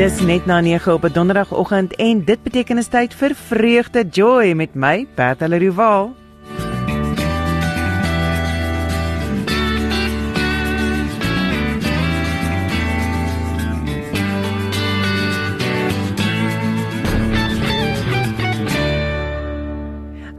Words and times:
Dis 0.00 0.22
net 0.24 0.46
na 0.48 0.60
9 0.64 0.92
op 0.92 1.04
'n 1.04 1.12
donderdagoggend 1.12 1.94
en 1.96 2.24
dit 2.24 2.42
beteken 2.42 2.78
is 2.78 2.88
tyd 2.88 3.14
vir 3.14 3.34
vreugde 3.34 4.08
joy 4.10 4.52
met 4.52 4.74
my 4.74 5.06
Bertha 5.14 5.46
Leroux. 5.46 6.19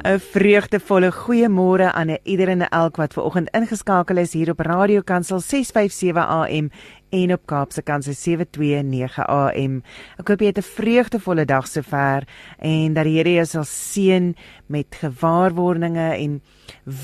'n 0.01 0.19
vreugdevolle 0.19 1.11
goeiemôre 1.11 1.91
aan 1.93 2.09
elkeen 2.09 2.47
en 2.47 2.69
elk 2.69 2.95
wat 2.95 3.13
ver 3.13 3.23
oggend 3.23 3.49
ingeskakel 3.53 4.17
is 4.17 4.33
hier 4.33 4.49
op 4.49 4.59
Radio 4.59 5.01
Kansel 5.01 5.39
657 5.39 6.25
AM 6.25 6.69
en 7.09 7.33
op 7.33 7.45
Kaapse 7.45 7.81
Kansel 7.81 8.13
729 8.13 9.19
AM. 9.27 9.83
Ek 10.17 10.27
hoop 10.27 10.39
jy 10.39 10.47
het 10.47 10.57
'n 10.57 10.61
vreugdevolle 10.61 11.45
dag 11.45 11.67
sover 11.67 12.27
en 12.57 12.93
dat 12.93 13.03
die 13.03 13.17
Here 13.17 13.33
jou 13.33 13.45
sal 13.45 13.63
seën 13.63 14.35
met 14.65 14.95
gewaarwordinge 14.95 16.17
en 16.17 16.41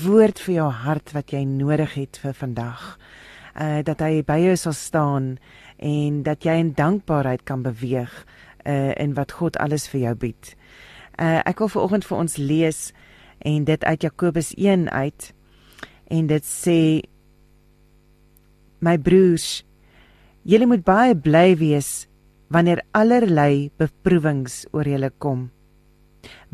woord 0.04 0.40
vir 0.40 0.54
jou 0.54 0.70
hart 0.70 1.12
wat 1.12 1.30
jy 1.30 1.44
nodig 1.44 1.94
het 1.94 2.18
vir 2.18 2.34
vandag. 2.34 2.98
Uh 3.60 3.82
dat 3.82 4.00
hy 4.00 4.22
by 4.22 4.38
jou 4.38 4.56
sal 4.56 4.72
staan 4.72 5.38
en 5.76 6.22
dat 6.22 6.42
jy 6.44 6.52
in 6.58 6.72
dankbaarheid 6.74 7.44
kan 7.44 7.62
beweeg 7.62 8.26
uh 8.66 8.92
in 8.96 9.14
wat 9.14 9.32
God 9.32 9.56
alles 9.56 9.88
vir 9.88 10.00
jou 10.00 10.14
bied. 10.14 10.57
Uh, 11.18 11.40
ek 11.42 11.58
wil 11.58 11.70
vanoggend 11.72 12.06
vir 12.06 12.18
ons 12.18 12.36
lees 12.38 12.80
en 13.42 13.64
dit 13.66 13.84
uit 13.84 14.02
Jakobus 14.06 14.52
1 14.54 14.86
uit. 14.90 15.32
En 16.14 16.26
dit 16.30 16.44
sê 16.46 16.80
My 18.78 18.94
broers, 19.02 19.64
julle 20.46 20.68
moet 20.70 20.84
baie 20.86 21.16
bly 21.18 21.56
wees 21.58 22.06
wanneer 22.54 22.84
allerlei 22.94 23.68
beproewings 23.76 24.62
oor 24.70 24.86
julle 24.86 25.10
kom. 25.18 25.48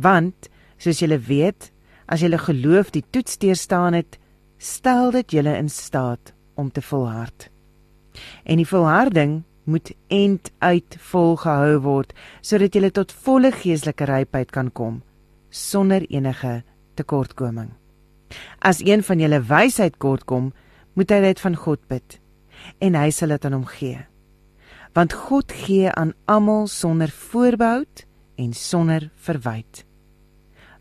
Want 0.00 0.48
soos 0.80 1.02
julle 1.04 1.20
weet, 1.20 1.68
as 2.08 2.24
julle 2.24 2.40
geloof 2.40 2.90
die 2.94 3.04
toets 3.12 3.36
deurstaan 3.38 3.96
het, 4.00 4.18
stel 4.58 5.12
dit 5.12 5.36
julle 5.36 5.52
in 5.60 5.68
staat 5.68 6.32
om 6.56 6.70
te 6.72 6.82
volhard. 6.82 7.50
En 8.48 8.56
die 8.60 8.68
volharding 8.68 9.42
moet 9.64 9.92
end 10.12 10.50
uit 10.58 10.96
volgehou 11.10 11.80
word 11.84 12.12
sodat 12.40 12.74
jy 12.74 12.90
tot 12.90 13.12
volle 13.24 13.52
geestelike 13.52 14.04
rypheid 14.10 14.50
kan 14.52 14.70
kom 14.70 15.02
sonder 15.54 16.02
enige 16.10 16.62
tekortkoming. 16.94 17.70
As 18.58 18.82
een 18.82 19.02
van 19.02 19.20
julle 19.22 19.40
wysheid 19.46 19.96
kortkom, 20.02 20.52
moet 20.94 21.10
hy 21.10 21.20
dit 21.22 21.40
van 21.40 21.56
God 21.56 21.82
bid 21.90 22.18
en 22.82 22.96
hy 22.98 23.10
sal 23.14 23.34
dit 23.34 23.46
aan 23.46 23.58
hom 23.58 23.68
gee. 23.68 24.00
Want 24.94 25.14
God 25.26 25.52
gee 25.52 25.90
aan 25.90 26.14
almal 26.30 26.66
sonder 26.70 27.10
voorbehou 27.10 27.84
en 28.38 28.52
sonder 28.52 29.10
verwyd. 29.14 29.84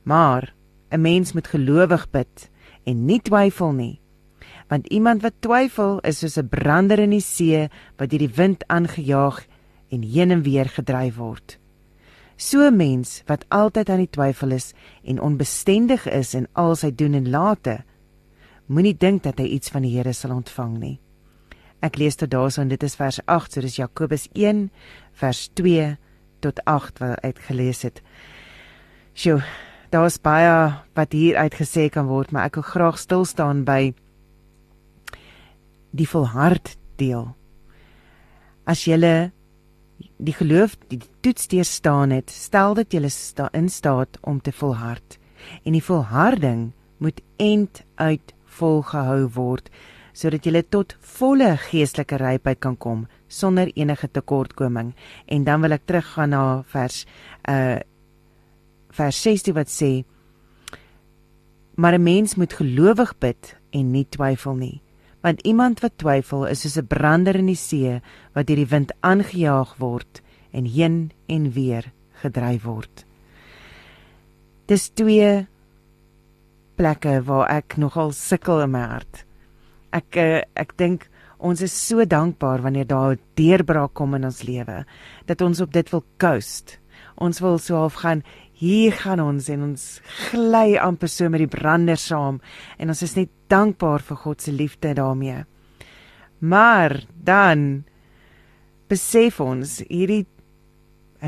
Maar 0.04 0.54
'n 0.92 1.02
mens 1.02 1.34
moet 1.34 1.48
gelowig 1.48 2.10
bid 2.12 2.50
en 2.86 3.06
nie 3.06 3.22
twyfel 3.22 3.72
nie 3.72 4.03
want 4.74 4.88
iemand 4.90 5.22
wat 5.22 5.36
twyfel 5.46 6.00
is 6.02 6.24
soos 6.24 6.38
'n 6.42 6.50
brander 6.50 7.00
in 7.00 7.14
die 7.14 7.22
see 7.22 7.70
wat 7.98 8.10
deur 8.10 8.26
die 8.26 8.36
wind 8.42 8.64
aangejaag 8.68 9.46
en 9.94 10.02
heen 10.02 10.32
en 10.32 10.42
weer 10.42 10.66
gedryf 10.66 11.16
word. 11.16 11.60
So 12.38 12.66
'n 12.66 12.76
mens 12.76 13.22
wat 13.26 13.46
altyd 13.50 13.90
aan 13.90 14.04
die 14.06 14.10
twyfel 14.10 14.52
is 14.52 14.74
en 15.04 15.22
onbestendig 15.22 16.10
is 16.10 16.34
in 16.34 16.48
al 16.54 16.76
sy 16.76 16.92
doen 16.92 17.14
en 17.14 17.30
late, 17.30 17.84
moenie 18.66 18.98
dink 18.98 19.24
dat 19.24 19.38
hy 19.38 19.46
iets 19.46 19.70
van 19.70 19.82
die 19.82 19.98
Here 19.98 20.14
sal 20.14 20.32
ontvang 20.32 20.80
nie. 20.80 21.00
Ek 21.82 21.96
lees 21.96 22.16
tot 22.16 22.32
daarson 22.32 22.68
dit 22.68 22.84
is 22.84 22.96
vers 22.96 23.20
8, 23.26 23.54
so 23.54 23.62
dis 23.62 23.76
Jakobus 23.76 24.28
1 24.34 24.72
vers 25.12 25.50
2 25.54 25.98
tot 26.40 26.66
8 26.66 27.00
wat 27.00 27.22
uit 27.22 27.40
gelees 27.40 27.82
het. 27.82 28.02
Sjoe, 29.14 29.44
daar's 29.90 30.18
baie 30.18 30.74
wat 30.96 31.12
hier 31.12 31.36
uitgesê 31.36 31.90
kan 31.90 32.08
word, 32.08 32.32
maar 32.32 32.46
ek 32.46 32.56
wil 32.56 32.64
graag 32.64 32.98
stil 32.98 33.26
staan 33.26 33.64
by 33.64 33.94
die 35.94 36.10
volhard 36.10 36.76
deel. 36.98 37.30
As 38.66 38.86
jy 38.88 38.98
die 40.18 40.36
geloof 40.36 40.76
die 40.90 41.02
toets 41.22 41.48
deur 41.52 41.68
staan 41.68 42.14
het, 42.16 42.32
stel 42.32 42.76
dit 42.80 42.96
jy 42.98 43.10
sta 43.10 43.50
in 43.54 43.70
staat 43.70 44.18
om 44.22 44.42
te 44.42 44.52
volhard. 44.52 45.20
En 45.64 45.76
die 45.76 45.84
volharding 45.84 46.72
moet 46.98 47.22
end 47.38 47.84
uit 47.96 48.34
volgehou 48.60 49.28
word 49.36 49.70
sodat 50.14 50.46
jy 50.46 50.62
tot 50.70 50.94
volle 51.18 51.56
geestelike 51.58 52.20
rypheid 52.22 52.60
kan 52.62 52.76
kom 52.78 53.08
sonder 53.26 53.72
enige 53.74 54.06
tekortkoming. 54.14 54.92
En 55.26 55.44
dan 55.44 55.62
wil 55.66 55.74
ek 55.74 55.88
teruggaan 55.90 56.30
na 56.30 56.44
vers 56.70 57.06
uh 57.50 57.82
vers 58.94 59.18
16 59.26 59.56
wat 59.58 59.70
sê 59.74 60.06
maar 61.76 61.98
'n 61.98 62.04
mens 62.04 62.36
moet 62.36 62.54
gelowig 62.54 63.18
bid 63.18 63.58
en 63.72 63.92
nie 63.92 64.06
twyfel 64.06 64.54
nie 64.54 64.83
want 65.24 65.42
iemand 65.48 65.80
wat 65.80 65.98
twyfel 65.98 66.46
is 66.52 66.62
soos 66.62 66.78
'n 66.78 66.88
brander 66.88 67.36
in 67.36 67.48
die 67.48 67.60
see 67.60 68.02
wat 68.36 68.48
deur 68.48 68.60
die 68.60 68.74
wind 68.76 68.92
aangejaag 69.00 69.78
word 69.80 70.22
en 70.52 70.66
heen 70.66 71.12
en 71.28 71.52
weer 71.52 71.92
gedryf 72.22 72.64
word. 72.64 73.06
Dis 74.68 74.90
twee 74.90 75.48
plekke 76.76 77.22
waar 77.28 77.50
ek 77.50 77.78
nogal 77.78 78.12
sukkel 78.12 78.62
in 78.62 78.72
my 78.72 78.86
hart. 78.94 79.26
Ek 79.94 80.18
eh, 80.18 80.44
ek 80.56 80.78
dink 80.78 81.10
ons 81.38 81.62
is 81.62 81.74
so 81.88 82.06
dankbaar 82.06 82.62
wanneer 82.62 82.88
daar 82.88 83.16
'n 83.16 83.20
deurbraak 83.36 83.94
kom 83.94 84.16
in 84.16 84.26
ons 84.26 84.44
lewe 84.44 84.86
dat 85.26 85.42
ons 85.42 85.62
op 85.62 85.72
dit 85.72 85.90
wil 85.90 86.04
coast. 86.18 86.80
Ons 87.16 87.40
wil 87.40 87.58
so 87.58 87.76
half 87.76 87.94
gaan 87.94 88.24
hier 88.64 88.96
gaan 88.96 89.20
ons 89.24 89.50
en 89.52 89.66
ons 89.72 89.86
gly 90.30 90.78
amper 90.80 91.12
so 91.12 91.30
met 91.32 91.44
die 91.44 91.52
brander 91.52 92.00
saam 92.00 92.40
en 92.80 92.94
ons 92.94 93.04
is 93.06 93.16
net 93.18 93.32
dankbaar 93.52 94.04
vir 94.08 94.22
God 94.24 94.44
se 94.44 94.54
liefde 94.56 94.94
daarmee. 94.98 95.44
Maar 96.44 97.02
dan 97.14 97.84
besef 98.92 99.40
ons 99.44 99.82
hierdie 99.90 100.26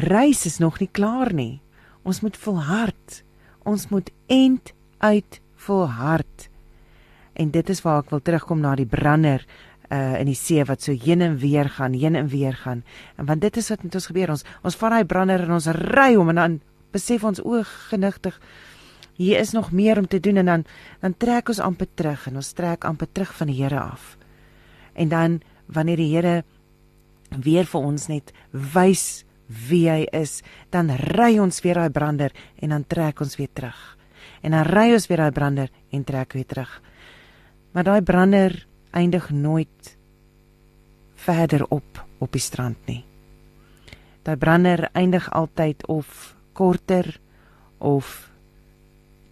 reis 0.06 0.46
is 0.46 0.60
nog 0.60 0.80
nie 0.82 0.92
klaar 0.92 1.32
nie. 1.34 1.62
Ons 2.04 2.22
moet 2.22 2.38
volhard. 2.38 3.22
Ons 3.66 3.88
moet 3.90 4.12
end 4.28 4.74
uit 5.00 5.40
volhard. 5.66 6.50
En 7.34 7.52
dit 7.52 7.70
is 7.72 7.82
waar 7.84 8.04
ek 8.04 8.12
wil 8.14 8.22
terugkom 8.24 8.62
na 8.64 8.76
die 8.76 8.90
brander 8.90 9.44
uh 9.94 10.18
in 10.18 10.26
die 10.26 10.38
see 10.38 10.64
wat 10.66 10.82
so 10.82 10.96
heen 10.98 11.22
en 11.22 11.36
weer 11.38 11.70
gaan, 11.70 11.94
heen 11.94 12.16
en 12.18 12.28
weer 12.28 12.56
gaan. 12.58 12.84
En 13.18 13.28
want 13.30 13.42
dit 13.42 13.58
is 13.58 13.70
wat 13.70 13.84
met 13.84 13.96
ons 13.96 14.08
gebeur. 14.10 14.34
Ons 14.34 14.46
ons 14.64 14.78
vat 14.82 14.96
daai 14.96 15.06
brander 15.06 15.46
en 15.46 15.58
ons 15.58 15.68
ry 15.78 16.14
hom 16.16 16.32
en 16.34 16.42
dan 16.42 16.56
besef 16.96 17.24
ons 17.28 17.44
o 17.44 17.62
genigtig 17.90 18.40
hier 19.16 19.40
is 19.40 19.52
nog 19.56 19.72
meer 19.72 19.98
om 19.98 20.08
te 20.08 20.20
doen 20.20 20.38
en 20.38 20.46
dan 20.46 20.66
dan 21.00 21.18
trek 21.18 21.50
ons 21.50 21.60
amper 21.60 21.88
terug 21.94 22.28
en 22.28 22.36
ons 22.36 22.54
trek 22.54 22.84
amper 22.84 23.12
terug 23.12 23.34
van 23.36 23.48
die 23.48 23.64
Here 23.64 23.80
af. 23.80 24.18
En 24.94 25.10
dan 25.10 25.42
wanneer 25.66 25.98
die 25.98 26.12
Here 26.16 26.44
weer 27.30 27.66
vir 27.66 27.82
ons 27.82 28.08
net 28.08 28.34
wys 28.52 29.26
wie 29.48 29.86
hy 29.90 30.06
is, 30.12 30.42
dan 30.74 30.90
ry 30.90 31.38
ons 31.40 31.62
weer 31.62 31.78
daai 31.78 31.94
brander 31.94 32.34
en 32.62 32.74
dan 32.74 32.86
trek 32.88 33.22
ons 33.22 33.36
weer 33.38 33.52
terug. 33.54 33.98
En 34.42 34.52
dan 34.52 34.66
ry 34.66 34.92
ons 34.94 35.08
weer 35.08 35.22
daai 35.22 35.32
brander 35.32 35.70
en 35.92 36.04
trek 36.04 36.34
weer 36.34 36.46
terug. 36.46 36.82
Maar 37.72 37.84
daai 37.84 38.02
brander 38.02 38.66
eindig 38.92 39.30
nooit 39.30 39.98
verder 41.16 41.66
op 41.70 42.04
op 42.20 42.32
die 42.32 42.42
strand 42.42 42.78
nie. 42.88 43.04
Daai 44.24 44.38
brander 44.38 44.90
eindig 44.94 45.30
altyd 45.32 45.86
of 45.88 46.35
korter 46.56 47.20
of 47.84 48.32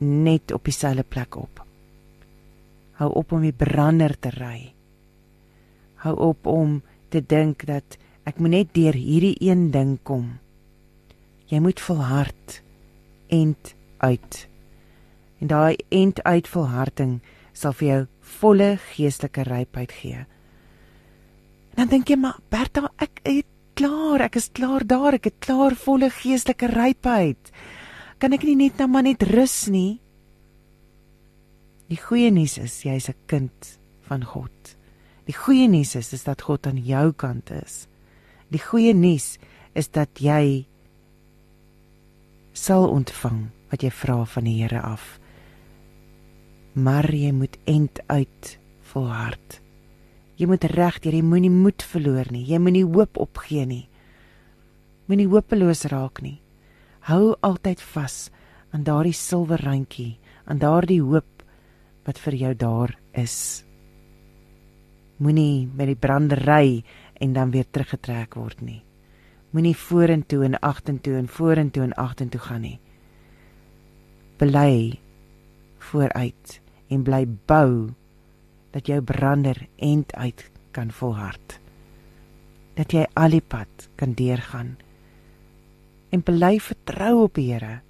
net 0.04 0.52
op 0.52 0.68
dieselfde 0.68 1.04
plek 1.08 1.36
op. 1.40 1.64
Hou 3.00 3.10
op 3.24 3.31
om 3.31 3.44
die 3.44 3.56
brander 3.56 4.14
te 4.20 4.31
ry. 4.36 4.74
Hou 6.04 6.16
op 6.31 6.48
om 6.48 6.81
te 7.10 7.24
dink 7.24 7.66
dat 7.70 7.98
ek 8.28 8.40
moet 8.40 8.54
net 8.54 8.74
deur 8.75 8.96
hierdie 8.96 9.36
een 9.40 9.70
ding 9.72 9.98
kom. 10.04 10.38
Jy 11.52 11.60
moet 11.64 11.81
volhard 11.84 12.60
end 13.31 13.74
uit. 14.04 14.48
En 15.40 15.50
daai 15.52 15.76
end 15.90 16.22
uit 16.24 16.48
volharding 16.48 17.18
sal 17.54 17.76
vir 17.78 17.88
jou 17.88 18.02
volle 18.40 18.69
geestelike 18.94 19.46
rypheid 19.48 19.92
gee. 19.92 20.24
En 21.74 21.84
dan 21.84 21.92
dink 21.92 22.12
jy 22.12 22.18
maar 22.22 22.40
Bertha, 22.54 22.90
ek 23.02 23.22
het 23.26 23.50
klaar, 23.83 24.24
ek 24.30 24.38
is 24.39 24.50
klaar 24.56 24.85
daar, 24.88 25.18
ek 25.18 25.27
het 25.27 25.39
klaar 25.44 25.75
volle 25.75 26.07
geestelike 26.13 26.69
rypheid. 26.71 27.51
Kan 28.21 28.35
ek 28.35 28.45
nie 28.47 28.56
net 28.56 28.80
nou 28.80 28.88
maar 28.88 29.03
net 29.03 29.25
rus 29.27 29.65
nie? 29.71 30.00
Die 31.91 32.00
goeie 32.00 32.31
nuus 32.31 32.57
is 32.57 32.83
jy's 32.85 33.09
'n 33.09 33.19
kind 33.27 33.77
van 34.07 34.24
God. 34.24 34.75
Die 35.27 35.35
goeie 35.35 35.68
nuus 35.68 35.95
is, 35.95 36.13
is 36.13 36.24
dat 36.24 36.41
God 36.41 36.68
aan 36.68 36.77
jou 36.77 37.12
kant 37.12 37.51
is. 37.51 37.88
Die 38.51 38.59
goeie 38.59 38.94
nuus 38.94 39.38
is 39.75 39.88
dat 39.88 40.19
jy 40.19 40.65
sal 42.53 42.88
ontvang 42.88 43.50
wat 43.71 43.83
jy 43.83 43.91
vra 43.91 44.25
van 44.25 44.44
die 44.44 44.62
Here 44.62 44.81
af. 44.81 45.19
Maar 46.74 47.13
jy 47.13 47.31
moet 47.31 47.57
end 47.65 48.00
uit 48.07 48.59
volhard. 48.81 49.62
Jy 50.38 50.47
moet 50.50 50.63
reg 50.74 50.97
jy 51.03 51.21
moenie 51.21 51.51
moed 51.53 51.83
verloor 51.85 52.31
nie. 52.31 52.45
Jy 52.47 52.59
moenie 52.59 52.85
hoop 52.85 53.18
opgee 53.18 53.65
nie. 53.65 53.88
Moenie 55.07 55.27
hopeloos 55.27 55.85
raak 55.91 56.21
nie. 56.24 56.39
Hou 57.09 57.35
altyd 57.44 57.81
vas 57.94 58.31
aan 58.74 58.85
daardie 58.88 59.13
silwer 59.13 59.62
randjie, 59.62 60.18
aan 60.50 60.57
daardie 60.57 61.01
hoop 61.03 61.44
wat 62.07 62.19
vir 62.19 62.35
jou 62.39 62.53
daar 62.56 62.95
is. 63.13 63.63
Moenie 65.21 65.68
met 65.68 65.91
die 65.91 66.00
brandery 66.00 66.83
en 67.21 67.35
dan 67.35 67.51
weer 67.53 67.68
teruggetrek 67.69 68.35
word 68.39 68.63
nie. 68.65 68.81
Moenie 69.53 69.75
vorentoe 69.77 70.41
en 70.47 70.57
agtertoe 70.59 71.19
en 71.19 71.27
vorentoe 71.30 71.83
en 71.83 71.94
agtertoe 71.94 72.41
gaan 72.41 72.63
nie. 72.65 72.80
Bly 74.41 74.97
vooruit 75.91 76.59
en 76.89 77.03
bly 77.06 77.25
bou 77.47 77.94
dat 78.74 78.90
jou 78.90 79.00
brander 79.02 79.68
end 79.78 80.14
uit 80.14 80.50
kan 80.74 80.92
volhard. 80.92 81.60
Dat 82.74 82.94
jy 82.94 83.06
al 83.14 83.38
die 83.38 83.46
pad 83.46 83.88
kan 83.96 84.16
deurgaan. 84.18 84.75
En 86.10 86.25
bly 86.25 86.58
vertrou 86.60 87.24
op 87.24 87.38
die 87.38 87.52
Here. 87.54 87.81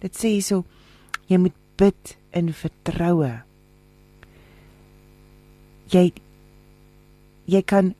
Dit 0.00 0.16
sê 0.16 0.38
so 0.40 0.64
jy 1.28 1.38
moet 1.38 1.56
bid 1.80 2.16
in 2.32 2.52
vertroue. 2.56 3.32
Jy 5.92 6.10
jy 7.44 7.62
kan 7.66 7.92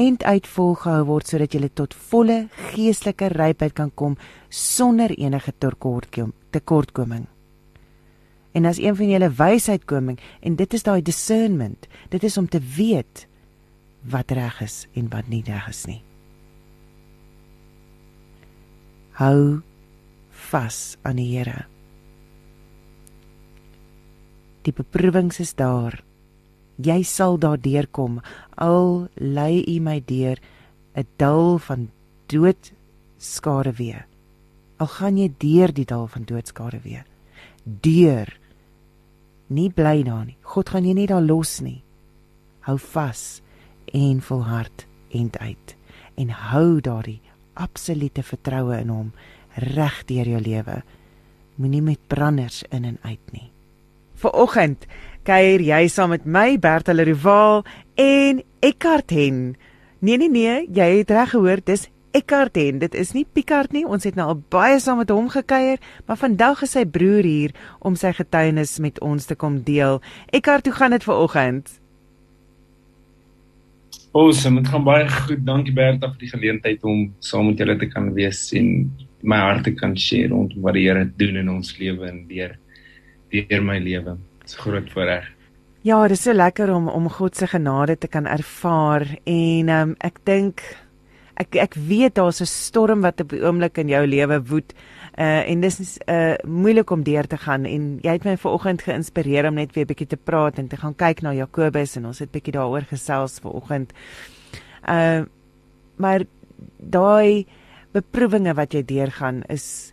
end 0.00 0.24
uit 0.24 0.46
volgehou 0.48 1.04
word 1.10 1.28
sodat 1.28 1.54
jy 1.54 1.68
tot 1.76 1.94
volle 2.10 2.46
geestelike 2.72 3.28
rypheid 3.34 3.76
kan 3.76 3.92
kom 3.94 4.16
sonder 4.48 5.12
enige 5.18 5.52
tekortkoming. 5.60 7.31
En 8.52 8.68
as 8.68 8.78
een 8.78 8.96
van 8.96 9.08
julle 9.08 9.30
wysheid 9.30 9.84
koming 9.88 10.20
en 10.40 10.56
dit 10.56 10.74
is 10.74 10.82
daai 10.82 11.02
discernment, 11.02 11.88
dit 12.08 12.22
is 12.22 12.36
om 12.36 12.48
te 12.48 12.60
weet 12.76 13.26
wat 14.02 14.30
reg 14.30 14.60
is 14.60 14.86
en 14.92 15.08
wat 15.08 15.28
nie 15.28 15.42
reg 15.46 15.68
is 15.68 15.84
nie. 15.88 16.02
Hou 19.20 19.62
vas 20.50 20.96
aan 21.02 21.20
die 21.20 21.28
Here. 21.36 21.64
Die 24.62 24.72
beproewings 24.72 25.40
is 25.42 25.54
daar. 25.58 26.02
Jy 26.82 27.02
sal 27.06 27.38
daardeur 27.38 27.86
kom 27.90 28.20
al 28.56 29.08
lei 29.16 29.62
u 29.68 29.80
my 29.80 30.00
deur 30.06 30.38
'n 30.94 31.06
dal 31.16 31.58
van 31.58 31.90
dood 32.26 32.72
skare 33.18 33.72
weer. 33.72 34.06
Al 34.76 34.86
gaan 34.86 35.16
jy 35.16 35.30
deur 35.38 35.72
die 35.72 35.84
dal 35.84 36.06
van 36.06 36.24
doodskare 36.24 36.80
weer. 36.82 37.04
Deur 37.64 38.41
nie 39.52 39.70
bly 39.70 40.02
daar 40.06 40.24
nie. 40.26 40.36
God 40.42 40.72
gaan 40.72 40.86
jou 40.86 40.94
nie 40.96 41.06
daar 41.06 41.22
los 41.22 41.60
nie. 41.60 41.82
Hou 42.66 42.78
vas 42.78 43.42
en 43.92 44.20
volhard 44.22 44.86
end 45.12 45.38
uit 45.38 45.76
en 46.20 46.28
hou 46.30 46.80
daardie 46.80 47.20
absolute 47.54 48.22
vertroue 48.22 48.76
in 48.80 48.90
hom 48.92 49.08
reg 49.76 50.02
deur 50.08 50.28
jou 50.34 50.40
lewe. 50.40 50.82
Moenie 51.60 51.82
met 51.84 52.00
branders 52.08 52.62
in 52.70 52.84
en 52.88 52.98
uit 53.02 53.32
nie. 53.32 53.50
Viroggend 54.22 54.86
kuier 55.26 55.62
jy 55.62 55.86
saam 55.92 56.12
met 56.14 56.24
my 56.24 56.56
Bertha 56.58 56.94
Leroval 56.94 57.62
en 58.00 58.42
Eckhart 58.60 59.10
Hen. 59.10 59.56
Nee 60.00 60.18
nee 60.18 60.30
nee, 60.30 60.62
jy 60.72 60.88
het 61.02 61.10
reg 61.14 61.34
gehoor, 61.34 61.62
dis 61.64 61.88
Eckhart 62.12 62.56
Hen. 62.60 62.78
Dit 62.78 62.94
is 62.94 63.14
nie 63.16 63.24
Picard 63.24 63.72
nie. 63.72 63.84
Ons 63.88 64.04
het 64.04 64.16
nou 64.18 64.26
al 64.34 64.40
baie 64.52 64.78
saam 64.80 65.00
met 65.00 65.10
hom 65.12 65.30
gekuier, 65.32 65.80
maar 66.06 66.20
vandag 66.20 66.62
is 66.66 66.74
sy 66.76 66.84
broer 66.84 67.24
hier 67.24 67.54
om 67.80 67.96
sy 67.96 68.12
getuienis 68.16 68.76
met 68.84 69.00
ons 69.00 69.28
te 69.28 69.36
kom 69.38 69.62
deel. 69.64 70.02
Eckhart, 70.28 70.68
hoe 70.68 70.76
gaan 70.76 70.92
dit 70.92 71.06
vanoggend? 71.08 71.78
Awesome, 74.12 74.60
dit 74.60 74.68
gaan 74.68 74.84
baie 74.84 75.06
goed. 75.08 75.40
Dankie 75.46 75.72
Bertha 75.72 76.10
vir 76.12 76.20
die 76.20 76.28
geleentheid 76.28 76.82
om 76.84 77.06
saam 77.24 77.48
met 77.48 77.62
julle 77.64 77.78
te 77.80 77.88
kan 77.88 78.10
wees 78.12 78.44
en 78.60 78.90
my 79.24 79.38
hart 79.40 79.64
te 79.64 79.72
kan 79.72 79.94
share 79.96 80.28
rond 80.34 80.52
wat 80.60 80.76
die 80.76 80.84
Here 80.84 81.06
doen 81.16 81.38
in 81.40 81.48
ons 81.48 81.72
lewe 81.78 82.10
en 82.10 82.26
deur 82.28 82.58
deur 83.32 83.64
my 83.64 83.78
lewe. 83.80 84.18
Dit's 84.42 84.58
groot 84.60 84.90
voorreg. 84.92 85.30
Ja, 85.82 85.96
dit 86.04 86.18
is 86.18 86.26
so 86.26 86.36
lekker 86.36 86.74
om 86.74 86.90
om 86.92 87.08
God 87.08 87.36
se 87.36 87.48
genade 87.48 87.96
te 87.98 88.06
kan 88.06 88.28
ervaar 88.28 89.06
en 89.24 89.72
um, 89.72 89.94
ek 90.04 90.20
dink 90.28 90.60
ek 91.40 91.56
ek 91.56 91.74
weet 91.74 92.14
daar's 92.14 92.40
'n 92.40 92.46
storm 92.46 93.00
wat 93.00 93.20
op 93.20 93.30
die 93.30 93.42
oomblik 93.42 93.78
in 93.78 93.88
jou 93.88 94.06
lewe 94.06 94.42
woed. 94.42 94.74
Uh 95.18 95.48
en 95.50 95.60
dis 95.60 95.80
is 95.80 95.98
uh 96.06 96.34
moeilik 96.44 96.90
om 96.90 97.02
deur 97.02 97.26
te 97.26 97.36
gaan 97.36 97.64
en 97.64 97.98
jy 98.02 98.12
het 98.12 98.24
my 98.24 98.36
vanoggend 98.36 98.82
geïnspireer 98.82 99.48
om 99.48 99.54
net 99.54 99.74
weer 99.74 99.86
bietjie 99.86 100.06
te 100.06 100.16
praat 100.16 100.58
en 100.58 100.68
te 100.68 100.76
gaan 100.76 100.94
kyk 100.94 101.22
na 101.22 101.32
Jakobus 101.32 101.96
en 101.96 102.06
ons 102.06 102.18
het 102.18 102.30
bietjie 102.30 102.52
daaroor 102.52 102.86
gesels 102.88 103.38
vanoggend. 103.38 103.92
Uh 104.88 105.24
maar 105.96 106.24
daai 106.78 107.46
beproewinge 107.92 108.54
wat 108.54 108.72
jy 108.72 108.82
deurgaan 108.82 109.42
is 109.48 109.92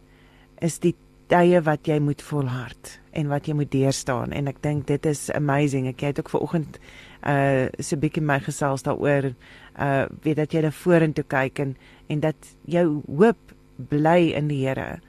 is 0.62 0.80
die 0.80 0.96
tye 1.28 1.62
wat 1.62 1.88
jy 1.88 2.00
moet 2.00 2.22
volhard 2.22 3.00
en 3.12 3.28
wat 3.28 3.48
jy 3.48 3.54
moet 3.54 3.72
deurstaan 3.72 4.32
en 4.32 4.48
ek 4.48 4.62
dink 4.62 4.88
dit 4.88 5.06
is 5.06 5.30
amazing. 5.32 5.88
Ek 5.88 6.00
het 6.00 6.20
ook 6.20 6.30
vanoggend 6.30 6.80
uh 7.28 7.68
so 7.80 8.00
bietjie 8.00 8.24
my 8.24 8.40
gesels 8.40 8.84
daaroor 8.88 9.34
uh 9.80 10.08
weet 10.24 10.40
dat 10.42 10.54
jy 10.54 10.64
na 10.66 10.72
vorentoe 10.76 11.24
kyk 11.24 11.60
en 11.64 11.76
en 12.10 12.20
dat 12.20 12.56
jou 12.68 13.02
hoop 13.08 13.54
bly 13.90 14.34
in 14.36 14.50
die 14.52 14.66
Here. 14.66 15.00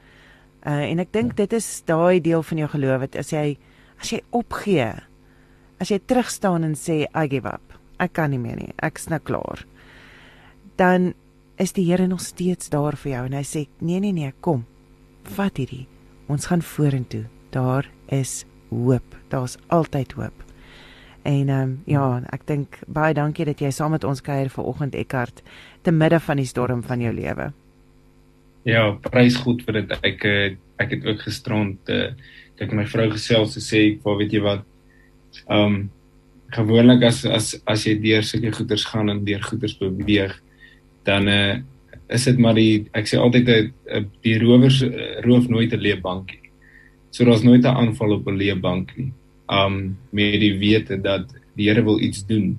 Uh 0.66 0.84
en 0.90 1.02
ek 1.02 1.12
dink 1.12 1.36
dit 1.36 1.52
is 1.52 1.82
daai 1.88 2.20
deel 2.20 2.42
van 2.42 2.58
jou 2.58 2.68
geloof 2.76 3.00
wat 3.06 3.16
as 3.16 3.32
jy 3.32 3.58
as 4.00 4.12
jy 4.12 4.20
opgee, 4.32 4.92
as 5.80 5.90
jy 5.90 5.98
terugstaan 6.06 6.64
en 6.64 6.76
sê 6.78 7.04
I 7.14 7.28
give 7.28 7.48
up. 7.48 7.76
Ek 8.00 8.14
kan 8.16 8.30
nie 8.32 8.40
meer 8.40 8.56
nie. 8.56 8.72
Ek's 8.82 9.10
nou 9.12 9.20
klaar. 9.20 9.66
Dan 10.80 11.12
is 11.60 11.74
die 11.76 11.84
Here 11.90 12.06
nog 12.08 12.22
steeds 12.24 12.70
daar 12.72 12.96
vir 12.96 13.12
jou 13.12 13.24
en 13.28 13.36
hy 13.36 13.44
sê 13.44 13.66
nee 13.80 14.00
nee 14.00 14.16
nee, 14.16 14.32
kom. 14.40 14.64
Vat 15.36 15.60
hierdie. 15.60 15.86
Ons 16.30 16.46
gaan 16.48 16.62
vorentoe. 16.62 17.26
Daar 17.52 17.90
is 18.08 18.44
hoop. 18.70 19.16
Daar's 19.28 19.58
altyd 19.68 20.14
hoop. 20.16 20.49
En 21.30 21.48
ehm 21.48 21.62
um, 21.62 21.72
ja, 21.86 22.04
ek 22.34 22.46
dink 22.48 22.80
baie 22.90 23.14
dankie 23.14 23.46
dat 23.46 23.60
jy 23.62 23.70
saam 23.74 23.94
met 23.94 24.04
ons 24.08 24.22
kuier 24.24 24.48
vanoggend 24.50 24.96
Eckart 24.98 25.42
te 25.86 25.92
midde 25.94 26.18
van 26.26 26.40
die 26.40 26.48
storm 26.48 26.82
van 26.82 27.02
jou 27.04 27.12
lewe. 27.14 27.50
Ja, 28.66 28.82
prys 29.04 29.38
God 29.44 29.62
vir 29.66 29.80
dit. 29.80 29.94
Ek 30.10 30.26
eh, 30.26 30.56
ek 30.80 30.96
het 30.96 31.06
ook 31.06 31.22
gisterond 31.26 31.92
uh, 31.92 32.10
kyk 32.56 32.72
my 32.76 32.86
vrou 32.88 33.06
gesels 33.12 33.54
te 33.54 33.60
sê, 33.60 33.80
"Waar 34.02 34.16
weet 34.18 34.32
jy 34.32 34.42
wat? 34.44 34.64
Ehm 35.46 35.66
um, 35.66 35.90
gewoonlik 36.50 37.04
as 37.06 37.24
as 37.24 37.54
as 37.66 37.86
jy 37.86 37.94
deur 38.02 38.26
sulke 38.26 38.50
goeters 38.56 38.84
gaan 38.90 39.10
en 39.10 39.24
deur 39.24 39.42
goeters 39.42 39.76
beweeg, 39.78 40.34
dan 41.06 41.28
uh, 41.28 41.60
is 42.08 42.24
dit 42.24 42.38
maar 42.38 42.58
die 42.58 42.88
ek 42.92 43.06
sê 43.06 43.20
altyd 43.20 43.48
'n 43.48 44.10
die 44.26 44.38
rowers 44.42 44.82
roof 45.22 45.48
nooit 45.48 45.72
'n 45.72 45.84
leebankie. 45.86 46.50
So 47.10 47.24
daar's 47.24 47.46
nooit 47.46 47.62
'n 47.62 47.76
aanval 47.76 48.18
op 48.18 48.26
'n 48.26 48.36
leebank 48.36 48.96
nie 48.96 49.12
um 49.50 49.98
met 50.14 50.40
die 50.40 50.56
wete 50.58 51.00
dat 51.02 51.30
die 51.58 51.68
Here 51.68 51.82
wil 51.84 52.00
iets 52.00 52.24
doen. 52.26 52.58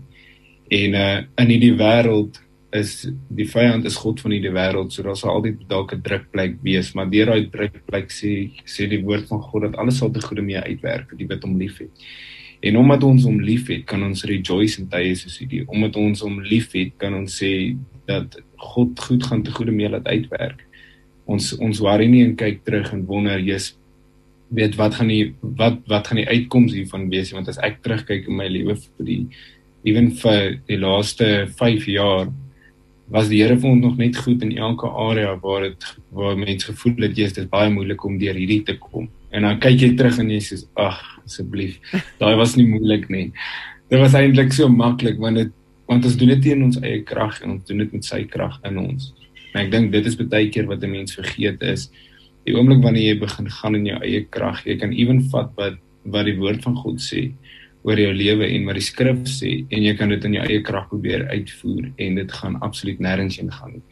En 0.70 0.96
uh 0.96 1.20
in 1.42 1.54
hierdie 1.54 1.76
wêreld 1.80 2.42
is 2.72 3.10
die 3.28 3.48
vyand 3.50 3.86
is 3.86 4.00
God 4.00 4.22
van 4.24 4.32
hierdie 4.32 4.54
wêreld, 4.56 4.94
so 4.94 5.04
daar 5.04 5.18
sal 5.20 5.34
altyd 5.36 5.64
dalk 5.68 5.94
'n 5.94 6.02
drukplek 6.02 6.60
wees, 6.64 6.94
maar 6.96 7.10
deur 7.10 7.34
daai 7.34 7.50
drukplek 7.52 8.12
sê 8.12 8.52
sê 8.66 8.88
die 8.88 9.04
woord 9.04 9.28
van 9.28 9.42
God 9.42 9.62
dat 9.62 9.76
alles 9.76 9.98
sal 9.98 10.12
te 10.12 10.22
goeie 10.22 10.44
mee 10.44 10.60
uitwerk 10.60 11.10
vir 11.10 11.18
die 11.18 11.28
wat 11.28 11.44
hom 11.44 11.58
liefhet. 11.58 11.92
En 12.62 12.78
omdat 12.78 13.04
ons 13.04 13.24
hom 13.26 13.40
liefhet, 13.42 13.86
kan 13.90 14.04
ons 14.04 14.24
rejoice 14.30 14.80
in 14.82 14.88
tye 14.88 15.16
soos 15.18 15.40
hierdie. 15.42 15.64
Omdat 15.68 15.96
ons 15.98 16.22
hom 16.22 16.40
liefhet, 16.46 16.94
kan 17.02 17.16
ons 17.18 17.40
sê 17.42 17.76
dat 18.06 18.38
God 18.58 19.00
goed 19.00 19.24
gaan 19.24 19.42
te 19.44 19.52
goeie 19.52 19.74
mee 19.74 19.90
laat 19.90 20.06
uitwerk. 20.06 20.62
Ons 21.26 21.56
ons 21.58 21.80
worry 21.82 22.08
nie 22.08 22.24
en 22.24 22.36
kyk 22.38 22.64
terug 22.64 22.94
en 22.94 23.06
wonder, 23.06 23.40
"Jesus, 23.40 23.78
weet 24.52 24.76
wat 24.80 24.96
gaan 25.00 25.12
die 25.12 25.34
wat 25.42 25.80
wat 25.88 26.08
gaan 26.08 26.20
die 26.22 26.28
uitkoms 26.28 26.76
hiervan 26.76 27.10
wees? 27.10 27.32
Want 27.36 27.50
as 27.52 27.60
ek 27.64 27.82
terugkyk 27.86 28.28
in 28.28 28.38
my 28.40 28.48
lewe 28.52 28.76
vir 28.76 29.08
die 29.08 29.24
ewen 29.88 30.12
vir 30.22 30.58
die 30.68 30.80
laaste 30.80 31.48
5 31.58 31.88
jaar 31.90 32.28
was 33.12 33.28
die 33.28 33.42
Here 33.42 33.58
vir 33.60 33.72
ons 33.72 33.84
nog 33.84 33.98
net 34.00 34.18
goed 34.24 34.44
in 34.46 34.54
elke 34.58 34.88
area 34.88 35.34
waar 35.44 35.66
dit 35.68 35.88
waar 36.16 36.38
mense 36.40 36.70
gevoel 36.70 37.08
het 37.08 37.18
jy's 37.18 37.34
dit 37.36 37.50
baie 37.52 37.72
moeilik 37.72 38.04
om 38.08 38.20
deur 38.20 38.38
hierdie 38.38 38.62
te 38.68 38.78
kom. 38.80 39.10
En 39.32 39.48
dan 39.48 39.60
kyk 39.64 39.82
jy 39.82 39.90
terug 40.00 40.20
en 40.20 40.30
jy 40.32 40.40
sê 40.44 40.60
ag 40.80 41.00
asseblief. 41.26 41.80
Daai 42.22 42.36
was 42.40 42.56
nie 42.60 42.68
moeilik 42.68 43.10
nie. 43.12 43.32
Dit 43.92 44.00
was 44.00 44.16
eintlik 44.16 44.56
so 44.56 44.70
maklik 44.72 45.20
want 45.20 45.42
dit 45.42 45.52
want 45.92 46.06
ons 46.08 46.16
doen 46.16 46.32
dit 46.32 46.46
in 46.54 46.64
ons 46.70 46.78
eie 46.80 47.02
krag 47.04 47.42
en 47.44 47.58
ons 47.58 47.66
doen 47.68 47.82
dit 47.84 47.98
met 47.98 48.06
sy 48.08 48.22
krag 48.32 48.56
in 48.68 48.80
ons. 48.80 49.12
En 49.52 49.66
ek 49.66 49.74
dink 49.74 49.92
dit 49.92 50.06
is 50.08 50.16
baie 50.22 50.48
keer 50.54 50.70
wat 50.70 50.84
'n 50.84 50.92
mens 50.92 51.16
vergeet 51.20 51.60
is 51.68 51.90
die 52.46 52.56
oomblik 52.58 52.84
wanneer 52.84 53.14
jy 53.14 53.20
begin 53.22 53.50
gaan 53.50 53.76
in 53.76 53.86
jou 53.86 54.00
eie 54.02 54.26
krag, 54.34 54.64
jy 54.66 54.78
kan 54.82 54.94
ewen 54.94 55.22
vat 55.34 55.52
wat 55.60 55.80
wat 56.02 56.26
die 56.26 56.38
woord 56.40 56.64
van 56.66 56.76
God 56.82 56.98
sê 56.98 57.28
oor 57.86 58.00
jou 58.00 58.14
lewe 58.14 58.48
en 58.56 58.66
wat 58.66 58.78
die 58.78 58.86
skrif 58.86 59.22
sê 59.30 59.52
en 59.70 59.84
jy 59.86 59.94
kan 59.98 60.10
dit 60.10 60.24
in 60.26 60.40
jou 60.40 60.46
eie 60.48 60.64
krag 60.66 60.88
probeer 60.90 61.28
uitvoer 61.30 61.92
en 61.98 62.18
dit 62.18 62.34
gaan 62.40 62.58
absoluut 62.66 63.02
nêrens 63.02 63.38
heen 63.38 63.52
gaan 63.54 63.76
nie. 63.78 63.84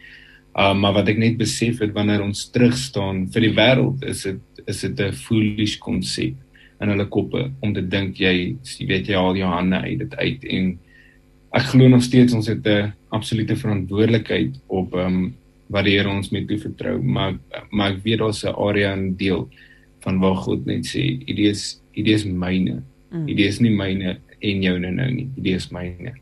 Uh 0.58 0.74
maar 0.74 0.96
wat 0.98 1.10
ek 1.10 1.22
net 1.22 1.38
besef 1.38 1.82
het 1.84 1.94
wanneer 1.94 2.24
ons 2.25 2.48
terug 2.53 2.75
staan 2.77 3.27
vir 3.34 3.48
die 3.48 3.56
wêreld 3.58 4.06
is 4.10 4.25
dit 4.25 4.63
is 4.65 4.82
dit 4.82 5.00
'n 5.00 5.13
foolish 5.13 5.77
konsep 5.77 6.36
in 6.82 6.89
hulle 6.89 7.06
koppe 7.06 7.51
om 7.62 7.74
te 7.74 7.82
dink 7.82 8.20
jy 8.20 8.56
jy 8.63 8.86
weet 8.88 9.10
jy 9.10 9.15
al 9.15 9.38
jou 9.38 9.50
hande 9.50 9.77
uit 9.77 10.00
dit 10.00 10.15
uit 10.15 10.46
en 10.58 10.72
ek 11.53 11.65
glo 11.72 11.88
nog 11.89 12.03
steeds 12.03 12.34
ons 12.34 12.48
het 12.48 12.65
'n 12.65 12.94
absolute 13.12 13.56
verantwoordelikheid 13.56 14.60
op 14.68 14.94
um 14.94 15.36
wat 15.69 15.85
die 15.85 15.97
Here 15.97 16.09
ons 16.09 16.31
mee 16.33 16.45
toe 16.49 16.57
vertrou, 16.61 16.97
maar 17.01 17.38
maar 17.69 17.93
ek 17.93 18.03
weet 18.03 18.19
daar's 18.19 18.43
'n 18.43 18.55
area 18.57 18.93
en 18.93 19.15
deel 19.15 19.49
van 20.03 20.19
waar 20.19 20.35
God 20.35 20.65
net 20.65 20.85
sê, 20.85 21.19
"Hierdie 21.25 21.49
is 21.49 21.81
hierdie 21.93 22.13
is 22.13 22.25
myne. 22.25 22.83
Mm. 23.11 23.25
Hierdie 23.27 23.47
is 23.47 23.59
nie 23.59 23.75
myne 23.75 24.17
en 24.41 24.63
joune 24.63 24.91
nou 24.91 25.11
nie. 25.11 25.29
Hierdie 25.35 25.55
is 25.55 25.69
myne." 25.71 26.13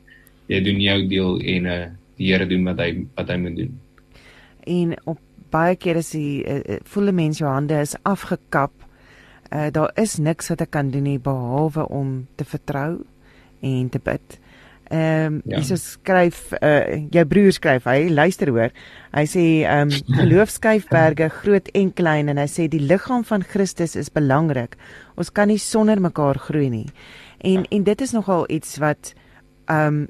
Jy 0.47 0.61
doen 0.63 0.79
jou 0.79 1.07
deel 1.07 1.39
en 1.39 1.65
uh, 1.65 1.85
die 2.17 2.31
Here 2.31 2.45
doen 2.47 2.63
wat 2.63 2.79
hy 2.79 3.05
wat 3.15 3.29
hy 3.29 3.37
moet 3.37 3.55
doen. 3.55 3.79
En 4.65 4.95
op 5.05 5.19
baie 5.49 5.75
kere 5.75 5.99
is 5.99 6.11
die 6.11 6.43
uh, 6.43 6.79
volle 6.83 7.11
mens 7.11 7.39
jou 7.39 7.49
hande 7.49 7.79
is 7.79 7.95
afgekap. 8.03 8.71
Uh, 9.51 9.69
daar 9.71 9.91
is 9.95 10.17
niks 10.17 10.49
wat 10.49 10.61
ek 10.61 10.71
kan 10.71 10.91
doen 10.91 11.03
nie 11.03 11.19
behalwe 11.19 11.87
om 11.87 12.27
te 12.35 12.43
vertrou 12.43 13.05
en 13.61 13.89
te 13.89 13.99
bid. 13.99 14.39
Ehm 14.89 15.33
um, 15.33 15.41
ja. 15.45 15.57
Jesus 15.57 15.83
skryf 15.97 16.53
uh 16.61 17.07
jou 17.11 17.25
broer 17.27 17.51
skryf 17.51 17.87
hy 17.89 18.07
luister 18.09 18.51
hoor. 18.53 18.71
Hy 19.11 19.25
sê 19.27 19.43
ehm 19.67 19.91
um, 19.91 19.95
geloofskyfberge 20.21 21.29
groot 21.41 21.67
en 21.75 21.91
klein 21.93 22.31
en 22.31 22.39
hy 22.39 22.47
sê 22.47 22.69
die 22.71 22.83
liggaam 22.83 23.25
van 23.27 23.43
Christus 23.43 23.97
is 23.99 24.11
belangrik. 24.13 24.77
Ons 25.19 25.31
kan 25.31 25.51
nie 25.51 25.59
sonder 25.59 25.99
mekaar 25.99 26.39
groei 26.39 26.69
nie. 26.71 26.87
En 27.43 27.65
ja. 27.65 27.71
en 27.71 27.83
dit 27.83 28.01
is 28.01 28.15
nogal 28.15 28.47
iets 28.49 28.77
wat 28.83 29.13
ehm 29.67 29.87
um, 29.87 30.05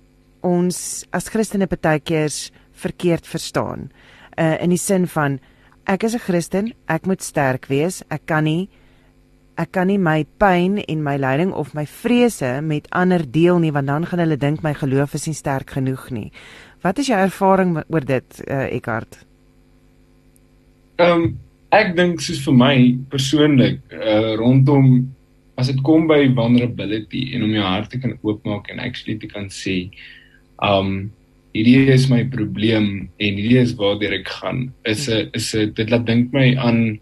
ons 0.46 1.06
as 1.12 1.32
Christene 1.34 1.66
baie 1.68 2.00
keer 2.00 2.32
verkeerd 2.78 3.26
verstaan. 3.26 3.90
Uh 4.38 4.62
in 4.62 4.70
die 4.70 4.82
sin 4.82 5.08
van 5.08 5.40
ek 5.86 6.04
is 6.04 6.14
'n 6.14 6.20
Christen, 6.20 6.74
ek 6.88 7.08
moet 7.08 7.24
sterk 7.24 7.66
wees. 7.66 8.04
Ek 8.10 8.26
kan 8.26 8.44
nie 8.44 8.70
ek 9.58 9.72
kan 9.72 9.88
nie 9.88 9.98
my 9.98 10.26
pyn 10.40 10.78
en 10.84 11.04
my 11.04 11.18
lyding 11.18 11.52
of 11.54 11.74
my 11.74 11.86
vrese 11.86 12.62
met 12.62 12.88
ander 12.92 13.24
deel 13.26 13.60
nie 13.60 13.72
want 13.72 13.88
dan 13.88 14.06
gaan 14.06 14.20
hulle 14.20 14.38
dink 14.38 14.64
my 14.64 14.74
geloof 14.78 15.16
is 15.18 15.28
nie 15.28 15.38
sterk 15.38 15.74
genoeg 15.78 16.10
nie. 16.12 16.32
Wat 16.86 17.00
is 17.02 17.10
jou 17.10 17.18
ervaring 17.18 17.78
oor 17.90 18.06
dit, 18.06 18.42
uh, 18.48 18.68
Eckhart? 18.70 19.20
Ehm 20.98 21.12
um, 21.12 21.28
ek 21.76 21.96
dink 21.98 22.22
soos 22.24 22.40
vir 22.46 22.56
my 22.56 22.76
persoonlik 23.12 23.82
uh, 23.92 24.38
rondom 24.40 25.02
as 25.60 25.68
dit 25.72 25.80
kom 25.84 26.06
by 26.08 26.22
vulnerability 26.38 27.34
en 27.36 27.44
om 27.48 27.54
jou 27.58 27.66
hart 27.66 27.92
te 27.92 28.00
kan 28.02 28.14
oopmaak 28.22 28.70
en 28.72 28.80
actually 28.84 29.18
te 29.20 29.28
kan 29.28 29.50
sê 29.54 29.90
um 30.64 31.10
hierdie 31.58 31.90
is 31.94 32.06
my 32.12 32.22
probleem 32.30 32.88
en 33.18 33.40
hierdie 33.40 33.60
is 33.64 33.74
waartoe 33.80 34.14
ek 34.20 34.30
gaan 34.40 34.68
is 34.86 35.08
'n 35.10 35.30
is 35.34 35.54
'n 35.56 35.74
dit 35.74 35.90
laat 35.90 36.06
dink 36.06 36.34
my 36.34 36.56
aan 36.56 37.00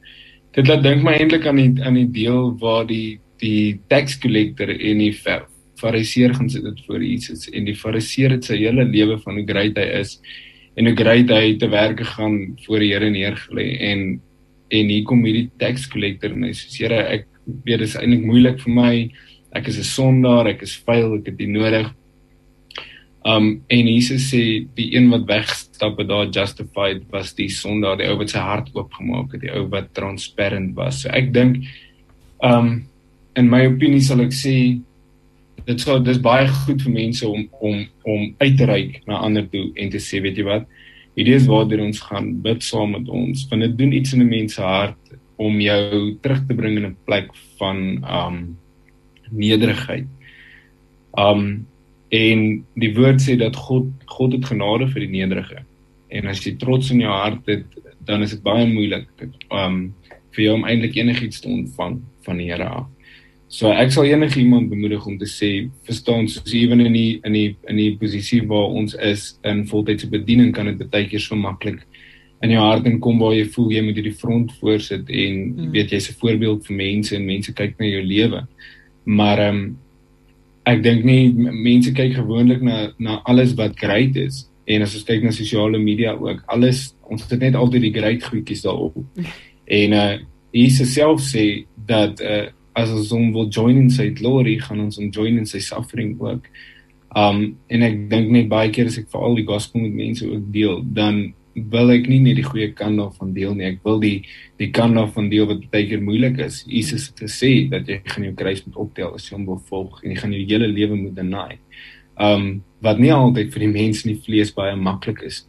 dit 0.55 0.67
laat 0.67 0.83
dink 0.83 1.03
my 1.03 1.17
eintlik 1.19 1.45
aan 1.47 1.59
die 1.59 1.83
aan 1.83 2.00
die 2.00 2.09
deel 2.12 2.53
waar 2.62 2.88
die 2.88 3.19
die 3.43 3.79
tax 3.91 4.17
collector 4.24 4.71
en 4.71 5.03
die 5.03 5.13
fariseer 5.75 6.33
gaan 6.33 6.50
sit 6.50 6.63
dit 6.63 6.81
voor 6.88 7.03
Jesus 7.03 7.50
en 7.51 7.67
die 7.67 7.75
fariseer 7.75 8.38
het 8.38 8.47
sy 8.47 8.62
hele 8.62 8.85
lewe 8.88 9.19
van 9.24 9.39
hoe 9.39 9.47
great 9.47 9.77
hy 9.77 9.88
is 10.00 10.15
en 10.75 10.88
hoe 10.88 10.95
great 10.95 11.31
hy 11.31 11.55
te 11.59 11.67
werk 11.71 12.00
gegaan 12.00 12.55
voor 12.65 12.83
die 12.83 12.93
Here 12.93 13.12
neergelê 13.12 13.69
en 13.91 14.07
en 14.74 14.89
hier 14.89 15.03
kom 15.05 15.21
hierdie 15.24 15.50
tax 15.62 15.85
collector 15.91 16.33
en 16.33 16.47
hy 16.47 16.53
sê 16.55 16.71
Here 16.79 17.03
ek 17.12 17.27
weet 17.45 17.81
dit 17.81 17.88
is 17.88 17.95
eintlik 18.00 18.25
moeilik 18.25 18.57
vir 18.63 18.74
my. 18.74 18.93
Ek 19.55 19.67
is 19.67 19.77
'n 19.79 19.83
sondaar. 19.83 20.47
Ek 20.47 20.62
is 20.62 20.75
vuil. 20.75 21.19
Ek 21.19 21.25
het 21.25 21.38
dit 21.38 21.47
nodig 21.47 21.93
Um 23.25 23.48
en 23.74 23.88
Jesus 23.89 24.27
sê 24.29 24.41
die 24.77 24.91
een 24.94 25.10
wat 25.10 25.25
wegstap 25.25 25.98
het 25.98 26.10
daar 26.12 26.27
justified 26.29 27.05
was 27.10 27.34
die 27.34 27.50
sondaar, 27.50 27.98
die 27.98 28.10
ou 28.12 28.20
wat 28.20 28.36
sy 28.36 28.44
hart 28.44 28.70
oopgemaak 28.75 29.34
het, 29.34 29.41
die 29.41 29.53
ou 29.53 29.65
wat 29.72 29.89
transparant 29.98 30.75
was. 30.77 31.01
So 31.01 31.10
ek 31.10 31.32
dink 31.34 31.63
um 32.46 32.86
in 33.36 33.50
my 33.50 33.65
opinie 33.67 34.03
sal 34.05 34.22
ek 34.22 34.36
sê 34.36 34.55
dit 35.65 35.82
sou 35.82 35.98
dis 36.03 36.22
baie 36.22 36.46
goed 36.65 36.84
vir 36.86 36.94
mense 36.94 37.25
om 37.25 37.48
om 37.65 37.82
om 38.05 38.27
uit 38.44 38.58
te 38.60 38.67
reik 38.70 39.01
na 39.10 39.24
ander 39.25 39.48
toe 39.50 39.72
en 39.74 39.89
te 39.89 40.01
sê 40.03 40.22
weet 40.22 40.38
jy 40.38 40.46
wat 40.46 40.67
hierdie 41.15 41.38
is 41.39 41.48
waar 41.50 41.72
ons 41.82 42.03
gaan 42.05 42.34
bid 42.46 42.62
saam 42.63 42.94
met 42.94 43.10
ons 43.10 43.48
want 43.50 43.65
dit 43.65 43.77
doen 43.79 43.96
iets 43.98 44.13
in 44.13 44.22
'n 44.22 44.29
mens 44.29 44.53
se 44.53 44.62
hart 44.62 45.17
om 45.38 45.60
jou 45.60 46.15
terug 46.22 46.46
te 46.48 46.53
bring 46.53 46.77
in 46.77 46.86
'n 46.86 46.98
plek 47.05 47.32
van 47.58 48.05
um 48.05 48.58
nederigheid. 49.32 50.05
Um 51.17 51.65
En 52.15 52.41
die 52.79 52.91
woord 52.95 53.22
sê 53.24 53.36
dat 53.39 53.57
God 53.67 53.91
God 54.15 54.36
het 54.38 54.48
genade 54.51 54.88
vir 54.91 55.05
die 55.05 55.13
nederige. 55.17 55.63
En 56.15 56.29
as 56.31 56.43
jy 56.45 56.55
trots 56.62 56.91
in 56.93 57.01
jou 57.03 57.12
hart 57.12 57.48
het, 57.50 57.65
dan 58.05 58.24
is 58.24 58.36
dit 58.36 58.43
baie 58.45 58.67
moeilik 58.69 59.07
um 59.50 59.89
vir 60.36 60.43
jou 60.43 60.57
om 60.57 60.67
eintlik 60.67 60.98
enigiets 61.00 61.41
te 61.41 61.50
ontvang 61.50 61.98
van 62.27 62.39
die 62.41 62.50
Here 62.51 62.67
af. 62.67 62.91
So 63.48 63.69
ek 63.72 63.91
sal 63.93 64.07
enige 64.10 64.39
iemand 64.41 64.72
bemoedig 64.72 65.05
om 65.07 65.17
te 65.22 65.27
sê, 65.29 65.69
verstaan, 65.88 66.25
soos 66.27 66.53
ewen 66.57 66.81
in 66.84 66.95
die 66.95 67.19
in 67.24 67.36
die 67.38 67.50
in 67.69 67.79
die 67.79 67.91
posisie 68.01 68.41
waar 68.50 68.74
ons 68.74 68.98
is 69.00 69.36
in 69.48 69.63
voltydse 69.69 70.10
bediening 70.12 70.51
kan 70.55 70.72
dit 70.72 70.89
baie 70.91 71.07
keer 71.07 71.24
so 71.24 71.38
maklik 71.39 71.86
in 72.43 72.51
jou 72.51 72.62
hart 72.62 72.88
inkom 72.89 73.22
waar 73.22 73.36
jy 73.36 73.45
voel 73.53 73.72
jy 73.72 73.84
moet 73.86 74.00
hierdie 74.00 74.17
front 74.17 74.51
voorsit 74.60 75.07
en 75.07 75.38
mm. 75.45 75.72
weet 75.74 75.93
jy's 75.93 76.10
'n 76.12 76.19
voorbeeld 76.19 76.65
vir 76.67 76.75
mense 76.75 77.15
en 77.15 77.25
mense 77.25 77.53
kyk 77.53 77.79
na 77.79 77.86
jou 77.86 78.03
lewe. 78.03 78.41
Maar 79.05 79.39
ehm 79.39 79.55
um, 79.55 79.77
ek 80.65 80.81
dink 80.84 81.05
nie 81.05 81.29
mense 81.36 81.93
kyk 81.95 82.17
gewoonlik 82.17 82.62
na 82.65 82.89
na 83.00 83.22
alles 83.29 83.53
wat 83.57 83.77
great 83.79 84.17
is. 84.19 84.45
En 84.65 84.81
as 84.81 84.95
ons 84.98 85.05
kyk 85.05 85.24
na 85.24 85.34
sosiale 85.36 85.79
media 85.81 86.15
ook 86.17 86.43
alles 86.51 86.93
ons 87.05 87.25
het 87.29 87.39
net 87.39 87.55
altyd 87.55 87.86
die 87.86 87.93
great 87.93 88.24
goedjies 88.25 88.65
daarop. 88.65 88.98
En 89.65 89.93
uh 89.98 90.13
Jesus 90.55 90.93
self 90.93 91.24
sê 91.25 91.65
dat 91.88 92.22
uh 92.22 92.45
as 92.75 92.91
ons 92.91 93.12
hom 93.15 93.31
wil 93.34 93.48
join 93.50 93.77
in 93.86 93.89
sy 93.89 94.10
glory 94.13 94.57
gaan 94.60 94.81
ons 94.84 95.00
hom 95.00 95.07
join 95.10 95.39
in 95.39 95.48
sy 95.48 95.62
suffering 95.63 96.15
ook. 96.22 96.45
Um 97.15 97.55
en 97.72 97.86
ek 97.88 97.98
dink 98.12 98.29
net 98.34 98.50
baie 98.51 98.69
keer 98.74 98.91
as 98.91 99.00
ek 99.00 99.10
vir 99.13 99.25
al 99.25 99.38
die 99.39 99.48
gospel 99.48 99.86
met 99.86 99.95
mense 99.95 100.27
ook 100.27 100.51
deel 100.53 100.81
dan 100.98 101.34
wil 101.55 101.91
ek 101.93 102.09
nie 102.12 102.19
net 102.19 102.35
die 102.35 102.45
goeie 102.45 102.71
kant 102.75 103.00
daarvan 103.00 103.31
deel 103.35 103.55
nie. 103.55 103.69
Ek 103.71 103.79
wil 103.88 104.00
die 104.03 104.27
die 104.59 104.69
kant 104.75 104.97
daarvan 105.00 105.29
deel 105.31 105.47
wat 105.47 105.63
baie 105.71 105.88
keer 105.88 106.03
moeilik 106.03 106.39
is. 106.43 106.63
Jesus 106.67 107.09
het 107.09 107.25
gesê 107.25 107.69
dat 107.71 107.88
jy 107.88 108.01
gaan 108.03 108.27
jou 108.27 108.35
kruis 108.35 108.63
moet 108.65 108.79
optel 108.83 109.15
as 109.15 109.29
jy 109.29 109.38
hom 109.38 109.47
wil 109.47 109.62
volg 109.69 110.01
en 110.03 110.12
jy 110.12 110.19
gaan 110.19 110.35
jou 110.35 110.43
hele 110.43 110.69
lewe 110.71 111.00
moet 111.00 111.15
deny. 111.15 111.57
Um 112.19 112.63
wat 112.83 113.00
nie 113.00 113.13
altyd 113.13 113.51
vir 113.53 113.65
die 113.65 113.74
mens 113.74 114.03
in 114.05 114.13
die 114.13 114.24
vlees 114.27 114.51
baie 114.55 114.75
maklik 114.75 115.24
is. 115.25 115.45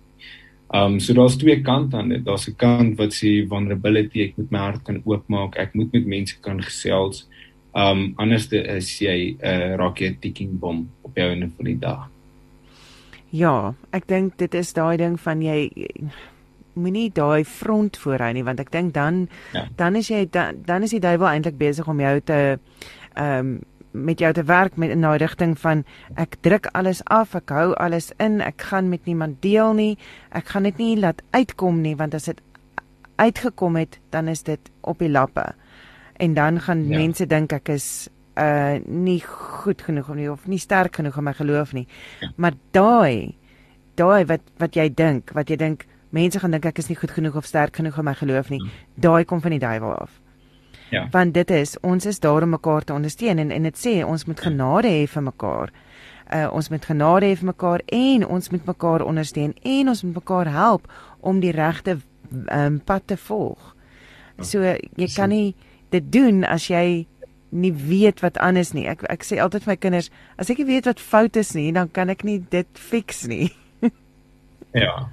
Um 0.75 1.01
so 1.03 1.15
daar's 1.15 1.39
twee 1.39 1.61
kante 1.63 1.99
aan 1.99 2.15
dit. 2.15 2.25
Daar's 2.25 2.49
'n 2.49 2.55
kant 2.55 2.99
wat 2.99 3.11
sê 3.11 3.47
vulnerability, 3.49 4.23
ek 4.23 4.39
moet 4.39 4.51
my 4.51 4.59
hart 4.59 4.85
kan 4.85 5.03
oopmaak, 5.05 5.59
ek 5.59 5.75
moet 5.75 5.93
met 5.93 6.07
mense 6.07 6.37
kan 6.41 6.61
gesels. 6.61 7.27
Um 7.75 8.15
anders 8.17 8.53
is 8.53 9.01
jy 9.01 9.37
'n 9.39 9.45
uh, 9.45 9.77
raak 9.77 10.01
jy 10.01 10.09
'n 10.11 10.21
ticking 10.21 10.59
bomb 10.59 10.89
op 11.03 11.17
jou 11.17 11.29
van 11.31 11.65
die 11.65 11.79
dag. 11.79 12.16
Ja, 13.37 13.75
ek 13.97 14.09
dink 14.09 14.37
dit 14.41 14.55
is 14.55 14.73
daai 14.77 14.97
ding 15.01 15.17
van 15.21 15.43
jy 15.45 15.69
moenie 16.77 17.09
daai 17.13 17.45
front 17.49 17.97
voorhou 17.97 18.33
nie 18.37 18.45
want 18.45 18.61
ek 18.61 18.71
dink 18.73 18.93
dan 18.95 19.27
ja. 19.57 19.65
dan 19.81 19.97
is 19.97 20.11
jy 20.13 20.27
dan, 20.31 20.61
dan 20.67 20.85
is 20.85 20.93
die 20.93 21.01
duiwel 21.01 21.31
eintlik 21.31 21.57
besig 21.61 21.89
om 21.89 22.01
jou 22.01 22.21
te 22.21 22.43
ehm 23.17 23.39
um, 23.39 23.57
met 23.97 24.21
jou 24.21 24.33
te 24.33 24.45
werk 24.45 24.77
met 24.77 24.91
in 24.93 25.01
daai 25.01 25.17
rigting 25.19 25.55
van 25.59 25.85
ek 26.21 26.37
druk 26.45 26.67
alles 26.77 27.01
af, 27.05 27.35
ek 27.35 27.49
hou 27.49 27.71
alles 27.81 28.11
in, 28.21 28.43
ek 28.45 28.67
gaan 28.71 28.91
met 28.93 29.07
niemand 29.09 29.41
deel 29.41 29.73
nie. 29.73 29.95
Ek 30.37 30.53
gaan 30.53 30.69
dit 30.69 30.77
nie 30.77 30.99
laat 31.01 31.23
uitkom 31.33 31.81
nie 31.81 31.95
want 31.97 32.15
as 32.15 32.29
dit 32.29 32.43
uitgekom 33.17 33.77
het, 33.81 33.99
dan 34.13 34.29
is 34.29 34.45
dit 34.45 34.61
op 34.85 35.01
die 35.01 35.09
lappe. 35.09 35.47
En 36.21 36.35
dan 36.35 36.61
gaan 36.61 36.85
ja. 36.89 36.99
mense 36.99 37.27
dink 37.27 37.53
ek 37.57 37.73
is 37.73 38.09
uh 38.37 38.79
nie 38.87 39.21
goed 39.25 39.83
genoeg 39.83 40.15
nie 40.15 40.31
of 40.31 40.47
nie 40.47 40.59
sterk 40.59 40.97
genoeg 40.97 41.17
in 41.17 41.25
my 41.25 41.33
geloof 41.35 41.73
nie. 41.73 41.87
Ja. 42.21 42.33
Maar 42.37 42.53
daai 42.71 43.35
daai 43.97 44.27
wat 44.27 44.41
wat 44.59 44.77
jy 44.77 44.89
dink, 44.95 45.33
wat 45.35 45.49
jy 45.51 45.57
dink 45.57 45.87
mense 46.11 46.41
gaan 46.41 46.51
dink 46.51 46.67
ek 46.69 46.79
is 46.79 46.89
nie 46.89 46.99
goed 46.99 47.11
genoeg 47.11 47.37
of 47.37 47.49
sterk 47.49 47.77
genoeg 47.77 47.99
in 47.99 48.05
my 48.05 48.15
geloof 48.15 48.51
nie, 48.51 48.61
ja. 48.61 48.71
daai 49.09 49.25
kom 49.25 49.41
van 49.41 49.57
die 49.57 49.63
duiwel 49.63 49.95
af. 49.95 50.21
Ja. 50.91 51.09
Want 51.11 51.35
dit 51.35 51.51
is 51.51 51.75
ons 51.81 52.07
is 52.07 52.21
daar 52.21 52.43
om 52.43 52.55
mekaar 52.55 52.85
te 52.85 52.93
ondersteun 52.93 53.39
en 53.39 53.51
en 53.51 53.63
dit 53.63 53.79
sê 53.79 54.05
ons 54.05 54.25
moet 54.25 54.39
ja. 54.39 54.51
genade 54.51 54.89
hê 54.89 55.07
vir 55.07 55.23
mekaar. 55.23 55.73
Uh 56.35 56.49
ons 56.53 56.69
moet 56.69 56.85
genade 56.85 57.27
hê 57.27 57.39
vir 57.39 57.47
mekaar 57.47 57.83
en 57.87 58.27
ons 58.27 58.51
moet 58.51 58.67
mekaar 58.67 59.03
ondersteun 59.07 59.55
en 59.63 59.89
ons 59.89 60.03
moet 60.03 60.15
mekaar 60.15 60.53
help 60.53 60.93
om 61.21 61.41
die 61.41 61.53
regte 61.53 61.99
um, 62.53 62.81
pad 62.85 63.07
te 63.07 63.17
volg. 63.17 63.75
So 64.43 64.63
jy 64.63 65.09
kan 65.15 65.31
nie 65.33 65.55
dit 65.91 66.13
doen 66.13 66.45
as 66.45 66.69
jy 66.69 67.07
nie 67.51 67.73
weet 67.73 68.21
wat 68.25 68.39
anders 68.43 68.73
nie. 68.75 68.87
Ek 68.91 69.05
ek 69.11 69.25
sê 69.27 69.39
altyd 69.43 69.67
vir 69.67 69.73
my 69.73 69.77
kinders, 69.77 70.11
as 70.39 70.51
ek 70.51 70.59
nie 70.63 70.71
weet 70.75 70.89
wat 70.91 71.03
fout 71.03 71.37
is 71.37 71.55
nie, 71.55 71.71
dan 71.73 71.89
kan 71.93 72.11
ek 72.13 72.25
nie 72.27 72.41
dit 72.51 72.81
fix 72.81 73.25
nie. 73.31 73.51
ja. 74.85 75.09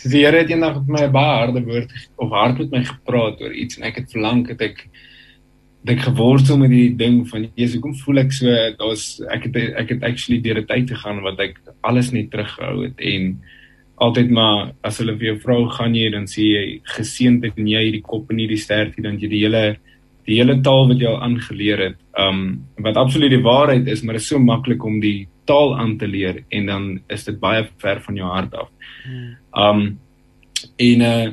So 0.00 0.08
die 0.08 0.24
Here 0.24 0.40
het 0.40 0.50
eendag 0.50 0.80
met 0.80 0.94
my 0.96 1.06
baie 1.12 1.36
harde 1.42 1.62
woord 1.66 1.92
of 2.16 2.32
hard 2.32 2.58
met 2.62 2.72
my 2.72 2.84
gepraat 2.88 3.40
oor 3.44 3.52
iets 3.52 3.76
en 3.76 3.84
ek 3.90 4.00
het 4.00 4.12
verlang 4.14 4.46
het 4.48 4.62
ek 4.64 4.86
ek 5.88 6.02
geworstel 6.04 6.58
met 6.60 6.72
die 6.72 6.90
ding 6.96 7.22
van 7.28 7.46
Jesus. 7.56 7.78
Hoekom 7.78 7.94
voel 8.02 8.22
ek 8.24 8.34
so 8.36 8.56
daar's 8.80 9.04
ek 9.32 9.48
het 9.48 9.60
ek 9.80 9.94
het 9.94 10.04
actually 10.04 10.40
deur 10.44 10.60
'n 10.60 10.68
tyd 10.68 10.92
gegaan 10.92 11.22
wat 11.24 11.40
ek 11.40 11.60
alles 11.84 12.12
net 12.12 12.30
teruggehou 12.32 12.84
het 12.84 13.00
en 13.00 13.40
altyd 14.00 14.30
maar 14.32 14.72
as 14.82 14.98
hulle 15.00 15.16
vir 15.20 15.32
jou 15.32 15.38
vrou 15.44 15.60
gaan 15.76 15.94
jy 15.94 16.08
dan 16.12 16.24
sê 16.24 16.44
jy 16.48 16.66
geseënd 16.96 17.44
en 17.44 17.68
jy 17.68 17.82
hierdie 17.84 18.04
kop 18.04 18.30
en 18.32 18.40
hierdie 18.40 18.60
stert 18.60 18.96
hier 18.96 19.04
dan 19.04 19.18
jy 19.20 19.28
die 19.28 19.44
hele 19.44 19.76
die 20.26 20.38
hele 20.38 20.60
taal 20.64 20.88
wat 20.88 21.00
jy 21.00 21.08
al 21.10 21.22
aangeleer 21.26 21.84
het. 21.88 21.98
Um 22.18 22.66
wat 22.84 22.96
absoluut 22.96 23.32
die 23.32 23.42
waarheid 23.44 23.88
is, 23.88 24.02
maar 24.02 24.18
dit 24.18 24.22
is 24.22 24.28
so 24.28 24.38
maklik 24.38 24.84
om 24.84 25.00
die 25.00 25.28
taal 25.48 25.74
aan 25.76 25.96
te 25.98 26.06
leer 26.06 26.44
en 26.48 26.66
dan 26.66 26.88
is 27.10 27.24
dit 27.24 27.38
baie 27.40 27.66
ver 27.82 28.00
van 28.00 28.16
jou 28.16 28.30
hart 28.30 28.54
af. 28.54 28.70
Um 29.56 29.98
en 30.76 31.06
uh 31.12 31.30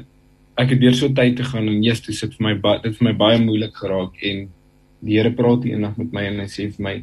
ek 0.58 0.72
het 0.74 0.80
deur 0.82 0.96
so 0.98 1.14
tyd 1.14 1.36
te 1.38 1.44
gaan 1.46 1.68
en 1.70 1.82
toe 2.02 2.14
sit 2.14 2.34
vir 2.34 2.44
my 2.48 2.78
dit 2.82 2.96
vir 2.98 3.06
my 3.06 3.14
baie 3.14 3.38
moeilik 3.38 3.76
geraak 3.78 4.16
en 4.26 4.48
die 5.06 5.20
Here 5.20 5.30
praat 5.32 5.66
eendag 5.66 5.98
met 5.98 6.14
my 6.14 6.24
en 6.32 6.40
hy 6.40 6.48
sê 6.50 6.66
vir 6.74 6.84
my 6.84 6.96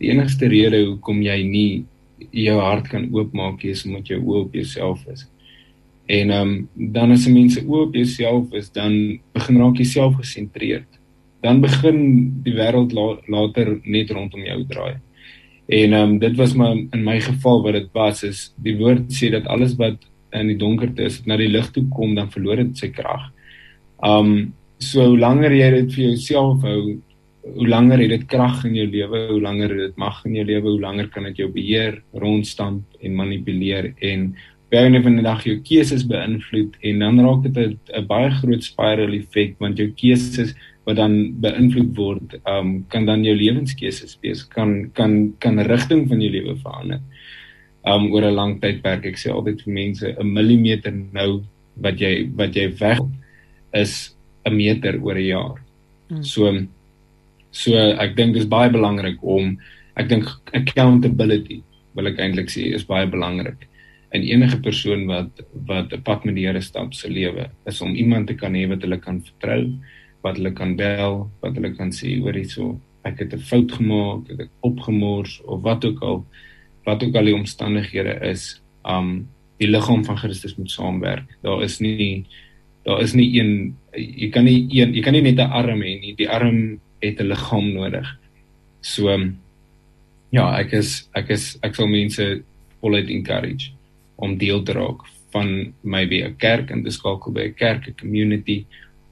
die 0.00 0.10
enigste 0.10 0.48
rede 0.50 0.82
hoekom 0.84 1.22
jy 1.22 1.36
nie 1.46 1.84
jou 2.32 2.58
hart 2.60 2.88
kan 2.90 3.06
oopmaak 3.14 3.62
is 3.64 3.84
omdat 3.86 4.10
jy 4.10 4.18
oop 4.18 4.48
op 4.48 4.54
jouself 4.54 5.06
is. 5.12 5.26
En 6.06 6.30
ehm 6.30 6.48
um, 6.48 6.68
dan 6.92 7.12
as 7.12 7.26
'n 7.26 7.32
mens 7.32 7.58
oop 7.58 7.88
op 7.88 7.94
jouself 7.94 8.52
is, 8.52 8.70
dan 8.70 9.20
begin 9.32 9.56
raak 9.58 9.78
jy 9.78 9.84
selfgesentreerd. 9.84 10.95
Dan 11.46 11.62
begin 11.62 12.00
die 12.44 12.56
wêreld 12.56 12.94
la 12.96 13.12
later 13.30 13.76
net 13.84 14.10
rondom 14.10 14.42
jou 14.46 14.60
draai. 14.66 14.96
En 15.66 15.92
ehm 15.92 16.10
um, 16.10 16.18
dit 16.22 16.36
was 16.38 16.54
maar 16.54 16.76
in 16.76 17.02
my 17.04 17.20
geval 17.20 17.62
wat 17.62 17.78
dit 17.78 17.88
was 17.94 18.22
is 18.26 18.52
die 18.62 18.76
woord 18.78 19.10
sê 19.14 19.30
dat 19.34 19.46
alles 19.50 19.74
wat 19.78 19.98
in 20.34 20.50
die 20.50 20.58
donkerte 20.58 21.06
is, 21.06 21.22
na 21.26 21.38
die 21.38 21.50
lig 21.50 21.70
toe 21.74 21.86
kom, 21.94 22.14
dan 22.14 22.30
verloor 22.30 22.60
dit 22.62 22.78
sy 22.78 22.90
krag. 22.94 23.30
Um 24.04 24.52
so 24.78 25.06
hoe 25.08 25.18
langer 25.18 25.54
jy 25.56 25.70
dit 25.72 25.94
vir 25.94 26.02
jouself 26.10 26.64
hou, 26.66 26.98
hoe 27.56 27.68
langer 27.68 28.02
het 28.02 28.12
dit 28.12 28.26
krag 28.28 28.64
in 28.68 28.74
jou 28.76 28.84
lewe, 28.90 29.22
hoe 29.30 29.40
langer 29.40 29.72
het 29.72 29.82
dit 29.86 29.96
mag 30.02 30.18
in 30.28 30.34
jou 30.36 30.44
lewe, 30.44 30.66
hoe 30.68 30.82
langer 30.82 31.08
kan 31.14 31.24
dit 31.30 31.40
jou 31.40 31.48
beheer, 31.54 32.02
rondstamp 32.12 33.00
en 33.00 33.16
manipuleer 33.16 33.94
en 34.04 34.28
baie 34.74 35.02
van 35.02 35.16
die 35.16 35.24
dag 35.24 35.44
jou 35.46 35.56
keuses 35.64 36.02
beïnvloed 36.10 36.74
en 36.90 37.04
dan 37.04 37.20
raak 37.22 37.44
dit 37.46 37.78
'n 37.94 38.06
baie 38.06 38.30
groot 38.30 38.62
spiral 38.62 39.14
effek 39.14 39.54
want 39.60 39.78
jou 39.78 39.88
keuses 39.94 40.54
wat 40.86 40.96
dan 40.96 41.14
beïnvloed 41.42 41.92
word, 41.98 42.36
um 42.46 42.84
kan 42.92 43.06
dan 43.08 43.24
jou 43.26 43.34
lewenskeuses 43.34 44.18
wees, 44.22 44.44
kan 44.46 44.90
kan 44.94 45.34
kan 45.42 45.58
rigting 45.66 46.06
van 46.08 46.22
jou 46.22 46.30
lewe 46.30 46.56
verander. 46.62 47.00
Um 47.86 48.12
oor 48.12 48.22
'n 48.22 48.34
lang 48.34 48.60
tydperk, 48.60 49.06
ek 49.06 49.18
sê 49.18 49.30
altyd 49.30 49.62
vir 49.62 49.72
mense, 49.74 50.06
'n 50.06 50.32
millimeter 50.32 50.92
nou 50.92 51.42
wat 51.76 52.00
jy 52.00 52.30
wat 52.36 52.54
jy 52.54 52.68
weg 52.80 53.00
is 53.74 54.14
'n 54.46 54.56
meter 54.56 54.98
oor 55.02 55.18
'n 55.18 55.26
jaar. 55.26 55.58
Hmm. 56.08 56.22
So 56.22 56.66
so 57.50 57.72
ek 57.74 58.16
dink 58.16 58.34
dis 58.34 58.46
baie 58.46 58.70
belangrik 58.70 59.18
om 59.22 59.58
ek 59.96 60.08
dink 60.08 60.24
accountability 60.52 61.62
wil 61.94 62.06
ek 62.06 62.18
eintlik 62.20 62.50
sê 62.52 62.74
is 62.74 62.84
baie 62.84 63.06
belangrik 63.06 63.66
in 64.16 64.22
enige 64.22 64.58
persoon 64.62 65.06
wat 65.06 65.30
wat 65.66 65.92
'n 65.92 66.02
pad 66.02 66.24
met 66.24 66.34
die 66.34 66.46
Here 66.46 66.60
stap 66.60 66.94
se 66.94 67.08
lewe 67.08 67.50
is 67.66 67.80
om 67.82 67.94
iemand 67.94 68.26
te 68.26 68.34
kan 68.34 68.54
hê 68.54 68.68
wat 68.68 68.82
hulle 68.82 68.98
kan 68.98 69.20
vertrou, 69.20 69.72
wat 70.26 70.40
hulle 70.40 70.52
kan 70.56 70.74
bel, 70.78 71.22
wat 71.42 71.54
hulle 71.54 71.72
kan 71.78 71.92
sê 71.94 72.16
hoor 72.18 72.36
hierso, 72.36 72.74
ek 73.06 73.22
het 73.22 73.34
'n 73.34 73.46
fout 73.50 73.70
gemaak, 73.78 74.30
ek 74.32 74.38
het 74.44 74.52
opgemors 74.66 75.40
of 75.46 75.62
wat 75.62 75.84
ook 75.84 76.02
al 76.02 76.24
wat 76.86 77.02
ook 77.02 77.16
al 77.16 77.24
die 77.24 77.34
omstandighede 77.34 78.14
is, 78.22 78.62
um 78.84 79.28
die 79.58 79.68
liggaam 79.68 80.04
van 80.04 80.18
Christus 80.18 80.56
moet 80.56 80.70
saamwerk. 80.70 81.28
Daar 81.42 81.62
is 81.62 81.80
nie 81.80 82.24
daar 82.84 83.00
is 83.02 83.14
nie 83.14 83.38
een 83.38 83.74
jy 83.92 84.30
kan 84.30 84.44
nie 84.44 84.68
een 84.70 84.94
jy 84.94 85.02
kan 85.02 85.12
nie 85.12 85.22
net 85.22 85.38
'n 85.38 85.50
arm 85.50 85.80
hê 85.80 86.00
nie. 86.00 86.14
Die 86.14 86.28
arm 86.28 86.80
het 87.02 87.20
'n 87.20 87.28
liggaam 87.28 87.72
nodig. 87.72 88.06
So 88.80 89.08
ja, 90.30 90.58
ek 90.58 90.72
is 90.72 91.08
ek 91.14 91.30
is 91.30 91.58
ek 91.62 91.74
sal 91.74 91.86
mense 91.86 92.42
voluit 92.80 93.08
encourage 93.08 93.72
om 94.16 94.36
deel 94.38 94.62
te 94.62 94.72
raak 94.72 95.00
van 95.32 95.72
maybe 95.82 96.22
'n 96.22 96.36
kerk 96.36 96.70
en 96.70 96.84
te 96.84 96.90
skakel 96.90 97.32
by 97.32 97.48
'n 97.48 97.54
kerk, 97.54 97.88
'n 97.88 97.94
community 98.00 98.66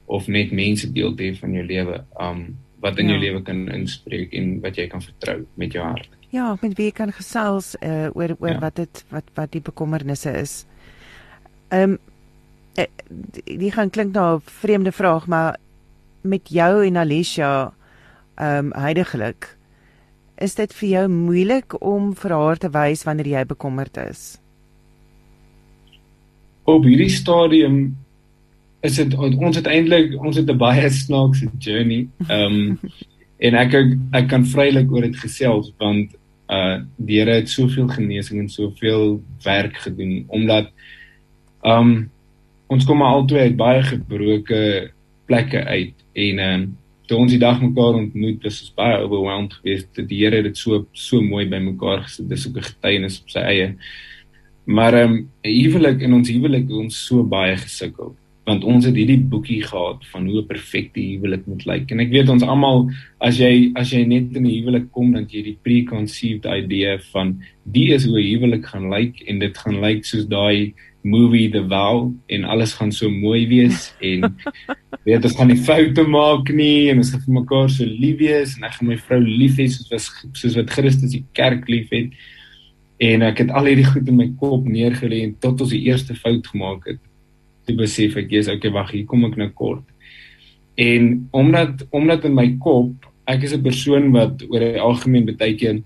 of 0.05 0.27
net 0.27 0.51
mense 0.51 0.87
deel 0.91 1.15
te 1.15 1.29
hê 1.29 1.33
van 1.39 1.53
jou 1.57 1.65
lewe, 1.65 2.03
um 2.21 2.45
wat 2.83 2.99
in 3.01 3.09
ja. 3.09 3.15
jou 3.15 3.21
lewe 3.23 3.41
kan 3.41 3.63
inspreek 3.73 4.33
en 4.37 4.59
wat 4.61 4.77
jy 4.77 4.85
kan 4.91 5.01
vertrou 5.01 5.39
met 5.57 5.73
jou 5.73 5.81
hart. 5.83 6.09
Ja, 6.29 6.51
met 6.61 6.75
wie 6.77 6.91
kan 6.93 7.13
gesels 7.15 7.73
uh, 7.79 8.11
oor 8.13 8.35
oor 8.39 8.57
ja. 8.57 8.59
wat 8.61 8.75
dit 8.75 9.03
wat 9.09 9.31
wat 9.39 9.53
die 9.55 9.63
bekommernisse 9.63 10.35
is. 10.37 10.65
Um 11.73 11.97
die 13.47 13.71
gaan 13.71 13.89
klink 13.89 14.13
na 14.13 14.35
'n 14.35 14.41
vreemde 14.43 14.91
vraag, 14.91 15.27
maar 15.27 15.57
met 16.21 16.49
jou 16.49 16.85
en 16.85 16.97
Alicia 16.97 17.73
um 18.35 18.73
heidaglik 18.75 19.57
is 20.37 20.55
dit 20.55 20.73
vir 20.73 20.89
jou 20.89 21.07
moeilik 21.07 21.81
om 21.81 22.15
vir 22.15 22.31
haar 22.31 22.57
te 22.57 22.69
wys 22.69 23.03
wanneer 23.03 23.27
jy 23.27 23.45
bekommerd 23.45 23.97
is? 23.97 24.35
op 26.65 26.85
hierdie 26.85 27.11
stadium 27.13 27.93
is 28.85 28.95
dit 29.01 29.15
ons 29.17 29.55
het 29.57 29.67
eintlik 29.67 30.13
ons 30.21 30.37
het 30.37 30.49
'n 30.49 30.57
baie 30.57 30.89
snaakse 30.89 31.49
journey. 31.59 32.07
Ehm 32.27 32.53
um, 32.53 32.79
en 33.37 33.55
ek 33.55 33.73
ek 34.11 34.27
kan 34.27 34.45
vrylik 34.45 34.91
oor 34.91 35.01
dit 35.01 35.17
gesels 35.17 35.73
want 35.77 36.15
uh 36.49 36.79
die 36.97 37.19
Here 37.19 37.41
het 37.41 37.49
soveel 37.49 37.87
genesing 37.87 38.39
en 38.39 38.49
soveel 38.49 39.21
werk 39.43 39.77
gedoen 39.77 40.25
omdat 40.27 40.71
ehm 41.63 41.79
um, 41.79 42.09
ons 42.67 42.85
kom 42.85 42.97
maar 42.97 43.13
albei 43.13 43.41
uit 43.49 43.57
baie 43.57 43.83
gebroke 43.83 44.91
plekke 45.25 45.63
uit 45.65 45.93
en 46.13 46.39
ehm 46.39 46.61
um, 46.61 46.77
toe 47.05 47.17
ons 47.17 47.31
die 47.31 47.39
dag 47.39 47.61
mekaar 47.61 47.99
ontmoet 48.01 48.43
was 48.43 48.61
ons 48.61 48.73
baie 48.73 48.97
overwhelmed 48.97 49.53
geweest 49.53 49.89
dat 49.95 50.07
die 50.09 50.23
Here 50.23 50.41
dit 50.41 50.57
so 50.57 50.85
so 50.91 51.21
mooi 51.21 51.45
bymekaar 51.49 52.03
gesit 52.03 52.29
dis 52.29 52.47
ook 52.47 52.57
'n 52.57 52.69
getuienis 52.71 53.21
op 53.21 53.29
sy 53.29 53.39
eie 53.39 53.75
Maar 54.65 54.93
ehm 54.93 55.11
um, 55.11 55.29
huwelik 55.41 56.01
in 56.01 56.13
ons 56.13 56.29
huwelik 56.29 56.69
ons 56.69 57.05
so 57.05 57.23
baie 57.23 57.57
gesukkel 57.57 58.15
want 58.45 58.63
ons 58.63 58.85
het 58.85 58.95
hierdie 58.97 59.19
boekie 59.19 59.61
gehad 59.65 60.03
van 60.11 60.27
hoe 60.29 60.41
'n 60.41 60.47
perfekte 60.47 61.01
huwelik 61.01 61.45
moet 61.47 61.65
lyk. 61.65 61.91
En 61.91 61.99
ek 61.99 62.11
weet 62.11 62.29
ons 62.29 62.43
almal 62.43 62.89
as 63.19 63.37
jy 63.37 63.71
as 63.75 63.91
jy 63.91 64.05
net 64.05 64.35
in 64.35 64.45
'n 64.45 64.55
huwelik 64.57 64.91
kom 64.91 65.13
dan 65.13 65.25
jy 65.29 65.43
die 65.43 65.57
preconceived 65.63 66.45
idee 66.45 66.97
van 67.11 67.41
die 67.63 67.93
is 67.93 68.05
hoe 68.05 68.19
'n 68.19 68.29
huwelik 68.31 68.65
gaan 68.65 68.89
lyk 68.89 69.21
en 69.27 69.39
dit 69.39 69.57
gaan 69.57 69.81
lyk 69.81 70.05
soos 70.05 70.27
daai 70.27 70.73
movie 71.03 71.49
The 71.49 71.67
Vow 71.67 72.13
en 72.27 72.43
alles 72.43 72.73
gaan 72.73 72.91
so 72.91 73.09
mooi 73.09 73.47
wees 73.47 73.93
en 74.01 74.35
weet 75.05 75.25
ons 75.25 75.35
gaan 75.35 75.47
nie 75.47 75.57
foute 75.57 76.03
maak 76.03 76.49
nie 76.49 76.89
en 76.89 76.97
ons 76.97 77.11
gaan 77.11 77.21
vir 77.21 77.33
mekaar 77.33 77.69
so 77.69 77.85
lief 77.85 78.17
wees 78.17 78.57
en 78.57 78.63
ek 78.63 78.73
gaan 78.73 78.87
my 78.87 78.97
vrou 78.97 79.19
lief 79.19 79.57
hê 79.57 79.67
soos 79.67 80.11
soos 80.33 80.55
wat 80.55 80.69
Christus 80.69 81.11
die 81.11 81.25
kerk 81.33 81.67
liefhet 81.67 82.13
En 82.97 83.25
ek 83.27 83.41
het 83.43 83.49
al 83.51 83.67
hierdie 83.67 83.87
goed 83.87 84.07
in 84.07 84.15
my 84.15 84.29
kop 84.39 84.67
neergelê 84.71 85.25
en 85.25 85.33
tot 85.43 85.59
ons 85.65 85.71
die 85.73 85.83
eerste 85.89 86.15
fout 86.15 86.47
gemaak 86.47 86.87
het, 86.87 87.01
toe 87.65 87.75
besef 87.75 88.17
ek 88.17 88.31
jy's 88.31 88.49
okay, 88.51 88.71
wag, 88.71 88.91
hier 88.91 89.05
kom 89.09 89.25
ek 89.25 89.37
nou 89.37 89.49
kort. 89.53 89.83
En 90.75 91.27
omdat 91.31 91.85
omdat 91.91 92.25
in 92.25 92.35
my 92.35 92.49
kop, 92.59 92.93
ek 93.25 93.43
is 93.43 93.53
'n 93.53 93.63
persoon 93.63 94.11
wat 94.11 94.43
oor 94.49 94.59
die 94.59 94.79
algemeen 94.79 95.25
baie 95.37 95.55
keer 95.55 95.81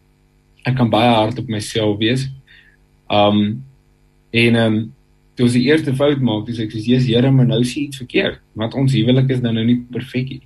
ek 0.65 0.75
kan 0.75 0.89
baie 0.89 1.09
hard 1.09 1.39
op 1.39 1.47
myself 1.47 1.97
wees. 1.99 2.27
Um 3.09 3.63
en 4.31 4.55
um 4.55 4.93
toe 5.35 5.47
ons 5.47 5.55
die 5.55 5.65
eerste 5.69 5.93
fout 5.95 6.19
maak, 6.21 6.45
dis 6.45 6.59
ek 6.59 6.73
sê 6.73 6.83
jy's 6.83 7.07
Here, 7.07 7.31
maar 7.31 7.47
nou 7.47 7.63
sien 7.63 7.87
iets 7.87 8.01
verkeerd, 8.01 8.41
want 8.53 8.75
ons 8.75 8.93
huwelik 8.93 9.29
is 9.31 9.41
nou 9.41 9.53
nou 9.55 9.63
nie 9.65 9.79
perfek 9.89 10.29
nie. 10.29 10.41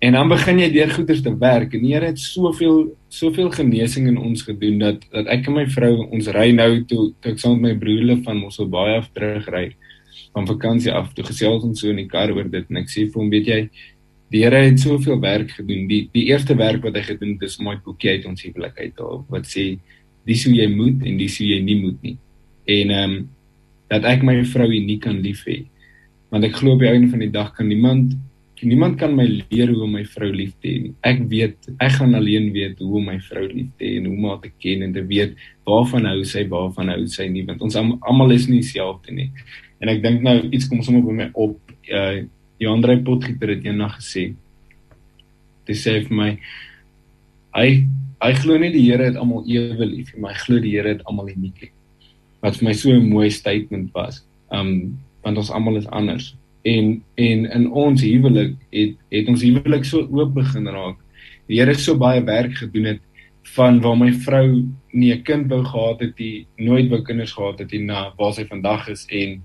En 0.00 0.16
dan 0.16 0.30
begin 0.32 0.62
jy 0.62 0.70
deur 0.72 0.94
goeders 0.94 1.20
te 1.20 1.32
werk 1.36 1.74
en 1.76 1.82
die 1.84 1.92
Here 1.92 2.08
het 2.08 2.18
soveel 2.18 2.96
soveel 3.12 3.50
genesing 3.52 4.08
in 4.08 4.16
ons 4.16 4.46
gedoen 4.46 4.78
dat 4.80 5.04
dat 5.12 5.28
ek 5.28 5.50
en 5.50 5.58
my 5.58 5.66
vrou 5.68 6.06
ons 6.06 6.30
ry 6.32 6.48
nou 6.56 6.70
toe 6.88 7.10
toe 7.20 7.34
ek 7.34 7.42
saam 7.42 7.60
met 7.60 7.74
my 7.74 7.78
broerle 7.82 8.16
van 8.24 8.40
Mossel 8.40 8.70
Baai 8.72 8.96
af 8.96 9.10
terugry 9.12 9.74
van 10.34 10.46
vakansie 10.46 10.92
af 10.92 11.10
toe 11.14 11.24
gesels 11.26 11.64
ons 11.66 11.82
so 11.82 11.90
in 11.90 12.02
die 12.02 12.10
kar 12.10 12.32
oor 12.34 12.48
dit 12.48 12.70
en 12.70 12.80
ek 12.82 12.92
sê 12.92 13.06
vir 13.06 13.22
hom 13.22 13.32
weet 13.32 13.50
jy 13.50 13.60
die 14.30 14.44
Here 14.44 14.60
het 14.62 14.78
soveel 14.78 15.18
werk 15.22 15.56
gedoen 15.56 15.88
die 15.90 16.04
die 16.14 16.28
eerste 16.30 16.54
werk 16.58 16.84
wat 16.86 16.96
hy 16.98 17.02
gedoen 17.08 17.34
het 17.34 17.48
is 17.48 17.58
om 17.58 17.70
my 17.70 17.76
boekie 17.84 18.14
uit 18.14 18.28
ons 18.30 18.46
huwelik 18.46 18.78
uit 18.78 18.94
te 18.96 19.02
haal 19.02 19.24
wat 19.32 19.50
sê 19.50 19.66
dis 20.28 20.46
hoe 20.46 20.54
jy 20.54 20.70
moet 20.70 21.02
en 21.02 21.18
dis 21.18 21.38
hoe 21.42 21.50
jy 21.50 21.60
nie 21.66 21.78
moet 21.82 22.08
nie 22.08 22.16
en 22.78 22.96
ehm 22.96 23.18
um, 23.18 23.20
dat 23.90 24.04
ek 24.06 24.20
my 24.22 24.36
vrou 24.46 24.68
uniek 24.70 25.00
kan 25.02 25.16
lief 25.18 25.42
hê 25.50 25.64
want 26.30 26.46
ek 26.46 26.60
glo 26.60 26.76
op 26.76 26.82
die 26.84 26.92
einde 26.92 27.10
van 27.10 27.24
die 27.24 27.32
dag 27.34 27.50
kan 27.56 27.66
niemand 27.66 28.14
niemand 28.62 28.98
kan 29.00 29.14
my 29.16 29.24
leer 29.24 29.70
hoe 29.72 29.84
om 29.86 29.94
my 29.96 30.02
vrou 30.04 30.28
lief 30.32 30.52
te 30.60 30.68
hê 30.68 30.80
nie. 30.84 30.92
Ek 31.06 31.22
weet, 31.30 31.70
ek 31.80 31.96
gaan 31.96 32.14
alleen 32.18 32.50
weet 32.52 32.80
hoe 32.82 32.98
om 32.98 33.08
my 33.08 33.16
vrou 33.24 33.46
lief 33.48 33.70
te 33.78 33.86
hê 33.86 34.00
en 34.00 34.08
hoe 34.10 34.16
om 34.16 34.28
haar 34.28 34.40
te 34.42 34.52
ken 34.60 34.84
en 34.84 34.92
te 34.92 35.04
weet 35.06 35.36
waarvan 35.68 36.08
hou 36.10 36.20
sy, 36.28 36.44
waarvan 36.50 36.92
hou 36.92 37.04
sy 37.10 37.28
nie, 37.32 37.46
want 37.48 37.62
ons 37.64 37.78
almal 37.80 38.34
is 38.36 38.48
nie 38.50 38.60
dieselfde 38.60 39.16
nie. 39.16 39.30
En 39.80 39.88
ek 39.88 40.02
dink 40.04 40.22
nou 40.22 40.36
iets 40.50 40.68
kom 40.68 40.82
sommer 40.84 41.02
by 41.06 41.16
my 41.22 41.30
op. 41.34 41.58
Uh 41.88 42.26
die 42.60 42.68
ander 42.68 42.98
potgieter 43.00 43.54
het 43.54 43.62
eendag 43.64 43.94
gesê. 43.96 44.34
Hy 45.64 45.76
sê 45.80 45.94
vir 46.04 46.16
my 46.16 46.30
hy 47.56 47.68
hy 48.20 48.32
glo 48.36 48.58
nie 48.60 48.68
die 48.74 48.82
Here 48.84 49.06
het 49.08 49.16
almal 49.16 49.46
ewe 49.48 49.86
lief 49.88 50.10
nie, 50.12 50.20
maar 50.20 50.34
hy 50.34 50.42
glo 50.42 50.60
die 50.60 50.74
Here 50.74 50.92
het 50.92 51.00
almal 51.08 51.30
uniek 51.32 51.62
lief. 51.62 51.72
Wat 52.44 52.58
vir 52.60 52.68
my 52.68 52.74
so 52.76 52.92
'n 52.92 53.08
mooi 53.08 53.30
statement 53.30 53.88
was. 53.94 54.20
Um 54.52 55.00
want 55.24 55.40
ons 55.40 55.50
almal 55.50 55.80
is 55.80 55.88
anders 55.88 56.34
en 56.62 57.02
en 57.14 57.46
in 57.50 57.70
ons 57.72 58.02
huwelik 58.02 58.56
het 58.70 58.96
het 59.08 59.28
ons 59.28 59.42
huwelik 59.42 59.84
so 59.84 60.04
oop 60.04 60.34
begin 60.34 60.68
raak. 60.68 60.98
Die 61.48 61.58
Here 61.58 61.72
het 61.72 61.80
so 61.80 61.96
baie 61.96 62.20
werk 62.24 62.58
gedoen 62.60 62.84
het 62.84 63.00
van 63.56 63.80
waar 63.80 63.96
my 63.96 64.12
vrou 64.12 64.68
nie 64.92 65.12
'n 65.14 65.22
kind 65.22 65.48
wou 65.48 65.64
gehad 65.64 66.00
het 66.00 66.18
nie, 66.18 66.46
nooit 66.56 66.88
wou 66.90 67.02
kinders 67.02 67.32
gehad 67.32 67.58
het 67.58 67.72
nie 67.72 67.84
na 67.84 68.12
waar 68.18 68.32
sy 68.32 68.44
vandag 68.44 68.88
is 68.88 69.06
en 69.08 69.42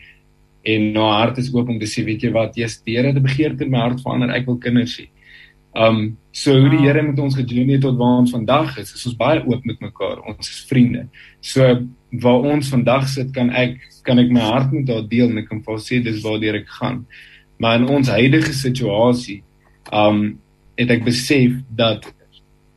en 0.65 0.87
nou 0.95 1.05
hart 1.05 1.37
is 1.41 1.51
oop 1.53 1.69
om 1.69 1.79
te 1.79 1.89
sê 1.89 2.03
weet 2.05 2.25
jy 2.25 2.31
wat, 2.33 2.57
jy's 2.57 2.79
die 2.85 2.95
Here 2.97 3.11
het 3.11 3.17
'n 3.17 3.23
begeerte 3.23 3.63
in 3.63 3.71
my 3.71 3.83
hart 3.83 4.01
verander, 4.01 4.31
ek 4.33 4.47
wil 4.47 4.57
kinders 4.57 4.97
hê. 4.99 5.09
Um 5.75 6.17
so 6.31 6.55
hoe 6.55 6.69
die 6.69 6.83
Here 6.83 7.01
met 7.03 7.19
ons 7.19 7.35
gejourney 7.35 7.77
tot 7.79 7.97
waar 7.99 8.21
ons 8.23 8.31
vandag 8.31 8.77
is, 8.79 8.93
is 8.95 9.05
ons 9.05 9.17
baie 9.19 9.43
oop 9.45 9.65
met 9.65 9.79
mekaar. 9.79 10.21
Ons 10.27 10.49
is 10.49 10.65
vriende. 10.69 11.07
So 11.41 11.87
waar 12.11 12.47
ons 12.47 12.69
vandag 12.69 13.07
sit, 13.07 13.33
kan 13.33 13.49
ek 13.49 13.77
kan 14.03 14.19
ek 14.19 14.31
my 14.31 14.41
hart 14.41 14.71
met 14.71 14.89
haar 14.89 15.07
deel 15.07 15.29
en 15.29 15.37
ek 15.37 15.49
kan 15.49 15.61
vir 15.61 15.73
haar 15.73 15.83
sê 15.83 16.01
dis 16.03 16.23
waartoe 16.23 16.55
ek 16.61 16.69
gaan. 16.79 17.05
Maar 17.59 17.79
in 17.79 17.89
ons 17.89 18.09
huidige 18.09 18.53
situasie, 18.53 19.43
um 19.93 20.39
het 20.77 20.91
ek 20.91 21.05
besef 21.05 21.53
dat 21.75 22.07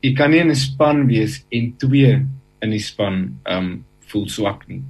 ek 0.03 0.15
kan 0.17 0.31
nie 0.31 0.41
in 0.41 0.51
'n 0.51 0.55
span 0.55 1.07
wees 1.07 1.45
en 1.51 1.73
twee 1.79 2.27
in 2.63 2.71
die 2.71 2.83
span 2.83 3.39
um 3.47 3.85
voel 4.11 4.29
swak 4.29 4.69
nie. 4.69 4.83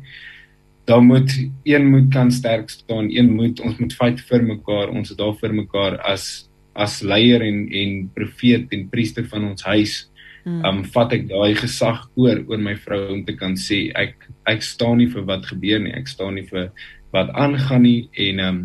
Daar 0.89 1.03
moet 1.05 1.33
een 1.69 1.91
moet 1.91 2.09
kan 2.13 2.31
sterk 2.33 2.71
staan, 2.71 3.11
een 3.13 3.35
moet 3.35 3.61
ons 3.61 3.77
moet 3.77 3.93
fight 3.93 4.21
vir 4.31 4.45
mekaar, 4.47 4.89
ons 4.89 5.11
is 5.13 5.19
daar 5.19 5.35
vir 5.37 5.53
mekaar 5.53 5.99
as 6.09 6.49
as 6.79 7.01
leier 7.03 7.43
en 7.43 7.67
en 7.75 7.97
profeet 8.15 8.73
en 8.73 8.87
priester 8.89 9.27
van 9.29 9.51
ons 9.51 9.65
huis. 9.67 9.97
Hmm. 10.45 10.65
Um 10.65 10.85
vat 10.95 11.13
ek 11.13 11.27
daai 11.29 11.59
gesag 11.59 12.07
oor 12.17 12.41
oor 12.47 12.63
my 12.63 12.77
vrou 12.81 13.01
om 13.13 13.25
te 13.27 13.35
kan 13.37 13.57
sê 13.59 13.89
ek 13.99 14.29
ek 14.49 14.65
staan 14.65 15.03
nie 15.03 15.11
vir 15.13 15.27
wat 15.29 15.49
gebeur 15.51 15.83
nie, 15.83 15.93
ek 15.93 16.09
staan 16.09 16.39
nie 16.39 16.47
vir 16.49 16.71
wat 17.13 17.33
aangaan 17.35 17.85
nie 17.85 18.09
en 18.29 18.41
um 18.47 18.61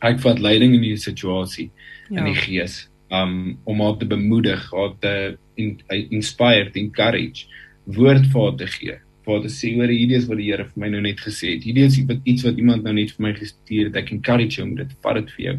ek 0.00 0.22
vat 0.22 0.40
leiding 0.40 0.78
in 0.78 0.86
hierdie 0.86 1.02
situasie 1.02 1.66
ja. 2.08 2.20
in 2.20 2.30
die 2.30 2.38
gees 2.38 2.86
um 3.12 3.58
om 3.68 3.82
haar 3.84 3.98
te 4.00 4.08
bemoedig, 4.08 4.64
haar 4.72 4.94
te 5.02 5.12
in, 5.60 5.76
inspire, 6.08 6.70
te 6.72 6.80
encourage, 6.80 7.48
woord 7.84 8.30
vir 8.32 8.42
haar 8.46 8.56
te 8.62 8.70
gee. 8.78 8.98
Vir 9.28 9.42
te 9.44 9.50
sê 9.52 9.74
oor 9.76 9.90
hierdie 9.92 10.16
is 10.16 10.26
wat 10.28 10.38
die 10.40 10.46
Here 10.48 10.64
vir 10.64 10.80
my 10.80 10.88
nou 10.94 11.02
net 11.04 11.20
gesê 11.20 11.50
het. 11.52 11.66
Hierdie 11.68 11.84
is 11.84 11.98
iets 12.00 12.46
wat 12.46 12.56
iemand 12.56 12.86
nou 12.86 12.94
net 12.96 13.12
vir 13.12 13.26
my 13.26 13.34
gestuur 13.36 13.90
het. 13.90 13.98
Ek 14.00 14.12
encourage 14.14 14.56
jou 14.56 14.64
om 14.64 14.72
dit 14.78 14.94
vat 15.04 15.18
dit 15.20 15.34
vir 15.36 15.44
jou. 15.44 15.56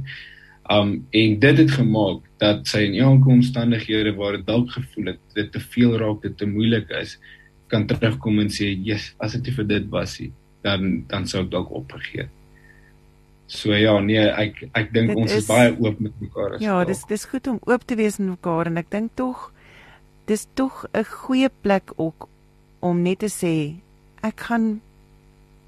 Um 0.73 0.95
en 1.21 1.35
dit 1.43 1.61
het 1.63 1.75
gemaak 1.75 2.23
dat 2.41 2.65
sy 2.69 2.81
in 2.87 2.97
elke 3.03 3.29
omstandighede 3.33 4.15
waar 4.17 4.39
dit 4.39 4.47
dalk 4.47 4.73
gevoel 4.73 5.13
het 5.13 5.21
dit 5.37 5.53
te 5.53 5.61
veel 5.75 5.93
raak, 6.01 6.23
dit 6.25 6.35
te 6.37 6.49
moeilik 6.49 6.89
is, 6.97 7.19
kan 7.69 7.85
terugkom 7.85 8.41
en 8.41 8.49
sê, 8.49 8.73
"Jesus, 8.73 9.13
as 9.19 9.37
dit 9.37 9.53
vir 9.53 9.65
dit 9.65 9.89
was, 9.89 10.17
dan 10.63 11.05
dan 11.07 11.27
sou 11.27 11.43
ek 11.43 11.51
dalk 11.51 11.71
opgegee 11.71 12.25
het." 12.25 12.35
So 13.47 13.73
ja, 13.73 13.99
nee, 13.99 14.17
ek 14.17 14.69
ek 14.77 14.91
dink 14.93 15.15
ons 15.17 15.31
is, 15.31 15.37
is 15.43 15.47
baie 15.49 15.73
oop 15.77 15.99
met 15.99 16.13
mekaar 16.21 16.55
as. 16.55 16.61
Ja, 16.61 16.83
dis 16.85 17.05
dis 17.09 17.25
goed 17.25 17.47
om 17.47 17.59
oop 17.65 17.85
te 17.85 17.95
wees 17.95 18.17
met 18.17 18.29
mekaar 18.29 18.69
en 18.69 18.77
ek 18.77 18.89
dink 18.89 19.15
tog 19.15 19.51
dis 20.29 20.47
tog 20.53 20.85
'n 20.93 21.03
goeie 21.03 21.49
plek 21.61 21.93
ook 21.97 22.29
om 22.79 23.01
net 23.01 23.19
te 23.19 23.29
sê 23.31 23.75
ek 24.25 24.47
gaan 24.49 24.81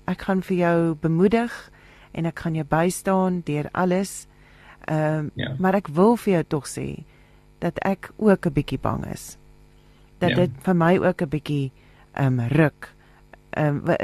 ek 0.10 0.22
gaan 0.28 0.42
vir 0.42 0.58
jou 0.58 0.78
bemoedig 1.02 1.54
en 2.12 2.26
ek 2.26 2.44
gaan 2.44 2.56
jou 2.56 2.66
bystaan 2.68 3.42
deur 3.48 3.70
alles. 3.72 4.28
Ehm 4.90 5.18
um, 5.18 5.32
ja. 5.36 5.56
maar 5.60 5.78
ek 5.78 5.88
wil 5.88 6.18
vir 6.18 6.34
jou 6.34 6.44
tog 6.44 6.68
sê 6.68 7.04
dat 7.60 7.78
ek 7.86 8.12
ook 8.18 8.46
'n 8.46 8.54
bietjie 8.54 8.80
bang 8.80 9.06
is. 9.14 9.38
Dat 10.20 10.30
ja. 10.30 10.36
dit 10.36 10.52
vir 10.64 10.76
my 10.76 10.98
ook 10.98 11.22
'n 11.22 11.30
bietjie 11.30 11.72
ehm 12.14 12.40
um, 12.40 12.48
ruk. 12.48 12.94
Ehm 13.50 13.90
um, 13.90 13.96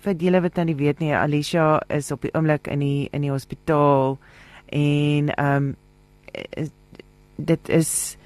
vir 0.00 0.14
julle 0.14 0.40
wat 0.40 0.56
nou 0.56 0.64
nie 0.64 0.76
weet 0.76 0.98
nie, 0.98 1.14
Alicia 1.14 1.82
is 1.88 2.10
op 2.12 2.22
die 2.22 2.32
oomblik 2.34 2.66
in 2.66 2.78
die 2.78 3.08
in 3.12 3.20
die 3.20 3.30
hospitaal 3.30 4.18
en 4.66 5.34
ehm 5.34 5.56
um, 5.56 5.76
dit 7.36 7.68
is 7.68 8.16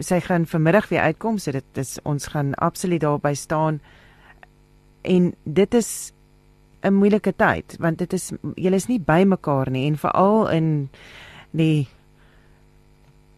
sy 0.00 0.20
gaan 0.20 0.46
vanmiddag 0.46 0.88
weer 0.88 1.00
uitkom, 1.10 1.38
so 1.38 1.52
dit 1.52 1.80
is 1.80 1.98
ons 2.02 2.26
gaan 2.32 2.54
absoluut 2.54 3.00
daarby 3.00 3.34
staan. 3.34 3.80
En 5.02 5.34
dit 5.44 5.74
is 5.74 6.12
'n 6.82 6.96
moeilike 6.96 7.32
tyd 7.36 7.76
want 7.78 7.98
dit 7.98 8.12
is 8.12 8.30
julle 8.54 8.76
is 8.76 8.88
nie 8.88 9.00
by 9.00 9.22
mekaar 9.28 9.70
nie 9.70 9.86
en 9.88 9.98
veral 10.00 10.48
in 10.48 10.68
die 11.56 11.88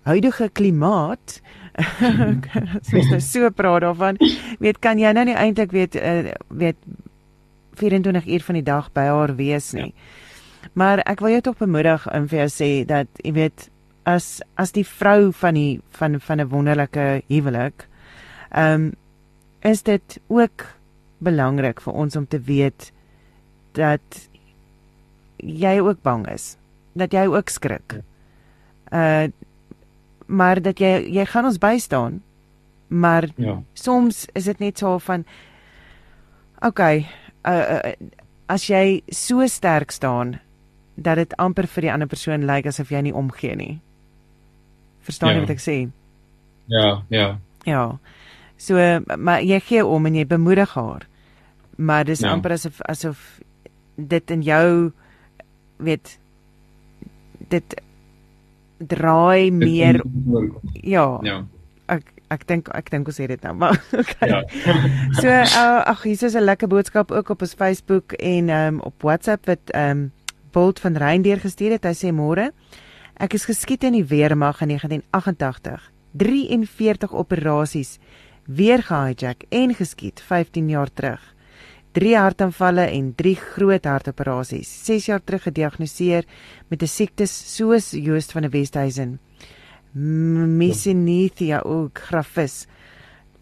huidige 0.06 0.48
klimaat 0.52 1.40
sies 2.88 3.10
nou 3.10 3.20
so 3.24 3.50
praat 3.50 3.82
daarvan 3.86 4.20
weet 4.62 4.78
kan 4.84 5.00
jy 5.00 5.12
nou 5.16 5.24
nie 5.26 5.38
eintlik 5.38 5.74
weet 5.74 5.98
uh, 5.98 6.30
weet 6.48 6.78
24 7.80 8.28
uur 8.28 8.46
van 8.46 8.60
die 8.60 8.66
dag 8.66 8.90
by 8.94 9.08
haar 9.10 9.34
wees 9.38 9.72
nie 9.72 9.90
ja. 9.90 10.70
maar 10.78 11.02
ek 11.08 11.24
wil 11.24 11.34
jou 11.34 11.44
tog 11.48 11.58
bemoedig 11.58 12.06
en 12.12 12.28
vir 12.30 12.44
jou 12.44 12.50
sê 12.52 12.70
dat 12.86 13.22
jy 13.24 13.34
weet 13.40 13.68
as 14.04 14.40
as 14.54 14.72
die 14.72 14.86
vrou 14.86 15.32
van 15.32 15.54
die 15.54 15.80
van 15.90 16.20
van 16.20 16.40
'n 16.40 16.48
wonderlike 16.48 17.22
huwelik 17.28 17.88
ehm 18.50 18.74
um, 18.74 18.92
is 19.62 19.82
dit 19.82 20.20
ook 20.26 20.66
belangrik 21.18 21.80
vir 21.80 21.92
ons 21.92 22.16
om 22.16 22.26
te 22.26 22.40
weet 22.40 22.92
dat 23.72 24.28
jy 25.36 25.78
ook 25.80 26.02
bang 26.02 26.26
is, 26.30 26.56
dat 26.92 27.12
jy 27.12 27.26
ook 27.30 27.48
skrik. 27.48 28.00
Uh 28.92 29.30
maar 30.26 30.62
dat 30.62 30.78
jy 30.80 31.12
jy 31.12 31.24
gaan 31.28 31.44
ons 31.44 31.58
bystaan. 31.58 32.22
Maar 32.88 33.28
ja. 33.36 33.62
soms 33.72 34.26
is 34.32 34.44
dit 34.44 34.58
net 34.58 34.78
so 34.78 34.98
van 34.98 35.24
okay, 36.60 37.06
uh, 37.44 37.52
uh 37.52 37.92
as 38.46 38.66
jy 38.66 39.02
so 39.08 39.46
sterk 39.46 39.90
staan 39.90 40.38
dat 40.94 41.16
dit 41.16 41.36
amper 41.36 41.66
vir 41.66 41.82
die 41.82 41.92
ander 41.92 42.08
persoon 42.08 42.46
lyk 42.46 42.66
asof 42.66 42.90
jy 42.90 43.00
nie 43.00 43.14
omgee 43.14 43.56
nie. 43.56 43.80
Verstaan 45.02 45.34
jy 45.34 45.40
ja. 45.40 45.44
wat 45.46 45.54
ek 45.54 45.62
sê? 45.62 45.76
Ja, 46.72 47.02
ja. 47.08 47.28
Ja. 47.68 47.98
So 48.56 48.78
maar 49.18 49.42
jy 49.42 49.60
gee 49.60 49.86
om 49.86 50.06
en 50.06 50.14
jy 50.14 50.26
bemoedig 50.26 50.74
haar. 50.74 51.06
Maar 51.76 52.04
dis 52.04 52.20
ja. 52.22 52.30
amper 52.32 52.54
asof 52.54 52.80
asof 52.86 53.40
dit 53.96 54.30
in 54.30 54.42
jou 54.42 54.92
weet 55.82 56.18
dit 57.48 57.82
draai 58.78 59.50
meer 59.50 60.00
ja 60.82 61.06
ja 61.22 61.36
ek 61.92 62.08
ek 62.32 62.46
dink 62.48 62.70
ek 62.74 62.90
dink 62.90 63.10
ons 63.10 63.18
sê 63.20 63.28
dit 63.30 63.44
nou 63.46 63.54
maar 63.64 63.76
okay 64.02 64.30
ja. 64.30 64.40
so 65.20 65.28
uh, 65.28 65.82
ag 65.92 66.02
hier 66.06 66.16
is 66.28 66.36
'n 66.36 66.46
lekker 66.46 66.68
boodskap 66.68 67.10
ook 67.10 67.34
op 67.34 67.42
ons 67.42 67.54
Facebook 67.54 68.12
en 68.12 68.48
um, 68.48 68.80
op 68.80 68.94
WhatsApp 69.02 69.46
wat 69.46 69.74
um 69.76 70.10
Bolt 70.52 70.80
van 70.80 70.96
Reindeer 70.96 71.40
gestuur 71.40 71.78
het 71.78 71.84
hy 71.88 71.94
sê 71.96 72.12
môre 72.12 72.52
ek 73.22 73.36
is 73.38 73.46
geskiet 73.46 73.84
in 73.86 73.94
die 73.94 74.06
weermag 74.06 74.64
in 74.64 74.74
1988 74.74 75.90
43 76.18 77.12
operasies 77.14 77.98
weer 78.46 78.82
gehijack 78.82 79.46
en 79.50 79.74
geskiet 79.78 80.20
15 80.20 80.68
jaar 80.68 80.90
terug 80.90 81.22
3 81.92 82.14
hartaanvalle 82.16 82.86
en 82.88 83.10
3 83.14 83.34
groot 83.36 83.84
hartoperasies. 83.84 84.68
6 84.86 85.10
jaar 85.10 85.20
terug 85.20 85.42
gediagnoseer 85.44 86.24
met 86.70 86.82
'n 86.82 86.88
siektes 86.88 87.32
soos 87.56 87.90
Joost 87.90 88.32
van 88.32 88.42
der 88.42 88.50
Westhuizen. 88.50 89.20
Mesenithia 89.92 91.60
ook 91.60 91.98
graphis. 91.98 92.66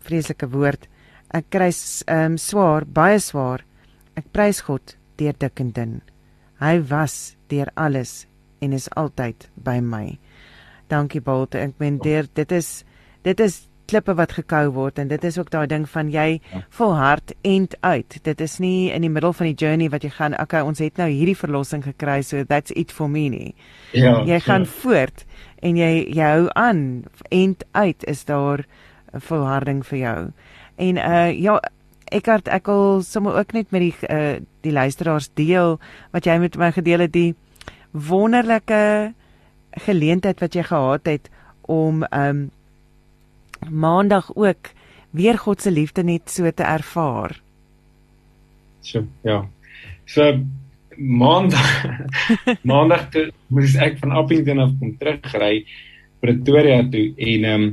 Vreeslike 0.01 0.49
woord. 0.49 0.89
Ek 1.31 1.45
kry 1.49 1.71
ehm 2.07 2.33
um, 2.33 2.37
swaar, 2.37 2.85
baie 2.85 3.19
swaar. 3.19 3.65
Ek 4.17 4.25
prys 4.33 4.61
God 4.61 4.97
deur 5.17 5.35
dik 5.39 5.61
en 5.61 5.71
dun. 5.71 6.03
Hy 6.59 6.83
was 6.89 7.37
deur 7.47 7.71
alles 7.75 8.27
en 8.61 8.73
is 8.77 8.89
altyd 8.97 9.49
by 9.55 9.79
my. 9.81 10.19
Dankie 10.89 11.21
Bolte. 11.21 11.59
Ek 11.59 11.77
meen 11.79 11.99
dit 12.03 12.53
is 12.53 12.85
dit 13.23 13.41
is 13.41 13.71
klippe 13.91 14.15
wat 14.15 14.35
gekou 14.39 14.69
word 14.75 15.01
en 15.03 15.09
dit 15.11 15.25
is 15.27 15.39
ook 15.39 15.51
daai 15.51 15.67
ding 15.71 15.87
van 15.91 16.11
jy 16.13 16.39
ja. 16.39 16.63
volhard 16.79 17.33
end 17.47 17.75
uit. 17.83 18.19
Dit 18.27 18.41
is 18.41 18.59
nie 18.63 18.91
in 18.95 19.03
die 19.03 19.11
middel 19.11 19.35
van 19.37 19.51
die 19.51 19.57
journey 19.59 19.91
wat 19.91 20.07
jy 20.07 20.13
gaan, 20.15 20.37
okay, 20.39 20.63
ons 20.67 20.83
het 20.83 21.01
nou 21.01 21.09
hierdie 21.11 21.37
verlossing 21.39 21.83
gekry, 21.85 22.21
so 22.27 22.45
that's 22.47 22.75
it 22.79 22.95
for 22.95 23.11
me 23.11 23.27
nie. 23.33 23.51
Ja. 23.97 24.21
Jy 24.27 24.41
gaan 24.47 24.67
ja. 24.67 24.73
voort 24.83 25.27
en 25.67 25.81
jy 25.81 25.91
jy 26.07 26.31
hou 26.37 26.47
aan. 26.59 26.87
End 27.35 27.67
uit 27.75 28.07
is 28.11 28.25
daar 28.29 28.65
volharding 29.27 29.83
vir 29.87 29.99
jou. 29.99 30.19
En 30.81 31.03
uh 31.03 31.29
ja, 31.35 31.59
ek 32.11 32.31
het 32.31 32.49
ek 32.51 32.71
wil 32.71 33.03
sommer 33.07 33.39
ook 33.39 33.53
net 33.57 33.71
met 33.75 33.89
die 33.89 33.95
uh 34.11 34.39
die 34.65 34.73
luisteraars 34.73 35.31
deel 35.35 35.79
wat 36.13 36.27
jy 36.27 36.39
met 36.39 36.57
my 36.61 36.71
gedeel 36.77 37.07
het 37.07 37.13
die 37.13 37.35
wonderlike 37.93 39.13
geleentheid 39.87 40.41
wat 40.41 40.55
jy 40.55 40.63
gehad 40.67 41.07
het 41.07 41.31
om 41.71 42.05
um 42.11 42.51
maandag 43.69 44.31
ook 44.35 44.73
weer 45.11 45.39
God 45.39 45.63
se 45.63 45.71
liefde 45.71 46.03
net 46.03 46.31
so 46.31 46.51
te 46.51 46.63
ervaar. 46.63 47.41
So 48.81 49.05
ja. 49.23 49.45
So 50.07 50.41
maandag 50.97 51.69
maandag 52.73 53.09
toe 53.11 53.31
moes 53.49 53.77
ek 53.77 53.99
van 53.99 54.13
Appington 54.13 54.63
af 54.63 54.73
kom 54.79 54.97
terugry 55.01 55.65
Pretoria 56.21 56.83
toe 56.93 57.11
en 57.17 57.45
um, 57.49 57.69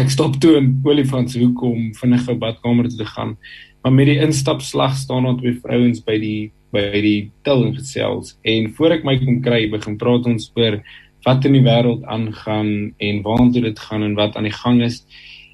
ek 0.00 0.12
stop 0.12 0.38
toe 0.40 0.56
in 0.60 0.70
Olifantshoek 0.86 1.62
om 1.64 1.90
vinnig 1.96 2.24
gou 2.24 2.36
badkamer 2.40 2.88
toe 2.88 3.02
te 3.02 3.08
gaan. 3.08 3.34
Maar 3.82 3.92
met 3.92 4.08
die 4.10 4.20
instapslag 4.24 4.96
staan 4.96 5.26
daar 5.28 5.36
twee 5.40 5.58
vrouens 5.60 6.00
by 6.04 6.16
die 6.22 6.50
by 6.74 7.00
die 7.02 7.30
en 7.48 7.74
gesels 7.76 8.36
en 8.44 8.68
voor 8.76 8.98
ek 8.98 9.04
my 9.04 9.16
kom 9.20 9.40
kry 9.44 9.66
begin 9.72 9.96
praat 10.00 10.26
ons 10.28 10.50
oor 10.56 10.80
wat 11.26 11.46
in 11.48 11.56
die 11.58 11.64
wêreld 11.64 12.04
aangaan 12.06 12.92
en 12.98 13.22
waartoe 13.24 13.64
dit 13.64 13.78
gaan 13.88 14.04
en 14.06 14.14
wat 14.18 14.36
aan 14.36 14.46
die 14.46 14.54
gang 14.54 14.82
is. 14.82 15.02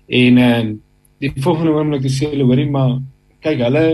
En 0.09 0.39
uh 0.39 0.65
die 1.23 1.31
volgende 1.41 1.73
oomblik 1.73 2.05
sê 2.11 2.27
hulle 2.33 2.45
hoorie 2.45 2.69
maar 2.69 2.99
kyk 3.41 3.63
hulle 3.63 3.85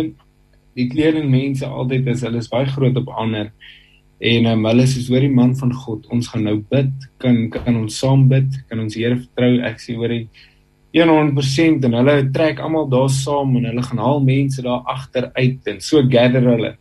die 0.75 0.89
kleding 0.91 1.29
mense 1.31 1.67
altyd 1.67 2.09
is 2.11 2.25
hulle 2.27 2.41
is 2.41 2.49
baie 2.51 2.67
groot 2.67 2.97
op 2.97 3.13
ander 3.13 3.53
En 4.21 4.47
um, 4.51 4.67
hulle 4.69 4.85
sê 4.85 5.01
hoor 5.09 5.25
die 5.25 5.33
man 5.33 5.55
van 5.57 5.71
God, 5.73 6.05
ons 6.13 6.27
gaan 6.29 6.43
nou 6.45 6.59
bid. 6.69 6.91
Kan 7.23 7.47
kan 7.55 7.77
ons 7.79 7.97
saam 8.03 8.27
bid? 8.29 8.53
Kan 8.69 8.83
ons 8.83 8.99
Here 8.99 9.17
vertrou? 9.17 9.55
Ek 9.65 9.81
sê 9.81 9.97
hoor 9.97 10.13
die 10.13 10.27
100% 10.93 11.87
en 11.87 11.97
hulle 11.97 12.17
trek 12.35 12.61
almal 12.61 12.89
daar 12.91 13.09
saam 13.15 13.55
en 13.57 13.71
hulle 13.71 13.85
gaan 13.87 14.03
haal 14.03 14.21
mense 14.27 14.63
daar 14.67 14.83
agter 14.91 15.31
uit 15.39 15.69
en 15.73 15.81
so 15.81 16.03
gather 16.11 16.45
hulle 16.51 16.75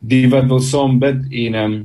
die 0.00 0.26
wat 0.30 0.48
wil 0.50 0.60
saam 0.62 0.98
bid 1.02 1.24
en 1.44 1.54
um, 1.54 1.76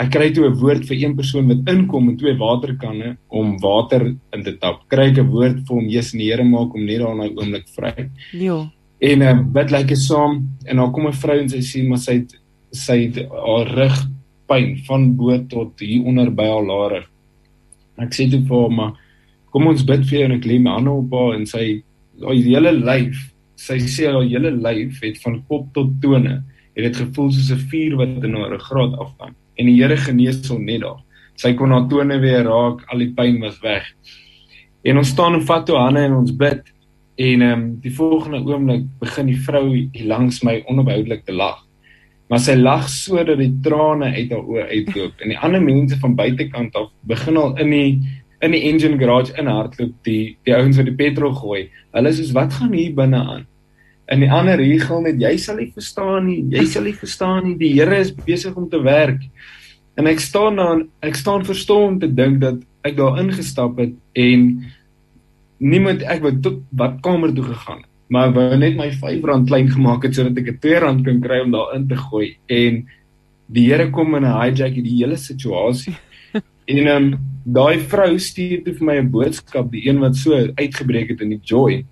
ek 0.00 0.12
kry 0.14 0.30
toe 0.32 0.48
'n 0.48 0.58
woord 0.60 0.86
vir 0.88 0.96
een 0.96 1.16
persoon 1.16 1.48
wat 1.48 1.68
inkom 1.68 2.06
met 2.06 2.18
twee 2.18 2.36
waterkanne 2.38 3.16
om 3.28 3.58
water 3.60 4.14
in 4.32 4.42
te 4.42 4.56
tap. 4.56 4.88
Kry 4.88 5.10
ek 5.10 5.18
'n 5.18 5.30
woord 5.30 5.58
vir 5.66 5.76
hom, 5.76 5.88
Jesus, 5.88 6.12
die 6.12 6.30
Here 6.30 6.44
maak 6.44 6.72
hom 6.72 6.86
net 6.86 7.00
'n 7.00 7.36
oomblik 7.36 7.68
vry. 7.68 8.08
Ja. 8.32 8.70
En 9.00 9.22
uh, 9.22 9.42
bid 9.42 9.70
like 9.70 9.92
is 9.92 10.06
saam 10.06 10.48
en 10.66 10.76
dan 10.76 10.92
kom 10.92 11.06
'n 11.06 11.12
vrou 11.12 11.38
en 11.38 11.48
sy 11.48 11.60
sê 11.60 11.86
maar 11.86 11.98
sy 11.98 12.12
het, 12.12 12.32
sy 12.72 13.08
het 13.08 13.28
haar 13.28 13.66
rug 13.76 14.06
pyn 14.48 14.76
van 14.86 15.16
bo 15.16 15.38
tot 15.48 15.80
hier 15.80 16.04
onder 16.04 16.30
by 16.30 16.46
haar 16.46 16.64
lare. 16.64 17.02
Ek 17.98 18.12
sê 18.14 18.30
toe 18.30 18.40
vir 18.40 18.60
haar 18.60 18.70
maar 18.70 18.92
kom 19.50 19.66
ons 19.66 19.84
bid 19.84 20.04
vir 20.06 20.18
jou 20.18 20.24
en 20.24 20.38
ek 20.38 20.46
lê 20.46 20.58
my 20.58 20.70
hande 20.70 20.90
op 20.90 21.12
haar 21.12 21.34
en 21.34 21.46
sy 21.46 21.82
haar 22.20 22.34
hele 22.34 22.72
lyf, 22.72 23.34
sy 23.56 23.78
sê 23.78 24.06
haar 24.06 24.22
hele 24.22 24.50
lyf 24.50 25.00
het 25.02 25.18
van 25.22 25.42
kop 25.48 25.74
tot 25.74 26.00
tone 26.00 26.42
het 26.80 26.92
dit 26.92 27.02
gevoel 27.04 27.30
soos 27.32 27.52
'n 27.52 27.68
vuur 27.70 27.96
wat 27.96 28.24
in 28.24 28.34
haar 28.34 28.50
ruggraat 28.50 28.98
afgaan 28.98 29.34
en 29.56 29.66
die 29.66 29.76
Here 29.76 29.96
genees 29.96 30.48
hom 30.48 30.64
net 30.64 30.80
daar. 30.80 31.00
Sy 31.36 31.54
kon 31.54 31.72
haar 31.72 31.88
tone 31.88 32.18
weer 32.20 32.44
raak, 32.44 32.84
al 32.92 32.98
die 32.98 33.12
pyn 33.16 33.40
was 33.40 33.60
weg. 33.60 33.86
En 34.84 35.00
ons 35.00 35.08
staan 35.08 35.34
en 35.34 35.44
vat 35.44 35.66
toe 35.66 35.76
hande 35.76 36.00
en 36.00 36.18
ons 36.20 36.36
bid 36.36 36.62
en 37.20 37.42
ehm 37.42 37.52
um, 37.52 37.64
die 37.80 37.92
volgende 37.92 38.40
oomblik 38.48 38.86
begin 39.00 39.26
die 39.26 39.40
vrou 39.46 39.66
hier 39.74 40.06
langs 40.08 40.40
my 40.42 40.62
onophoudelik 40.72 41.26
te 41.26 41.32
lag. 41.36 41.58
Maar 42.30 42.40
sy 42.40 42.54
lag 42.54 42.88
sodat 42.88 43.40
die 43.40 43.52
trane 43.64 44.12
uit 44.14 44.32
haar 44.32 44.46
oë 44.46 44.68
uitloop 44.70 45.20
en 45.20 45.34
die 45.34 45.38
ander 45.38 45.62
mense 45.62 45.98
van 46.00 46.16
buitekant 46.16 46.76
af 46.78 46.88
begin 47.10 47.36
al 47.36 47.56
in 47.58 47.74
die 47.74 47.90
in 48.40 48.54
die 48.56 48.62
engine 48.70 48.96
garage 48.96 49.34
in 49.36 49.50
hardloop 49.50 49.92
die 50.08 50.36
die 50.48 50.54
ouens 50.56 50.78
wat 50.80 50.88
die 50.88 50.96
petrol 50.96 51.34
gooi. 51.36 51.66
Hulle 51.92 52.12
sê 52.16 52.24
wat 52.32 52.56
gaan 52.56 52.72
hier 52.72 52.94
binne 52.96 53.20
aan? 53.20 53.44
En 54.10 54.24
die 54.24 54.30
ander 54.30 54.58
regel 54.58 55.04
net 55.04 55.20
jy 55.22 55.36
sal 55.38 55.60
nie 55.60 55.68
verstaan 55.70 56.24
nie, 56.26 56.40
jy 56.50 56.64
sal 56.66 56.86
nie 56.88 56.96
verstaan 56.98 57.44
nie. 57.46 57.54
Die 57.60 57.74
Here 57.76 58.00
is 58.02 58.10
besig 58.10 58.56
om 58.58 58.66
te 58.70 58.80
werk. 58.82 59.22
En 59.98 60.08
ek 60.10 60.22
staan 60.22 60.58
dan 60.58 60.88
ek 61.06 61.18
staan 61.18 61.46
verstom 61.46 61.94
om 61.94 61.98
te 62.02 62.10
dink 62.10 62.40
dat 62.42 62.58
ek 62.86 62.96
daar 62.98 63.20
ingestap 63.22 63.78
het 63.78 63.94
en 64.18 64.48
niemand 65.60 66.02
ek 66.08 66.24
wou 66.24 66.32
tot 66.42 66.58
wat 66.80 66.98
kamer 67.04 67.34
toe 67.36 67.46
gegaan. 67.52 67.84
Maar 68.10 68.30
ek 68.30 68.36
wou 68.38 68.58
net 68.58 68.78
my 68.80 68.88
R5 68.90 69.46
klein 69.46 69.70
gemaak 69.70 70.06
het 70.08 70.18
sodat 70.18 70.42
ek 70.42 70.50
'n 70.54 70.58
R2 70.58 71.04
kan 71.06 71.20
kry 71.22 71.40
om 71.44 71.54
daar 71.54 71.74
in 71.76 71.86
te 71.86 71.96
gooi 71.96 72.34
en 72.48 72.82
die 73.46 73.66
Here 73.68 73.90
kom 73.90 74.14
in 74.14 74.24
'n 74.24 74.40
hijack 74.40 74.74
die 74.74 74.98
hele 74.98 75.16
situasie. 75.16 75.94
en 76.70 76.86
ehm 76.86 76.96
um, 76.96 77.18
daai 77.44 77.78
vrou 77.78 78.18
stuur 78.18 78.64
toe 78.64 78.74
vir 78.74 78.86
my 78.86 78.96
'n 78.98 79.10
boodskap, 79.10 79.70
die 79.70 79.86
een 79.86 80.00
wat 80.00 80.16
so 80.16 80.34
uitgebreek 80.34 81.10
het 81.10 81.20
in 81.20 81.38
die 81.38 81.42
joy 81.44 81.84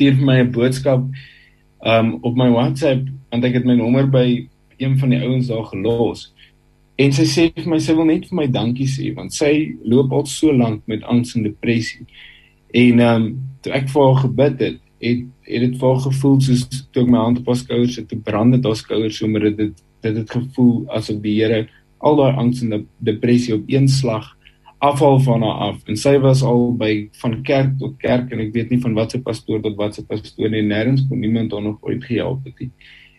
stuur 0.00 0.16
vir 0.16 0.26
my 0.26 0.38
'n 0.40 0.52
boodskap 0.52 1.04
um 1.84 2.18
op 2.22 2.36
my 2.36 2.48
WhatsApp 2.50 3.08
want 3.30 3.44
ek 3.44 3.60
het 3.60 3.64
my 3.64 3.76
nommer 3.76 4.06
by 4.08 4.48
een 4.80 4.98
van 4.98 5.10
die 5.10 5.20
ouens 5.20 5.48
daar 5.48 5.66
gelos. 5.68 6.32
En 6.96 7.12
sy 7.12 7.24
sê 7.24 7.52
vir 7.54 7.68
my 7.68 7.78
sy 7.78 7.94
wil 7.94 8.08
net 8.08 8.28
vir 8.28 8.36
my 8.36 8.46
dankie 8.46 8.88
sê 8.88 9.14
want 9.14 9.32
sy 9.32 9.76
loop 9.84 10.12
al 10.12 10.26
so 10.26 10.52
lank 10.52 10.82
met 10.86 11.04
angs 11.04 11.36
en 11.36 11.44
depressie. 11.44 12.06
En 12.72 13.00
um 13.00 13.26
toe 13.62 13.72
ek 13.72 13.88
vir 13.88 14.02
haar 14.02 14.22
gebid 14.24 14.60
het, 14.60 14.80
het 15.00 15.20
het 15.44 15.60
dit 15.60 15.76
vir 15.76 15.88
haar 15.88 16.02
gevoel 16.08 16.40
soos 16.40 16.64
toe 16.92 17.04
ek 17.04 17.10
my 17.10 17.18
hand 17.18 17.38
op 17.38 17.46
haar 17.46 17.56
skouers 17.56 17.94
sit, 17.94 18.08
te 18.08 18.16
brand 18.16 18.52
dit 18.52 18.64
haar 18.64 18.76
skouers 18.76 19.16
so 19.16 19.28
maar 19.28 19.50
dit 19.50 19.76
dit 20.00 20.16
het 20.16 20.30
gevoel 20.30 20.86
asof 20.96 21.20
die 21.20 21.36
Here 21.36 21.68
al 22.00 22.16
daai 22.16 22.36
angs 22.36 22.62
en 22.62 22.86
depressie 22.98 23.54
op 23.54 23.68
een 23.68 23.88
slag 23.88 24.36
afval 24.80 25.20
van 25.26 25.44
haar 25.44 25.66
af 25.68 25.82
en 25.92 25.98
sy 26.00 26.14
was 26.22 26.42
al 26.46 26.70
by 26.80 26.92
van 27.20 27.36
kerk 27.46 27.76
tot 27.80 27.98
kerk 28.00 28.32
en 28.32 28.40
ek 28.46 28.54
weet 28.54 28.72
nie 28.72 28.80
van 28.80 28.96
watse 28.96 29.20
pastoor 29.24 29.60
tot 29.64 29.76
watse 29.76 30.04
pastoor 30.08 30.52
nie 30.52 30.64
nêrens 30.64 31.04
kon 31.08 31.20
niemand 31.20 31.52
haar 31.52 31.66
nog 31.66 31.78
ooit 31.84 32.04
gehelp 32.08 32.44
het 32.48 32.64
nie 32.64 32.70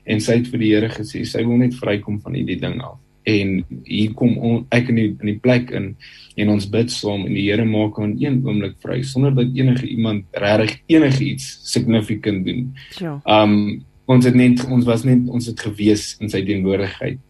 en 0.10 0.22
sy 0.24 0.40
het 0.40 0.50
vir 0.50 0.64
die 0.64 0.74
Here 0.74 0.90
gesê 0.90 1.24
sy 1.28 1.46
wil 1.46 1.62
net 1.62 1.78
vrykom 1.78 2.20
van 2.24 2.38
hierdie 2.38 2.60
ding 2.62 2.82
af 2.82 2.98
en 3.30 3.62
hier 3.86 4.14
kom 4.18 4.34
on, 4.42 4.64
ek 4.74 4.90
in 4.90 4.98
die, 4.98 5.08
in 5.22 5.30
die 5.30 5.40
plek 5.42 5.70
in 5.78 5.92
en 6.42 6.52
ons 6.54 6.66
bid 6.72 6.90
saam 6.94 7.28
en 7.28 7.36
die 7.36 7.46
Here 7.50 7.66
maak 7.68 8.00
hom 8.00 8.16
in 8.16 8.18
een 8.24 8.40
oomblik 8.48 8.78
vry 8.82 9.02
sonder 9.06 9.36
dat 9.38 9.54
enige 9.58 9.86
iemand 9.86 10.26
regtig 10.42 10.80
enige 10.90 11.24
iets 11.34 11.48
significant 11.70 12.46
doen. 12.48 12.70
Ja. 12.98 13.20
Um 13.26 13.84
ons 14.12 14.26
het 14.28 14.36
net 14.36 14.64
ons 14.68 14.86
was 14.90 15.06
net 15.08 15.28
ons 15.30 15.46
het 15.48 15.60
gewees 15.62 16.16
in 16.20 16.32
sy 16.34 16.42
teenwoordigheid. 16.48 17.22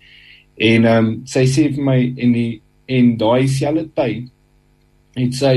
En 0.72 0.88
um 0.90 1.10
sy 1.30 1.44
sê 1.50 1.68
vir 1.76 1.84
my 1.86 2.00
en 2.16 2.38
die 2.38 2.62
en 2.98 3.16
daai 3.20 3.48
selfde 3.52 3.88
tyd 3.98 4.30
het 5.18 5.36
sy 5.38 5.56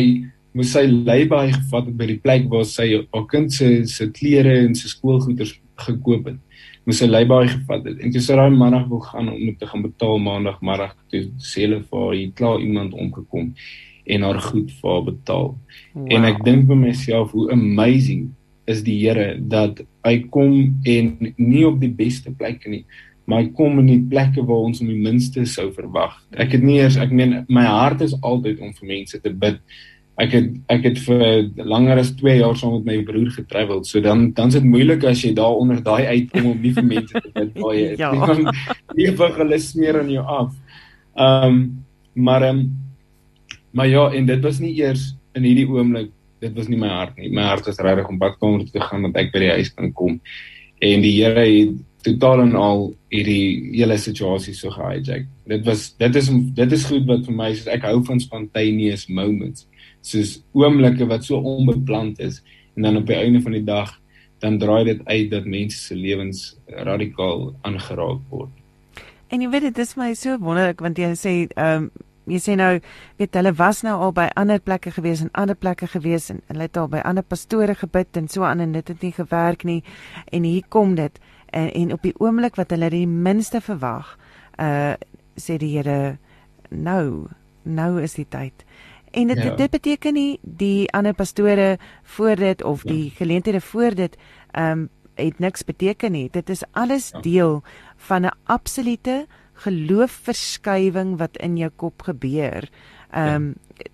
moes 0.55 0.71
sy 0.75 0.85
lêbaai 0.87 1.51
gevat 1.51 1.91
by 1.99 2.09
die 2.13 2.21
plek 2.23 2.47
waar 2.51 2.67
sy 2.69 2.87
haar 2.95 3.27
kind 3.31 3.53
se 3.53 3.69
se 3.91 4.07
klere 4.15 4.55
en 4.65 4.75
sy 4.79 4.91
skoolgoeders 4.93 5.57
gekoop 5.87 6.29
het. 6.31 6.39
Moes 6.87 7.01
sy 7.03 7.09
lêbaai 7.09 7.49
gevat 7.51 7.89
het. 7.89 7.99
En 7.99 8.13
toe 8.15 8.23
sy 8.23 8.37
daai 8.39 8.55
maandag 8.55 8.87
wil 8.91 9.03
gaan 9.09 9.33
om 9.33 9.57
te 9.59 9.67
gaan 9.71 9.83
betaal 9.83 10.23
maandagmiddag 10.23 10.95
toe 11.11 11.25
sê 11.43 11.67
hulle 11.67 11.81
vir 11.83 12.05
haar 12.05 12.15
hier 12.21 12.37
klaar 12.39 12.63
iemand 12.63 12.95
omgekom 12.95 13.51
en 14.05 14.27
haar 14.29 14.41
goed 14.47 14.71
vir 14.71 14.91
haar 14.93 15.05
betaal. 15.09 15.51
Wow. 15.95 16.09
En 16.15 16.31
ek 16.31 16.43
dink 16.47 16.69
vir 16.71 16.81
myself 16.85 17.35
hoe 17.35 17.51
amazing 17.55 18.29
is 18.71 18.85
die 18.85 18.97
Here 19.03 19.35
dat 19.41 19.83
hy 20.07 20.19
kom 20.33 20.55
en 20.89 21.11
nie 21.37 21.65
op 21.67 21.81
die 21.83 21.93
beste 21.93 22.33
plekke 22.33 22.71
nie 22.71 22.85
maar 23.25 23.43
hy 23.43 23.49
kom 23.57 23.81
in 23.81 23.89
die 23.89 24.03
plekke 24.11 24.45
waar 24.45 24.69
ons 24.69 24.83
om 24.85 24.91
die 24.91 25.01
minste 25.01 25.47
sou 25.49 25.71
verwag. 25.73 26.15
Ek 26.37 26.55
het 26.57 26.65
nie 26.65 26.79
eers 26.83 26.99
ek 27.01 27.13
meen 27.15 27.43
my 27.49 27.65
hart 27.65 28.05
is 28.05 28.17
altyd 28.21 28.61
om 28.61 28.75
vir 28.77 28.91
mense 28.91 29.21
te 29.21 29.33
bid. 29.33 29.61
Ek 30.21 30.35
het 30.37 30.51
ek 30.71 30.85
het 30.91 31.01
vir 31.07 31.23
langer 31.59 32.03
as 32.03 32.13
2 32.21 32.37
jaar 32.39 32.59
saam 32.59 32.77
met 32.77 32.91
my 32.91 32.99
broer 33.09 33.33
getravel. 33.35 33.83
So 33.85 34.01
dan 34.05 34.29
dan 34.37 34.53
is 34.53 34.59
dit 34.61 34.69
moeilik 34.69 35.07
as 35.09 35.25
jy 35.25 35.33
daar 35.35 35.57
onder 35.59 35.81
daai 35.83 36.07
uitkom 36.07 36.51
om 36.53 36.61
nie 36.61 36.75
vir 36.77 36.89
mense 36.91 37.25
te 37.25 37.33
bid 37.35 37.57
waar 37.59 37.79
jy 37.79 37.95
ja. 38.05 38.13
nie 38.99 39.11
vir 39.21 39.39
hulle 39.41 39.61
smeer 39.61 40.01
aan 40.03 40.13
jou 40.13 40.25
af. 40.25 40.53
Ehm 41.17 41.49
um, 41.49 41.63
maar 42.15 42.43
ehm 42.43 42.59
um, 42.59 42.67
maar 43.75 43.89
ja, 43.91 44.05
en 44.15 44.27
dit 44.27 44.43
was 44.43 44.61
nie 44.63 44.77
eers 44.79 45.17
in 45.35 45.43
hierdie 45.43 45.67
oomblik 45.67 46.13
dit 46.45 46.53
was 46.55 46.69
nie 46.69 46.79
my 46.79 46.91
hart 46.93 47.17
nie. 47.19 47.33
My 47.33 47.49
hart 47.49 47.67
was 47.69 47.81
regtig 47.83 48.11
om 48.11 48.21
badkamer 48.21 48.67
toe 48.67 48.77
te 48.77 48.85
gaan 48.85 49.09
dat 49.09 49.19
ek 49.23 49.33
by 49.33 49.43
die 49.45 49.53
huis 49.57 49.73
kan 49.75 49.93
kom. 49.97 50.21
En 50.85 51.05
die 51.05 51.15
Here 51.17 51.45
het 51.47 51.81
totaal 52.05 52.43
en 52.45 52.55
al 52.59 52.85
hierdie 53.13 53.73
hele 53.75 53.97
situasie 54.01 54.55
so 54.57 54.73
gehijack. 54.75 55.27
Dit 55.49 55.65
was 55.69 55.91
dit 56.01 56.17
is 56.21 56.31
dit 56.57 56.73
is 56.77 56.87
goed 56.91 57.07
wat 57.09 57.25
vir 57.27 57.37
my 57.37 57.51
is 57.55 57.67
ek 57.71 57.87
hou 57.89 57.99
van 58.07 58.21
spontaneous 58.21 59.07
moments. 59.09 59.67
Soos 60.05 60.39
oomblikke 60.53 61.09
wat 61.11 61.25
so 61.25 61.41
onbepland 61.41 62.21
is 62.21 62.43
en 62.77 62.89
dan 62.89 63.01
op 63.01 63.07
die 63.09 63.17
einde 63.17 63.41
van 63.45 63.57
die 63.57 63.65
dag 63.65 63.95
dan 64.45 64.59
draai 64.61 64.85
dit 64.85 65.05
uit 65.09 65.31
dat 65.31 65.47
mense 65.49 65.79
se 65.79 65.97
lewens 65.97 66.57
radikaal 66.67 67.55
aangeraak 67.63 68.21
word. 68.31 68.51
En 69.33 69.41
jy 69.41 69.49
weet 69.51 69.71
dit 69.71 69.79
is 69.79 69.95
my 69.97 70.13
so 70.19 70.37
wonderlik 70.39 70.85
want 70.85 71.01
jy 71.01 71.15
sê 71.19 71.37
ehm 71.55 71.89
um, 71.89 71.93
jy 72.25 72.41
sê 72.41 72.55
nou 72.57 72.79
weet 73.21 73.37
hulle 73.37 73.53
was 73.59 73.83
nou 73.85 73.95
al 74.07 74.13
by 74.17 74.31
ander 74.41 74.61
plekke 74.61 74.95
gewees 74.97 75.21
en 75.21 75.33
ander 75.37 75.57
plekke 75.57 75.89
gewees 75.93 76.31
en 76.33 76.41
hulle 76.49 76.69
het 76.69 76.79
al 76.81 76.89
by 76.89 77.03
ander 77.05 77.25
pastore 77.25 77.75
gebid 77.77 78.17
en 78.17 78.29
so 78.33 78.47
aan 78.49 78.65
en 78.65 78.73
dit 78.73 78.89
het 78.89 79.03
nie 79.05 79.13
gewerk 79.13 79.65
nie 79.69 79.83
en 80.33 80.47
hier 80.49 80.65
kom 80.73 80.95
dit 80.97 81.21
en, 81.55 81.71
en 81.73 81.93
op 81.93 82.03
die 82.03 82.15
oomblik 82.19 82.59
wat 82.59 82.73
hulle 82.75 82.91
die 82.93 83.07
minste 83.07 83.63
verwag, 83.65 84.17
uh 84.59 84.95
sê 85.35 85.57
die 85.59 85.73
Here 85.75 86.17
nou, 86.71 87.27
nou 87.67 88.03
is 88.03 88.13
die 88.15 88.27
tyd. 88.31 88.63
En 89.11 89.33
dit 89.33 89.41
ja. 89.43 89.55
dit 89.59 89.71
beteken 89.71 90.15
nie 90.15 90.39
die 90.43 90.87
ander 90.95 91.15
pastore 91.15 91.79
voor 92.17 92.39
dit 92.39 92.63
of 92.63 92.85
die 92.87 93.09
ja. 93.09 93.17
geleenthede 93.19 93.61
voor 93.61 93.95
dit 93.99 94.15
um 94.59 94.89
het 95.15 95.39
niks 95.39 95.65
beteken 95.67 96.13
nie. 96.13 96.29
Dit 96.31 96.51
is 96.51 96.63
alles 96.71 97.11
ja. 97.11 97.21
deel 97.21 97.63
van 97.97 98.27
'n 98.27 98.37
absolute 98.45 99.27
geloofverskywing 99.67 101.19
wat 101.19 101.37
in 101.37 101.57
jou 101.57 101.71
kop 101.77 102.03
gebeur. 102.03 102.71
Um 103.11 103.55
ja. 103.75 103.91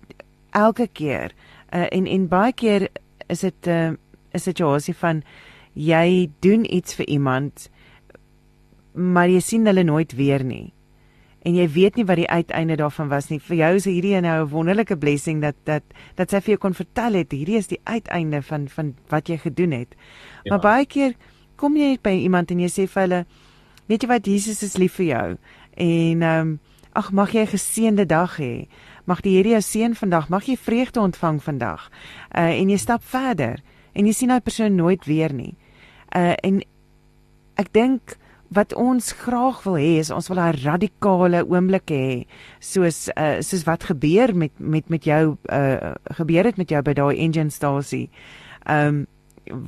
elke 0.51 0.87
keer 0.87 1.31
uh, 1.73 1.85
en 1.89 2.05
en 2.07 2.27
baie 2.27 2.53
keer 2.53 2.89
is 3.27 3.39
dit 3.39 3.65
'n 3.65 3.69
uh, 3.69 3.91
'n 4.33 4.39
situasie 4.39 4.95
van 4.95 5.23
jy 5.73 6.29
doen 6.39 6.65
iets 6.65 6.95
vir 6.95 7.07
iemand 7.07 7.69
maar 8.93 9.29
jy 9.29 9.39
sien 9.39 9.65
hulle 9.65 9.83
nooit 9.83 10.13
weer 10.19 10.43
nie. 10.43 10.73
En 11.41 11.55
jy 11.57 11.65
weet 11.73 11.95
nie 11.97 12.05
wat 12.05 12.19
die 12.19 12.29
uiteinde 12.29 12.75
daarvan 12.77 13.09
was 13.09 13.31
nie. 13.31 13.39
Vir 13.41 13.57
jou 13.57 13.69
is 13.79 13.87
hierdie 13.89 14.19
nou 14.21 14.43
'n 14.43 14.49
wonderlike 14.49 14.97
blessing 14.97 15.41
dat 15.41 15.55
dat 15.65 15.83
dat 16.15 16.29
sy 16.29 16.39
vir 16.39 16.53
jou 16.53 16.57
kon 16.57 16.73
vertel 16.73 17.13
het 17.13 17.31
hierdie 17.31 17.57
is 17.57 17.67
die 17.67 17.81
uiteinde 17.83 18.41
van 18.41 18.67
van 18.67 18.95
wat 19.09 19.27
jy 19.27 19.37
gedoen 19.37 19.71
het. 19.71 19.95
Ja. 20.43 20.51
Maar 20.51 20.59
baie 20.59 20.85
keer 20.85 21.15
kom 21.55 21.75
jy 21.77 21.97
by 22.01 22.11
iemand 22.11 22.51
en 22.51 22.59
jy 22.59 22.67
sê 22.67 22.87
vir 22.87 23.01
hulle 23.01 23.25
weet 23.87 24.03
jy 24.03 24.07
wat 24.07 24.25
Jesus 24.25 24.63
is 24.63 24.77
lief 24.77 24.93
vir 24.93 25.05
jou 25.05 25.37
en 25.77 26.21
ehm 26.21 26.39
um, 26.39 26.59
ag 26.93 27.11
mag 27.11 27.31
jy 27.31 27.41
'n 27.41 27.47
geseënde 27.47 28.05
dag 28.05 28.37
hê. 28.37 28.67
Mag 29.05 29.21
die 29.21 29.37
Here 29.37 29.49
jou 29.49 29.61
seën 29.61 29.95
vandag. 29.95 30.29
Mag 30.29 30.45
jy 30.45 30.57
vreugde 30.57 30.99
ontvang 30.99 31.43
vandag. 31.43 31.89
Uh 32.35 32.59
en 32.59 32.69
jy 32.69 32.77
stap 32.77 33.03
verder 33.03 33.61
en 33.93 34.05
jy 34.05 34.13
sien 34.13 34.27
daai 34.27 34.41
persoon 34.41 34.75
nooit 34.75 35.05
weer 35.05 35.33
nie. 35.33 35.55
Uh 36.15 36.35
en 36.43 36.61
ek 37.55 37.71
dink 37.73 38.17
wat 38.51 38.73
ons 38.75 39.13
graag 39.15 39.61
wil 39.63 39.77
hê 39.79 39.91
is 40.01 40.11
ons 40.11 40.27
wil 40.27 40.39
'n 40.39 40.59
radikale 40.63 41.43
oomblik 41.47 41.87
hê 41.91 42.25
soos 42.59 43.07
uh, 43.15 43.39
soos 43.39 43.63
wat 43.63 43.83
gebeur 43.83 44.35
met 44.35 44.51
met 44.59 44.89
met 44.89 45.03
jou 45.03 45.37
uh, 45.47 45.93
gebeur 46.11 46.43
het 46.43 46.57
met 46.57 46.69
jou 46.69 46.81
by 46.81 46.93
daai 46.93 47.15
engine 47.17 47.49
stasie. 47.49 48.09
Ehm 48.65 48.87
um, 48.87 49.07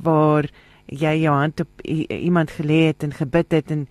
waar 0.02 0.44
jy 0.86 1.14
jou 1.22 1.34
hand 1.34 1.60
op 1.60 1.80
iemand 2.08 2.50
gelê 2.50 2.86
het 2.86 3.02
en 3.02 3.12
gebid 3.12 3.52
het 3.52 3.70
en 3.70 3.88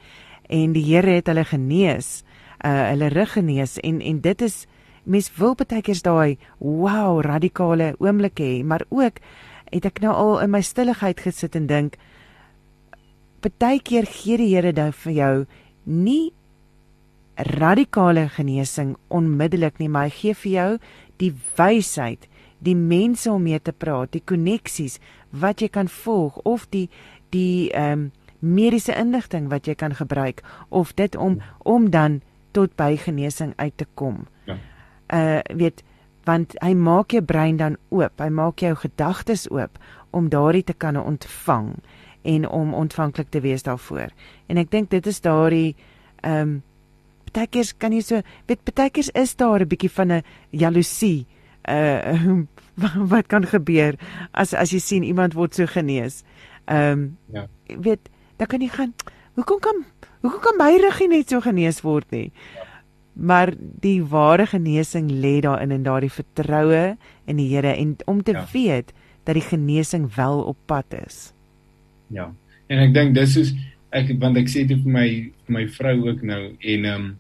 en 0.50 0.74
die 0.74 0.84
Here 0.84 1.10
het 1.10 1.28
hulle 1.28 1.46
genees, 1.46 2.24
uh 2.66 2.90
hulle 2.90 3.10
rug 3.10 3.34
genees 3.34 3.78
en 3.80 4.02
en 4.02 4.22
dit 4.22 4.42
is 4.42 4.68
mens 5.04 5.32
wil 5.38 5.56
baie 5.56 5.82
keer 5.82 6.02
daai 6.02 6.38
wow 6.60 7.22
radikale 7.22 7.96
oomblik 8.00 8.40
hê, 8.40 8.64
maar 8.64 8.86
ook 8.90 9.20
het 9.72 9.86
ek 9.86 10.00
nou 10.00 10.14
al 10.14 10.42
in 10.42 10.52
my 10.52 10.62
stilligheid 10.62 11.20
gesit 11.20 11.56
en 11.56 11.68
dink 11.68 11.98
baie 13.60 13.82
keer 13.82 14.06
gee 14.08 14.38
die 14.38 14.56
Here 14.56 14.74
dan 14.74 14.92
vir 14.92 15.14
jou 15.14 15.46
nie 15.84 16.34
radikale 17.36 18.30
genesing 18.30 18.96
onmiddellik 19.10 19.80
nie, 19.80 19.90
maar 19.90 20.08
hy 20.08 20.14
gee 20.16 20.34
vir 20.34 20.52
jou 20.52 20.70
die 21.22 21.32
wysheid, 21.58 22.28
die 22.64 22.76
mense 22.76 23.32
om 23.32 23.44
mee 23.44 23.60
te 23.60 23.74
praat, 23.74 24.14
die 24.14 24.24
koneksies 24.24 25.00
wat 25.32 25.62
jy 25.62 25.70
kan 25.74 25.90
volg 25.92 26.38
of 26.46 26.68
die 26.72 26.90
die 27.34 27.72
ehm 27.74 27.92
um, 27.92 28.12
mediese 28.44 28.92
inligting 29.00 29.48
wat 29.48 29.68
jy 29.68 29.74
kan 29.80 29.94
gebruik 29.96 30.42
of 30.70 30.92
dit 31.00 31.16
om 31.16 31.40
om 31.64 31.90
dan 31.90 32.22
tot 32.52 32.76
by 32.76 32.98
genesing 33.00 33.54
uit 33.56 33.78
te 33.78 33.86
kom. 33.96 34.28
Ja. 34.46 34.58
Uh 35.08 35.40
weet 35.58 35.84
want 36.24 36.56
hy 36.64 36.74
maak 36.74 37.12
jou 37.12 37.22
brein 37.24 37.58
dan 37.58 37.78
oop, 37.90 38.20
hy 38.20 38.30
maak 38.30 38.60
jou 38.60 38.76
gedagtes 38.76 39.50
oop 39.52 39.80
om 40.12 40.30
daardie 40.30 40.64
te 40.64 40.74
kan 40.74 40.98
ontvang 41.00 41.74
en 42.24 42.48
om 42.50 42.74
ontvanklik 42.74 43.30
te 43.30 43.42
wees 43.44 43.64
daarvoor. 43.64 44.12
En 44.48 44.58
ek 44.58 44.72
dink 44.72 44.90
dit 44.90 45.08
is 45.08 45.22
daardie 45.22 45.76
ehm 46.22 46.40
um, 46.40 46.62
partykeers 47.34 47.72
kan 47.82 47.94
jy 47.96 48.02
so 48.06 48.22
weet 48.46 48.64
partykeers 48.64 49.10
is 49.18 49.36
daar 49.36 49.62
'n 49.62 49.68
bietjie 49.68 49.90
van 49.90 50.12
'n 50.12 50.24
jaloesie 50.52 51.26
uh 51.70 52.44
wat 53.12 53.28
kan 53.28 53.46
gebeur 53.46 53.96
as 54.32 54.54
as 54.54 54.72
jy 54.72 54.80
sien 54.80 55.04
iemand 55.04 55.34
word 55.34 55.56
so 55.56 55.66
genees. 55.66 56.24
Ehm 56.66 56.92
um, 56.92 57.18
ja. 57.34 57.48
weet 57.68 58.10
dan 58.38 58.48
kan 58.48 58.62
jy 58.62 58.70
gaan 58.70 58.94
hoekom 59.36 59.60
kan 59.60 59.86
hoekom 60.22 60.42
kan 60.42 60.58
my 60.58 60.78
ruggie 60.78 61.08
net 61.08 61.30
so 61.30 61.42
genees 61.42 61.82
word 61.82 62.12
nie? 62.12 62.32
Ja. 62.56 62.74
Maar 63.14 63.54
die 63.58 64.04
ware 64.04 64.46
genesing 64.46 65.12
lê 65.12 65.40
daarin 65.40 65.72
in 65.72 65.84
daardie 65.84 66.12
vertroue 66.12 66.98
in 67.26 67.38
die 67.38 67.56
Here 67.56 67.76
en 67.76 67.96
om 68.06 68.24
te 68.24 68.32
ja. 68.32 68.46
weet 68.52 68.94
dat 69.24 69.34
die 69.36 69.46
genesing 69.46 70.16
wel 70.16 70.42
op 70.42 70.58
pad 70.66 70.86
is. 71.06 71.33
Ja. 72.10 72.32
En 72.68 72.80
ek 72.80 72.94
dink 72.96 73.16
dis 73.16 73.34
soos 73.36 73.54
ek 73.94 74.14
want 74.22 74.40
ek 74.42 74.50
sê 74.50 74.64
dit 74.68 74.80
vir 74.80 74.96
my 74.96 75.08
vir 75.46 75.56
my 75.58 75.66
vrou 75.78 75.98
ook 76.10 76.24
nou 76.26 76.42
en 76.54 76.88
ehm 76.90 76.96
um, 76.96 77.12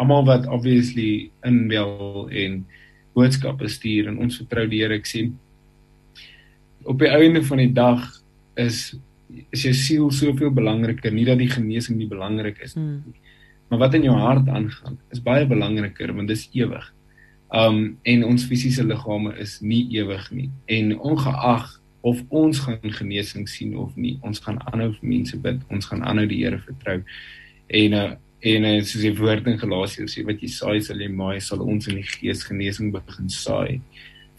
almal 0.00 0.24
wat 0.24 0.46
obviously 0.48 1.30
inbel 1.44 2.24
en 2.32 2.62
boodskappe 3.12 3.68
stuur 3.68 4.08
en 4.08 4.20
ons 4.24 4.38
vertrou 4.40 4.64
die 4.70 4.80
Here 4.80 4.96
ek 4.96 5.08
sê 5.08 5.26
op 6.88 7.00
die 7.02 7.10
einde 7.10 7.42
van 7.44 7.60
die 7.60 7.72
dag 7.76 8.06
is 8.60 8.96
is 9.54 9.62
jou 9.62 9.74
siel 9.78 10.06
soveel 10.10 10.50
belangriker 10.50 11.12
nie 11.14 11.26
dat 11.28 11.38
die 11.38 11.50
genesing 11.50 12.00
nie 12.00 12.08
belangrik 12.10 12.58
is 12.64 12.74
nie 12.76 12.86
hmm. 12.86 13.18
maar 13.70 13.84
wat 13.84 13.94
in 13.94 14.08
jou 14.08 14.16
hart 14.16 14.48
aangaan 14.48 14.96
is 15.14 15.22
baie 15.22 15.46
belangriker 15.46 16.14
want 16.16 16.32
dis 16.32 16.48
ewig 16.56 16.88
um 17.54 17.98
en 18.02 18.24
ons 18.26 18.46
fisiese 18.46 18.82
liggame 18.86 19.34
is 19.42 19.58
nie 19.60 19.84
ewig 19.98 20.26
nie 20.34 20.48
en 20.78 20.96
ongeag 20.98 21.76
of 22.00 22.22
ons 22.28 22.58
gaan 22.64 22.78
genesing 22.82 23.48
sien 23.48 23.76
of 23.76 23.96
nie. 23.96 24.18
Ons 24.26 24.40
gaan 24.44 24.58
aanhou 24.72 24.92
vir 24.94 25.08
mense 25.08 25.36
bid. 25.36 25.60
Ons 25.70 25.90
gaan 25.90 26.02
aanhou 26.02 26.26
die 26.28 26.42
Here 26.44 26.58
vertrou. 26.58 27.00
En 27.68 27.96
uh, 27.96 28.10
en 28.40 28.64
uh, 28.64 28.76
soos 28.80 29.04
die 29.04 29.16
woord 29.18 29.48
in 29.52 29.58
Galasiërs 29.60 30.14
sê 30.16 30.24
wat 30.24 30.40
jy 30.40 30.48
saai 30.48 30.78
sal 30.80 31.00
jy 31.02 31.10
maai, 31.12 31.42
sal 31.44 31.60
ons 31.60 31.90
in 31.92 31.98
die 32.00 32.06
gees 32.08 32.46
genesing 32.48 32.88
begin 32.94 33.28
saai 33.28 33.82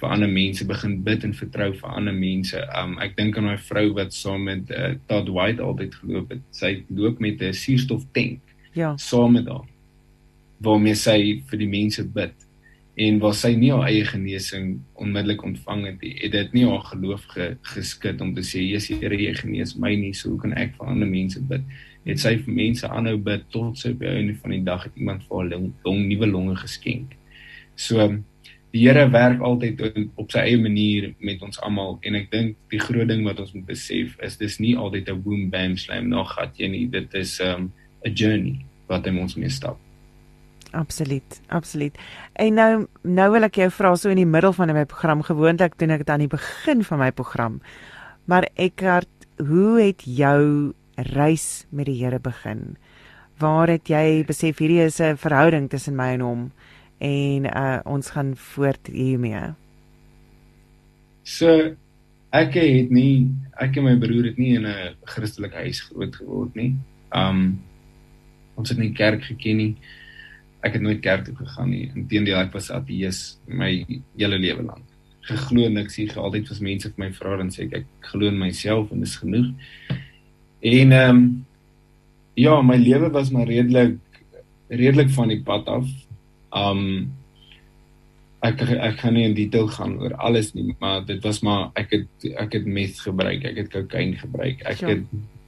vir 0.02 0.10
ander 0.10 0.32
mense 0.32 0.66
begin 0.66 0.96
bid 1.06 1.26
en 1.28 1.34
vertrou 1.38 1.70
vir 1.78 1.98
ander 1.98 2.16
mense. 2.16 2.58
Um 2.78 2.96
ek 3.06 3.14
dink 3.20 3.38
aan 3.38 3.52
my 3.52 3.58
vrou 3.70 3.92
wat 4.00 4.16
saam 4.18 4.48
met 4.50 4.72
uh, 4.74 4.96
Todd 5.10 5.30
White 5.30 5.62
altyd 5.62 5.98
geloop 6.02 6.34
het. 6.34 6.42
Sy 6.58 6.72
loop 6.90 7.22
met 7.22 7.42
'n 7.42 7.54
suurstof 7.54 8.08
tank. 8.18 8.42
Ja. 8.74 8.96
Saam 8.98 9.38
met 9.38 9.48
haar. 9.48 9.68
Waarmee 10.66 10.96
sy 10.96 11.44
vir 11.50 11.60
die 11.60 11.70
mense 11.70 12.04
bid 12.04 12.34
en 12.96 13.20
waar 13.24 13.36
sy 13.38 13.54
nie 13.56 13.70
haar 13.72 13.88
eie 13.88 14.04
genesing 14.06 14.74
onmiddellik 15.00 15.44
ontvang 15.48 15.86
het 15.88 16.02
nie, 16.04 16.12
het 16.20 16.34
dit 16.36 16.58
nie 16.58 16.66
haar 16.68 16.84
geloof 16.90 17.24
ge, 17.32 17.48
geskit 17.74 18.22
om 18.22 18.34
te 18.36 18.44
sê 18.44 18.64
Jesus 18.66 19.00
Here 19.00 19.16
jy 19.16 19.32
genees 19.38 19.78
my 19.80 19.94
nie, 19.96 20.12
so 20.18 20.36
kan 20.42 20.54
ek 20.60 20.76
vir 20.78 20.92
ander 20.92 21.08
mense 21.08 21.40
bid. 21.48 21.64
Het 22.06 22.20
sy 22.20 22.34
vir 22.42 22.58
mense 22.58 22.90
aanhou 22.90 23.16
bid 23.22 23.46
tot 23.54 23.80
sy 23.80 23.94
by 23.96 24.12
einde 24.18 24.36
van 24.42 24.56
die 24.56 24.64
dag 24.68 24.84
het 24.88 24.98
iemand 25.00 25.24
vir 25.28 25.38
haar 25.38 25.52
long, 25.54 25.70
long 25.86 26.02
nuwe 26.10 26.28
longe 26.28 26.58
geskenk. 26.60 27.16
So 27.80 28.10
die 28.72 28.84
Here 28.86 29.08
werk 29.12 29.42
altyd 29.44 29.82
op 30.20 30.32
sy 30.32 30.46
eie 30.48 30.60
manier 30.60 31.12
met 31.20 31.42
ons 31.44 31.60
almal 31.64 31.98
en 32.08 32.16
ek 32.20 32.30
dink 32.32 32.58
die 32.72 32.80
groot 32.80 33.08
ding 33.08 33.24
wat 33.28 33.40
ons 33.44 33.52
moet 33.56 33.68
besef 33.68 34.18
is 34.24 34.40
dis 34.40 34.60
nie 34.64 34.76
altyd 34.80 35.10
'n 35.12 35.22
boom 35.24 35.50
bam 35.52 35.78
slam 35.78 36.08
nog 36.10 36.36
gat 36.36 36.60
jy 36.60 36.68
nie, 36.68 36.88
dit 36.88 37.14
is 37.14 37.40
'n 37.40 37.48
um, 37.48 37.72
'n 38.06 38.16
journey 38.16 38.66
wat 38.88 39.06
hy 39.06 39.16
ons 39.16 39.36
mee 39.36 39.50
stap. 39.50 39.80
Absoluut, 40.72 41.42
absoluut. 41.48 41.98
En 42.34 42.54
nou 42.56 42.88
nou 43.04 43.28
wil 43.34 43.44
ek 43.44 43.58
jou 43.60 43.68
vra 43.76 43.92
so 44.00 44.12
in 44.12 44.22
die 44.22 44.30
middel 44.30 44.54
van 44.56 44.72
my 44.72 44.86
program 44.88 45.24
gewoonlik 45.28 45.76
doen 45.80 45.92
ek 45.92 46.06
dit 46.06 46.14
aan 46.14 46.24
die 46.24 46.32
begin 46.32 46.84
van 46.88 47.02
my 47.02 47.12
program. 47.12 47.60
Maar 48.32 48.48
Eckhart, 48.56 49.12
hoe 49.36 49.82
het 49.82 50.06
jou 50.08 50.72
reis 51.12 51.66
met 51.70 51.90
die 51.92 51.98
Here 52.00 52.20
begin? 52.24 52.78
Waar 53.42 53.74
het 53.74 53.92
jy 53.92 54.24
besef 54.28 54.64
hierdie 54.64 54.86
is 54.86 55.02
'n 55.02 55.18
verhouding 55.18 55.70
tussen 55.70 55.96
my 55.96 56.14
en 56.14 56.22
hom 56.22 56.52
en 57.00 57.46
uh 57.46 57.80
ons 57.86 58.10
gaan 58.10 58.36
voort 58.36 58.88
hiermee? 58.88 59.54
So 61.24 61.76
ek 62.32 62.54
het 62.54 62.92
nie 62.92 63.28
ek 63.60 63.76
en 63.78 63.84
my 63.84 63.98
broer 64.00 64.24
het 64.24 64.38
nie 64.38 64.56
in 64.56 64.66
'n 64.66 64.96
Christelike 65.04 65.56
huis 65.56 65.82
groot 65.82 66.16
geword 66.16 66.56
nie. 66.56 66.76
Um 67.12 67.60
ons 68.56 68.70
het 68.70 68.78
nie 68.78 68.94
kerk 68.94 69.24
geken 69.24 69.58
nie 69.58 69.76
ek 70.62 70.78
het 70.78 70.84
nooit 70.86 71.02
kerk 71.02 71.26
toe 71.26 71.36
gegaan 71.36 71.72
nie. 71.74 71.86
Inteendeel 71.98 72.40
ek 72.44 72.54
was 72.56 72.70
ateïs 72.74 73.22
my 73.50 73.72
hele 74.20 74.40
lewe 74.42 74.66
lank. 74.66 74.86
Geglo 75.26 75.70
niks 75.70 75.98
hier 76.00 76.14
altyd 76.18 76.50
was 76.50 76.62
mense 76.64 76.90
vir 76.90 77.04
my 77.04 77.10
vra 77.16 77.38
en 77.42 77.50
sê 77.54 77.66
ek, 77.68 77.82
ek 77.82 78.12
glo 78.12 78.30
in 78.30 78.40
myself 78.42 78.92
en 78.94 79.02
dis 79.06 79.18
genoeg. 79.22 79.50
En 80.72 80.94
ehm 80.98 81.16
um, 81.16 81.24
ja, 82.40 82.62
my 82.64 82.78
lewe 82.80 83.10
was 83.14 83.32
maar 83.34 83.50
redelik 83.50 83.98
redelik 84.72 85.10
van 85.18 85.34
die 85.34 85.42
pad 85.44 85.68
af. 85.70 85.90
Um 86.56 87.12
ek 88.42 88.64
ek 88.66 88.96
kan 89.02 89.14
nie 89.14 89.28
in 89.28 89.36
detail 89.38 89.68
gaan 89.70 90.00
oor 90.02 90.16
alles 90.18 90.54
nie, 90.58 90.72
maar 90.82 91.04
dit 91.06 91.22
was 91.26 91.42
maar 91.46 91.70
ek 91.78 91.94
het 91.98 92.32
ek 92.42 92.58
het 92.58 92.66
mes 92.66 93.02
gebruik, 93.02 93.46
ek 93.46 93.60
het 93.62 93.70
kokain 93.74 94.16
gebruik, 94.18 94.64
ek 94.66 94.82
ja. 94.82 94.96
het 94.96 95.06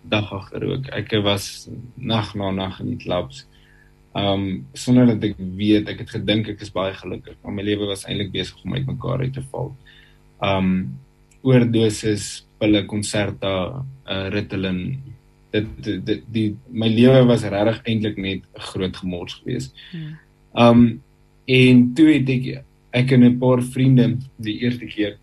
dagga 0.09 0.43
gerook. 0.51 0.89
Ek 0.93 1.13
was 1.25 1.69
nag 1.95 2.35
na 2.37 2.51
nag 2.51 2.81
in 2.83 2.93
die 2.93 3.01
klubs 3.01 3.45
um 4.13 4.65
sonder 4.77 5.07
dat 5.09 5.23
ek 5.25 5.39
weet 5.57 5.89
ek 5.89 6.03
het 6.03 6.11
gedink 6.13 6.51
ek 6.51 6.61
is 6.61 6.73
baie 6.73 6.93
gelukkig 6.93 7.37
maar 7.41 7.55
my 7.55 7.63
lewe 7.65 7.87
was 7.89 8.05
eintlik 8.05 8.29
besig 8.33 8.59
om 8.63 8.75
uitmekaar 8.77 9.25
uit 9.25 9.33
te 9.33 9.45
val. 9.51 9.73
Um 10.43 10.99
oordoses, 11.43 12.45
pille, 12.55 12.85
konserta, 12.87 13.83
uh, 14.07 14.27
Ritalin. 14.31 14.77
Dit, 15.51 15.65
dit, 15.83 15.97
dit 16.07 16.21
die 16.31 16.45
my 16.71 16.87
lewe 16.87 17.25
was 17.27 17.43
regtig 17.43 17.81
eintlik 17.89 18.17
net 18.17 18.45
'n 18.55 18.67
groot 18.69 18.95
gemors 18.95 19.33
geweest. 19.41 19.73
Um 20.53 21.01
en 21.45 21.93
toe 21.93 22.07
het 22.13 22.29
ek 22.29 22.63
ek 22.93 23.11
en 23.11 23.23
'n 23.25 23.39
paar 23.39 23.61
vriende 23.61 24.17
die 24.37 24.61
eerste 24.61 24.85
keer 24.85 25.17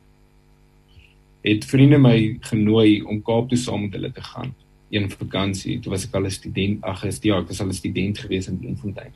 het 1.42 1.64
vriende 1.64 1.98
my 1.98 2.37
genooi 2.40 3.03
om 3.03 3.22
Kaap 3.22 3.48
toe 3.48 3.59
saam 3.59 3.87
met 3.87 3.94
hulle 3.96 4.12
te 4.12 4.22
gaan 4.22 4.53
een 4.90 5.11
vakansie, 5.11 5.79
toe 5.81 5.92
was 5.92 6.05
ek 6.05 6.14
al 6.14 6.26
'n 6.26 6.31
student, 6.31 6.85
ag, 6.85 7.05
is 7.05 7.18
ja, 7.22 7.38
ek 7.38 7.48
was 7.48 7.61
al 7.61 7.68
'n 7.68 7.72
student 7.72 8.18
gewees 8.18 8.49
in 8.49 8.59
Bloemfontein. 8.59 9.12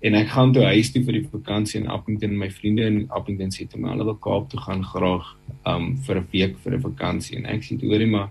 En 0.00 0.14
ek 0.14 0.28
gaan 0.30 0.52
toe 0.52 0.62
huis 0.62 0.92
toe 0.94 1.02
vir 1.02 1.16
die 1.18 1.26
vakansie 1.26 1.80
in 1.80 1.88
Appington 1.90 2.30
en 2.30 2.38
my 2.38 2.50
vriende 2.54 2.84
in 2.86 2.98
Appington 3.10 3.50
toe 3.50 3.80
my 3.80 3.90
hulle 3.90 4.04
wil 4.04 4.18
Kaap 4.22 4.50
toe 4.50 4.60
gaan 4.60 4.84
graag 4.84 5.32
um 5.66 5.96
vir 6.06 6.20
'n 6.20 6.28
week 6.32 6.54
vir 6.62 6.76
'n 6.76 6.80
vakansie 6.80 7.36
en 7.36 7.46
ek 7.46 7.62
sê 7.62 7.80
hoorie 7.82 8.06
maar 8.06 8.30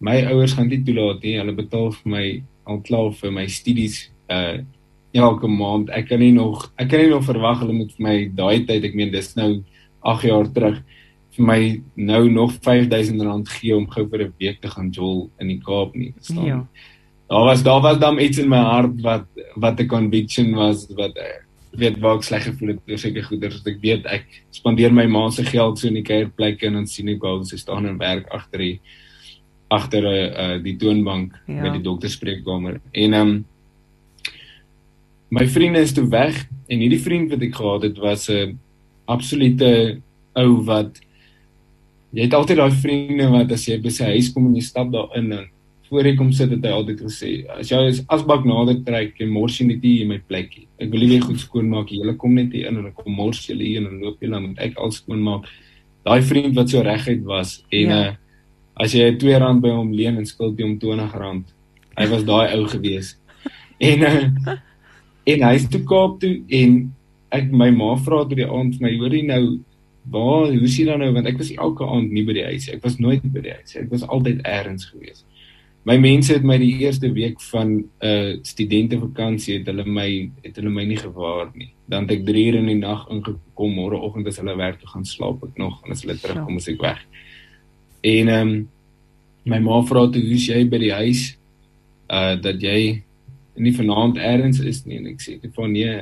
my 0.00 0.24
ouers 0.32 0.54
gaan 0.54 0.68
dit 0.68 0.84
toelaat 0.84 1.22
nie. 1.22 1.36
Hulle 1.36 1.52
betaal 1.52 1.92
vir 1.92 2.10
my 2.10 2.42
al 2.66 2.80
klaar 2.80 3.12
vir 3.12 3.32
my 3.32 3.46
studies 3.46 4.10
uh 4.30 4.58
elke 5.14 5.46
maand. 5.46 5.90
Ek 5.90 6.08
kan 6.08 6.18
nie 6.18 6.32
nog 6.32 6.72
ek 6.78 6.88
kan 6.88 7.00
nie 7.00 7.10
nog 7.10 7.24
verwag 7.24 7.60
hulle 7.60 7.72
moet 7.72 7.92
vir 7.92 8.02
my 8.02 8.30
daai 8.34 8.66
tyd, 8.66 8.84
ek 8.84 8.94
meen 8.94 9.12
dis 9.12 9.36
nou 9.36 9.62
8 10.02 10.24
jaar 10.24 10.48
terug 10.52 10.82
vir 11.36 11.46
my 11.46 11.60
nou 11.96 12.28
nog 12.30 12.52
R5000 12.58 13.54
gee 13.58 13.76
om 13.76 13.86
gou 13.90 14.08
vir 14.08 14.26
'n 14.26 14.34
week 14.38 14.60
te 14.60 14.68
gaan 14.68 14.90
jol 14.90 15.30
in 15.40 15.48
die 15.48 15.60
Kaap 15.60 15.94
nie. 15.94 16.12
Verstaan? 16.16 16.46
Ja. 16.46 16.66
Daar 17.28 17.44
was 17.44 17.62
daar 17.62 17.80
was 17.80 17.98
dan 17.98 18.18
iets 18.18 18.38
in 18.38 18.48
my 18.48 18.62
hart 18.62 19.00
wat 19.02 19.26
wat 19.56 19.80
'n 19.80 19.86
conviction 19.86 20.54
was 20.54 20.86
wat 20.94 21.16
uh, 21.16 21.44
weet 21.72 21.98
waar 21.98 22.16
ek 22.16 22.22
sleg 22.22 22.44
gevoel 22.44 22.68
het 22.68 22.80
oor 22.88 22.98
seker 22.98 23.24
goeders 23.24 23.56
wat 23.58 23.66
ek 23.72 23.80
weet 23.82 24.06
ek 24.06 24.26
spandeer 24.50 24.92
my 24.92 25.06
ma 25.06 25.30
se 25.30 25.44
geld 25.44 25.78
so 25.78 25.88
in 25.88 25.94
die 25.94 26.06
kuierplekke 26.06 26.66
en 26.66 26.78
dan 26.78 26.86
sien 26.86 27.08
ek 27.08 27.22
hoe 27.22 27.44
sy 27.44 27.56
staan 27.56 27.86
en 27.86 27.98
werk 27.98 28.28
agter 28.30 28.58
die 28.58 28.80
agter 29.74 30.04
uh, 30.06 30.62
die 30.62 30.76
toonbank 30.76 31.34
ja. 31.46 31.62
by 31.62 31.72
die 31.74 31.82
dokterspreekkamer. 31.82 32.80
En 32.92 33.12
ehm 33.12 33.28
um, 33.28 33.44
my 35.34 35.48
vriende 35.50 35.80
is 35.82 35.92
toe 35.92 36.04
weg 36.06 36.36
en 36.70 36.78
hierdie 36.78 37.00
vriend 37.02 37.32
wat 37.32 37.42
ek 37.42 37.56
gehad 37.58 37.82
het 37.82 37.96
was 37.98 38.28
'n 38.30 38.58
absolute 39.10 40.00
ou 40.38 40.62
wat 40.68 41.00
jy 42.14 42.28
het 42.28 42.36
altyd 42.38 42.60
daai 42.60 42.78
vriende 42.82 43.26
wat 43.32 43.52
as 43.56 43.66
jy 43.68 43.80
by 43.82 43.92
sy 43.92 44.12
huis 44.14 44.30
kom 44.34 44.46
en 44.48 44.56
jy 44.58 44.64
stap 44.64 44.92
daarin 44.94 45.32
en 45.34 45.44
voor 45.88 46.08
ek 46.10 46.16
kom 46.18 46.30
sit 46.34 46.50
het 46.54 46.64
hy 46.64 46.72
altyd 46.74 47.02
gesê 47.04 47.30
as 47.54 47.70
jy 47.72 47.80
is 47.90 48.00
asbak 48.14 48.46
nader 48.48 48.78
trek 48.86 49.18
en 49.22 49.32
mors 49.34 49.58
jy 49.60 49.66
net 49.68 49.84
hier 49.84 50.04
in 50.04 50.12
my 50.14 50.18
plekkie. 50.30 50.66
Ek 50.80 50.90
wil 50.92 51.04
nie 51.06 51.20
goed 51.22 51.40
skoon 51.42 51.68
maak 51.70 51.92
jy 51.92 52.14
kom 52.20 52.34
net 52.38 52.54
hier 52.54 52.70
in 52.70 52.80
en 52.80 52.88
ek 52.90 52.96
kom 53.02 53.14
mors 53.14 53.42
jy 53.48 53.56
hier 53.60 53.82
en 53.82 54.00
loop 54.02 54.22
jy 54.22 54.30
dan 54.32 54.46
moet 54.46 54.62
ek 54.64 54.78
al 54.80 54.94
skoon 54.94 55.22
maak 55.22 55.50
daai 56.06 56.22
vriend 56.22 56.56
wat 56.56 56.70
so 56.70 56.82
reguit 56.84 57.24
was 57.28 57.58
en 57.70 57.92
ja. 57.92 58.00
uh, 58.00 58.14
as 58.80 58.94
jy 58.96 59.10
2 59.20 59.38
rand 59.42 59.62
by 59.62 59.74
hom 59.74 59.92
leen 59.94 60.18
en 60.20 60.26
skuld 60.28 60.60
hom 60.60 60.78
20 60.80 61.14
rand 61.20 61.52
hy 61.98 62.08
was 62.10 62.26
daai 62.26 62.54
ou 62.56 62.66
gewees. 62.70 63.14
En 63.84 64.02
uh, 64.06 64.56
en 65.26 65.42
hy's 65.48 65.64
toe 65.68 65.80
Kaap 65.88 66.20
toe 66.22 66.36
en 66.48 66.76
ek 67.34 67.50
my 67.50 67.72
ma 67.74 67.94
vra 67.98 68.22
toe 68.22 68.38
die 68.38 68.46
aand 68.46 68.78
my 68.80 68.92
hoorie 69.00 69.24
nou 69.26 69.58
waar 70.10 70.52
hoe 70.52 70.68
sien 70.68 70.86
dan 70.86 70.98
nou? 71.00 71.12
Want 71.12 71.26
ek 71.26 71.38
was 71.40 71.52
elke 71.54 71.86
aand 71.86 72.12
nie 72.12 72.24
by 72.24 72.36
die 72.36 72.44
huis 72.44 72.68
ek 72.72 72.82
was 72.84 72.98
nooit 73.00 73.24
by 73.24 73.40
die 73.44 73.54
huis 73.56 73.76
ek 73.80 73.90
was 73.92 74.04
altyd 74.04 74.42
elders 74.44 74.90
gewees. 74.92 75.24
My 75.84 75.98
mense 76.00 76.32
het 76.32 76.44
my 76.48 76.56
die 76.56 76.78
eerste 76.80 77.10
week 77.12 77.40
van 77.52 77.68
'n 77.68 77.84
uh, 78.00 78.36
studentevakansie 78.42 79.58
het 79.58 79.66
hulle 79.68 79.84
my 79.84 80.30
het 80.42 80.56
hulle 80.56 80.70
my 80.72 80.84
nie 80.84 80.96
gewaar 80.96 81.50
nie. 81.54 81.74
Dan 81.88 82.08
het 82.08 82.12
ek 82.18 82.24
3 82.26 82.46
ure 82.48 82.58
in 82.58 82.70
die 82.72 82.80
nag 82.80 83.08
ingekom 83.10 83.74
môreoggend 83.76 84.26
as 84.26 84.40
hulle 84.40 84.56
werk 84.56 84.80
toe 84.80 84.88
gaan 84.88 85.04
slaap 85.04 85.44
ek 85.44 85.58
nog 85.58 85.84
en 85.84 85.92
as 85.92 86.02
hulle 86.02 86.16
terugkom 86.16 86.56
as 86.56 86.68
ek 86.68 86.80
weg. 86.80 87.00
En 88.00 88.28
ehm 88.28 88.48
um, 88.48 88.68
my 89.44 89.58
ma 89.58 89.82
vra 89.84 90.06
toe 90.08 90.22
hoe's 90.24 90.46
jy 90.48 90.64
by 90.64 90.78
die 90.78 90.92
huis? 90.92 91.36
Uh 92.08 92.40
dat 92.40 92.62
jy 92.62 93.02
nie 93.56 93.74
vanaand 93.76 94.16
elders 94.16 94.60
is 94.60 94.84
nie. 94.86 94.96
En 94.96 95.06
ek 95.12 95.20
sê 95.20 95.36
vir 95.40 95.68
nee 95.68 95.92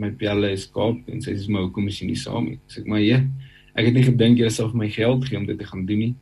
my 0.00 0.10
pelle 0.20 0.50
is 0.54 0.66
Kaap 0.72 1.08
en 1.10 1.22
sy 1.24 1.36
sê 1.36 1.52
my 1.52 1.66
hoekom 1.66 1.88
is 1.90 2.00
jy 2.00 2.10
nie 2.10 2.18
saam 2.20 2.50
nie? 2.50 2.58
Sê 2.70 2.82
ek 2.82 2.90
maar 2.90 3.02
ja, 3.04 3.20
ek 3.76 3.90
het 3.90 3.96
nie 3.96 4.06
gedink 4.06 4.40
jy 4.40 4.50
sou 4.52 4.68
vir 4.72 4.82
my 4.82 4.90
geld 4.92 5.24
gee 5.28 5.38
om 5.38 5.46
dit 5.48 5.58
te 5.58 5.68
gaan 5.68 5.86
doen 5.88 6.02
nie. 6.04 6.14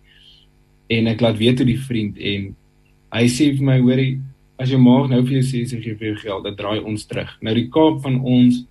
En 0.95 1.09
ek 1.11 1.25
laat 1.25 1.41
weet 1.41 1.61
toe 1.61 1.67
die 1.69 1.81
vriend 1.81 2.19
en 2.19 2.53
hy 3.15 3.25
sê 3.31 3.51
vir 3.57 3.67
my 3.67 3.79
hoorie 3.81 4.19
as 4.61 4.71
jy 4.71 4.79
maak 4.79 5.11
nou 5.11 5.21
vir 5.25 5.41
jou 5.41 5.45
sê 5.49 5.65
sy 5.67 5.81
gee 5.83 5.99
vir 5.99 6.13
jou 6.13 6.21
geld, 6.23 6.47
dan 6.47 6.57
draai 6.59 6.81
ons 6.87 7.07
terug. 7.11 7.31
Nou 7.43 7.55
die 7.57 7.69
Kaap 7.75 8.03
van 8.07 8.21
ons 8.23 8.65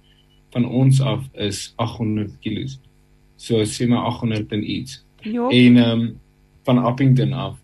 van 0.53 0.67
ons 0.69 0.99
af 1.01 1.23
is 1.41 1.71
800 1.81 2.35
km. 2.43 2.75
So 3.41 3.63
sê 3.65 3.87
maar 3.89 4.05
800 4.11 4.53
en 4.53 4.63
iets. 4.63 5.01
Jo. 5.25 5.49
En 5.49 5.77
ehm 5.77 6.03
um, 6.03 6.11
van 6.63 6.77
Appington 6.79 7.33
af 7.33 7.57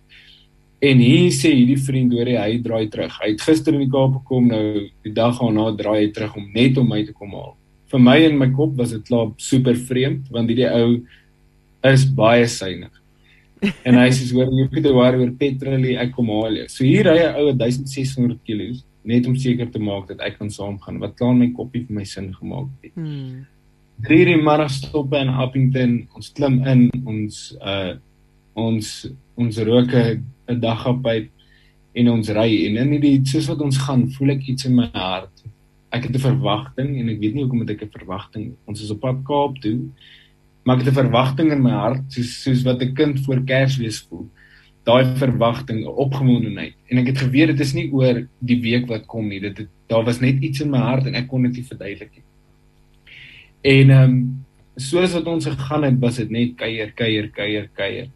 En 0.80 1.02
hier 1.04 1.32
sê 1.36 1.52
hierdie 1.52 1.80
vriend 1.84 2.14
hoor 2.16 2.30
hy 2.40 2.52
draai 2.64 2.88
terug. 2.92 3.16
Hy 3.20 3.34
het 3.34 3.42
gister 3.44 3.76
in 3.76 3.84
die 3.84 3.92
Kaap 3.92 4.14
gekom, 4.22 4.48
nou 4.48 4.88
die 5.04 5.12
dag 5.16 5.36
daarna 5.42 5.74
draai 5.76 6.06
hy 6.06 6.12
terug 6.16 6.38
om 6.40 6.46
net 6.56 6.80
om 6.80 6.88
my 6.88 7.02
te 7.04 7.16
kom 7.16 7.36
haal. 7.36 7.58
Vir 7.92 8.04
my 8.06 8.16
in 8.24 8.38
my 8.40 8.48
kop 8.54 8.78
was 8.78 8.94
dit 8.96 9.04
klaar 9.10 9.34
super 9.42 9.76
vreemd 9.76 10.30
want 10.32 10.52
hierdie 10.52 10.70
ou 10.70 11.02
is 11.90 12.06
baie 12.16 12.48
synig. 12.48 12.94
En 13.84 13.98
hy 14.00 14.08
sê 14.16 14.30
hoor 14.32 14.48
jy 14.56 14.70
moet 14.72 14.88
worry 14.96 15.20
oor 15.20 15.36
petrol, 15.36 15.84
ek 16.00 16.14
kom 16.16 16.32
haal 16.32 16.62
jou. 16.62 16.68
So 16.72 16.88
hier 16.88 17.10
ry 17.12 17.18
'n 17.28 17.36
ou 17.36 17.52
1600 17.52 18.40
km 18.48 18.80
net 19.04 19.28
om 19.28 19.36
seker 19.36 19.68
te 19.72 19.80
maak 19.80 20.08
dat 20.08 20.22
ek 20.24 20.40
kan 20.40 20.50
saamgaan. 20.50 21.00
Wat 21.00 21.18
klaar 21.18 21.36
my 21.36 21.52
koppie 21.52 21.86
vir 21.88 21.96
my 21.96 22.06
sin 22.06 22.34
gemaak 22.34 22.70
het. 22.84 22.94
Hmm. 22.96 23.46
Drie 24.00 24.26
die 24.26 24.38
middag 24.38 24.72
stop 24.72 25.14
in 25.14 25.28
Appington, 25.28 26.08
ons 26.16 26.30
klim 26.30 26.64
in, 26.64 26.90
ons 27.06 27.58
uh 27.60 27.98
ons 28.56 29.08
ons 29.40 29.58
rook 29.64 29.94
'n 29.94 30.24
dag 30.58 30.88
op 30.88 31.04
by 31.04 31.30
en 31.94 32.10
ons 32.10 32.30
ry 32.30 32.50
en 32.68 32.78
in 32.78 33.02
die 33.02 33.20
soos 33.26 33.50
wat 33.50 33.62
ons 33.62 33.78
gaan, 33.78 34.08
voel 34.16 34.36
ek 34.36 34.48
iets 34.48 34.66
in 34.66 34.76
my 34.76 34.90
hart. 34.94 35.44
Ek 35.92 36.06
het 36.06 36.16
'n 36.16 36.22
verwagting 36.22 37.00
en 37.00 37.10
ek 37.10 37.20
weet 37.20 37.34
nie 37.34 37.44
hoekom 37.44 37.62
ek 37.68 37.84
'n 37.84 37.98
verwagting. 37.98 38.54
Ons 38.66 38.82
is 38.82 38.92
op 38.92 39.02
pad 39.02 39.24
Kaap 39.26 39.60
toe. 39.62 39.90
Maar 40.66 40.78
ek 40.78 40.86
het 40.86 40.94
'n 40.94 41.02
verwagting 41.04 41.52
in 41.52 41.62
my 41.62 41.72
hart 41.72 42.04
soos 42.10 42.44
soos 42.44 42.64
wat 42.64 42.82
'n 42.82 42.94
kind 42.94 43.20
voor 43.20 43.42
Kersfees 43.46 44.06
voel. 44.10 44.30
Daai 44.86 45.06
verwagting, 45.18 45.84
'n 45.84 45.88
opgewondenheid. 45.88 46.76
En 46.90 46.98
ek 46.98 47.08
het 47.08 47.18
geweet 47.18 47.48
dit 47.48 47.60
is 47.60 47.74
nie 47.74 47.92
oor 47.92 48.28
die 48.40 48.62
week 48.62 48.88
wat 48.88 49.06
kom 49.06 49.28
nie. 49.28 49.40
Dit 49.40 49.58
het, 49.58 49.68
daar 49.88 50.04
was 50.04 50.20
net 50.20 50.42
iets 50.42 50.62
in 50.62 50.70
my 50.70 50.78
hart 50.78 51.06
en 51.06 51.16
ek 51.16 51.28
kon 51.28 51.44
dit 51.44 51.54
nie 51.54 51.64
verduidelik 51.64 52.12
nie. 52.16 52.24
En 53.62 53.90
ehm 53.90 54.04
um, 54.04 54.46
soos 54.80 55.14
wat 55.14 55.28
ons 55.28 55.46
gegaan 55.46 55.84
het, 55.84 56.00
was 56.00 56.16
dit 56.16 56.30
net 56.30 56.56
kuier, 56.56 56.92
kuier, 56.96 57.30
kuier, 57.30 57.70
kuier. 57.76 58.08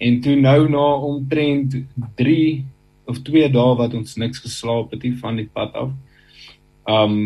En 0.00 0.20
toe 0.24 0.36
nou 0.40 0.68
na 0.72 0.86
omtrent 1.04 1.76
3 2.16 2.64
of 3.10 3.20
2 3.26 3.50
dae 3.52 3.72
wat 3.76 3.94
ons 3.94 4.16
niks 4.16 4.40
geslaap 4.40 4.94
het 4.94 5.02
nie 5.04 5.16
van 5.20 5.40
die 5.40 5.48
pad 5.52 5.74
af. 5.76 5.90
Um 6.88 7.16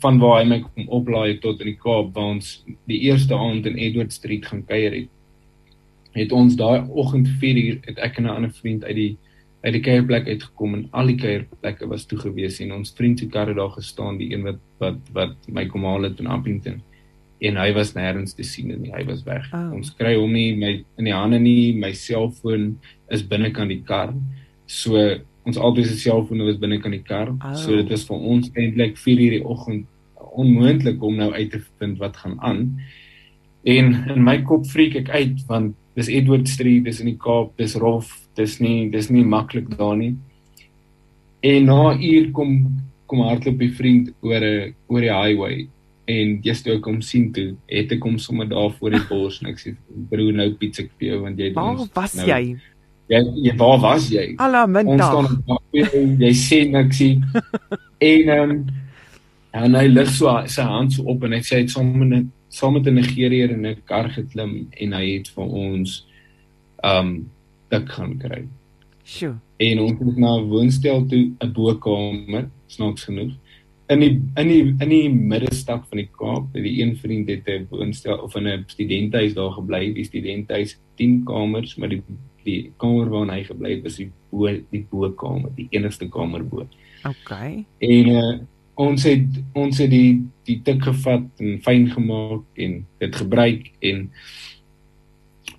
van 0.00 0.16
waar 0.16 0.38
hy 0.38 0.44
my 0.48 0.56
kom 0.64 0.86
oplaai 0.96 1.40
tot 1.42 1.60
in 1.60 1.74
die 1.74 1.80
Kaap 1.80 2.14
waar 2.16 2.30
ons 2.38 2.62
die 2.88 3.02
eerste 3.04 3.36
aand 3.36 3.66
in 3.68 3.76
Edward 3.76 4.14
Street 4.14 4.46
gaan 4.48 4.62
kuier 4.64 4.94
het. 4.94 5.10
Het 6.16 6.32
ons 6.32 6.56
daai 6.56 6.86
oggend 6.88 7.28
4 7.42 7.58
uur 7.64 7.82
het 7.84 7.98
ek 7.98 8.16
en 8.18 8.24
'n 8.24 8.36
ander 8.36 8.54
vriend 8.62 8.84
uit 8.84 8.96
die 8.96 9.12
uit 9.60 9.74
die 9.76 9.82
kuierplek 9.84 10.28
uitgekom 10.28 10.74
en 10.74 10.86
al 10.96 11.10
die 11.12 11.18
kuierplekke 11.20 11.88
was 11.88 12.06
toe 12.08 12.18
gewees 12.18 12.60
en 12.64 12.72
ons 12.72 12.94
vriend 12.96 13.18
se 13.20 13.26
karre 13.28 13.54
daar 13.54 13.74
gestaan 13.74 14.16
die 14.16 14.32
een 14.32 14.46
wat 14.46 14.60
wat 14.78 15.10
wat 15.12 15.36
my 15.48 15.66
kom 15.66 15.84
haal 15.84 16.08
het 16.08 16.20
in 16.20 16.26
Appington 16.26 16.80
en 17.40 17.56
hy 17.56 17.70
was 17.72 17.94
nêrens 17.96 18.34
te 18.36 18.44
sien 18.44 18.68
nie. 18.68 18.92
Hy 18.92 19.04
was 19.08 19.24
weg. 19.24 19.46
Oh. 19.56 19.72
Ons 19.78 19.92
kry 19.96 20.12
hom 20.18 20.32
nie 20.36 20.52
my 20.60 20.74
in 21.00 21.08
die 21.08 21.16
hande 21.16 21.40
nie. 21.40 21.72
My 21.72 21.92
selfoon 21.96 22.74
is 23.12 23.24
binnekant 23.26 23.72
die 23.72 23.80
kar. 23.86 24.12
So 24.70 25.00
ons 25.48 25.58
albei 25.58 25.86
se 25.88 25.96
selfone 25.98 26.44
was 26.44 26.60
binnekant 26.60 26.98
die 26.98 27.04
kar. 27.06 27.32
Oh. 27.32 27.54
So 27.56 27.80
dit 27.80 27.92
is 27.96 28.04
vir 28.08 28.28
ons 28.34 28.52
eintlik 28.52 29.00
4:00 29.00 29.38
die 29.38 29.44
oggend 29.44 29.88
onmoontlik 30.30 31.02
om 31.02 31.16
nou 31.16 31.32
uit 31.32 31.50
te 31.50 31.62
vind 31.80 31.98
wat 31.98 32.20
gaan 32.20 32.36
aan. 32.40 32.60
En 33.64 33.92
in 34.14 34.24
my 34.24 34.40
kop 34.42 34.66
freak 34.68 34.96
ek 35.00 35.10
uit 35.10 35.40
want 35.48 35.74
dis 35.96 36.08
Edward 36.08 36.48
Street, 36.48 36.84
dis 36.84 37.00
in 37.00 37.10
die 37.10 37.18
Kaap, 37.18 37.56
dis 37.58 37.74
rof, 37.76 38.12
dis 38.36 38.60
nie 38.60 38.90
dis 38.92 39.10
nie 39.10 39.24
maklik 39.24 39.68
daar 39.78 39.96
nie. 39.96 40.14
En 41.40 41.66
na 41.72 41.96
uur 41.96 42.30
kom 42.36 42.56
kom 43.10 43.24
hardloop 43.26 43.58
die 43.58 43.74
vriend 43.74 44.12
oor 44.22 44.44
'n 44.44 44.74
oor 44.88 45.00
die 45.00 45.14
highway 45.14 45.68
en 46.10 46.34
jy's 46.44 46.62
toe 46.64 46.78
kom 46.84 46.98
sien 47.04 47.30
toe 47.36 47.48
het 47.70 47.92
ek 47.96 48.04
hom 48.06 48.18
sommer 48.22 48.48
daar 48.50 48.72
voor 48.78 48.96
die 48.96 49.06
bos 49.08 49.40
en 49.40 49.50
ek 49.52 49.62
sê 49.62 49.74
broer 50.10 50.36
nou 50.40 50.48
pizza 50.60 50.84
ek 50.84 50.92
vir 50.98 51.12
jou 51.12 51.22
want 51.24 51.40
jy 51.40 51.52
waar 51.56 51.80
was 51.94 52.16
nou, 52.18 52.26
jy? 52.30 52.42
Jy 53.10 53.22
jy 53.46 53.54
waar 53.60 53.80
was 53.82 54.10
jy? 54.12 54.26
Alaminta 54.42 55.08
ons 55.16 55.34
staan 55.38 56.20
jy 56.24 56.34
sê 56.38 56.60
niks 56.70 57.00
sien 57.02 57.24
en 58.12 58.34
um, 58.36 58.54
en 59.60 59.80
hy 59.80 59.86
lig 59.90 60.12
so 60.14 60.36
sy 60.46 60.66
hand 60.66 60.94
so 60.94 61.06
op 61.10 61.26
en 61.26 61.36
hy 61.36 61.42
sê 61.46 61.58
hy 61.58 61.64
het 61.66 61.74
sommer 61.74 62.08
net 62.14 62.30
saam 62.50 62.74
met 62.74 62.86
'n 62.86 62.94
Nigeriër 62.98 63.50
in 63.56 63.66
'n 63.66 63.82
kar 63.84 64.10
geklim 64.10 64.68
en 64.70 64.92
hy 64.92 65.04
het 65.16 65.28
vir 65.34 65.44
ons 65.44 66.06
um 66.82 67.30
dik 67.70 67.88
gaan 67.88 68.18
kry. 68.18 68.42
Sjoe. 69.04 69.36
En 69.58 69.78
ons 69.80 69.98
het 69.98 70.16
na 70.16 70.38
'n 70.38 70.48
woonstel 70.48 71.06
toe 71.06 71.30
'n 71.38 71.52
bokamer, 71.52 72.50
snaaks 72.66 73.04
genoeg 73.04 73.32
in 73.90 74.00
die 74.00 74.12
in 74.38 74.48
die 74.48 74.62
in 74.78 74.90
die 74.92 75.10
middestad 75.10 75.82
van 75.90 75.98
die 75.98 76.08
Kaap, 76.14 76.52
het 76.54 76.62
die 76.62 76.76
een 76.82 76.94
vriend 76.96 77.28
het 77.28 77.48
'n 77.48 77.66
woonstel 77.70 78.18
of 78.18 78.36
in 78.36 78.46
'n 78.46 78.64
studentehuis 78.66 79.34
daar 79.34 79.52
gebly, 79.52 79.92
die 79.94 80.04
studentehuis 80.04 80.78
10 80.96 81.24
kamers, 81.24 81.76
maar 81.76 81.88
die 81.88 82.02
die 82.44 82.72
kamer 82.76 83.10
waarin 83.10 83.32
hy 83.34 83.42
gebly 83.44 83.74
het 83.74 83.82
was 83.82 83.96
die 83.96 84.10
bo 84.30 84.46
die 84.70 84.86
bokamer, 84.90 85.50
die 85.56 85.68
enigste 85.70 86.08
kamer 86.08 86.44
bo. 86.44 86.66
OK. 87.08 87.30
En 87.78 88.08
uh, 88.08 88.38
ons 88.74 89.02
het 89.04 89.42
ons 89.52 89.78
het 89.78 89.90
die 89.90 90.22
die 90.48 90.60
tik 90.64 90.82
gevat 90.82 91.26
en 91.38 91.60
fyn 91.62 91.90
gemaak 91.90 92.44
en 92.54 92.86
dit 92.98 93.16
gebruik 93.16 93.70
en 93.80 94.10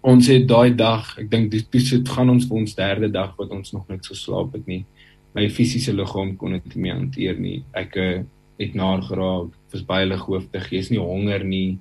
ons 0.02 0.28
het 0.28 0.48
daai 0.48 0.76
dag, 0.76 1.18
ek 1.22 1.30
dink 1.30 1.52
dis 1.52 1.90
dit 1.90 2.10
gaan 2.10 2.30
ons 2.30 2.48
vir 2.48 2.58
ons 2.58 2.76
derde 2.76 3.12
dag 3.12 3.36
wat 3.38 3.52
ons 3.54 3.72
nog 3.72 3.88
niks 3.88 4.08
geslaap 4.08 4.54
het 4.58 4.66
nie 4.66 4.86
my 5.34 5.48
fisiese 5.50 5.94
liggaam 5.96 6.36
kon 6.38 6.52
dit 6.58 6.76
nie 6.76 6.92
hanteer 6.92 7.40
nie. 7.40 7.64
Ek 7.78 7.96
uh, 7.96 8.22
het 8.60 8.74
naar 8.78 9.02
geraak, 9.02 9.52
was 9.72 9.86
baie 9.88 10.06
lighoofdig, 10.06 10.70
jy's 10.72 10.92
nie 10.92 11.02
honger 11.02 11.44
nie. 11.48 11.80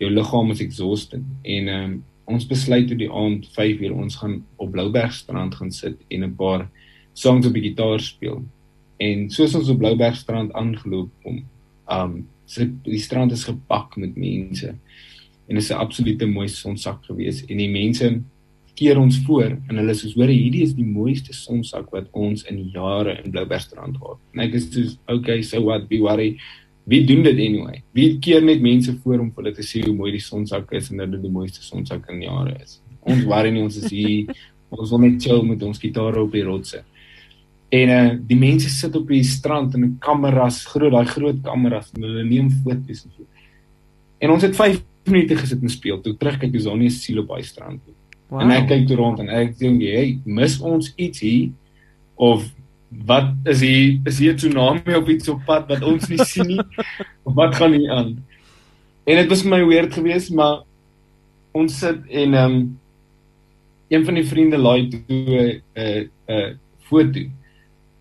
Jou 0.00 0.10
liggaam 0.10 0.50
is 0.54 0.62
exhausted 0.64 1.22
en 1.44 1.68
um, 1.68 1.94
ons 2.30 2.46
besluit 2.48 2.86
toe 2.88 2.96
die 2.98 3.10
aand 3.12 3.46
5 3.54 3.82
uur 3.84 3.94
ons 3.94 4.16
gaan 4.16 4.38
op 4.56 4.70
Bloubergstrand 4.72 5.54
gaan 5.54 5.72
sit 5.72 5.98
en 6.08 6.24
'n 6.24 6.36
paar 6.36 6.68
songs 7.12 7.46
op 7.46 7.54
die 7.54 7.68
gitaar 7.70 8.00
speel. 8.00 8.42
En 8.98 9.30
soos 9.30 9.54
ons 9.54 9.68
op 9.68 9.78
Bloubergstrand 9.78 10.52
aangeloop 10.52 11.10
kom, 11.22 11.44
um 11.90 12.26
sit 12.46 12.72
die 12.84 13.00
strand 13.00 13.32
is 13.32 13.44
gepak 13.44 13.96
met 13.96 14.16
mense. 14.16 14.68
En 15.48 15.54
dit 15.54 15.62
is 15.62 15.70
'n 15.70 15.80
absolute 15.84 16.26
mooi 16.26 16.48
sonsak 16.48 17.04
geweest 17.04 17.50
en 17.50 17.56
die 17.56 17.70
mense 17.70 18.20
keer 18.74 18.98
ons 18.98 19.20
voor 19.26 19.54
en 19.54 19.80
hulle 19.80 19.94
sê 19.94 20.10
hoor 20.14 20.30
hierdie 20.32 20.62
is 20.66 20.74
die 20.74 20.86
mooiste 20.86 21.32
sonsak 21.32 21.90
wat 21.92 22.06
ons 22.12 22.44
in 22.50 22.60
jare 22.74 23.20
in 23.22 23.30
Bloubergstrand 23.30 23.96
gehad. 23.96 24.20
En 24.34 24.40
ek 24.40 24.54
is 24.54 24.70
soos 24.72 24.96
okay, 25.08 25.42
so 25.42 25.62
what, 25.64 25.88
be 25.88 26.00
worry. 26.02 26.36
Wie 26.86 27.04
doen 27.06 27.22
dit 27.22 27.38
anyway? 27.40 27.82
Wie 27.96 28.18
keer 28.20 28.42
net 28.44 28.60
mense 28.60 28.92
voor 29.02 29.20
om 29.20 29.30
vir 29.32 29.44
hulle 29.44 29.54
te 29.56 29.64
sê 29.64 29.84
hoe 29.86 29.94
mooi 29.96 30.12
die 30.12 30.24
sonsak 30.24 30.72
is 30.72 30.90
en 30.90 31.04
dat 31.04 31.14
dit 31.14 31.22
die 31.22 31.32
mooiste 31.32 31.62
sonsak 31.64 32.10
in 32.12 32.26
jare 32.26 32.58
is. 32.60 32.80
Ons 33.04 33.24
worry 33.28 33.50
nie 33.52 33.62
ons 33.64 33.76
is 33.76 33.90
hier 33.92 34.34
Ons 34.74 34.90
wil 34.94 35.04
net 35.04 35.22
chill 35.22 35.44
met 35.46 35.62
ons 35.66 35.80
gitare 35.80 36.22
op 36.22 36.32
die 36.34 36.44
rotse. 36.46 36.82
En 37.74 37.90
uh 37.90 38.02
die 38.28 38.38
mense 38.38 38.70
sit 38.70 38.94
op 38.98 39.08
die 39.10 39.22
strand 39.26 39.74
in 39.74 39.84
'n 39.84 39.98
kameras, 39.98 40.64
groot 40.64 40.92
daai 40.92 41.06
groot 41.06 41.42
kameras 41.42 41.92
en 41.94 42.02
hulle 42.02 42.24
neem 42.24 42.50
foto's 42.50 43.04
en 43.04 43.10
so. 43.16 43.24
En 44.20 44.30
ons 44.30 44.42
het 44.42 44.56
5 44.56 44.82
minute 45.06 45.36
gesit 45.36 45.62
en 45.62 45.68
speel. 45.68 46.00
Toe 46.00 46.16
terugkyk 46.16 46.54
is 46.54 46.64
daar 46.64 46.76
nie 46.76 46.86
'n 46.86 46.90
siel 46.90 47.20
op 47.20 47.28
daai 47.28 47.42
strand 47.42 47.80
nie. 47.86 47.94
Wow. 48.28 48.40
En 48.40 48.50
ek 48.50 48.68
kyk 48.68 48.86
toe 48.88 48.96
rond 48.96 49.18
en 49.20 49.28
ek 49.28 49.58
dink, 49.58 49.82
"Hey, 49.82 50.18
mis 50.24 50.60
ons 50.60 50.92
iets 50.96 51.20
hier 51.20 51.50
of 52.14 52.44
wat 53.04 53.34
is 53.44 53.60
hier 53.60 54.00
is 54.04 54.18
hier 54.18 54.32
'n 54.32 54.36
tsunami 54.36 54.94
op 54.94 55.08
iets 55.08 55.28
op 55.28 55.44
pad 55.44 55.68
wat 55.68 55.82
ons 55.82 56.08
nie 56.08 56.24
sien 56.24 56.46
nie? 56.46 56.60
of 57.26 57.34
wat 57.34 57.54
gaan 57.54 57.72
hier 57.72 57.90
aan?" 57.90 58.24
En 59.04 59.16
dit 59.16 59.28
was 59.28 59.42
vir 59.42 59.50
my 59.50 59.64
weird 59.66 59.92
geweest, 59.92 60.30
maar 60.32 60.64
ons 61.52 61.78
sit 61.78 62.00
en 62.08 62.34
ehm 62.34 62.52
um, 62.52 62.78
een 63.88 64.04
van 64.04 64.14
die 64.14 64.26
vriende 64.26 64.58
laai 64.58 64.88
toe 64.88 65.02
'n 65.06 65.62
uh, 65.74 66.00
'n 66.00 66.10
uh, 66.26 66.54
foto 66.78 67.20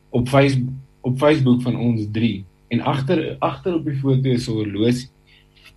op 0.09 0.29
Facebook 0.29 0.73
op 1.01 1.17
Facebook 1.17 1.61
van 1.61 1.75
ons 1.75 2.07
drie 2.11 2.45
en 2.67 2.81
agter 2.81 3.35
agter 3.39 3.75
op 3.75 3.85
die 3.85 3.99
foto 3.99 4.29
is 4.29 4.47
'n 4.47 4.51
horlosie. 4.51 5.09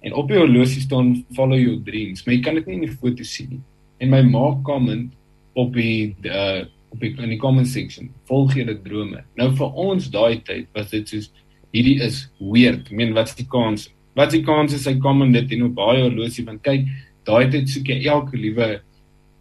En 0.00 0.12
op 0.12 0.28
die 0.28 0.38
horlosie 0.38 0.80
staan 0.80 1.24
follow 1.32 1.58
your 1.58 1.82
dreams, 1.82 2.24
maar 2.24 2.34
jy 2.34 2.40
kan 2.40 2.54
dit 2.54 2.66
nie 2.66 2.74
in 2.74 2.86
die 2.86 2.96
foto 3.00 3.22
sien 3.22 3.48
nie. 3.50 3.60
En 4.02 4.12
my 4.12 4.22
ma 4.22 4.48
comment 4.66 5.12
op 5.56 5.76
die 5.76 6.14
uh 6.24 6.64
op 6.94 7.02
die 7.02 7.10
in 7.18 7.32
die 7.34 7.40
comment 7.40 7.66
section, 7.68 8.08
volg 8.30 8.54
julle 8.56 8.76
drome. 8.84 9.20
Nou 9.36 9.50
vir 9.58 9.80
ons 9.82 10.06
daai 10.12 10.38
tyd 10.46 10.68
was 10.76 10.92
dit 10.94 11.08
soos 11.10 11.26
hierdie 11.74 11.98
is 12.04 12.22
weird. 12.38 12.86
Ek 12.86 12.96
meen 12.96 13.12
wat 13.16 13.32
is 13.32 13.36
die 13.40 13.48
kans? 13.50 13.88
Wat 14.16 14.30
is 14.30 14.38
die 14.38 14.46
kans 14.46 14.76
as 14.76 14.86
hy 14.88 14.94
comment 15.02 15.34
dit 15.34 15.50
en 15.56 15.66
op 15.66 15.74
baie 15.76 16.04
horlosie 16.04 16.46
want 16.46 16.62
kyk, 16.64 16.86
daai 17.28 17.50
tyd 17.52 17.68
soek 17.68 17.90
jy 17.92 17.98
elke 18.12 18.38
liewe 18.40 18.78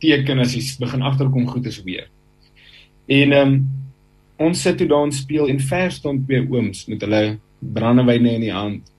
teken 0.03 0.41
as 0.43 0.55
jy 0.57 0.63
begin 0.81 1.05
agterkom 1.05 1.47
goed 1.47 1.69
is 1.71 1.79
weer. 1.85 2.09
En 3.07 3.31
ehm 3.31 3.55
um, 3.55 3.57
ons 4.35 4.61
sit 4.65 4.75
toe 4.75 4.87
daar 4.91 5.05
en 5.07 5.13
speel 5.15 5.47
en 5.47 5.61
ver 5.63 5.93
staan 5.95 6.17
twee 6.25 6.41
ooms 6.43 6.81
met 6.91 7.05
hulle 7.05 7.37
brandewyne 7.75 8.33
in 8.35 8.43
die 8.43 8.51
hand. 8.51 8.89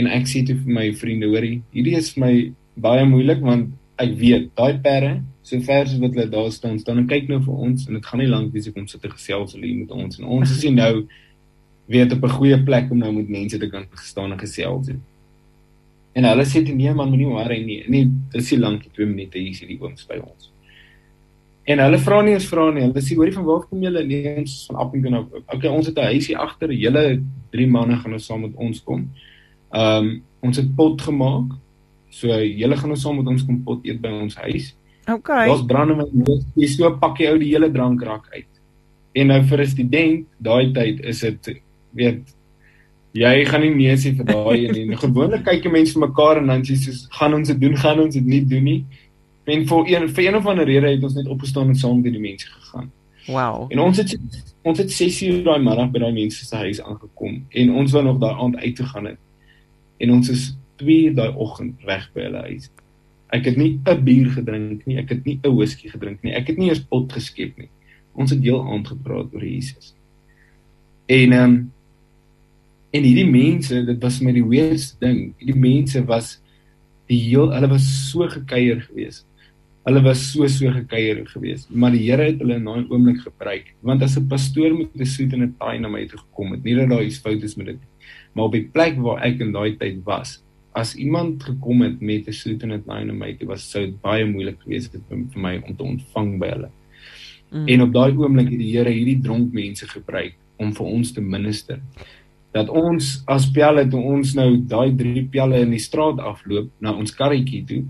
En 0.00 0.06
ek 0.08 0.24
sê 0.30 0.40
toe 0.46 0.56
vir 0.56 0.72
my 0.78 0.86
vriende, 0.96 1.28
hoorie, 1.28 1.58
hierdie 1.74 1.98
is 1.98 2.14
vir 2.14 2.22
my 2.24 2.32
baie 2.80 3.04
moeilik 3.04 3.42
want 3.44 3.74
ek 3.98 4.12
weet 4.18 4.50
daai 4.56 4.78
perde, 4.82 5.22
so 5.42 5.60
ver 5.60 5.82
as 5.82 5.94
wat 5.98 6.14
hulle 6.14 6.28
daar 6.30 6.50
staan, 6.52 6.78
staan 6.78 6.98
en 6.98 7.08
kyk 7.10 7.28
nou 7.28 7.40
vir 7.42 7.54
ons 7.68 7.86
en 7.88 7.94
dit 7.98 8.06
gaan 8.06 8.20
nie 8.22 8.30
lank 8.30 8.52
wees 8.52 8.68
ek 8.68 8.76
om 8.76 8.86
sit 8.86 9.02
te 9.02 9.10
gesels 9.10 9.54
hulle 9.56 9.74
met 9.80 9.90
ons 9.90 10.18
en 10.18 10.28
ons 10.38 10.50
is 10.56 10.64
nie 10.64 10.74
nou 10.76 10.92
weet 11.88 12.12
op 12.12 12.24
'n 12.24 12.36
goeie 12.38 12.58
plek 12.62 12.90
om 12.90 12.98
nou 12.98 13.12
met 13.12 13.28
mense 13.28 13.58
te 13.58 13.68
kan 13.68 13.86
staan 13.94 14.32
en 14.32 14.38
gesels. 14.38 14.90
En 16.12 16.24
hulle 16.24 16.44
sê 16.44 16.62
toe 16.64 16.74
nee 16.74 16.92
man, 16.94 17.08
moenie 17.08 17.26
worry 17.26 17.64
nie. 17.64 17.82
Nee, 17.88 18.04
dit 18.32 18.42
is 18.42 18.50
nie 18.50 18.60
lank, 18.60 18.86
2 18.92 19.06
minute 19.06 19.38
hier 19.38 19.50
is 19.50 19.60
hierdie 19.60 19.80
ooms 19.80 20.06
by 20.06 20.18
ons. 20.18 20.50
En 21.68 21.78
hulle 21.78 21.98
vra 21.98 22.22
nie 22.22 22.32
eens 22.32 22.48
vra 22.48 22.70
nie. 22.72 22.82
Hulle 22.86 23.02
sê 23.04 23.16
hoorie 23.16 23.34
van 23.36 23.44
waar 23.44 23.66
kom 23.68 23.82
julle? 23.82 24.04
Nee, 24.04 24.36
ons 24.40 24.66
van 24.70 24.76
Appington 24.76 25.14
af. 25.14 25.26
Okay, 25.54 25.70
ons 25.70 25.86
het 25.86 25.98
'n 25.98 26.10
huisie 26.12 26.36
agter. 26.36 26.72
Julle 26.72 27.22
drie 27.52 27.66
manne 27.66 27.96
gaan 27.96 28.10
nou 28.10 28.20
saam 28.20 28.40
met 28.40 28.54
ons 28.56 28.82
kom. 28.82 29.10
Ehm 29.72 30.04
um, 30.06 30.22
ons 30.40 30.56
het 30.56 30.74
pot 30.76 31.00
gemaak. 31.02 31.52
So 32.10 32.28
julle 32.40 32.76
gaan 32.76 32.92
nou 32.92 32.98
saam 32.98 33.20
met 33.20 33.26
ons 33.26 33.44
kom 33.46 33.62
pot 33.64 33.84
eet 33.86 34.00
by 34.00 34.12
ons 34.22 34.36
huis. 34.46 34.72
Okay. 35.08 35.46
Daar's 35.48 35.64
brandewyn. 35.66 36.24
Jy 36.56 36.68
so 36.74 36.90
pak 37.00 37.20
jy 37.20 37.32
ou 37.32 37.38
die 37.40 37.52
hele 37.54 37.70
drankrak 37.72 38.28
uit. 38.34 38.50
En 39.14 39.26
nou 39.32 39.42
vir 39.42 39.60
'n 39.60 39.66
student, 39.66 40.26
daai 40.38 40.72
tyd 40.72 41.00
is 41.04 41.20
dit 41.20 41.62
weet 41.94 42.34
jy 43.12 43.44
gaan 43.48 43.60
nie 43.60 43.74
nee 43.74 43.96
sê 43.96 44.12
vir 44.16 44.24
daai 44.24 44.68
en 44.68 44.74
nie. 44.74 44.96
Gewoonlik 44.96 45.44
kyk 45.44 45.64
jy 45.64 45.70
mense 45.72 45.92
vir 45.96 46.08
mekaar 46.08 46.38
en 46.38 46.46
dan 46.46 46.62
sê 46.62 46.76
jy 46.76 46.94
gaan 47.18 47.34
ons 47.34 47.48
dit 47.48 47.60
doen, 47.60 47.76
gaan 47.76 48.00
ons 48.00 48.14
dit 48.14 48.24
nie 48.24 48.44
doen 48.44 48.64
nie. 48.64 48.84
En 49.46 49.64
vir 49.66 49.88
een 49.88 50.08
vir 50.08 50.24
een 50.24 50.36
of 50.36 50.46
ander 50.46 50.66
rede 50.66 50.92
het 50.92 51.04
ons 51.04 51.14
net 51.14 51.26
opgestaan 51.26 51.68
en 51.68 51.74
saam 51.74 52.02
met 52.02 52.12
die 52.12 52.20
mense 52.20 52.46
gegaan. 52.46 52.90
Wow. 53.28 53.66
En 53.72 53.78
ons 53.78 53.96
het 53.96 54.16
ons 54.62 54.78
het 54.78 54.90
6 54.92 55.22
uur 55.22 55.42
daai 55.44 55.58
middag 55.58 55.90
by 55.90 55.98
daai 55.98 56.12
mense 56.12 56.44
se 56.44 56.56
huis 56.56 56.80
aangekom 56.82 57.44
en 57.48 57.74
ons 57.74 57.92
wou 57.92 58.04
nog 58.04 58.18
daai 58.20 58.34
aand 58.34 58.56
uit 58.56 58.76
te 58.76 58.84
gaan 58.84 59.06
het. 59.06 59.18
En 59.98 60.12
ons 60.12 60.28
is 60.28 60.57
2 60.78 61.14
daai 61.14 61.30
oggend 61.34 61.84
weg 61.86 62.10
by 62.14 62.26
hulle 62.26 62.42
huis. 62.50 62.70
Ek 63.32 63.44
het 63.44 63.56
nie 63.56 63.78
'n 63.84 64.04
bier 64.04 64.30
gedrink 64.30 64.86
nie, 64.86 64.98
ek 64.98 65.08
het 65.08 65.24
nie 65.24 65.40
'n 65.42 65.56
whisky 65.56 65.88
gedrink 65.88 66.22
nie, 66.22 66.32
ek 66.32 66.48
het 66.48 66.58
nie 66.58 66.68
eers 66.68 66.80
pot 66.80 67.12
geskep 67.12 67.58
nie. 67.58 67.70
Ons 68.14 68.30
het 68.30 68.42
heel 68.42 68.62
aand 68.62 68.88
gepraat 68.88 69.34
oor 69.34 69.44
Jesus. 69.44 69.94
En 71.06 71.32
ehm 71.32 71.44
um, 71.44 71.72
En 72.88 73.04
hierdie 73.04 73.28
mense, 73.28 73.82
dit 73.84 73.98
was 74.00 74.20
my 74.24 74.32
die 74.32 74.44
weirdste 74.44 74.96
ding. 75.04 75.32
Hierdie 75.40 75.60
mense 75.60 76.00
was 76.08 76.38
die 77.08 77.18
heel 77.26 77.50
hulle 77.52 77.68
was 77.68 77.84
so 78.08 78.24
gekuier 78.32 78.80
geweest. 78.86 79.26
Hulle 79.88 80.00
was 80.04 80.22
so 80.32 80.48
so 80.52 80.72
gekuier 80.72 81.20
geweest, 81.28 81.68
maar 81.72 81.92
die 81.94 82.02
Here 82.06 82.30
het 82.30 82.40
hulle 82.42 82.56
in 82.56 82.66
daai 82.68 82.88
oomblik 82.88 83.20
gebruik. 83.26 83.70
Want 83.84 84.04
as 84.04 84.16
'n 84.16 84.28
pastoor 84.28 84.72
met 84.76 84.96
'n 84.96 85.04
soet 85.04 85.32
en 85.32 85.42
'n 85.42 85.54
taai 85.58 85.78
na 85.78 85.88
my 85.88 86.06
toe 86.06 86.18
gekom 86.18 86.52
het, 86.52 86.64
nie 86.64 86.74
dat 86.74 86.88
daar 86.88 87.04
iets 87.04 87.20
fout 87.20 87.42
is 87.42 87.56
met 87.56 87.66
dit 87.66 87.76
nie, 87.76 88.08
maar 88.34 88.44
op 88.44 88.52
die 88.52 88.68
plek 88.72 88.96
waar 88.96 89.22
ek 89.24 89.40
in 89.40 89.52
daai 89.52 89.76
tyd 89.76 90.04
was, 90.04 90.42
as 90.78 90.94
iemand 90.94 91.42
gekom 91.42 91.82
het 91.82 92.00
met 92.00 92.28
'n 92.28 92.32
soet 92.32 92.62
en 92.62 92.72
'n 92.72 92.84
taai 92.86 93.04
na 93.04 93.12
my 93.12 93.32
toe, 93.34 93.48
was 93.48 93.70
sou 93.70 93.84
dit 93.86 94.00
baie 94.00 94.24
moeilik 94.24 94.58
geweest 94.62 94.92
het 94.92 95.02
vir 95.08 95.40
my 95.40 95.56
om 95.66 95.76
te 95.76 95.82
ontvang 95.82 96.38
by 96.38 96.48
hulle. 96.54 96.70
Mm. 97.50 97.68
En 97.68 97.82
op 97.82 97.92
daai 97.92 98.12
oomblik 98.16 98.50
het 98.50 98.58
die 98.58 98.76
Here 98.76 98.90
hierdie 98.90 99.20
dronk 99.22 99.52
mense 99.52 99.88
gebruik 99.88 100.34
om 100.58 100.72
vir 100.74 100.86
ons 100.86 101.12
te 101.12 101.20
minister 101.20 101.80
dat 102.56 102.70
ons 102.72 103.10
as 103.28 103.48
pelle 103.52 103.84
toe 103.90 104.00
ons 104.00 104.34
nou 104.38 104.48
daai 104.70 104.92
drie 104.96 105.24
pelle 105.30 105.60
in 105.64 105.74
die 105.74 105.82
straat 105.82 106.20
afloop 106.20 106.70
na 106.80 106.94
ons 106.96 107.14
karretjie 107.14 107.64
toe 107.68 107.82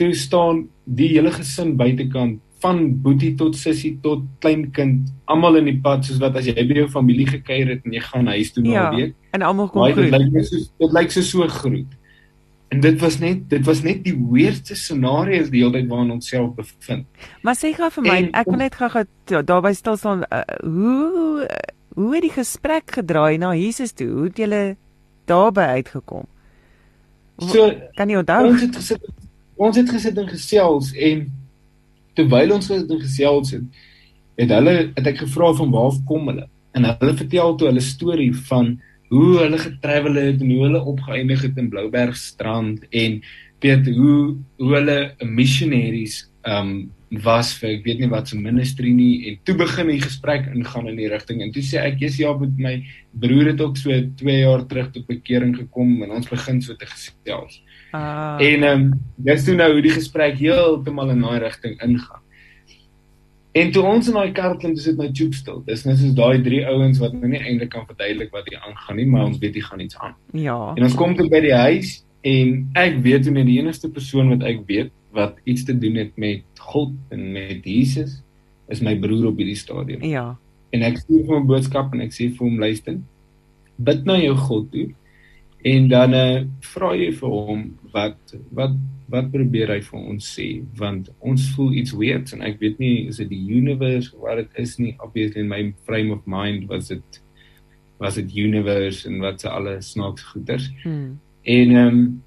toe 0.00 0.12
staan 0.16 0.64
die 0.84 1.10
hele 1.12 1.32
gesin 1.34 1.76
buitekant 1.76 2.40
van 2.62 2.82
boetie 3.04 3.32
tot 3.38 3.58
sussie 3.58 3.96
tot 4.02 4.22
kleinkind 4.42 5.10
almal 5.30 5.58
in 5.60 5.68
die 5.68 5.78
pad 5.84 6.06
soos 6.06 6.20
wat 6.22 6.38
as 6.40 6.48
jy 6.48 6.66
by 6.68 6.78
jou 6.82 6.88
familie 6.94 7.26
gekuier 7.28 7.74
het 7.74 7.84
en 7.86 7.96
jy 7.98 8.04
gaan 8.06 8.30
huis 8.32 8.52
toe 8.54 8.64
na 8.64 8.72
ja, 8.72 8.84
'n 8.90 8.96
week 8.96 9.14
en 9.36 9.42
almal 9.42 9.68
kom 9.68 9.84
groet 9.92 10.10
dit 10.10 10.32
lyk 10.32 10.46
so 10.46 10.62
dit 10.84 10.96
lyk 10.98 11.10
so 11.10 11.20
so 11.20 11.48
groet 11.60 11.98
en 12.72 12.80
dit 12.80 13.00
was 13.00 13.18
net 13.20 13.44
dit 13.50 13.66
was 13.68 13.82
net 13.84 14.00
die 14.06 14.16
weerste 14.16 14.76
scenario's 14.78 15.50
die 15.52 15.60
hele 15.60 15.76
tyd 15.76 15.90
waarin 15.92 16.14
ons 16.16 16.32
self 16.32 16.54
bevind 16.56 17.28
maar 17.44 17.58
sê 17.58 17.74
gou 17.76 17.90
vir 17.98 18.08
my 18.08 18.16
en, 18.22 18.32
ek 18.40 18.48
wil 18.48 18.60
net 18.64 18.80
gou 18.80 19.06
daarby 19.42 19.74
stil 19.76 20.00
staan 20.00 20.24
uh, 20.30 20.42
hoe 20.64 21.46
Hoe 21.94 22.14
het 22.14 22.24
die 22.24 22.32
gesprek 22.32 22.94
gedraai 22.96 23.36
na 23.38 23.52
Jesus 23.56 23.92
toe? 23.92 24.08
Hoe 24.08 24.24
het 24.30 24.38
julle 24.40 24.76
daarby 25.28 25.60
uitgekom? 25.60 26.24
So 27.36 27.68
kan 27.98 28.08
jy 28.08 28.20
onthou? 28.22 28.46
Ons 28.48 28.64
het 28.64 28.78
gesit 28.80 29.10
ons 29.62 29.76
het 29.76 29.90
gesit 29.92 30.16
en 30.18 30.26
gesels 30.26 30.88
en 30.96 31.26
terwyl 32.16 32.54
ons 32.56 32.66
gesit 32.66 32.88
en 32.90 33.02
gesels 33.02 33.52
het, 33.54 33.82
het 34.40 34.54
hulle 34.56 34.72
het 34.96 35.10
ek 35.12 35.20
gevra 35.20 35.52
van 35.60 35.74
waar 35.74 36.00
kom 36.08 36.32
hulle? 36.32 36.48
En 36.72 36.88
hulle 36.88 37.14
vertel 37.20 37.54
toe 37.60 37.68
hulle 37.68 37.84
storie 37.84 38.32
van 38.48 38.72
hoe 39.12 39.30
hulle 39.42 39.60
getravel 39.60 40.16
het 40.16 40.40
en 40.40 40.50
hoe 40.50 40.64
hulle 40.66 40.82
opgeëindig 40.94 41.44
het 41.44 41.60
in 41.60 41.70
Bloubergstrand 41.72 42.86
en 42.90 43.20
weet 43.62 43.88
hoe 43.94 44.18
hoe 44.58 44.74
hulle 44.74 44.98
missionaries 45.20 46.24
um 46.48 46.90
was 47.20 47.50
vir 47.60 47.74
ek 47.74 47.82
weet 47.84 47.98
nie 48.00 48.08
wat 48.08 48.30
se 48.30 48.38
ministry 48.40 48.88
nie 48.96 49.28
en 49.28 49.36
toe 49.44 49.54
begin 49.60 49.90
die 49.92 50.00
gesprek 50.00 50.46
ingaan 50.54 50.88
in 50.88 50.96
die 50.96 51.10
rigting 51.12 51.42
en 51.44 51.52
toe 51.52 51.64
sê 51.66 51.82
ek 51.84 52.00
jy's 52.00 52.16
ja 52.22 52.32
met 52.40 52.56
my 52.56 52.72
broer 53.20 53.52
het 53.52 53.60
ook 53.60 53.76
so 53.76 53.92
2 54.22 54.38
jaar 54.40 54.64
terug 54.70 54.88
tot 54.94 55.04
bekering 55.10 55.52
gekom 55.58 55.92
en 56.06 56.16
ons 56.16 56.30
begin 56.30 56.62
so 56.64 56.74
te 56.74 56.88
gesels. 56.88 57.60
Ah. 57.92 58.40
En 58.40 58.64
ehm 58.64 58.80
um, 58.80 58.90
dis 59.28 59.44
toe 59.44 59.58
nou 59.58 59.68
hoe 59.74 59.84
die 59.84 59.92
gesprek 59.92 60.40
heeltemal 60.40 61.12
in 61.12 61.20
daai 61.20 61.42
rigting 61.44 61.76
ingaan. 61.84 62.21
En 63.52 63.72
toe 63.72 63.82
ons 63.84 64.06
in 64.08 64.16
daai 64.16 64.32
kar 64.32 64.54
klim, 64.56 64.72
dis 64.76 64.86
dit 64.88 64.96
nou 64.96 65.10
tube 65.12 65.36
stil. 65.36 65.58
Dis 65.66 65.84
net 65.84 65.98
soos 66.00 66.14
daai 66.16 66.40
drie 66.44 66.62
ouens 66.64 67.00
wat 67.02 67.12
nou 67.12 67.28
nie 67.28 67.40
eintlik 67.40 67.72
kan 67.74 67.84
verduidelik 67.88 68.32
wat 68.32 68.48
hier 68.48 68.62
aangaan 68.64 68.96
nie, 68.96 69.06
maar 69.12 69.26
ons 69.28 69.40
weet 69.42 69.58
hier 69.58 69.66
gaan 69.66 69.82
iets 69.84 69.98
aan. 70.00 70.14
Ja. 70.32 70.56
En 70.72 70.86
ons 70.88 70.96
kom 70.96 71.12
toe 71.18 71.28
by 71.32 71.42
die 71.44 71.52
huis 71.52 71.98
en 72.28 72.54
ek 72.80 73.02
weet 73.04 73.28
hoe 73.28 73.34
net 73.36 73.48
die 73.50 73.58
enigste 73.60 73.90
persoon 73.92 74.32
wat 74.32 74.46
ek 74.48 74.62
weet 74.70 74.92
wat 75.12 75.36
iets 75.44 75.66
te 75.68 75.76
doen 75.76 75.98
het 76.00 76.16
met 76.16 76.64
God 76.72 76.94
en 77.12 77.26
met 77.34 77.66
Jesus 77.68 78.22
is 78.72 78.80
my 78.80 78.94
broer 78.96 79.28
op 79.28 79.40
hierdie 79.42 79.58
stadium. 79.58 80.00
Ja. 80.06 80.30
En 80.72 80.86
ek 80.88 81.02
stuur 81.02 81.26
hom 81.28 81.42
'n 81.42 81.50
boodskap 81.50 81.92
en 81.92 82.00
ek 82.00 82.16
sê 82.16 82.30
vir 82.32 82.46
hom 82.46 82.58
luister. 82.58 82.96
Bid 83.76 84.06
na 84.08 84.16
jou 84.16 84.36
God 84.36 84.70
toe 84.72 84.88
en 85.64 85.88
dan 85.88 86.14
uh, 86.14 86.42
vra 86.74 86.92
jy 86.98 87.10
vir 87.20 87.36
hom 87.48 87.66
wat 87.94 88.34
wat 88.58 88.74
wat 89.12 89.28
probeer 89.32 89.70
hy 89.74 89.80
vir 89.84 89.98
ons 90.00 90.30
sê 90.36 90.48
want 90.78 91.10
ons 91.20 91.50
voel 91.54 91.76
iets 91.82 91.92
weird 91.98 92.32
en 92.32 92.42
ek 92.48 92.58
weet 92.62 92.80
nie 92.82 93.08
is 93.10 93.20
dit 93.22 93.30
die 93.30 93.42
universe 93.58 94.14
wat 94.22 94.40
dit 94.40 94.62
is 94.64 94.78
nie 94.80 94.94
obviously 94.98 95.44
in 95.44 95.52
my 95.52 95.62
frame 95.86 96.14
of 96.14 96.24
mind 96.26 96.68
was 96.70 96.88
dit 96.88 97.22
was 98.02 98.18
dit 98.18 98.36
universe 98.42 99.06
en 99.06 99.20
wat 99.22 99.40
se 99.40 99.46
alle 99.46 99.76
snaaks 99.78 100.24
goeters. 100.32 100.64
Hmm. 100.82 101.20
En 101.46 101.76
ehm 101.76 101.88
um, 101.88 102.22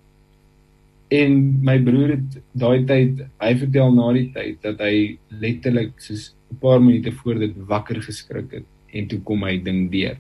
En 1.13 1.36
my 1.61 1.75
broer 1.86 2.15
het 2.15 2.38
daai 2.57 2.86
tyd, 2.89 3.19
hy 3.41 3.51
vertel 3.61 3.91
na 3.93 4.07
die 4.15 4.29
tyd 4.33 4.55
dat 4.65 4.79
hy 4.81 5.17
letterlik 5.41 5.99
soos 6.01 6.33
'n 6.51 6.57
paar 6.61 6.81
minute 6.81 7.11
voor 7.11 7.39
dit 7.39 7.53
wakker 7.69 8.01
geskrik 8.01 8.51
het 8.51 8.65
en 8.93 9.07
toe 9.07 9.19
kom 9.21 9.43
hy 9.43 9.57
ding 9.61 9.89
weer. 9.91 10.17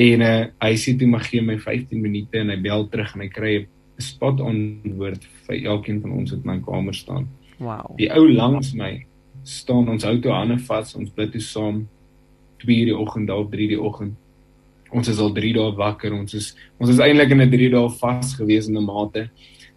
En 0.00 0.24
uh, 0.24 0.46
hy 0.64 0.72
sê 0.80 0.94
toe 0.96 1.08
mag 1.10 1.26
gee 1.28 1.44
my 1.44 1.58
15 1.60 2.00
minute 2.00 2.40
en 2.40 2.52
hy 2.52 2.56
bel 2.62 2.86
terug 2.88 3.12
en 3.16 3.24
hy 3.24 3.28
kry 3.32 3.54
'n 3.60 4.02
spot 4.02 4.40
on 4.40 4.80
woord 4.96 5.26
vir 5.46 5.66
elkeen 5.68 6.00
van 6.00 6.12
ons 6.16 6.32
wat 6.32 6.40
in 6.40 6.50
my 6.50 6.58
kamer 6.64 6.96
staan. 6.96 7.28
Wow. 7.58 7.92
Die 7.98 8.08
ou 8.08 8.24
langs 8.32 8.72
my 8.72 9.04
staan 9.44 9.88
ons 9.88 10.04
hou 10.04 10.16
toe 10.20 10.32
hande 10.32 10.56
vas, 10.64 10.94
ons 10.96 11.12
bid 11.12 11.32
toe 11.32 11.44
saam 11.44 11.86
2:00 12.64 12.88
die 12.88 12.96
oggend, 12.96 13.28
daar 13.28 13.44
3:00 13.44 13.68
die 13.74 13.80
oggend. 13.80 14.16
Ons 14.90 15.08
is 15.08 15.18
al 15.18 15.32
3 15.34 15.52
dae 15.54 15.76
wakker. 15.76 16.12
Ons 16.14 16.34
is 16.34 16.56
ons 16.78 16.90
is 16.90 16.98
eintlik 16.98 17.30
in 17.30 17.42
'n 17.42 17.50
3 17.50 17.70
dae 17.70 17.88
vas 18.00 18.34
gewees 18.34 18.68
in 18.68 18.76
'n 18.76 18.84
mate 18.84 19.30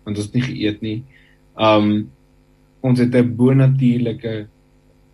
want 0.05 0.17
ons 0.17 0.25
het 0.25 0.35
nie 0.35 0.47
geëet 0.47 0.81
nie. 0.81 1.03
Um 1.57 2.09
ons 2.81 2.99
het 2.99 3.15
'n 3.15 3.35
bonatuurlike 3.35 4.47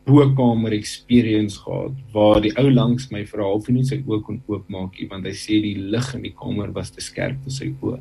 bokamer 0.09 0.73
experience 0.73 1.59
gehad 1.63 1.95
waar 2.13 2.41
die 2.41 2.53
ou 2.57 2.67
langs 2.71 3.09
my 3.13 3.23
vir 3.25 3.39
'n 3.39 3.49
halfuur 3.51 3.85
sy 3.85 4.01
oë 4.01 4.23
kon 4.25 4.41
oopmaak 4.47 4.97
want 5.09 5.25
hy 5.25 5.35
sê 5.37 5.61
die 5.61 5.77
lig 5.77 6.15
in 6.15 6.23
die 6.27 6.35
kamer 6.41 6.73
was 6.73 6.91
te 6.91 7.01
skerp 7.01 7.37
vir 7.43 7.51
sy 7.51 7.73
oë. 7.81 7.99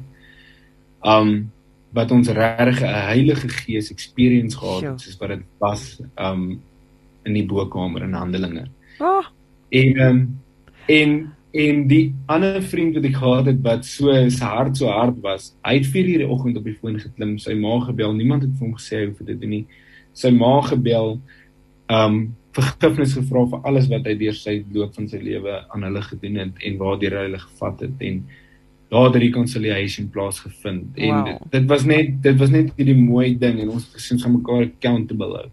Um 1.05 1.51
wat 1.93 2.11
ons 2.13 2.29
regtig 2.29 2.83
'n 2.83 3.07
Heilige 3.13 3.49
Gees 3.49 3.91
experience 3.91 4.57
gehad 4.57 4.83
het 4.83 5.01
soos 5.01 5.21
wat 5.21 5.29
dit 5.29 5.45
was 5.61 6.01
um 6.17 6.61
in 7.25 7.35
die 7.35 7.47
bokamer 7.47 8.03
in 8.03 8.15
Handelinge. 8.15 8.69
Oh. 9.01 9.25
En 9.71 10.01
um, 10.01 10.41
en 10.87 11.33
en 11.51 11.87
die 11.89 12.15
ander 12.27 12.63
vriend 12.63 12.95
wat 12.95 13.07
ek 13.09 13.17
gehad 13.17 13.47
het 13.49 13.61
wat 13.65 13.87
so 13.89 14.13
sy 14.31 14.45
hart 14.45 14.77
so 14.77 14.91
hard 14.93 15.17
was, 15.25 15.55
hy 15.65 15.79
het 15.79 15.87
4 15.89 16.11
uur 16.13 16.23
die 16.23 16.29
oggend 16.29 16.59
op 16.61 16.67
die 16.69 16.77
foon 16.77 16.99
geklim, 17.01 17.39
sy 17.41 17.57
ma 17.57 17.79
gebel, 17.87 18.13
niemand 18.15 18.45
het 18.45 18.53
vir 18.59 18.67
hom 18.67 18.75
gesê 18.77 19.07
hoe 19.07 19.27
dit 19.27 19.41
doen 19.41 19.55
nie. 19.57 19.65
Sy 20.13 20.31
ma 20.35 20.59
gebel 20.67 21.17
um 21.89 22.19
vergifnis 22.59 23.15
gevra 23.15 23.45
vir 23.53 23.65
alles 23.71 23.89
wat 23.93 24.07
hy 24.09 24.15
deur 24.19 24.37
sy 24.37 24.59
loop 24.75 24.95
van 24.97 25.09
sy 25.09 25.21
lewe 25.23 25.61
aan 25.69 25.87
hulle 25.87 26.03
gedoen 26.03 26.39
het 26.43 26.63
en 26.67 26.79
waardeur 26.81 27.17
hy 27.19 27.25
hulle 27.29 27.41
gevat 27.43 27.85
het 27.87 28.07
en 28.09 28.23
daar 28.89 29.11
het 29.11 29.19
reconciliation 29.21 30.09
plaasgevind 30.09 30.97
en 30.97 31.15
wow. 31.15 31.27
dit, 31.27 31.51
dit 31.53 31.69
was 31.69 31.85
net 31.85 32.15
dit 32.25 32.39
was 32.41 32.53
net 32.55 32.73
hierdie 32.77 32.97
mooi 32.97 33.35
ding 33.39 33.61
en 33.61 33.75
ons 33.77 33.85
gesien 33.95 34.21
gaan 34.23 34.35
mekaar 34.39 34.65
accountable 34.71 35.43
hou. 35.43 35.49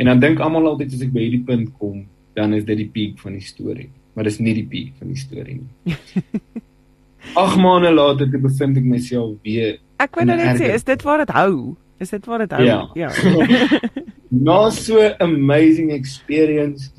En 0.00 0.08
dan 0.08 0.22
dink 0.22 0.40
almal 0.40 0.70
altyd 0.72 0.94
as 0.96 1.04
ek 1.04 1.12
by 1.12 1.26
hierdie 1.26 1.44
punt 1.44 1.74
kom, 1.80 2.06
dan 2.38 2.56
is 2.56 2.64
dit 2.64 2.78
die 2.80 2.88
piek 2.88 3.18
van 3.20 3.36
die 3.36 3.44
storie, 3.44 3.90
maar 4.14 4.24
dis 4.24 4.40
nie 4.40 4.54
die 4.56 4.64
piek 4.70 4.94
van 4.96 5.12
die 5.12 5.20
storie 5.20 5.58
nie. 5.60 5.96
Ag 7.42 7.58
maande 7.60 7.92
later 7.92 8.30
te 8.32 8.40
bevind 8.40 8.80
ek 8.80 8.86
myself 8.88 9.36
weer 9.44 9.76
Ek 10.00 10.16
wou 10.16 10.24
net 10.24 10.56
sê, 10.56 10.70
is 10.72 10.86
dit 10.88 11.02
waar 11.04 11.20
dit 11.20 11.34
hou? 11.36 11.76
Is 12.00 12.14
dit 12.16 12.24
waar 12.24 12.40
dit 12.46 12.56
hou? 12.56 12.64
Ja. 12.64 12.80
ja. 12.96 13.10
Na 14.30 14.70
so 14.70 14.94
'n 15.02 15.18
amazing 15.18 15.90
experience 15.90 16.90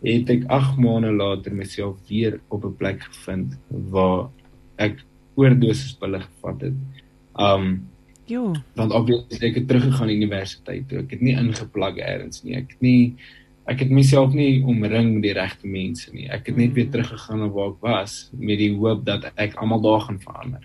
het 0.00 0.30
ek 0.30 0.44
8 0.48 0.78
maande 0.80 1.12
later 1.12 1.52
myself 1.52 1.96
weer 2.08 2.40
op 2.48 2.64
'n 2.64 2.76
plek 2.76 3.02
gevind 3.02 3.58
waar 3.68 4.28
ek 4.76 5.04
oordosis 5.34 5.92
pille 5.92 6.20
gevat 6.20 6.60
het. 6.60 6.78
Um 7.36 7.88
Jo. 8.26 8.54
Want 8.74 8.92
obviously 8.92 9.48
ek 9.48 9.54
het 9.54 9.68
teruggegaan 9.68 10.08
universiteit 10.08 10.88
toe. 10.88 10.98
Ek 10.98 11.10
het 11.10 11.20
nie 11.20 11.36
ingeplak 11.36 11.98
eers 12.00 12.42
nie. 12.42 12.56
Ek 12.56 12.70
het 12.72 12.80
nie 12.80 13.16
ek 13.64 13.80
het 13.80 13.90
myself 13.90 14.32
nie 14.32 14.62
omring 14.64 15.14
met 15.14 15.22
die 15.22 15.32
regte 15.32 15.68
mense 15.68 16.12
nie. 16.12 16.28
Ek 16.28 16.46
het 16.46 16.56
net 16.56 16.72
weer 16.72 16.88
teruggegaan 16.88 17.40
na 17.40 17.48
waar 17.48 17.72
ek 17.72 17.80
was 17.80 18.30
met 18.32 18.58
die 18.58 18.72
hoop 18.76 19.04
dat 19.04 19.30
ek 19.36 19.56
almal 19.56 19.80
daar 19.80 20.00
gaan 20.00 20.20
verander. 20.20 20.64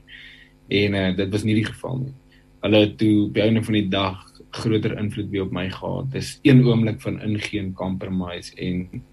En 0.67 0.95
uh, 0.95 1.15
dit 1.15 1.29
was 1.31 1.43
nie 1.43 1.55
die 1.55 1.65
geval 1.65 1.97
nie. 1.97 2.13
Hulle 2.61 2.95
toe 2.95 3.27
op 3.27 3.33
die 3.33 3.43
einde 3.43 3.63
van 3.63 3.73
die 3.73 3.87
dag 3.87 4.28
groter 4.49 4.97
invloed 4.97 5.29
weer 5.29 5.45
op 5.45 5.51
my 5.51 5.69
gehad. 5.69 6.11
Dis 6.11 6.39
een 6.41 6.63
oomblik 6.65 7.01
van 7.01 7.21
ingee 7.21 7.59
en 7.59 7.73
compromise 7.73 8.55
en 8.55 9.03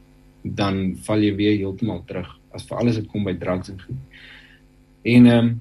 dan 0.42 0.96
val 1.06 1.22
jy 1.22 1.34
weer 1.36 1.56
heeltemal 1.58 2.04
terug 2.06 2.28
as 2.54 2.64
vir 2.68 2.78
alles 2.78 3.00
wat 3.00 3.08
kom 3.12 3.24
by 3.24 3.34
drugs 3.38 3.72
en 3.72 3.80
goed. 3.80 4.20
En 5.02 5.26
ehm 5.26 5.38
um, 5.38 5.54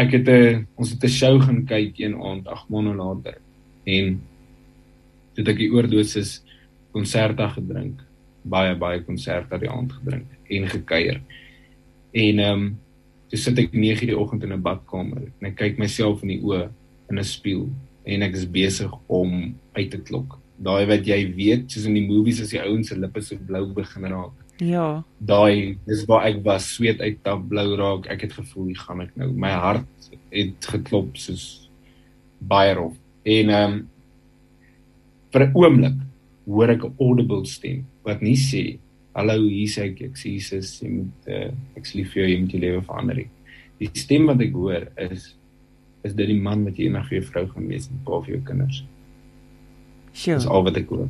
ek 0.00 0.12
het 0.16 0.28
'n 0.28 0.66
ons 0.76 0.90
het 0.90 1.04
'n 1.04 1.08
show 1.08 1.40
gaan 1.42 1.64
kyk 1.66 1.98
een 1.98 2.14
aand 2.14 2.46
8 2.48 2.68
maande 2.68 2.94
later 2.94 3.36
en 3.84 4.20
dit 5.34 5.48
ek 5.48 5.56
die 5.56 5.72
oordosis 5.72 6.44
konserte 6.92 7.48
gedrink 7.48 8.00
baie 8.42 8.74
baie 8.74 9.02
konserte 9.02 9.58
die 9.58 9.70
aand 9.70 9.92
gedrink 9.92 10.28
en 10.48 10.68
gekuier 10.68 11.20
en 12.12 12.38
ehm 12.38 12.62
um, 12.62 12.78
toe 13.28 13.38
sit 13.38 13.58
ek 13.58 13.72
9:00 13.72 14.06
die 14.06 14.18
oggend 14.18 14.42
in 14.42 14.52
'n 14.52 14.62
badkamer 14.62 15.22
en 15.40 15.46
ek 15.46 15.56
kyk 15.56 15.78
myself 15.78 16.22
in 16.22 16.28
die 16.28 16.42
oë 16.42 16.70
in 17.10 17.18
'n 17.18 17.24
spieël 17.24 17.68
en 18.04 18.22
ek 18.22 18.36
is 18.38 18.46
besig 18.48 18.92
om 19.08 19.54
uit 19.76 19.90
te 19.90 20.00
klok. 20.00 20.38
Daai 20.60 20.84
wat 20.90 21.06
jy 21.08 21.20
weet 21.36 21.72
soos 21.72 21.88
in 21.88 21.96
die 21.96 22.06
movies 22.06 22.40
as 22.44 22.52
die 22.52 22.60
ouens 22.60 22.90
se 22.92 22.98
lippe 22.98 23.22
so 23.24 23.36
blou 23.48 23.66
begin 23.76 24.08
raak. 24.12 24.36
Ja. 24.60 25.02
daai 25.16 25.78
dis 25.88 26.02
waar 26.04 26.26
ek 26.28 26.42
was 26.44 26.66
sweet 26.74 27.00
uit 27.00 27.22
tap 27.24 27.46
blou 27.48 27.76
raak. 27.80 28.10
Ek 28.12 28.26
het 28.26 28.36
gevoel 28.36 28.72
hier 28.72 28.82
gaan 28.82 29.00
ek 29.06 29.14
nou? 29.16 29.30
My 29.32 29.54
hart 29.56 30.10
het 30.34 30.68
geklop 30.74 31.16
soos 31.16 31.70
baie 32.40 32.74
rof. 32.76 32.96
En 33.24 33.54
ehm 33.54 33.72
um, 33.72 33.80
vir 35.32 35.46
'n 35.46 35.54
oomblik 35.54 35.98
hoor 36.44 36.70
ek 36.70 36.84
'n 36.84 36.94
audible 36.98 37.46
stem 37.46 37.86
wat 38.04 38.20
nie 38.20 38.36
sê 38.36 38.78
hallo 39.14 39.48
hier 39.48 39.68
sê 39.68 39.90
ek 39.90 40.02
ek 40.10 40.16
sê 40.18 40.34
Jesus 40.36 40.80
jy 40.82 40.90
moet 40.90 41.28
uh, 41.28 41.50
ek 41.76 41.86
sê 41.86 42.00
lief 42.00 42.12
vir 42.12 42.22
jou 42.22 42.30
jy 42.30 42.40
moet 42.40 42.52
jou 42.54 42.60
lewe 42.60 42.82
verander. 42.82 43.24
Die 43.80 43.90
stem 43.94 44.26
wat 44.26 44.40
ek 44.40 44.52
hoor 44.52 44.88
is 44.96 45.34
is 46.06 46.14
dit 46.16 46.30
die 46.30 46.40
man 46.40 46.64
wat 46.64 46.78
jy 46.78 46.88
eendag 46.88 47.08
vir 47.08 47.20
jou 47.20 47.26
vrou 47.28 47.44
gaan 47.52 47.68
wees 47.68 47.88
en 47.90 48.00
pa 48.06 48.20
vir 48.24 48.36
jou 48.36 48.42
kinders. 48.46 48.82
Sjoe. 50.12 50.34
dis 50.38 50.46
al 50.46 50.64
wat 50.66 50.78
ek 50.80 50.90
hoor. 50.90 51.08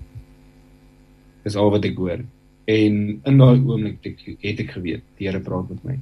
Dis 1.45 1.57
al 1.57 1.70
wat 1.72 1.86
ek 1.88 1.97
hoor. 2.01 2.24
En 2.70 2.97
in 3.26 3.41
daai 3.41 3.59
oomblik 3.59 3.99
het 4.01 4.11
ek, 4.12 4.24
het 4.45 4.62
ek 4.66 4.74
geweet 4.76 5.05
die 5.18 5.28
Here 5.28 5.41
praat 5.43 5.70
met 5.72 5.84
my. 5.86 5.97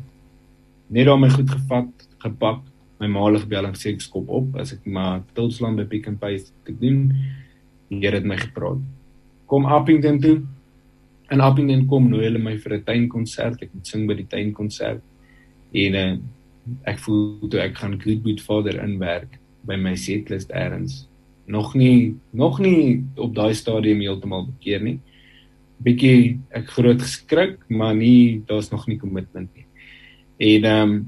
Net 0.94 1.06
daar 1.06 1.20
my 1.20 1.30
goed 1.32 1.50
gevat 1.50 2.08
gepak 2.24 2.64
my 2.98 3.06
maalig 3.12 3.44
bel 3.46 3.68
en 3.68 3.76
sê 3.78 3.92
ek 3.94 4.02
skop 4.02 4.30
op 4.34 4.56
as 4.58 4.72
ek 4.74 4.86
maar 4.90 5.20
Tilsland 5.36 5.78
by 5.78 5.86
Pick 5.86 6.08
n 6.10 6.18
Pay 6.18 6.40
te 6.66 6.74
doen. 6.74 7.12
Die 7.88 8.00
Here 8.02 8.18
het 8.18 8.26
my 8.26 8.38
gepraat. 8.40 8.80
Kom 9.48 9.66
Appington 9.66 10.18
toe. 10.20 10.38
En 11.30 11.44
Appington 11.44 11.86
kom 11.86 12.08
nooi 12.10 12.24
hulle 12.26 12.42
my 12.42 12.56
vir 12.56 12.78
'n 12.78 12.84
tuinkonsert 12.84 13.62
ek 13.62 13.74
moet 13.74 13.86
sing 13.86 14.08
by 14.08 14.14
die 14.14 14.26
tuinkonsert 14.26 15.02
en 15.72 15.94
uh, 15.94 16.16
ek 16.88 16.98
voel 17.04 17.48
toe 17.48 17.60
ek 17.60 17.76
gaan 17.80 18.00
Goodwood 18.00 18.40
Father 18.44 18.80
inwerk 18.82 19.38
by 19.68 19.76
my 19.76 19.94
setlist 19.96 20.50
eers 20.50 21.04
nog 21.48 21.74
nie 21.74 22.16
nog 22.32 22.58
nie 22.60 23.04
op 23.16 23.34
daai 23.34 23.54
stadium 23.54 24.00
heeltemal 24.04 24.46
bekeer 24.50 24.82
nie 24.84 24.98
bietjie 25.84 26.38
ek 26.54 26.72
groot 26.74 27.02
geskrik, 27.02 27.60
maar 27.70 27.94
nie 27.94 28.42
daar's 28.48 28.72
nog 28.72 28.86
nie 28.90 28.98
kommitment 28.98 29.50
nie. 29.54 29.66
En 30.38 30.66
ehm 30.66 30.90
um, 30.90 30.98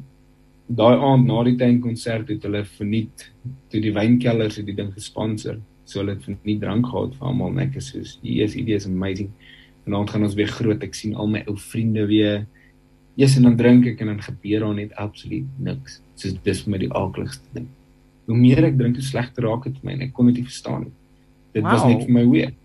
daai 0.70 1.02
aand 1.02 1.26
na 1.26 1.40
die 1.42 1.56
tuinkonsert 1.58 2.28
het 2.30 2.44
hulle 2.46 2.60
verniet 2.76 3.24
toe 3.72 3.80
die 3.82 3.90
wynkellers 3.90 4.60
het 4.60 4.68
die 4.68 4.76
ding 4.78 4.92
gesponsor. 4.94 5.56
So 5.82 5.98
hulle 5.98 6.14
het 6.14 6.22
verniet 6.22 6.60
drank 6.62 6.86
gehad 6.86 7.16
vir 7.18 7.26
almal 7.26 7.50
net 7.56 7.74
ek 7.74 7.82
soos 7.82 8.18
yes, 8.22 8.54
it 8.54 8.70
is 8.70 8.86
amazing. 8.86 9.32
Vanaand 9.84 10.12
gaan 10.14 10.28
ons 10.28 10.36
weer 10.38 10.52
groot. 10.54 10.84
Ek 10.86 10.94
sien 10.94 11.16
al 11.18 11.32
my 11.32 11.42
ou 11.50 11.56
vriende 11.58 12.06
weer. 12.06 12.44
Eers 13.20 13.36
en 13.36 13.48
dan 13.50 13.58
drink 13.58 13.90
ek 13.90 14.00
en 14.00 14.14
dan 14.14 14.22
gebeur 14.24 14.64
daar 14.64 14.78
net 14.78 14.96
absoluut 15.00 15.48
niks. 15.60 16.00
Soos 16.16 16.38
dis 16.46 16.64
vir 16.64 16.72
my 16.72 16.80
die 16.80 16.92
aardigste 16.96 17.56
ding. 17.56 17.68
Hoe 18.30 18.38
meer 18.38 18.64
ek 18.70 18.78
drink, 18.78 18.96
hoe 18.96 19.04
slegter 19.04 19.44
raak 19.44 19.66
dit 19.68 19.76
vir 19.76 19.90
my 19.90 19.98
en 19.98 20.06
ek 20.08 20.16
kon 20.16 20.30
dit 20.30 20.40
nie 20.40 20.48
verstaan 20.48 20.86
nie. 20.86 20.96
Dit 21.52 21.66
wow. 21.66 21.74
was 21.74 21.84
net 21.90 22.06
vir 22.06 22.16
my 22.16 22.24
weird 22.30 22.56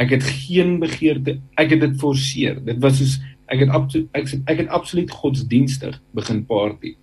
ek 0.00 0.10
het 0.16 0.26
geen 0.26 0.78
begeerte 0.82 1.38
ek 1.60 1.74
het 1.74 1.80
dit 1.84 1.96
forceer 2.00 2.58
dit 2.66 2.78
was 2.82 2.98
soos 2.98 3.16
ek 3.52 3.62
het 3.62 3.70
absoluut 3.76 4.08
ek, 4.16 4.30
ek 4.50 4.62
het 4.64 4.70
absoluut 4.74 5.10
godsdienstig 5.10 5.98
begin 6.16 6.42
party 6.48 6.94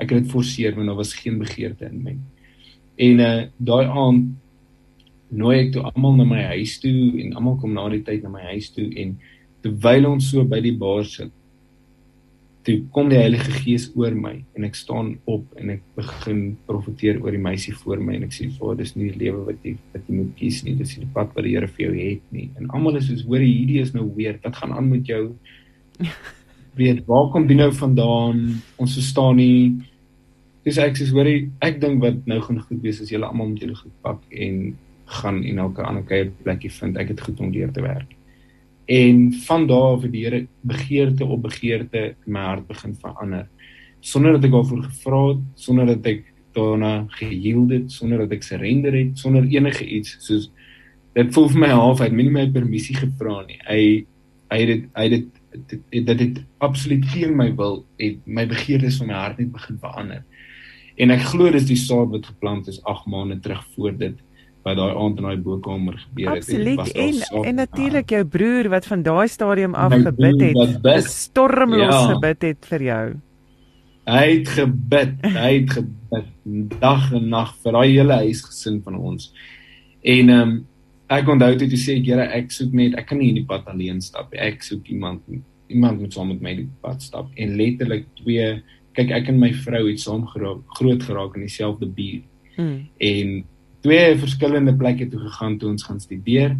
ek 0.00 0.10
het 0.10 0.24
dit 0.24 0.30
forceer 0.32 0.74
want 0.74 0.90
daar 0.90 0.98
was 0.98 1.14
geen 1.14 1.38
begeerte 1.38 1.90
in 1.90 2.00
my 2.06 2.16
en 3.10 3.26
uh 3.26 3.34
daai 3.58 3.86
aand 3.86 4.30
nooi 5.30 5.58
ek 5.60 5.74
toe 5.76 5.84
almal 5.92 6.16
na 6.18 6.26
my 6.26 6.42
huis 6.56 6.78
toe 6.82 7.20
en 7.22 7.36
almal 7.38 7.58
kom 7.60 7.76
na 7.76 7.86
die 7.92 8.02
tyd 8.06 8.24
na 8.24 8.32
my 8.32 8.48
huis 8.50 8.72
toe 8.74 8.88
en 8.98 9.14
terwyl 9.62 10.10
ons 10.10 10.32
so 10.32 10.44
by 10.44 10.58
die 10.64 10.74
bar 10.74 11.04
sit 11.06 11.30
toe 12.66 12.76
kom 12.92 13.08
die 13.08 13.18
Heilige 13.18 13.52
Gees 13.62 13.86
oor 13.96 14.12
my 14.16 14.34
en 14.56 14.66
ek 14.68 14.76
staan 14.76 15.14
op 15.30 15.46
en 15.60 15.72
ek 15.76 15.84
begin 15.96 16.40
profeteer 16.68 17.20
oor 17.22 17.32
die 17.32 17.40
meisie 17.40 17.72
voor 17.80 18.02
my 18.04 18.18
en 18.18 18.26
ek 18.26 18.34
sê 18.36 18.50
vir 18.52 18.76
dis 18.80 18.92
nie 18.96 19.08
die 19.08 19.20
lewe 19.22 19.46
wat 19.46 19.64
jy 19.64 19.72
wat 19.94 20.04
jy 20.04 20.18
moet 20.18 20.34
kies 20.36 20.60
nie 20.66 20.74
dis 20.76 20.92
die 21.00 21.08
pad 21.14 21.32
wat 21.36 21.46
die 21.46 21.54
Here 21.54 21.70
vir 21.70 21.86
jou 21.86 21.94
het 21.96 22.26
nie. 22.36 22.50
En 22.60 22.68
almal 22.68 23.00
is 23.00 23.08
soos 23.08 23.24
hoor 23.28 23.40
hierdie 23.42 23.80
is 23.82 23.94
nou 23.96 24.04
weer 24.18 24.36
wat 24.44 24.60
gaan 24.60 24.76
aan 24.76 24.92
met 24.92 25.08
jou? 25.08 25.22
Weet 26.80 27.02
waar 27.08 27.32
kom 27.32 27.48
dit 27.48 27.58
nou 27.58 27.70
vandaan? 27.74 28.44
Ons 28.80 28.98
verstaan 29.00 29.40
nie. 29.40 29.80
Dis 30.66 30.78
ek 30.82 31.00
sê 31.00 31.08
hoor 31.14 31.32
ek 31.32 31.80
dink 31.80 32.04
wat 32.04 32.22
nou 32.28 32.42
gaan 32.44 32.60
goed 32.68 32.84
wees 32.84 33.00
as 33.00 33.12
julle 33.12 33.28
almal 33.28 33.54
met 33.54 33.64
julle 33.64 33.80
goed 33.80 33.96
pak 34.04 34.22
en 34.30 34.62
gaan 35.20 35.42
en 35.42 35.64
elke 35.64 35.82
ander 35.82 36.04
keer 36.06 36.28
plekkie 36.44 36.70
vind. 36.76 37.00
Ek 37.00 37.16
het 37.16 37.24
goed 37.24 37.40
om 37.40 37.52
deur 37.56 37.72
te 37.72 37.88
werk 37.88 38.19
en 38.90 39.32
van 39.46 39.66
daar 39.70 39.94
af 39.94 40.02
het 40.02 40.12
die 40.12 40.24
Here 40.24 40.46
begeerte 40.66 41.24
op 41.24 41.42
begeerte 41.42 42.14
in 42.26 42.32
my 42.34 42.40
hart 42.42 42.66
begin 42.66 42.96
verander. 42.98 43.46
Sonder 44.00 44.32
dat 44.34 44.48
ek 44.48 44.54
daarvoor 44.56 44.82
gevra 44.88 45.20
het 45.28 45.44
sonder 45.54 45.86
dat 45.86 46.06
ek 46.10 46.24
daarna 46.56 47.04
gehield 47.20 47.70
het 47.70 47.92
sonder 47.94 48.24
dat 48.24 48.34
ek 48.34 48.42
surrender 48.42 48.96
het 48.98 49.18
sonder 49.18 49.46
enige 49.46 49.86
iets 49.86 50.16
soos 50.26 50.48
dit 51.14 51.30
voel 51.34 51.46
vir 51.52 51.62
my 51.62 51.70
half 51.70 52.02
uit 52.02 52.16
minie 52.18 52.34
my 52.34 52.46
permissie 52.50 52.96
gevra 52.98 53.44
nie. 53.46 53.60
Hy 53.68 53.82
hy 54.50 54.58
het 54.66 54.88
hy 54.98 55.06
het 55.14 55.28
dit 55.70 56.06
dit 56.10 56.24
het 56.24 56.42
absoluut 56.58 57.06
teen 57.12 57.36
my 57.38 57.50
wil 57.54 57.84
het 58.02 58.18
my 58.26 58.46
begeertes 58.50 58.98
van 58.98 59.12
my 59.12 59.20
hart 59.20 59.38
net 59.38 59.52
begin 59.54 59.78
verander. 59.78 60.24
En 60.98 61.14
ek 61.14 61.28
glo 61.30 61.50
dis 61.54 61.70
die 61.70 61.78
saad 61.78 62.10
wat 62.10 62.26
geplant 62.26 62.66
is 62.68 62.82
8 62.90 63.06
maande 63.06 63.38
terug 63.38 63.62
voor 63.76 63.94
dit 64.02 64.18
wat 64.62 64.76
daai 64.76 64.92
aand 64.92 65.20
in 65.20 65.26
daai 65.28 65.40
bokamer 65.40 65.96
gebeur 65.98 66.34
het. 66.34 66.44
Absoluut. 66.44 66.92
En 66.92 67.14
en, 67.30 67.44
en 67.44 67.54
natuurlik 67.54 68.10
jou 68.10 68.24
broer 68.24 68.68
wat 68.68 68.86
van 68.86 69.02
daai 69.02 69.28
stadium 69.28 69.74
af 69.74 69.92
gebid 69.92 70.40
het. 70.40 71.04
Stormloos 71.10 71.94
ja. 71.94 72.06
gebid 72.14 72.42
het 72.42 72.66
vir 72.72 72.82
jou. 72.82 73.04
Hy 74.10 74.26
het 74.30 74.48
gebid, 74.48 75.14
hy 75.22 75.52
het 75.60 75.70
gebid 75.76 76.28
dag 76.80 77.12
en 77.14 77.28
nag 77.30 77.54
vir 77.62 77.76
daai 77.76 77.88
hele 77.92 78.18
huisgesin 78.24 78.80
van 78.84 78.98
ons. 78.98 79.30
En 80.02 80.34
ehm 80.34 80.50
um, 80.50 80.58
ek 81.10 81.26
onthou 81.26 81.54
toe 81.58 81.66
sê 81.74 81.96
ek 81.98 82.06
Here 82.06 82.26
ek 82.36 82.52
soek 82.54 82.74
net 82.76 82.94
ek 82.98 83.08
kan 83.10 83.18
nie 83.18 83.32
in 83.32 83.40
die 83.40 83.46
pad 83.46 83.66
alleen 83.70 83.98
stap 84.04 84.30
nie. 84.30 84.38
Ek 84.40 84.62
soek 84.62 84.86
iemand 84.94 85.24
iemand 85.70 86.00
moet 86.02 86.14
saam 86.14 86.30
met 86.30 86.42
my 86.42 86.52
die 86.58 86.68
pad 86.82 87.02
stap 87.02 87.30
en 87.34 87.56
letterlik 87.58 88.06
twee 88.18 88.60
kyk 88.98 89.10
ek 89.14 89.30
en 89.30 89.38
my 89.38 89.50
vrou 89.64 89.84
het 89.86 90.02
saam 90.02 90.24
geraak, 90.32 90.62
groot 90.78 91.02
geraak 91.06 91.36
in 91.38 91.46
dieselfde 91.46 91.86
buurt. 91.86 92.26
Hmm. 92.56 92.88
En 92.98 93.44
twee 93.84 94.16
verskillende 94.18 94.74
plekke 94.76 95.08
toe 95.08 95.20
gegaan 95.20 95.58
toe 95.58 95.70
ons 95.70 95.86
gaan 95.88 96.00
studeer 96.00 96.56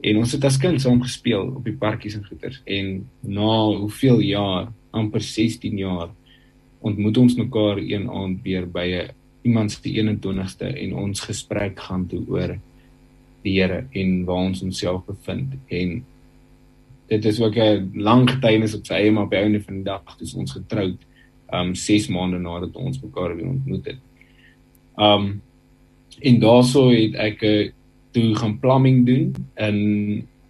en 0.00 0.20
ons 0.20 0.32
het 0.32 0.44
as 0.44 0.58
kind 0.62 0.80
saam 0.82 1.02
gespeel 1.02 1.50
op 1.58 1.64
die 1.64 1.76
parkies 1.76 2.16
en 2.18 2.26
goeters 2.26 2.60
en 2.66 3.08
na 3.22 3.54
hoeveel 3.78 4.22
jaar 4.26 4.72
amper 4.90 5.22
16 5.22 5.78
jaar 5.78 6.10
ontmoet 6.80 7.18
ons 7.18 7.38
mekaar 7.38 7.80
een 7.82 8.10
aand 8.10 8.42
weer 8.42 8.66
by 8.66 8.86
'n 8.86 9.10
iemand 9.42 9.72
se 9.72 9.88
21ste 9.88 10.66
en 10.66 10.94
ons 10.94 11.20
gesprek 11.20 11.80
gaan 11.80 12.06
toe 12.06 12.24
oor 12.28 12.58
die 13.42 13.60
Here 13.60 13.86
en 13.92 14.24
waar 14.24 14.50
ons 14.50 14.62
onsself 14.62 15.04
bevind 15.06 15.54
en 15.68 16.04
dit 17.08 17.24
is 17.24 17.40
ook 17.40 17.56
'n 17.56 17.90
lang 17.94 18.30
getuienis 18.30 18.74
op 18.74 18.86
sy 18.86 18.94
eie 18.94 19.10
maar 19.10 19.28
by 19.28 19.36
einde 19.36 19.60
van 19.60 19.74
die 19.74 19.84
dag 19.84 20.02
is 20.20 20.34
ons 20.34 20.52
getroud 20.52 20.98
um 21.52 21.74
6 21.74 22.08
maande 22.08 22.38
nadat 22.38 22.76
ons 22.76 23.00
mekaar 23.00 23.36
weer 23.36 23.48
ontmoet 23.48 23.84
het. 23.86 24.00
Um 24.96 25.40
en 26.20 26.40
daaroor 26.40 26.92
het 26.92 27.18
ek 27.28 27.42
uh, 27.42 27.70
toe 28.16 28.34
gaan 28.34 28.58
plumbing 28.58 29.06
doen 29.06 29.34
in 29.54 29.78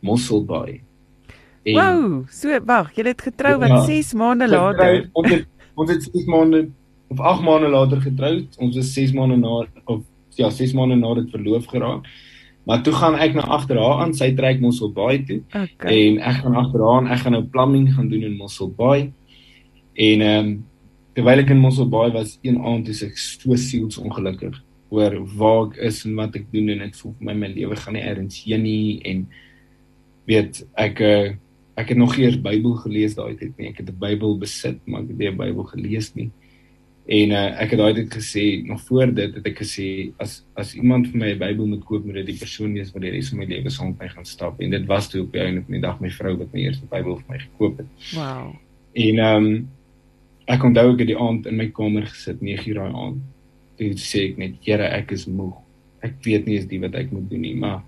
Mosselbaai. 0.00 0.80
En, 1.62 1.74
wow, 1.74 2.24
so 2.32 2.60
wag, 2.64 2.92
jy 2.96 3.04
het 3.10 3.22
getrou 3.22 3.56
wat 3.60 3.74
ja, 3.74 3.80
6 3.88 4.14
maande 4.18 4.48
later. 4.48 5.08
Ons 5.12 5.30
het 5.32 5.46
ons 5.78 5.90
het 5.92 6.06
6 6.10 6.24
maande 6.26 6.68
of 7.12 7.20
8 7.20 7.44
maande 7.46 7.68
later 7.68 8.00
getroud. 8.02 8.56
Ons 8.58 8.78
was 8.78 8.94
6 8.94 9.12
maande 9.16 9.36
na 9.40 9.66
of 9.84 10.02
ja, 10.38 10.50
6 10.50 10.72
maande 10.78 10.96
na 10.98 11.14
dit 11.20 11.30
verloof 11.34 11.68
geraak. 11.70 12.08
Maar 12.68 12.82
toe 12.84 12.92
gaan 12.92 13.16
ek 13.16 13.34
na 13.34 13.46
agter 13.48 13.78
haar 13.80 14.02
aan, 14.04 14.14
sy 14.14 14.30
trek 14.36 14.60
Mosselbaai 14.60 15.22
toe. 15.28 15.38
Okay. 15.48 15.92
En 15.92 16.18
ek 16.20 16.42
gaan 16.42 16.56
agter 16.60 16.84
haar 16.84 16.98
aan, 17.00 17.12
ek 17.14 17.22
gaan 17.24 17.36
nou 17.36 17.44
plumbing 17.52 17.86
gaan 17.94 18.10
doen 18.12 18.26
in 18.28 18.40
Mosselbaai. 18.40 19.12
En 20.08 20.24
ehm 20.30 20.48
um, 20.48 20.56
terwyl 21.18 21.42
ek 21.42 21.48
in 21.50 21.58
Mosselbaai 21.58 22.12
was, 22.14 22.36
een 22.46 22.60
aand 22.62 22.88
is 22.92 23.00
ek 23.02 23.16
so 23.18 23.56
sielsongelukkig 23.58 24.60
oor 24.90 25.18
waar 25.38 25.68
ek 25.68 25.76
is 25.90 26.04
en 26.06 26.16
wat 26.16 26.36
ek 26.36 26.48
doen 26.52 26.72
en 26.74 26.86
ek 26.86 26.96
voel 26.96 27.14
vir 27.18 27.28
my 27.28 27.34
my 27.42 27.52
lewe 27.54 27.76
gaan 27.76 27.96
nie 27.96 28.04
eers 28.06 28.40
heen 28.44 28.62
nie 28.64 29.00
en 29.10 29.26
weet 30.28 30.62
ek 30.76 31.00
eh, 31.00 31.36
ek 31.78 31.92
het 31.94 31.98
nog 31.98 32.16
eers 32.18 32.36
Bybel 32.42 32.74
gelees 32.82 33.14
daai 33.14 33.36
tyd 33.38 33.54
nie. 33.58 33.68
Ek 33.70 33.78
het 33.78 33.88
'n 33.88 33.98
Bybel 34.00 34.38
besit 34.38 34.78
maar 34.86 35.02
ek 35.02 35.08
het 35.14 35.18
nie 35.18 35.30
'n 35.30 35.36
Bybel 35.38 35.64
gelees 35.64 36.14
nie. 36.14 36.30
En 37.08 37.30
uh, 37.32 37.62
ek 37.62 37.70
het 37.72 37.78
daai 37.80 37.94
tyd 37.94 38.10
gesê 38.12 38.66
nog 38.66 38.82
voor 38.84 39.14
dit 39.14 39.34
het 39.34 39.46
ek 39.46 39.62
gesê 39.62 40.12
as 40.18 40.44
as 40.54 40.74
iemand 40.74 41.08
vir 41.08 41.18
my 41.18 41.30
'n 41.32 41.38
Bybel 41.38 41.66
moet 41.66 41.84
koop 41.84 42.04
moet 42.04 42.20
dit 42.20 42.26
die 42.34 42.38
persoon 42.38 42.74
wees 42.74 42.92
wat 42.92 43.02
die 43.02 43.10
res 43.10 43.30
van 43.30 43.38
my 43.38 43.46
lewe 43.46 43.70
saam 43.70 43.94
met 43.94 44.00
my 44.00 44.08
gaan 44.08 44.26
stap. 44.26 44.60
En 44.60 44.70
dit 44.70 44.86
was 44.86 45.08
toe 45.08 45.22
op 45.22 45.32
die 45.32 45.40
einde 45.40 45.62
van 45.62 45.72
die 45.72 45.80
dag 45.80 46.00
my 46.00 46.10
vrou 46.10 46.36
wat 46.36 46.52
my 46.52 46.60
eerste 46.60 46.86
Bybel 46.90 47.16
vir 47.16 47.28
my 47.28 47.38
gekoop 47.38 47.78
het. 47.78 47.92
Wow 48.14 48.58
en 48.98 49.18
ehm 49.18 49.44
um, 49.44 49.68
ek 50.48 50.64
onthou 50.64 50.92
ek 50.94 51.02
het 51.02 51.10
die 51.10 51.18
aand 51.20 51.46
in 51.46 51.58
my 51.60 51.68
kamer 51.76 52.06
gesit 52.08 52.40
9:00 52.40 52.78
daai 52.78 52.92
aand 52.92 53.20
toe 53.78 53.92
sê 54.02 54.28
ek 54.30 54.40
net 54.42 54.58
Here 54.66 54.90
ek 54.98 55.14
is 55.16 55.26
moeg. 55.30 55.56
Ek 56.04 56.18
weet 56.24 56.46
nie 56.46 56.58
eens 56.58 56.68
die 56.70 56.82
wat 56.82 56.94
ek 56.98 57.12
moet 57.14 57.26
doen 57.30 57.42
nie, 57.42 57.54
maar 57.58 57.82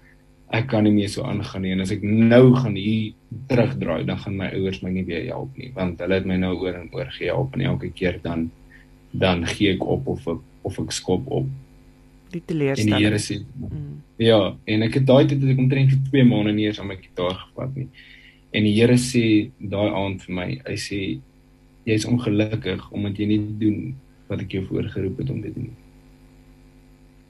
ek 0.50 0.66
kan 0.72 0.82
nie 0.86 0.94
meer 0.94 1.10
so 1.10 1.22
aangaan 1.22 1.62
nie 1.62 1.72
en 1.76 1.82
as 1.84 1.92
ek 1.94 2.02
nou 2.02 2.56
gaan 2.56 2.74
hier 2.74 3.12
terugdraai 3.50 4.02
dan 4.08 4.18
gaan 4.18 4.38
my 4.38 4.48
ouers 4.58 4.80
my 4.82 4.90
nie 4.90 5.04
weer 5.06 5.28
help 5.28 5.54
nie 5.58 5.70
want 5.76 6.00
hulle 6.02 6.18
het 6.18 6.26
my 6.26 6.38
nou 6.42 6.56
oor 6.58 6.74
en 6.74 6.88
oor 6.96 7.10
gehelp 7.14 7.54
en 7.54 7.66
elke 7.70 7.92
keer 7.94 8.18
dan 8.24 8.48
dan 9.14 9.44
gee 9.46 9.76
ek 9.76 9.84
op 9.86 10.08
of 10.10 10.26
ek, 10.30 10.42
of 10.66 10.80
ek 10.82 10.94
skop 10.94 11.26
op 11.30 11.46
die 12.30 12.42
teleurstelling. 12.46 12.92
En 12.94 12.98
die 12.98 13.06
Here 13.06 13.18
sê 13.22 13.40
mm. 13.42 13.94
ja 14.22 14.40
en 14.74 14.86
ek 14.86 15.00
het 15.00 15.06
daai 15.06 15.24
tyd 15.26 15.38
het 15.42 15.54
ek 15.54 15.62
omtrent 15.62 15.94
vir 15.94 16.02
2 16.10 16.28
maande 16.30 16.54
nie 16.56 16.68
eens 16.68 16.80
aan 16.82 16.90
my 16.90 16.98
gitaar 17.00 17.36
gevat 17.38 17.74
nie. 17.78 17.88
En 18.54 18.66
die 18.66 18.74
Here 18.76 18.98
sê 18.98 19.24
daai 19.58 19.90
aand 19.90 20.26
vir 20.26 20.36
my, 20.36 20.48
hy 20.66 20.76
sê 20.78 21.00
jy's 21.88 22.06
ongelukkig 22.10 22.86
omdat 22.94 23.18
jy 23.18 23.30
nie 23.32 23.40
doen 23.62 23.80
wat 24.30 24.44
ek 24.44 24.58
jou 24.58 24.64
voorgeroep 24.68 25.22
het 25.22 25.30
om 25.34 25.42
te 25.42 25.52
doen. 25.54 25.70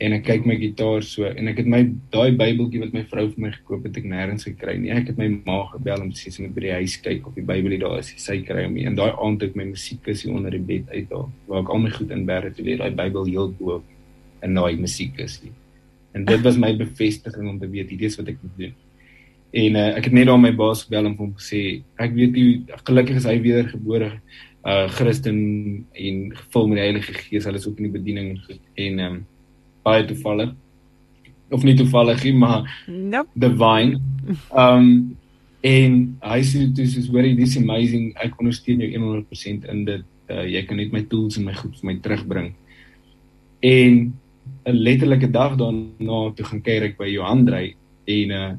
En 0.01 0.15
ek 0.17 0.23
kyk 0.25 0.47
my 0.49 0.55
gitaar 0.57 1.03
so 1.05 1.29
en 1.29 1.51
ek 1.51 1.59
het 1.61 1.67
my 1.69 1.83
daai 2.15 2.33
Bybeltjie 2.33 2.81
wat 2.81 2.95
my 2.97 3.03
vrou 3.11 3.27
vir 3.29 3.43
my 3.45 3.51
gekoop 3.53 3.85
het, 3.85 3.99
ek 4.01 4.07
nêrens 4.09 4.47
gekry 4.49 4.79
nie. 4.81 4.93
Ek 4.97 5.11
het 5.11 5.19
my 5.21 5.29
ma 5.45 5.59
gebel 5.75 6.07
om 6.07 6.13
te 6.15 6.23
sê 6.23 6.33
sy 6.33 6.47
moet 6.47 6.55
by 6.57 6.63
die 6.65 6.77
huis 6.79 6.95
kyk 7.05 7.27
of 7.29 7.35
die 7.37 7.45
Bybel 7.45 7.75
daar 7.83 7.99
is. 8.01 8.15
Sy 8.17 8.39
kry 8.49 8.65
hom 8.65 8.79
nie. 8.79 8.87
En 8.89 8.97
daai 8.97 9.11
aand 9.13 9.45
het 9.45 9.59
my 9.61 9.67
musiekkis 9.75 10.23
hier 10.25 10.39
onder 10.39 10.55
die 10.57 10.63
bed 10.71 10.89
uithaal 10.89 11.27
waar 11.51 11.65
ek 11.67 11.73
al 11.75 11.83
my 11.83 11.91
goed 11.99 12.15
in 12.17 12.23
berg 12.29 12.55
te 12.57 12.65
lê, 12.65 12.79
daai 12.81 12.97
Bybel 12.97 13.29
heel 13.29 13.53
bo 13.59 13.83
en 14.41 14.57
daai 14.57 14.81
musiekkis. 14.81 15.43
En 16.17 16.25
dit 16.25 16.47
was 16.47 16.57
my 16.57 16.71
bevestiging 16.79 17.51
om 17.51 17.59
te 17.61 17.69
weet 17.69 17.93
hierdie 17.93 18.09
is 18.09 18.17
wat 18.17 18.31
ek 18.33 18.39
moet 18.41 18.57
doen. 18.63 18.79
En 19.61 19.77
uh, 19.83 19.85
ek 19.99 20.09
het 20.09 20.17
net 20.17 20.31
daar 20.31 20.41
my 20.41 20.53
baas 20.57 20.87
gebel 20.87 21.11
en 21.11 21.19
hom 21.19 21.35
gesê 21.37 21.83
ek 22.01 22.15
weet 22.17 22.39
jy 22.39 22.47
gelukkig 22.87 23.21
is 23.21 23.29
hy 23.29 23.37
wedergebore 23.43 24.15
uh 24.61 24.87
Christen 24.93 25.37
en 25.97 26.25
gevul 26.37 26.67
met 26.69 26.81
die 26.81 26.85
Heilige 26.85 27.15
Gees. 27.17 27.47
Hulle 27.49 27.61
is 27.61 27.69
ook 27.69 27.79
in 27.81 27.91
die 27.91 27.99
bediening 27.99 28.33
en 28.49 29.05
ehm 29.05 29.05
um, 29.07 29.21
baie 29.87 30.05
toevallig 30.09 30.55
of 31.51 31.65
nie 31.67 31.75
toevallig 31.75 32.23
nie, 32.25 32.35
maar 32.39 32.85
nope. 32.87 33.29
divine. 33.35 33.99
Ehm 34.55 34.77
um, 34.77 35.17
en 35.61 35.97
hy 36.25 36.39
sê 36.41 36.63
dit 36.73 36.79
is 36.97 37.11
very 37.13 37.35
this 37.37 37.59
amazing. 37.61 38.15
Ek 38.17 38.39
ondersteun 38.41 38.81
jou 38.81 38.89
100% 38.97 39.67
in 39.69 39.83
dit. 39.85 40.07
Uh, 40.31 40.47
jy 40.49 40.63
kan 40.65 40.79
net 40.81 40.95
my 40.95 41.03
tools 41.11 41.37
en 41.37 41.45
my 41.45 41.53
goed 41.59 41.75
vir 41.77 41.89
my 41.91 41.97
terugbring. 42.01 42.55
En 43.61 43.99
'n 44.65 44.77
letterlike 44.77 45.31
dag 45.31 45.57
daarna 45.57 46.33
toe 46.37 46.47
gaan 46.47 46.63
kyk 46.63 46.83
ek 46.83 46.99
by 46.99 47.09
Johandrey 47.11 47.75
en 48.07 48.31
uh 48.31 48.51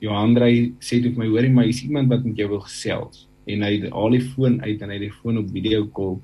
Johandrey 0.00 0.72
sê 0.80 0.96
dit 1.02 1.12
vir 1.12 1.20
my 1.20 1.28
hoorie 1.28 1.52
maar 1.52 1.68
is 1.68 1.82
iemand 1.84 2.08
wat 2.08 2.24
met 2.24 2.38
jou 2.40 2.48
wil 2.48 2.62
gesels 2.64 3.26
en 3.44 3.62
hy 3.62 3.72
het 3.76 3.92
al 3.92 4.16
die 4.16 4.22
foon 4.32 4.56
uit 4.64 4.80
en 4.80 4.88
hy 4.88 4.96
het 4.96 5.06
die 5.08 5.18
foon 5.20 5.40
op 5.42 5.50
video 5.52 5.84
call 5.96 6.16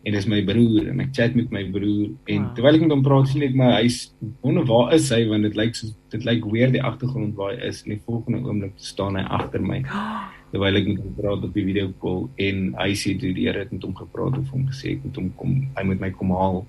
en 0.00 0.14
dis 0.16 0.26
my 0.32 0.40
broer 0.48 0.86
en 0.88 1.02
ek 1.04 1.12
chat 1.16 1.34
met 1.36 1.50
my 1.52 1.62
broer 1.74 2.08
en 2.32 2.44
wow. 2.44 2.52
terwyl 2.56 2.78
ek 2.78 2.84
met 2.86 2.94
hom 2.94 3.02
praat 3.04 3.28
sien 3.28 3.44
ek 3.44 3.56
maar 3.60 3.74
hy's 3.76 3.98
wonder 4.40 4.64
waar 4.68 4.94
is 4.96 5.08
hy 5.12 5.20
want 5.28 5.44
dit 5.44 5.58
lyk 5.60 5.76
so 5.76 5.92
dit 6.14 6.24
lyk 6.28 6.46
weer 6.52 6.72
die 6.72 6.82
agtergrond 6.90 7.34
waar 7.36 7.52
hy 7.52 7.68
is 7.68 7.82
en 7.84 7.94
die 7.94 8.02
volgende 8.06 8.40
oomblik 8.46 8.78
staan 8.80 9.18
hy 9.20 9.24
agter 9.38 9.64
my 9.64 9.82
terwyl 10.52 10.80
ek 10.80 10.88
met 10.88 11.02
hom 11.04 11.18
praat 11.18 11.44
op 11.48 11.58
die 11.58 11.66
video 11.68 11.92
call 12.00 12.24
en 12.48 12.62
hy 12.80 12.88
sê 13.02 13.14
toe 13.20 13.34
die 13.36 13.44
Here 13.48 13.66
het 13.66 13.74
met 13.76 13.84
hom 13.84 13.92
gepraat 13.98 14.40
of 14.40 14.48
hom 14.54 14.64
gesê 14.70 14.94
ek 14.96 15.04
moet 15.04 15.20
hom 15.20 15.28
kom 15.42 15.58
hy 15.76 15.86
moet 15.90 16.06
my 16.06 16.12
kom 16.16 16.32
haal 16.38 16.62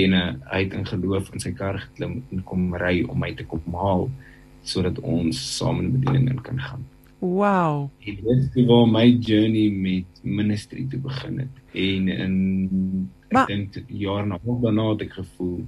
en 0.00 0.16
uh, 0.16 0.24
hy 0.48 0.62
het 0.64 0.78
in 0.78 0.88
geloof 0.88 1.28
in 1.36 1.44
sy 1.44 1.52
kar 1.52 1.76
geklim 1.82 2.22
en 2.32 2.46
kom 2.48 2.72
ry 2.80 3.02
om 3.04 3.20
my 3.20 3.34
te 3.36 3.44
kom 3.44 3.76
haal 3.76 4.08
sodat 4.64 4.96
ons 5.04 5.36
saam 5.58 5.84
in 5.84 5.92
bediening 5.98 6.40
kan 6.40 6.56
gaan 6.64 6.88
Wow. 7.24 7.88
Dit 8.04 8.52
is 8.54 8.66
waar 8.66 8.88
my 8.88 9.16
journey 9.20 9.70
met 9.70 10.04
ministry 10.22 10.86
te 10.90 10.98
begin 10.98 11.38
het. 11.38 11.60
En 11.72 12.08
in 12.08 12.34
ek 13.32 13.46
dink 13.48 13.78
jaar 13.88 14.26
na 14.28 14.36
hoog 14.44 14.60
daarna 14.60 14.90
het 14.90 15.06
ek 15.06 15.14
gevoel 15.16 15.62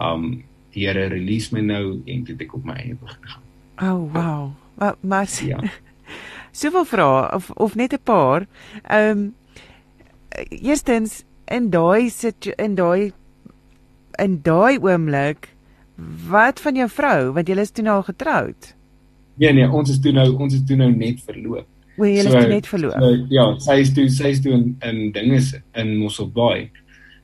um 0.00 0.24
die 0.72 0.86
Here 0.86 1.06
release 1.12 1.52
my 1.52 1.60
nou 1.60 1.98
en 2.08 2.22
dit 2.24 2.40
ek 2.40 2.54
op 2.56 2.64
my 2.64 2.78
eie 2.80 2.96
begin 2.96 3.28
gaan. 3.28 3.44
Oh 3.76 4.08
wow. 4.14 4.48
Maar 4.80 4.96
maar 5.00 5.28
ja. 5.44 5.60
Soveel 6.60 6.88
vrae 6.88 7.28
of 7.36 7.50
of 7.50 7.76
net 7.76 7.92
'n 7.92 8.00
paar. 8.02 8.48
Um 8.88 9.34
eerstens 10.48 11.24
in 11.44 11.68
daai 11.70 12.08
sit 12.08 12.46
in 12.56 12.74
daai 12.74 13.12
in 14.16 14.40
daai 14.42 14.80
oomblik 14.80 15.52
wat 16.28 16.60
van 16.60 16.74
jou 16.76 16.88
vrou 16.88 17.32
want 17.32 17.48
jy 17.48 17.60
is 17.60 17.70
toe 17.70 17.84
nou 17.84 18.00
al 18.00 18.08
getroud? 18.08 18.75
Nee 19.36 19.52
nee, 19.52 19.68
ons 19.68 19.90
is 19.92 20.00
toe 20.00 20.12
nou 20.16 20.28
ons 20.40 20.54
is 20.54 20.64
toe 20.66 20.78
nou 20.80 20.90
net 20.92 21.20
verloop. 21.26 21.66
O, 21.96 22.04
jy 22.04 22.20
is 22.20 22.28
so, 22.28 22.36
toe 22.36 22.52
net 22.52 22.68
verloop. 22.68 22.96
So, 23.00 23.26
ja, 23.32 23.44
sy 23.64 23.76
is 23.82 23.92
toe 23.96 24.06
sy 24.12 24.32
is 24.34 24.40
toe 24.44 24.54
in 24.56 24.70
in 24.84 25.02
dinge 25.16 25.40
in 25.80 25.96
Mosselbaai. 26.00 26.70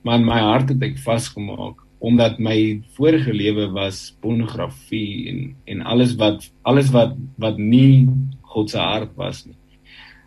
Maar 0.03 0.21
in 0.21 0.27
my 0.27 0.41
hart 0.43 0.73
het 0.73 0.85
ek 0.91 1.01
vasgemaak 1.05 1.81
omdat 2.03 2.41
my 2.43 2.83
vorige 2.97 3.31
lewe 3.31 3.69
was 3.77 4.09
pornografie 4.21 5.29
en 5.31 5.43
en 5.71 5.85
alles 5.87 6.17
wat 6.19 6.49
alles 6.67 6.91
wat 6.91 7.15
wat 7.39 7.59
nie 7.59 8.09
God 8.53 8.71
se 8.71 8.79
hart 8.79 9.13
was 9.17 9.45
nie. 9.47 9.57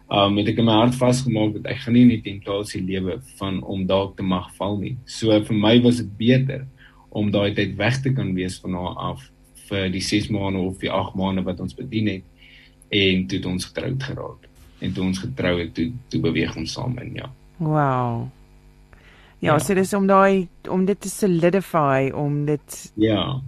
Um 0.09 0.37
het 0.39 0.53
ek 0.53 0.61
in 0.63 0.69
my 0.69 0.79
hart 0.79 0.95
vasgemaak 0.95 1.57
dat 1.57 1.67
ek 1.73 1.83
gaan 1.83 1.97
nie 1.97 2.05
in 2.07 2.13
die 2.15 2.23
tentasie 2.23 2.81
lewe 2.85 3.19
van 3.41 3.59
om 3.61 3.83
dalk 3.89 4.15
te 4.17 4.23
mag 4.23 4.47
val 4.55 4.79
nie. 4.79 4.95
So 5.05 5.35
vir 5.35 5.59
my 5.67 5.75
was 5.83 5.99
dit 6.01 6.17
beter 6.17 6.65
om 7.11 7.31
daai 7.31 7.53
tyd 7.57 7.75
weg 7.79 8.01
te 8.03 8.13
kan 8.15 8.33
wees 8.37 8.57
van 8.63 8.77
haar 8.79 8.95
af 9.11 9.29
vir 9.69 9.89
die 9.93 10.03
6 10.03 10.29
maande 10.33 10.61
of 10.61 10.79
die 10.81 10.91
8 10.91 11.15
maande 11.19 11.43
wat 11.45 11.59
ons 11.63 11.75
bedien 11.77 12.07
het 12.07 12.23
en 12.95 13.25
toe 13.27 13.39
het 13.39 13.45
ons 13.49 13.65
getroud 13.65 14.03
geraak. 14.03 14.49
En 14.83 14.93
toe 14.93 15.03
ons 15.03 15.19
getrou 15.19 15.59
het, 15.59 15.73
toe 15.75 15.91
toe 16.11 16.21
beweeg 16.21 16.55
ons 16.59 16.73
saam 16.77 16.97
in, 17.01 17.13
ja. 17.21 17.29
Wow. 17.57 18.27
Ja, 19.39 19.53
ja. 19.53 19.59
so 19.59 19.75
dis 19.77 19.93
om 19.93 20.07
daai 20.07 20.47
om 20.71 20.85
dit 20.85 20.99
te 21.01 21.09
solidify, 21.09 22.11
om 22.13 22.45
dit 22.45 22.91
Ja. 22.95 23.41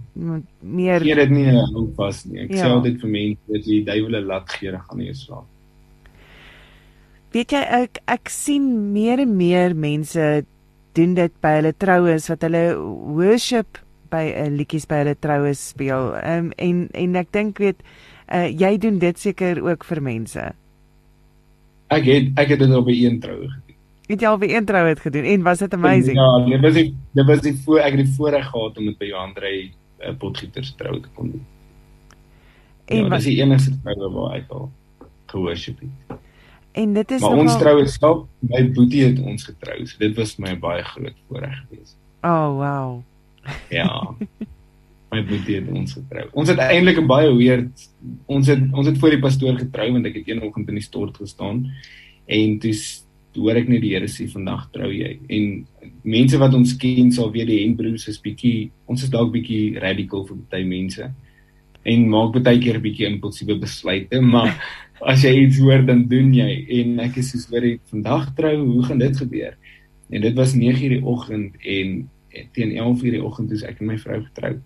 meer 0.60 1.00
Gee 1.00 1.14
dit 1.14 1.30
nie 1.30 1.46
hou 1.52 1.86
vas 1.96 2.24
nie. 2.24 2.44
Ek 2.46 2.52
ja. 2.52 2.64
sê 2.64 2.72
altyd 2.72 3.00
vir 3.00 3.10
mense 3.14 3.54
dat 3.54 3.64
die 3.64 3.80
duiwel 3.84 4.20
laat 4.26 4.58
dan 4.60 4.80
gaan 4.80 4.98
nie 4.98 5.14
slaap. 5.14 5.46
Weet 7.32 7.52
jy 7.52 7.64
ek 7.82 8.00
ek 8.08 8.30
sien 8.32 8.92
meer 8.92 9.20
en 9.20 9.36
meer 9.36 9.74
mense 9.76 10.44
doen 10.96 11.14
dit 11.14 11.34
by 11.42 11.58
hulle 11.58 11.74
troues 11.76 12.28
wat 12.28 12.42
hulle 12.46 12.64
worship 13.14 13.78
by 14.10 14.24
'n 14.24 14.32
uh, 14.32 14.46
eh, 14.46 14.52
liedjies 14.52 14.86
by 14.86 15.02
hulle 15.02 15.16
troues 15.18 15.68
speel. 15.68 16.14
Ehm 16.16 16.50
um, 16.50 16.52
en 16.56 16.88
en 16.92 17.16
ek 17.16 17.32
dink 17.32 17.58
weet 17.58 17.82
uh, 18.32 18.48
jy 18.48 18.78
doen 18.78 18.98
dit 18.98 19.18
seker 19.18 19.62
ook 19.62 19.84
vir 19.84 20.02
mense. 20.02 20.52
Ek 21.88 22.04
het 22.04 22.32
ek 22.36 22.48
het 22.48 22.58
dit 22.58 22.74
op 22.74 22.86
'n 22.86 22.94
een 22.94 23.20
troue 23.20 23.48
gedoen. 23.48 23.76
Het 24.08 24.20
jy 24.20 24.28
al 24.28 24.38
by 24.38 24.48
een 24.48 24.64
troue 24.64 24.88
het 24.88 25.00
gedoen 25.00 25.24
en 25.24 25.42
was 25.42 25.58
dit 25.58 25.74
amazing? 25.74 26.16
Ja, 26.16 26.44
dit 26.44 26.60
was 26.60 26.76
ek 26.76 26.92
dit 27.12 27.26
was 27.26 27.40
die 27.40 27.54
voor 27.64 27.78
ek 27.78 27.96
het 27.96 28.06
die 28.06 28.14
voorreg 28.14 28.46
gehad 28.46 28.78
om 28.78 28.84
met 28.84 28.98
by 28.98 29.04
Johan 29.04 29.34
Drey 29.34 29.72
uh, 30.00 30.14
potgieter 30.18 30.64
se 30.64 30.74
troue 30.74 31.00
te 31.00 31.08
kon 31.14 31.30
doen. 31.30 31.46
En 32.84 32.96
ja, 32.96 33.08
was 33.08 33.24
die 33.24 33.36
enigste 33.42 33.80
troue 33.82 34.12
waar 34.12 34.36
ek 34.36 34.50
al 34.50 34.70
gehoorship 35.26 35.80
het. 35.80 36.18
En 36.72 36.92
dit 36.92 37.10
is 37.10 37.20
maar 37.20 37.30
nogal... 37.30 37.44
ons 37.44 37.58
troue 37.58 37.86
self, 37.86 38.26
my 38.38 38.70
boetie 38.72 39.04
het 39.04 39.20
ons 39.20 39.44
getrou. 39.44 39.78
So 39.86 39.98
dit 39.98 40.16
was 40.16 40.36
my 40.36 40.54
baie 40.58 40.82
groot 40.82 41.16
voorreg 41.28 41.56
geweest. 41.68 41.96
Oh, 42.22 42.56
wow. 42.58 43.02
Ja. 43.70 43.88
my 45.12 45.22
boetie 45.24 45.56
het 45.56 45.68
ons 45.72 45.94
getrou. 45.96 46.26
Ons 46.36 46.50
het 46.52 46.58
eintlik 46.60 46.98
'n 47.00 47.08
baie 47.08 47.30
weird 47.32 47.72
ons 48.26 48.46
het 48.46 48.60
ons 48.72 48.86
het 48.86 48.98
voor 48.98 49.10
die 49.10 49.24
pastoor 49.24 49.56
getrou 49.56 49.92
want 49.92 50.06
ek 50.06 50.20
het 50.20 50.28
een 50.28 50.42
oggend 50.42 50.68
in 50.68 50.74
die 50.74 50.84
stort 50.84 51.16
gestaan 51.16 51.66
en 52.26 52.58
dis 52.58 53.04
hoor 53.38 53.56
ek 53.56 53.68
net 53.68 53.80
die 53.80 53.94
Here 53.94 54.08
sê 54.08 54.26
vandag 54.28 54.68
trou 54.72 54.90
jy. 54.92 55.18
En 55.28 55.66
mense 56.02 56.38
wat 56.38 56.54
ons 56.54 56.76
ken 56.76 57.12
sal 57.12 57.30
weet 57.32 57.46
die 57.46 57.62
Henbroers 57.62 58.08
is 58.08 58.20
bietjie 58.20 58.70
ons 58.86 59.02
is 59.02 59.10
dalk 59.10 59.32
bietjie 59.32 59.78
radical 59.80 60.26
vir 60.26 60.36
baie 60.50 60.66
mense 60.66 61.08
en 61.88 62.08
maak 62.10 62.36
baie 62.42 62.60
keer 62.60 62.80
bietjie 62.82 63.06
impulsiewe 63.08 63.58
besluite, 63.62 64.20
maar 64.34 64.54
as 65.06 65.22
jy 65.24 65.34
iets 65.44 65.60
hoor 65.62 65.84
dan 65.86 66.04
doen 66.10 66.32
jy 66.34 66.50
en 66.80 67.00
ek 67.06 67.20
is 67.22 67.32
soos 67.32 67.46
hoor 67.52 67.64
jy 67.64 67.78
vandag 67.92 68.32
trou, 68.36 68.56
hoe 68.66 68.84
gaan 68.88 68.98
dit 68.98 69.16
gebeur? 69.16 69.56
En 70.10 70.24
dit 70.24 70.34
was 70.34 70.54
9:00 70.56 70.96
die 70.96 71.02
oggend 71.04 71.56
en 71.62 72.08
teen 72.52 72.70
11:00 72.70 73.10
die 73.10 73.24
oggend 73.24 73.50
toe 73.50 73.68
ek 73.68 73.80
en 73.80 73.86
my 73.86 73.98
vrou 73.98 74.22
getroud. 74.22 74.60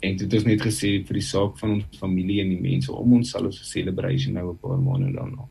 En 0.00 0.16
dit 0.16 0.32
het 0.32 0.46
net 0.46 0.62
gesê 0.64 0.90
vir 1.06 1.14
die 1.14 1.26
saak 1.26 1.58
van 1.58 1.70
ons 1.70 1.98
familie 1.98 2.40
en 2.40 2.48
die 2.48 2.60
mense 2.60 2.92
om 2.92 3.12
ons 3.12 3.30
sal 3.30 3.44
ons 3.44 3.60
'n 3.60 3.64
celebration 3.64 4.34
nou 4.34 4.50
'n 4.50 4.58
paar 4.58 4.78
maande 4.78 5.12
daarna. 5.12 5.44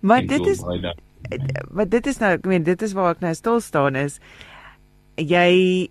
Maar 0.00 0.20
en 0.20 0.26
dit 0.26 0.46
is 0.46 0.60
wat 1.70 1.90
dit 1.90 2.06
is 2.06 2.18
nou, 2.18 2.32
ek 2.32 2.46
meen 2.46 2.62
dit 2.62 2.82
is 2.82 2.92
waar 2.92 3.10
ek 3.10 3.20
nou 3.20 3.34
stil 3.34 3.60
staan 3.60 3.96
is 3.96 4.20
jy 5.16 5.88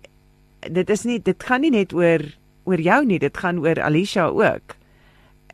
dit 0.70 0.90
is 0.90 1.04
nie 1.04 1.18
dit 1.22 1.42
gaan 1.42 1.60
nie 1.60 1.70
net 1.70 1.92
oor 1.92 2.22
oor 2.66 2.80
jou 2.82 3.04
nie, 3.06 3.18
dit 3.18 3.36
gaan 3.36 3.58
oor 3.62 3.78
Alicia 3.82 4.26
ook. 4.26 4.74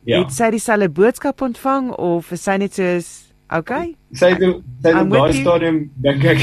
Ja. 0.04 0.22
Het 0.22 0.32
sy 0.32 0.50
dieselfde 0.50 0.88
boodskap 0.88 1.42
ontvang 1.44 1.90
of 1.92 2.32
is 2.32 2.42
sy 2.42 2.56
net 2.56 2.74
soos 2.74 3.10
okay? 3.52 3.92
Sy 4.16 4.32
het 4.32 4.40
sy 4.40 4.94
het 4.96 5.10
daai 5.12 5.34
stadium 5.36 5.84
dink 6.02 6.24
ek 6.24 6.40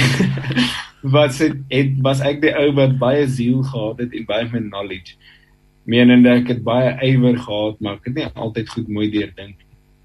wat 1.01 1.33
sy 1.37 1.51
het 1.71 1.95
was 2.03 2.21
ek 2.25 2.41
die 2.43 2.53
ou 2.55 2.71
wat 2.77 2.97
baie 2.99 3.27
siel 3.27 3.63
gehad 3.63 4.03
het 4.03 4.13
en 4.13 4.27
baie 4.27 4.49
my 4.51 4.63
knowledge. 4.67 5.15
Menende 5.89 6.35
ek 6.41 6.53
het 6.55 6.61
baie 6.63 6.93
ywer 7.07 7.39
gehad 7.39 7.81
maar 7.81 7.97
ek 7.99 8.11
het 8.11 8.19
nie 8.19 8.29
altyd 8.35 8.69
goed 8.75 8.87
mooi 8.87 9.09
deurdink 9.13 9.57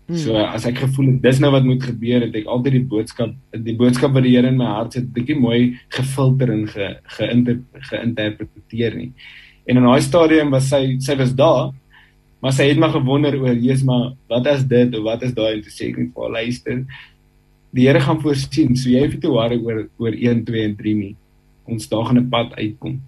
hmm. 0.06 0.18
so 0.20 0.36
as 0.36 0.66
ek 0.68 0.82
gevoel 0.84 1.12
het 1.12 1.22
dis 1.24 1.40
nou 1.42 1.50
wat 1.54 1.66
moet 1.66 1.84
gebeur 1.84 2.26
het 2.26 2.36
ek 2.40 2.50
altyd 2.50 2.78
die 2.78 2.88
boodskap 2.90 3.62
die 3.68 3.76
boodskap 3.78 4.14
wat 4.16 4.26
die 4.26 4.34
Here 4.34 4.50
in 4.50 4.58
my 4.60 4.68
hart 4.76 4.96
sit 4.96 5.08
bietjie 5.14 5.38
mooi 5.38 5.78
gefilter 5.94 6.52
en 6.54 6.66
ge, 6.70 6.90
geïnter, 7.18 7.62
geïnterpreteer 7.90 8.98
nie. 8.98 9.10
En 9.64 9.80
in 9.80 9.88
daai 9.88 10.04
stadium 10.04 10.52
was 10.54 10.68
sy 10.72 10.98
sy 11.04 11.16
was 11.20 11.34
daar 11.36 11.72
maar 12.44 12.52
sy 12.52 12.68
het 12.68 12.80
maar 12.80 12.92
gewonder 12.92 13.38
oor 13.40 13.56
Jesus 13.56 13.86
maar 13.88 14.12
wat 14.28 14.46
is 14.52 14.66
dit? 14.68 14.96
Of 14.96 15.06
wat 15.06 15.22
is 15.24 15.32
daai? 15.36 15.54
En 15.56 15.64
toe 15.64 15.72
sê 15.72 15.90
ek 15.90 16.00
net 16.02 16.14
vir 16.16 16.34
luister 16.38 16.82
die 17.74 17.88
Here 17.88 18.00
gaan 18.00 18.20
voorsien 18.22 18.76
so 18.76 18.90
jy 18.90 19.02
hoef 19.04 19.16
nie 19.16 19.24
te 19.24 19.32
worry 19.32 19.58
oor 19.58 19.84
oor 19.98 20.14
1 20.14 20.44
2 20.46 20.64
en 20.68 20.76
3 20.78 20.94
nie 21.00 21.14
ons 21.64 21.88
daar 21.90 22.06
gaan 22.08 22.20
'n 22.20 22.30
pad 22.30 22.54
uitkom 22.54 23.00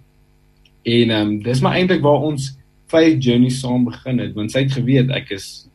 en 0.83 1.09
ehm 1.09 1.27
um, 1.27 1.39
dis 1.43 1.61
maar 1.61 1.75
eintlik 1.79 2.01
waar 2.01 2.27
ons 2.31 2.57
faith 2.87 3.23
journey 3.23 3.49
saam 3.49 3.85
begin 3.85 4.19
het 4.19 4.33
want 4.35 4.51
sy 4.51 4.63
het 4.65 4.71
geweet 4.71 5.11
ek 5.11 5.31
is 5.31 5.67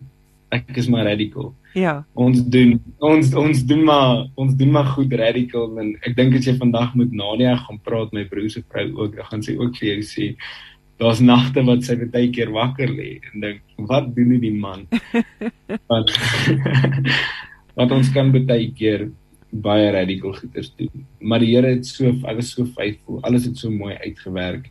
ek 0.52 0.76
is 0.76 0.88
maar 0.92 1.06
radical. 1.08 1.54
Ja. 1.72 2.02
Ons 2.12 2.42
doen 2.52 2.76
ons 3.00 3.32
ons 3.40 3.62
doen 3.68 3.84
maar 3.88 4.26
ons 4.36 4.52
doen 4.56 4.72
maar 4.74 4.90
goed 4.92 5.12
radical 5.16 5.78
en 5.80 5.94
ek 6.04 6.16
dink 6.18 6.36
as 6.36 6.48
jy 6.48 6.56
vandag 6.60 6.92
met 6.98 7.14
Nadia 7.16 7.56
gaan 7.56 7.80
praat 7.86 8.12
my 8.12 8.26
broer 8.28 8.50
se 8.52 8.60
vrou 8.68 8.86
ook 9.04 9.16
dan 9.16 9.30
gaan 9.30 9.44
sy 9.46 9.56
ook 9.56 9.78
vir 9.80 9.94
jou 9.94 10.02
sê 10.10 10.28
daar's 11.00 11.22
nagte 11.24 11.64
wat 11.66 11.86
sy 11.86 11.96
baie 12.04 12.28
keer 12.30 12.52
wakker 12.52 12.92
lê 12.92 13.16
en 13.32 13.46
dink 13.46 13.88
wat 13.88 14.12
doen 14.14 14.36
die 14.42 14.52
man? 14.52 14.84
want 15.90 16.12
want 17.78 17.92
ons 17.92 18.12
kan 18.12 18.32
baie 18.32 18.70
keer 18.76 19.10
baie 19.52 19.90
radical 19.92 20.32
goeders 20.32 20.70
doen. 20.78 21.04
Maar 21.20 21.42
die 21.44 21.50
Here 21.52 21.74
het 21.74 21.86
so 21.86 22.12
alles 22.24 22.54
so 22.54 22.64
faithful, 22.64 23.20
alles 23.22 23.44
het 23.44 23.58
so 23.60 23.70
mooi 23.70 23.94
uitgewerk 24.00 24.70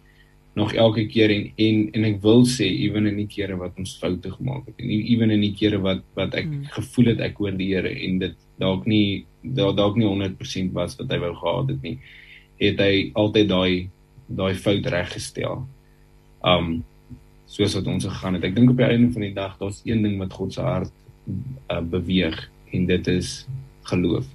nog 0.54 0.74
elke 0.74 1.06
keer 1.08 1.32
en 1.32 1.46
en 1.56 1.84
en 1.96 2.06
ek 2.10 2.18
wil 2.24 2.42
sê 2.44 2.68
ewen 2.68 3.08
in 3.08 3.22
die 3.22 3.30
kere 3.30 3.56
wat 3.56 3.78
ons 3.80 3.94
foute 4.02 4.32
gemaak 4.34 4.66
het 4.68 4.82
en 4.84 4.90
ewen 4.90 5.32
in 5.32 5.46
die 5.46 5.54
kere 5.56 5.80
wat 5.80 6.02
wat 6.18 6.36
ek 6.36 6.50
hmm. 6.50 6.66
gevoel 6.76 7.14
het 7.14 7.22
ek 7.30 7.40
hoor 7.40 7.56
die 7.56 7.70
Here 7.72 7.92
en 8.08 8.20
dit 8.20 8.36
dalk 8.60 8.88
nie 8.90 9.24
dalk 9.44 9.96
nie 9.96 10.10
100% 10.10 10.76
was 10.76 10.98
wat 11.00 11.14
hy 11.14 11.22
wou 11.24 11.32
gehad 11.40 11.72
het 11.72 11.86
nie 11.88 11.98
het 12.60 12.84
hy 12.84 12.96
altyd 13.16 13.48
daai 13.50 13.90
daai 14.32 14.54
fout 14.56 14.86
reggestel. 14.94 15.64
Um 16.44 16.82
soos 17.52 17.74
wat 17.76 17.88
ons 17.92 18.06
gegaan 18.08 18.38
het. 18.38 18.46
Ek 18.48 18.54
dink 18.56 18.70
op 18.72 18.78
die 18.80 18.88
einde 18.88 19.10
van 19.12 19.26
die 19.26 19.34
dag 19.36 19.58
daar's 19.60 19.82
een 19.84 20.06
ding 20.06 20.16
wat 20.22 20.32
God 20.32 20.54
se 20.56 20.64
hart 20.64 20.94
uh, 21.28 21.82
beweeg 21.84 22.38
en 22.72 22.86
dit 22.86 23.08
is 23.08 23.48
geloof. 23.90 24.26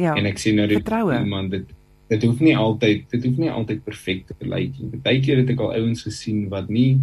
Ja. 0.00 0.14
En 0.16 0.26
ek 0.26 0.40
sien 0.40 0.56
nou 0.56 0.68
iemand 0.70 1.50
dit 1.50 1.76
dit 2.10 2.24
hoef 2.26 2.40
nie 2.42 2.56
altyd 2.58 3.04
dit 3.12 3.24
hoef 3.28 3.36
nie 3.38 3.50
altyd 3.50 3.84
perfek 3.86 4.24
te 4.26 4.48
lyk 4.48 4.78
nie. 4.78 4.98
Partykeer 4.98 5.42
het 5.44 5.52
ek 5.52 5.62
al 5.62 5.76
ouens 5.78 6.02
gesien 6.06 6.48
wat 6.50 6.70
nie 6.72 6.98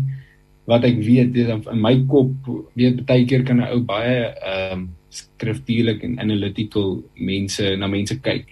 wat 0.67 0.83
ek 0.83 0.99
weet 0.99 1.37
in 1.39 1.63
my 1.79 1.93
kop 2.11 2.49
weet 2.75 3.05
partykeer 3.07 3.45
kan 3.47 3.61
'n 3.63 3.71
ou 3.71 3.79
baie 3.79 4.27
ehm 4.27 4.73
um, 4.73 4.87
skriftuurlik 5.07 6.03
en 6.03 6.19
analytical 6.19 7.01
mense 7.15 7.63
na 7.79 7.87
mense 7.87 8.19
kyk. 8.19 8.51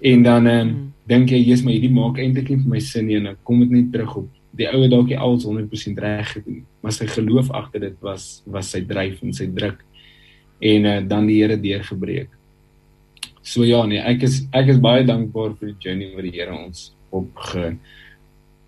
En 0.00 0.22
dan 0.22 0.46
ehm 0.46 0.60
um, 0.60 0.68
hmm. 0.68 0.92
dink 1.08 1.30
jy 1.30 1.40
jy's 1.40 1.64
maar 1.64 1.72
hierdie 1.72 1.96
maak 1.96 2.18
eintlik 2.18 2.50
nie 2.50 2.60
vir 2.60 2.70
my 2.76 2.80
sin 2.80 3.06
nie 3.06 3.16
en 3.16 3.24
dan 3.24 3.36
kom 3.42 3.60
dit 3.60 3.70
net 3.70 3.92
terug 3.92 4.16
op 4.16 4.28
die 4.52 4.68
ou 4.68 4.82
het 4.82 4.92
dalk 4.92 5.08
nie 5.08 5.18
alles 5.18 5.46
100% 5.48 5.98
reg 6.04 6.32
gedoen, 6.36 6.64
maar 6.84 6.92
sy 6.92 7.06
geloof 7.08 7.50
agter 7.50 7.80
dit 7.80 7.96
was 8.04 8.42
was 8.44 8.70
sy 8.74 8.82
dryf 8.84 9.22
en 9.22 9.32
sy 9.32 9.46
druk 9.48 9.80
en 10.62 10.86
uh, 10.86 11.00
dan 11.08 11.26
die 11.26 11.40
Here 11.40 11.58
deurgebreek. 11.58 12.30
So 13.42 13.66
ja 13.66 13.82
nee, 13.86 13.98
ek 13.98 14.22
is 14.28 14.44
ek 14.54 14.70
is 14.70 14.80
baie 14.82 15.02
dankbaar 15.06 15.56
vir 15.58 15.72
die 15.72 15.80
journey 15.82 16.12
wat 16.14 16.28
die 16.28 16.36
Here 16.36 16.54
ons 16.54 16.92
op 17.10 17.44
ge 17.50 17.74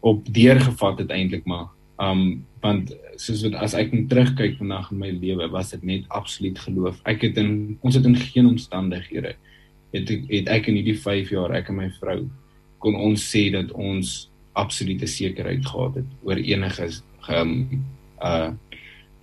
op 0.05 0.27
deurgevat 0.29 0.99
het 1.05 1.15
eintlik 1.15 1.47
maar. 1.49 1.71
Um 2.03 2.45
want 2.65 2.91
soos 3.21 3.43
wat 3.45 3.59
as 3.61 3.75
ek 3.77 3.93
net 3.93 4.07
terugkyk 4.09 4.57
vandag 4.57 4.89
in 4.93 5.01
my 5.03 5.11
lewe, 5.13 5.47
was 5.53 5.75
dit 5.75 5.83
net 5.85 6.07
absoluut 6.09 6.59
geloof. 6.59 6.97
Ek 7.09 7.27
het 7.27 7.39
in 7.41 7.77
ons 7.85 7.97
het 7.97 8.07
in 8.09 8.17
geen 8.17 8.49
omstandighede 8.49 9.35
het 9.95 10.11
het 10.11 10.51
ek 10.51 10.69
in 10.71 10.81
hierdie 10.81 10.99
5 10.99 11.33
jaar 11.35 11.55
ek 11.55 11.71
en 11.71 11.79
my 11.79 11.89
vrou 12.01 12.25
kon 12.83 12.97
ons 12.99 13.23
sê 13.31 13.47
dat 13.55 13.71
ons 13.79 14.15
absolute 14.59 15.07
sekerheid 15.11 15.65
gehad 15.67 16.01
het 16.03 16.11
oor 16.27 16.41
enige 16.41 16.91
um 17.31 17.55
uh 18.19 18.53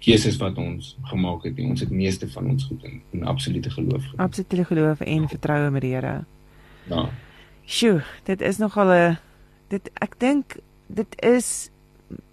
keuses 0.01 0.37
wat 0.41 0.57
ons 0.57 0.95
gemaak 1.11 1.45
het. 1.45 1.59
Ons 1.61 1.83
het 1.83 1.91
meeste 1.93 2.29
van 2.29 2.49
ons 2.49 2.65
goed 2.69 2.83
in, 2.83 3.01
in 3.15 3.25
absolute 3.25 3.69
geloof. 3.69 4.03
Gedoen. 4.03 4.25
Absolute 4.25 4.65
geloof 4.65 4.99
en 5.05 5.27
vertroue 5.29 5.69
met 5.71 5.85
die 5.85 5.93
Here. 5.93 6.23
Ja. 6.89 7.09
Sjoe, 7.65 8.01
dit 8.25 8.41
is 8.41 8.57
nogal 8.57 8.91
'n 8.91 9.17
dit 9.69 9.91
ek 9.93 10.19
dink 10.19 10.57
dit 10.87 11.21
is 11.23 11.69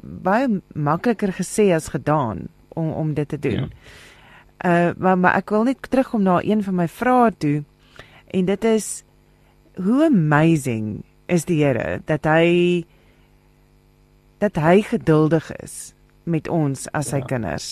baie 0.02 0.60
makliker 0.74 1.32
gesê 1.32 1.70
as 1.74 1.88
gedaan 1.88 2.48
om 2.68 2.90
om 2.90 3.14
dit 3.14 3.28
te 3.28 3.38
doen. 3.38 3.70
Ja. 4.62 4.88
Uh 4.88 4.94
maar 4.98 5.18
maar 5.18 5.34
ek 5.36 5.50
wil 5.50 5.62
net 5.62 5.90
terugkom 5.90 6.22
na 6.22 6.42
een 6.42 6.62
van 6.62 6.74
my 6.74 6.88
vrae 6.88 7.30
toe 7.38 7.64
en 8.26 8.44
dit 8.44 8.64
is 8.64 9.04
hoe 9.76 10.04
amazing 10.04 11.04
is 11.26 11.44
die 11.44 11.64
Here 11.64 12.00
dat 12.04 12.24
hy 12.24 12.84
dat 14.38 14.56
hy 14.56 14.82
geduldig 14.82 15.52
is 15.62 15.94
met 16.28 16.48
ons 16.48 16.86
as 16.92 17.12
sy 17.12 17.22
ja. 17.22 17.28
kinders. 17.30 17.68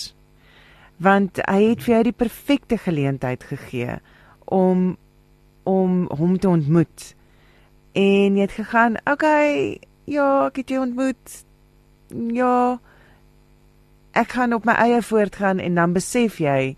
Want 0.97 1.39
hy 1.45 1.61
het 1.69 1.83
vir 1.85 1.93
jou 1.93 2.03
die 2.09 2.17
perfekte 2.25 2.77
geleentheid 2.81 3.43
gegee 3.43 3.99
om 4.45 4.97
om 5.67 6.05
hom 6.15 6.37
te 6.39 6.47
ontmoet. 6.49 7.13
En 7.91 8.37
jy 8.37 8.45
het 8.45 8.53
gegaan, 8.55 8.95
okay, 9.03 9.79
ja, 10.07 10.45
ek 10.47 10.61
het 10.61 10.69
jou 10.71 10.79
ontmoet. 10.85 11.41
Ja. 12.31 12.77
Ek 14.15 14.31
gaan 14.37 14.55
op 14.55 14.65
my 14.65 14.77
eie 14.79 15.01
voortgaan 15.03 15.59
en 15.59 15.75
dan 15.75 15.93
besef 15.97 16.39
jy 16.39 16.77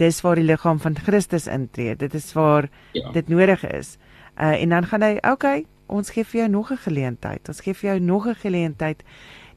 dis 0.00 0.20
waar 0.24 0.38
die 0.38 0.46
liggaam 0.46 0.78
van 0.80 0.96
Christus 0.96 1.48
intree. 1.50 1.96
Dit 1.96 2.14
is 2.14 2.30
waar 2.32 2.70
ja. 2.96 3.10
dit 3.12 3.28
nodig 3.28 3.66
is. 3.66 3.96
Uh 4.38 4.54
en 4.62 4.68
dan 4.68 4.86
gaan 4.86 5.02
hy, 5.04 5.16
okay, 5.26 5.66
ons 5.90 6.14
gee 6.14 6.24
vir 6.24 6.40
jou 6.40 6.48
nog 6.48 6.70
'n 6.72 6.84
geleentheid. 6.86 7.48
Ons 7.48 7.60
gee 7.60 7.74
vir 7.74 7.90
jou 7.90 8.00
nog 8.00 8.26
'n 8.26 8.34
geleentheid. 8.34 9.02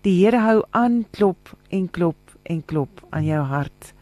Die 0.04 0.16
Here 0.20 0.42
hou 0.44 0.64
aan 0.76 1.04
klop 1.16 1.54
en 1.72 1.88
klop 1.92 2.18
en 2.44 2.64
klop 2.68 3.04
aan 3.16 3.26
jou 3.26 3.44
hart 3.48 3.94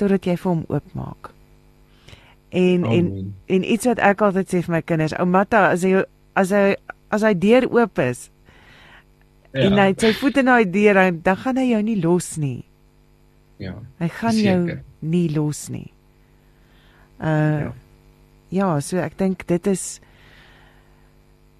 totdat 0.00 0.26
jy 0.26 0.34
vir 0.36 0.50
hom 0.50 0.64
oopmaak. 0.68 1.30
En 2.52 2.84
Amen. 2.84 2.92
en 2.92 3.34
en 3.56 3.64
iets 3.72 3.88
wat 3.88 4.02
ek 4.02 4.24
altyd 4.26 4.50
sê 4.50 4.60
vir 4.66 4.74
my 4.74 4.82
kinders, 4.84 5.14
ou 5.16 5.28
Matta, 5.28 5.70
as 5.72 5.86
hy 5.86 6.02
as 6.36 6.52
hy 6.52 6.74
as 7.12 7.24
hy 7.24 7.32
deur 7.38 7.68
oop 7.70 8.00
is 8.02 8.26
ja. 9.52 9.66
en 9.66 9.78
hy 9.80 9.88
sy 10.00 10.12
voete 10.20 10.44
na 10.44 10.58
die 10.62 10.70
deur, 10.74 11.00
dan 11.24 11.40
gaan 11.44 11.60
hy 11.60 11.70
jou 11.70 11.80
nie 11.86 11.98
los 12.02 12.34
nie. 12.40 12.62
Ja. 13.62 13.76
Hy 14.00 14.08
gaan 14.18 14.36
seker. 14.36 14.50
jou 14.50 15.10
nie 15.14 15.26
los 15.32 15.66
nie. 15.72 15.88
Uh 17.22 17.68
ja. 17.68 17.72
ja, 18.50 18.70
so 18.84 19.00
ek 19.00 19.16
dink 19.20 19.46
dit 19.48 19.68
is 19.70 20.00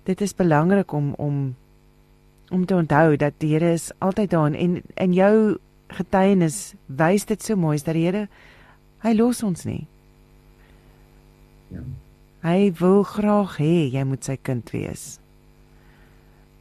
dit 0.09 0.21
is 0.21 0.35
belangrik 0.35 0.93
om 0.93 1.13
om 1.23 1.43
om 2.53 2.67
te 2.67 2.77
onthou 2.77 3.17
dat 3.17 3.39
die 3.41 3.55
Here 3.55 3.73
is 3.73 3.91
altyd 4.05 4.31
daar 4.31 4.53
en 4.53 4.83
in 4.95 5.17
jou 5.17 5.59
getuienis 5.97 6.75
wys 6.87 7.25
dit 7.29 7.43
so 7.43 7.57
mooi 7.57 7.79
dat 7.81 7.97
die 7.97 8.05
Here 8.07 8.27
hy 9.03 9.15
los 9.17 9.43
ons 9.43 9.65
nie. 9.67 9.87
Ja. 11.73 11.83
Hy 12.43 12.73
wil 12.79 13.03
graag 13.07 13.57
hê 13.63 13.89
jy 13.95 14.05
moet 14.07 14.27
sy 14.27 14.37
kind 14.37 14.71
wees. 14.75 15.17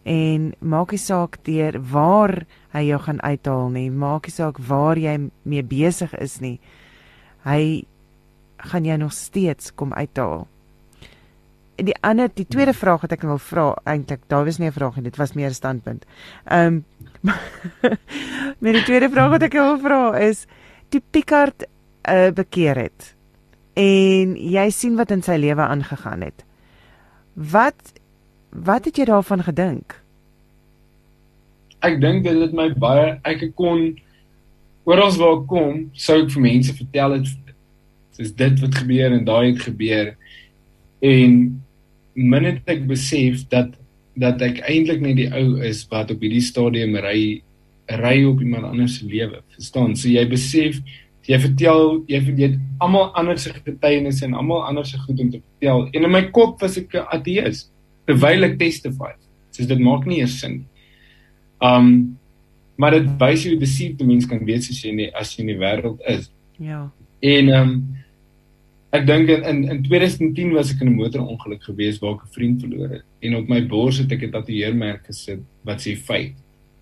En 0.05 0.51
maak 0.59 0.93
nie 0.93 1.01
saak 1.01 1.39
deur 1.45 1.77
waar 1.91 2.45
hy 2.73 2.85
jou 2.87 2.99
gaan 3.05 3.21
uithaal 3.21 3.69
nie, 3.73 3.89
maak 3.89 4.29
nie 4.29 4.33
saak 4.33 4.61
waar 4.65 4.97
jy 4.97 5.17
mee 5.43 5.65
besig 5.65 6.13
is 6.21 6.39
nie. 6.41 6.57
Hy 7.45 7.83
gaan 8.71 8.85
jou 8.85 8.97
nog 9.01 9.13
steeds 9.13 9.73
kom 9.75 9.93
uithaal. 9.93 10.47
En 11.75 11.85
die 11.85 11.95
ander, 12.01 12.29
die 12.33 12.47
tweede 12.47 12.73
vraag 12.73 13.01
wat 13.01 13.11
ek 13.15 13.23
wil 13.25 13.39
vra, 13.41 13.65
eintlik, 13.89 14.25
daar 14.27 14.45
was 14.45 14.57
nie 14.57 14.67
'n 14.67 14.75
vraag 14.75 14.95
nie, 14.95 15.03
dit 15.03 15.17
was 15.17 15.33
meer 15.33 15.49
'n 15.49 15.53
standpunt. 15.53 16.05
Ehm 16.45 16.67
um, 16.67 16.85
met 18.63 18.73
die 18.73 18.83
tweede 18.83 19.09
vraag 19.09 19.29
wat 19.29 19.41
ek 19.41 19.53
wil 19.53 19.77
vra 19.79 20.17
is, 20.17 20.45
toe 20.89 21.01
Picard 21.11 21.65
uh, 22.09 22.31
bekeer 22.31 22.75
het 22.75 23.15
en 23.73 24.35
jy 24.35 24.69
sien 24.69 24.97
wat 24.99 25.11
in 25.11 25.21
sy 25.23 25.37
lewe 25.39 25.63
aangegaan 25.63 26.21
het. 26.21 26.43
Wat 27.33 27.93
wat 28.51 28.85
het 28.85 28.97
jy 28.99 29.05
daarvan 29.07 29.43
gedink? 29.47 29.95
Ek 31.79 32.01
dink 32.01 32.25
dit 32.25 32.35
het 32.35 32.53
my 32.53 32.67
baie 32.75 33.19
ek 33.23 33.45
kon 33.55 33.93
oral 34.83 35.13
waar 35.15 35.37
ek 35.37 35.47
kom, 35.47 35.85
sou 35.93 36.17
ek 36.25 36.33
vir 36.33 36.41
mense 36.41 36.75
vertel 36.75 37.15
het 37.19 37.31
dis 38.17 38.33
dit 38.37 38.59
wat 38.61 38.75
gebeur 38.75 39.15
en 39.15 39.23
daai 39.25 39.53
het 39.53 39.63
gebeur 39.63 40.11
en 41.01 41.61
min 42.13 42.45
het 42.45 42.67
ek 42.69 42.87
besef 42.89 43.45
dat 43.49 43.77
dat 44.19 44.41
ek 44.43 44.59
eintlik 44.67 44.99
net 45.01 45.15
die 45.15 45.29
ou 45.31 45.61
is 45.63 45.85
wat 45.91 46.11
op 46.11 46.21
hierdie 46.21 46.43
stadium 46.43 46.97
ry 46.99 47.41
ry 48.01 48.17
op 48.27 48.41
iemand 48.43 48.67
anders 48.67 48.99
se 48.99 49.07
lewe. 49.07 49.41
Verstaan? 49.55 49.95
So 49.95 50.09
jy 50.11 50.23
besef 50.29 50.79
jy 51.27 51.37
vertel 51.39 52.01
jy 52.09 52.19
weet 52.27 52.57
almal 52.81 53.11
anders 53.19 53.45
se 53.45 53.53
getuienisse 53.55 54.25
en 54.25 54.35
almal 54.37 54.65
anders 54.67 54.91
se 54.91 54.99
goed 54.99 55.19
om 55.19 55.29
te 55.31 55.39
vertel. 55.39 55.87
En 55.93 56.07
in 56.07 56.11
my 56.11 56.23
kop 56.35 56.61
was 56.61 56.77
ek 56.77 56.95
'n 56.95 57.07
ateïs 57.17 57.69
terwyl 58.05 58.43
ek 58.43 58.59
testify. 58.59 59.13
So 59.51 59.65
dit 59.65 59.79
maak 59.79 60.05
nie 60.05 60.19
eers 60.19 60.39
sin 60.39 60.51
nie. 60.51 60.67
Um 61.61 62.17
maar 62.77 62.91
dit 62.91 63.07
wys 63.19 63.45
hoe 63.45 63.57
deceived 63.57 64.01
'n 64.01 64.07
mens 64.07 64.25
kan 64.25 64.43
wees 64.45 64.69
as 64.69 64.83
jy 64.83 64.89
in 64.89 64.97
die, 64.97 65.11
as 65.15 65.35
jy 65.35 65.41
in 65.41 65.47
die 65.47 65.59
wêreld 65.59 65.99
is. 66.07 66.31
Ja. 66.57 66.91
En 67.21 67.49
um 67.49 67.95
ek 68.91 69.05
dink 69.07 69.29
in 69.31 69.63
in 69.71 69.83
2010 69.83 70.53
was 70.53 70.73
ek 70.73 70.81
in 70.81 70.89
'n 70.91 70.99
motorongeluk 70.99 71.63
gewees 71.63 71.99
waar 72.01 72.15
ek 72.15 72.25
'n 72.25 72.33
vriend 72.35 72.61
verloor 72.61 72.89
het 72.89 73.05
en 73.21 73.35
op 73.35 73.47
my 73.49 73.61
bors 73.67 73.97
het 73.97 74.11
ek 74.11 74.23
'n 74.23 74.31
tatoeëermerk 74.31 75.05
gesit 75.07 75.39
wat 75.63 75.79
sê 75.79 75.95
feit. 75.95 76.35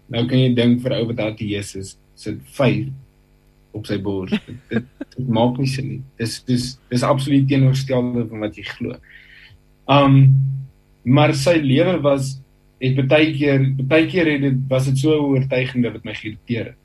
Nou 0.10 0.26
kan 0.28 0.40
jy 0.40 0.54
dink 0.56 0.82
vir 0.82 0.94
ou 0.94 1.06
wat 1.06 1.20
ateïs 1.20 1.76
is, 1.76 1.98
sit 2.16 2.40
feit 2.46 2.90
op 3.72 3.86
sy 3.86 3.98
bors. 4.02 4.32
dit, 4.32 4.58
dit, 4.70 4.86
dit 5.18 5.30
maak 5.30 5.58
nie 5.58 5.68
sin 5.68 5.88
nie. 5.88 6.02
Dis 6.18 6.44
dis 6.44 6.80
dis 6.90 7.04
absoluut 7.04 7.48
teenoorgestelde 7.48 8.28
van 8.28 8.40
wat 8.40 8.56
jy 8.58 8.64
glo. 8.64 8.96
Um 9.88 10.36
maar 11.04 11.34
sy 11.34 11.58
lewe 11.64 12.02
was 12.02 12.42
het 12.80 13.08
baie 13.08 13.32
keer 13.36 13.64
baie 13.88 14.08
keer 14.08 14.28
het 14.34 14.42
dit 14.42 14.60
was 14.70 14.86
dit 14.86 14.98
so 14.98 15.12
oortuigend 15.12 15.84
dat 15.84 15.94
dit 15.94 16.06
my 16.06 16.14
geïrriteer 16.14 16.66
het. 16.66 16.80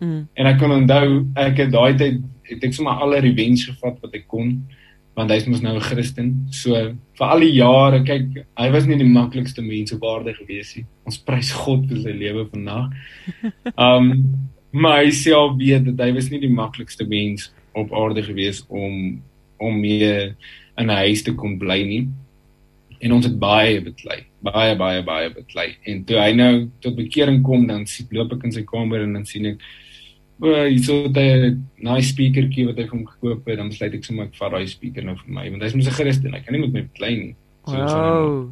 Mm. 0.00 0.28
En 0.34 0.46
ek 0.46 0.58
kan 0.58 0.72
onthou 0.72 1.08
ek 1.36 1.64
het 1.64 1.72
daai 1.72 1.94
tyd 2.00 2.20
het 2.50 2.64
ek 2.66 2.74
sommer 2.74 3.02
alle 3.04 3.20
revenge 3.22 3.68
gevat 3.68 3.98
wat 4.02 4.14
ek 4.16 4.26
kon 4.30 4.54
want 5.18 5.32
hy's 5.34 5.46
mos 5.50 5.60
nou 5.60 5.74
'n 5.76 5.84
Christen. 5.84 6.46
So 6.50 6.72
vir 7.18 7.26
al 7.26 7.40
die 7.40 7.52
jare, 7.52 8.02
kyk, 8.04 8.46
hy 8.56 8.68
was 8.70 8.86
nie 8.86 8.96
die 8.96 9.08
maklikste 9.08 9.62
mens 9.62 9.92
op 9.92 10.04
aarde 10.04 10.32
gewees 10.34 10.76
nie. 10.76 10.86
Ons 11.04 11.18
prys 11.18 11.50
God 11.52 11.86
vir 11.88 11.98
sy 11.98 12.14
lewe 12.16 12.46
vandag. 12.48 12.90
Um 13.76 14.38
maar 14.72 15.02
hy 15.02 15.10
self 15.10 15.56
weet 15.58 15.84
dat 15.84 16.06
hy 16.06 16.12
was 16.14 16.30
nie 16.30 16.38
die 16.38 16.52
maklikste 16.54 17.04
mens 17.04 17.48
op 17.74 17.90
aarde 17.92 18.22
gewees 18.22 18.62
om 18.68 19.20
om 19.58 19.80
mee 19.80 20.34
in 20.78 20.86
'n 20.86 21.00
huis 21.04 21.22
te 21.22 21.34
kom 21.34 21.58
bly 21.58 21.82
nie. 21.84 22.08
En 23.00 23.12
ons 23.12 23.24
het 23.24 23.38
baie 23.38 23.80
beklei, 23.80 24.24
baie 24.40 24.76
baie 24.76 25.02
baie 25.02 25.30
beklei. 25.30 25.76
En 25.84 26.04
toe 26.04 26.16
hy 26.16 26.32
nou 26.32 26.70
tot 26.80 26.96
bekering 26.96 27.42
kom, 27.42 27.66
dan 27.66 27.86
sien 27.86 28.06
loop 28.10 28.32
ek 28.32 28.44
in 28.44 28.52
sy 28.52 28.62
kamer 28.62 29.02
en 29.02 29.12
dan 29.12 29.26
sien 29.26 29.46
ek 29.46 29.58
hy 30.40 30.78
so 30.80 31.08
'n 31.08 31.66
nice 31.84 32.12
speakertjie 32.12 32.66
wat 32.66 32.78
hy 32.78 32.84
vir 32.86 32.96
hom 32.96 33.06
gekoop 33.06 33.46
het, 33.46 33.58
dan 33.58 33.68
besluit 33.68 33.94
ek 33.94 34.04
sommer 34.04 34.24
ek 34.24 34.38
vat 34.40 34.52
daai 34.52 34.66
speaker 34.66 35.04
nou 35.04 35.16
vir 35.16 35.34
my, 35.36 35.50
want 35.50 35.62
hy's 35.62 35.74
mos 35.74 35.88
'n 35.88 35.98
Christen, 35.98 36.32
hy 36.32 36.40
kan 36.40 36.54
nie 36.54 36.64
met 36.66 36.72
my 36.72 36.82
beklei 36.82 37.14
nie. 37.16 37.34
So 37.66 37.76
wow. 37.76 38.50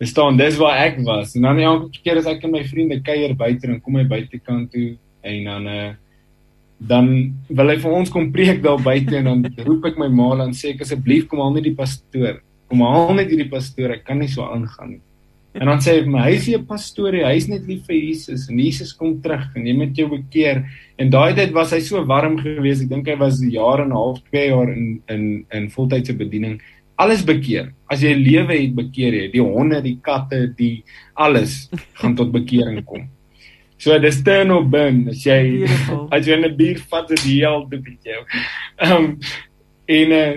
Verstaan, 0.00 0.36
dis 0.36 0.56
waar 0.56 0.78
ek 0.86 0.98
was. 1.04 1.36
En 1.36 1.42
dan 1.42 1.58
elke 1.58 2.00
keer 2.02 2.16
as 2.16 2.26
ek 2.26 2.44
en 2.44 2.52
my 2.52 2.64
vriende 2.64 3.02
kuier 3.04 3.34
buite 3.36 3.68
en 3.68 3.80
kom 3.80 3.96
hy 3.96 4.04
buitekant 4.04 4.70
toe 4.72 4.96
en 5.22 5.44
dan 5.44 5.66
uh 5.66 5.90
dan 6.80 7.34
wil 7.52 7.68
hy 7.68 7.76
vir 7.76 7.92
ons 7.92 8.08
kom 8.08 8.30
preek 8.32 8.62
daar 8.64 8.80
buite 8.80 9.12
en 9.18 9.26
dan 9.28 9.42
roep 9.66 9.84
ek 9.90 9.98
my 10.00 10.08
ma 10.08 10.32
en 10.46 10.54
sê 10.56 10.72
ek 10.72 10.80
asseblief 10.86 11.26
kom 11.28 11.42
haal 11.44 11.52
net 11.52 11.68
die 11.68 11.76
pastoor. 11.76 12.40
Kom 12.70 12.80
haal 12.80 13.12
net 13.18 13.28
hierdie 13.28 13.50
pastoor, 13.50 13.92
ek 13.92 14.06
kan 14.06 14.18
nie 14.22 14.30
so 14.32 14.46
aangaan 14.46 14.96
nie. 14.96 15.02
En 15.54 15.66
dan 15.66 15.80
sê 15.82 15.96
hy 15.96 16.02
vir 16.04 16.10
my, 16.12 16.20
hy 16.22 16.34
is 16.36 16.46
nie 16.46 16.56
'n 16.56 16.66
pastoor 16.66 17.12
nie, 17.12 17.24
hy 17.24 17.36
is 17.36 17.48
net 17.48 17.66
lief 17.66 17.86
vir 17.86 17.96
Jesus 17.96 18.48
en 18.48 18.58
Jesus 18.58 18.92
kom 18.92 19.20
terug 19.20 19.48
en 19.56 19.66
jy 19.66 19.74
moet 19.74 19.96
jou 19.96 20.08
bekeer. 20.08 20.64
En 20.96 21.10
daai 21.10 21.34
tyd 21.34 21.52
was 21.52 21.72
hy 21.72 21.80
so 21.80 22.04
warm 22.06 22.38
geweest. 22.38 22.82
Ek 22.82 22.88
dink 22.88 23.08
hy 23.08 23.16
was 23.16 23.40
'n 23.40 23.50
jaar 23.50 23.80
en 23.80 23.88
'n 23.88 23.98
half, 23.98 24.22
2 24.30 24.46
jaar 24.46 24.70
in 24.70 25.02
in 25.08 25.46
in 25.50 25.70
voltydse 25.70 26.14
bediening 26.14 26.60
alles 27.00 27.22
bekeer. 27.24 27.72
As 27.90 28.02
jy 28.04 28.12
lewe 28.14 28.52
het 28.52 28.76
bekeer 28.76 29.16
jy, 29.16 29.24
die 29.32 29.42
honde, 29.44 29.80
die 29.84 29.96
katte, 30.04 30.44
die 30.58 30.82
alles 31.16 31.70
gaan 32.00 32.16
tot 32.18 32.32
bekering 32.34 32.84
kom. 32.84 33.08
So 33.80 33.96
dis 33.98 34.20
turn 34.22 34.52
or 34.52 34.66
burn 34.68 35.06
as 35.08 35.24
jy 35.24 35.40
Beautiful. 35.64 36.08
as 36.14 36.28
jy 36.28 36.36
'n 36.36 36.56
bier 36.56 36.80
vat 36.90 37.08
die 37.08 37.40
heel 37.40 37.64
te 37.70 37.80
bietjie 37.80 38.12
jou. 38.12 38.24
Ehm 38.84 38.96
um, 38.96 39.06
en 39.90 40.12
uh, 40.12 40.34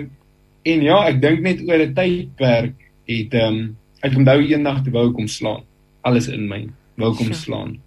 en 0.64 0.82
ja, 0.82 0.98
ek 1.10 1.20
dink 1.20 1.42
net 1.44 1.60
oor 1.68 1.84
'n 1.84 1.94
tydperk 1.94 2.78
het 3.06 3.34
ehm 3.34 3.58
um, 3.58 3.76
ek 4.04 4.16
onthou 4.20 4.38
eendag 4.44 4.82
te 4.84 4.92
wou 4.94 5.08
kom 5.16 5.28
slaan. 5.30 5.64
Alles 6.04 6.28
in 6.28 6.46
my 6.50 6.66
wou 7.00 7.14
kom 7.16 7.32
slaan. 7.32 7.78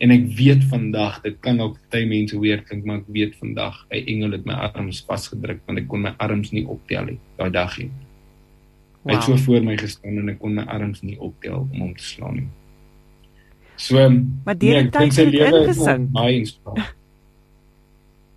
En 0.00 0.12
ek 0.14 0.30
weet 0.38 0.62
vandag, 0.70 1.18
dit 1.22 1.36
kan 1.44 1.60
ook 1.60 1.76
baie 1.92 2.06
mense 2.08 2.38
weer 2.40 2.62
dink, 2.68 2.86
maar 2.88 3.02
ek 3.02 3.10
weet 3.12 3.34
vandag, 3.36 3.82
'n 3.90 4.06
engel 4.08 4.32
het 4.32 4.46
my 4.48 4.56
arms 4.72 5.04
vasgedruk 5.06 5.60
want 5.66 5.78
ek 5.78 5.88
kon 5.88 6.02
my 6.02 6.14
arms 6.18 6.52
nie 6.52 6.66
optel 6.66 7.04
nie 7.04 7.18
daai 7.36 7.50
dag 7.50 7.78
nie. 7.78 7.90
Wow. 9.02 9.10
Hy 9.10 9.14
het 9.14 9.24
so 9.24 9.36
voor 9.36 9.62
my 9.64 9.76
gestaan 9.76 10.18
en 10.18 10.28
ek 10.28 10.38
kon 10.38 10.54
my 10.54 10.64
arms 10.64 11.02
nie 11.02 11.18
optel 11.20 11.68
om 11.72 11.80
hom 11.80 11.94
te 11.96 12.04
slaan 12.04 12.34
nie. 12.34 12.48
So, 13.76 13.96
maar 14.44 14.58
die 14.58 14.70
nee, 14.70 14.88
tyd 14.88 15.16
het 15.16 15.34
ingesink. 15.34 16.10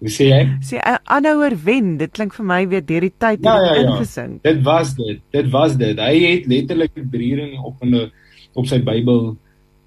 Hoe 0.04 0.12
sê 0.12 0.26
jy? 0.28 0.42
Sê 0.68 0.82
aanhouer 0.84 1.54
wen, 1.64 1.94
dit 2.02 2.12
klink 2.12 2.34
vir 2.36 2.48
my 2.50 2.60
weer 2.68 2.84
deur 2.84 3.06
die 3.06 3.14
tyd 3.24 3.46
ja, 3.48 3.54
ja, 3.64 3.76
ja. 3.78 3.84
ingesink. 3.86 4.42
Dit 4.44 4.60
was 4.66 4.92
dit. 4.98 5.22
Dit 5.32 5.48
was 5.54 5.78
dit. 5.80 6.00
Hy 6.00 6.18
het 6.26 6.50
letterlik 6.52 6.98
3 7.14 7.30
ringe 7.40 7.62
op 7.64 7.86
in 7.88 7.96
'n 7.96 8.12
op 8.54 8.68
sy 8.68 8.82
Bybel 8.84 9.38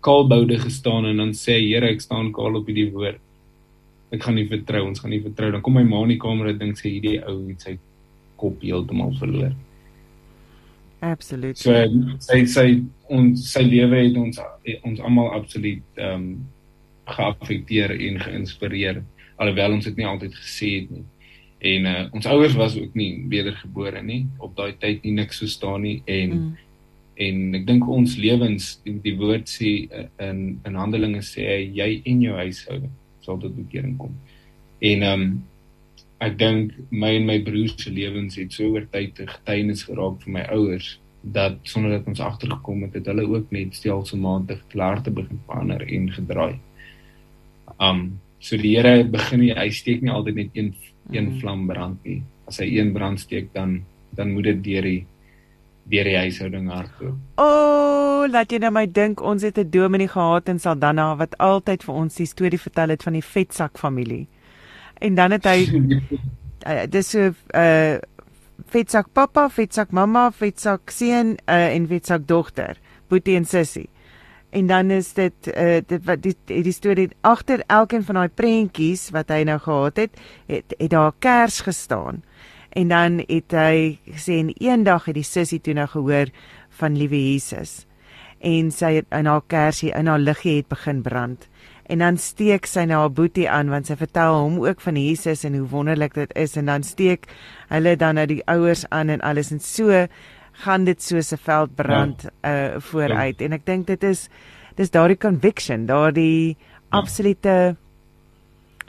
kaalboude 0.01 0.57
gestaan 0.59 1.05
en 1.07 1.21
dan 1.21 1.35
sê 1.37 1.59
Here, 1.61 1.91
ek 1.93 2.01
staan 2.01 2.33
kaal 2.33 2.57
op 2.57 2.67
hierdie 2.67 2.93
woord. 2.93 3.21
Ek 4.11 4.23
gaan 4.23 4.35
nie 4.35 4.49
vertrou, 4.49 4.87
ons 4.87 5.01
gaan 5.01 5.11
nie 5.11 5.21
vertrou. 5.21 5.51
Dan 5.53 5.61
kom 5.61 5.75
my 5.75 5.85
ma 5.85 6.03
in 6.03 6.15
die 6.15 6.19
kamer 6.19 6.49
en 6.49 6.59
dink 6.59 6.79
sy 6.79 6.89
hierdie 6.97 7.21
ou 7.27 7.49
het 7.49 7.61
sy 7.61 7.79
kop 8.37 8.63
heeltemal 8.63 9.13
verloor. 9.21 9.53
Absoluut. 11.01 11.59
So 11.59 11.73
sy 12.25 12.45
sy 12.47 12.83
ons 13.13 13.53
sy 13.53 13.67
lewe 13.69 14.01
het 14.01 14.17
ons 14.17 14.41
ons 14.83 15.01
almal 15.01 15.35
absoluut 15.37 15.85
ehm 16.01 16.15
um, 16.15 16.47
geaffekteer 17.07 17.93
en 17.93 18.17
geïnspireer 18.19 19.05
alhoewel 19.37 19.79
ons 19.79 19.89
dit 19.89 19.97
nie 19.97 20.09
altyd 20.09 20.37
gesê 20.37 20.73
het 20.81 20.93
nie. 20.93 21.05
En 21.59 21.89
uh, 21.89 22.05
ons 22.13 22.29
ouers 22.29 22.55
was 22.59 22.77
ook 22.79 22.95
nie 22.95 23.25
wedergebore 23.33 24.03
nie 24.05 24.27
op 24.45 24.57
daai 24.59 24.77
tyd 24.81 25.05
nie 25.05 25.17
niks 25.17 25.41
so 25.41 25.49
staan 25.49 25.87
nie 25.87 25.99
en 26.05 26.37
mm. 26.37 26.55
en 27.27 27.39
ek 27.57 27.67
dink 27.67 27.89
ons 27.89 28.19
lewens 28.21 28.75
die, 28.85 28.99
die 29.05 29.17
woord 29.17 29.49
sê 29.49 29.73
uh, 29.89 30.07
in 30.29 30.61
in 30.69 30.77
Handelinge 30.77 31.25
sê 31.25 31.47
jy 31.65 31.91
en 32.05 32.23
jou 32.27 32.37
huishouding 32.37 32.93
sal 33.25 33.41
tot 33.43 33.57
bekering 33.57 33.97
kom. 34.01 34.17
En 34.85 35.03
ehm 35.03 35.27
um, 35.27 35.29
ek 36.25 36.39
dink 36.41 36.77
my 36.89 37.11
en 37.19 37.27
my 37.29 37.41
broers 37.45 37.75
se 37.77 37.91
lewens 37.93 38.39
het 38.41 38.55
so 38.57 38.71
oor 38.73 38.87
tyd 38.93 39.19
getuienis 39.21 39.83
geraak 39.85 40.23
vir 40.23 40.33
my 40.39 40.45
ouers 40.55 40.95
dat 41.37 41.59
sonder 41.67 41.91
dat 41.91 42.07
ons 42.09 42.23
agtergekom 42.23 42.87
het, 42.87 42.95
het 42.95 43.09
hulle 43.11 43.27
ook 43.27 43.51
net 43.53 43.75
stelselmatig 43.75 44.63
klaar 44.73 45.03
te 45.03 45.11
begin 45.11 45.41
verander 45.49 45.83
en 45.83 46.07
gedraai. 46.15 46.55
Um 47.83 48.07
so 48.47 48.57
die 48.61 48.77
Here 48.77 49.03
begin 49.11 49.43
nie 49.43 49.55
hy 49.57 49.69
steek 49.75 50.05
nie 50.05 50.15
altyd 50.15 50.41
net 50.43 50.59
een 50.59 50.73
een 51.11 51.29
mm. 51.31 51.41
vlam 51.41 51.67
brand 51.67 52.03
nie. 52.07 52.23
As 52.47 52.61
hy 52.63 52.71
een 52.79 52.93
brand 52.95 53.21
steek 53.21 53.53
dan 53.55 53.81
dan 54.17 54.33
moet 54.35 54.51
dit 54.53 54.63
deur 54.65 54.87
die 54.87 55.03
deur 55.91 56.09
die 56.09 56.17
huishouding 56.19 56.71
hardloop. 56.71 57.19
O, 57.39 57.47
oh, 57.47 58.23
laat 58.31 58.51
jy 58.51 58.59
nou 58.63 58.73
my 58.75 58.87
dink 58.91 59.23
ons 59.23 59.43
het 59.47 59.59
'n 59.59 59.71
dominee 59.71 60.09
gehad 60.09 60.49
in 60.49 60.59
Saldanha 60.59 61.17
wat 61.17 61.39
altyd 61.39 61.85
vir 61.85 61.95
ons 61.95 62.15
die 62.15 62.27
storie 62.27 62.59
vertel 62.59 62.89
het 62.89 63.03
van 63.03 63.13
die 63.13 63.23
vetsak 63.23 63.79
familie. 63.79 64.27
En 64.99 65.15
dan 65.15 65.31
het 65.31 65.45
hy 65.45 65.59
uh, 66.67 66.87
dis 66.95 67.11
so 67.11 67.31
'n 67.31 67.35
uh, 67.55 67.99
vetsak 68.73 69.13
pappa, 69.13 69.49
vetsak 69.49 69.91
mamma, 69.91 70.31
vetsak 70.31 70.91
seun 70.91 71.37
uh, 71.49 71.75
en 71.75 71.87
vetsak 71.87 72.27
dogter, 72.27 72.79
boetie 73.09 73.37
en 73.37 73.45
sussie. 73.45 73.89
En 74.57 74.67
dan 74.67 74.91
is 74.91 75.13
dit 75.13 75.51
uh, 75.53 75.81
dit 75.87 76.05
wat 76.09 76.23
die 76.25 76.37
die 76.47 76.73
storie 76.73 77.11
agter 77.21 77.61
elkeen 77.67 78.05
van 78.05 78.17
daai 78.23 78.33
prentjies 78.33 79.11
wat 79.13 79.29
hy 79.29 79.43
nou 79.45 79.59
gehad 79.61 80.01
het, 80.01 80.23
het 80.49 80.73
het 80.79 80.91
daar 80.95 81.13
'n 81.13 81.19
kers 81.19 81.61
gestaan. 81.61 82.23
En 82.73 82.89
dan 82.89 83.25
het 83.27 83.53
hy 83.53 83.99
gesê 84.09 84.41
en 84.41 84.55
eendag 84.57 85.05
het 85.05 85.15
die 85.15 85.29
sussie 85.29 85.61
toe 85.61 85.75
nou 85.75 85.87
gehoor 85.87 86.33
van 86.69 86.97
liewe 86.97 87.21
Jesus. 87.33 87.87
En 88.41 88.71
sy 88.71 88.93
het 88.95 89.07
in 89.11 89.27
haar 89.27 89.45
kersie 89.47 89.93
in 89.93 90.07
haar 90.07 90.19
liggie 90.19 90.57
het 90.57 90.69
begin 90.69 91.03
brand 91.03 91.49
en 91.87 92.03
dan 92.03 92.19
steek 92.19 92.67
sy 92.67 92.85
na 92.89 92.99
haar 93.05 93.13
boetie 93.15 93.47
aan 93.51 93.71
want 93.71 93.87
sy 93.87 93.97
vertel 93.99 94.35
hom 94.41 94.59
ook 94.65 94.83
van 94.83 94.99
Jesus 94.99 95.45
en 95.47 95.55
hoe 95.59 95.69
wonderlik 95.71 96.17
dit 96.19 96.33
is 96.39 96.57
en 96.59 96.71
dan 96.71 96.87
steek 96.87 97.29
hulle 97.71 97.95
dan 97.97 98.19
na 98.19 98.27
die 98.27 98.43
ouers 98.51 98.85
aan 98.91 99.13
en 99.15 99.23
alles 99.27 99.53
en 99.55 99.63
so 99.63 100.07
gaan 100.65 100.85
dit 100.85 101.03
soos 101.03 101.33
'n 101.33 101.43
veld 101.43 101.75
brand 101.75 102.23
ja. 102.23 102.31
uh 102.53 102.81
vooruit 102.81 103.41
ja. 103.41 103.45
en 103.47 103.53
ek 103.53 103.67
dink 103.67 103.87
dit 103.87 104.03
is 104.05 104.29
dis 104.77 104.91
daardie 104.91 105.19
conviction 105.19 105.87
daardie 105.87 106.57
ja. 106.57 106.57
absolute 106.91 107.77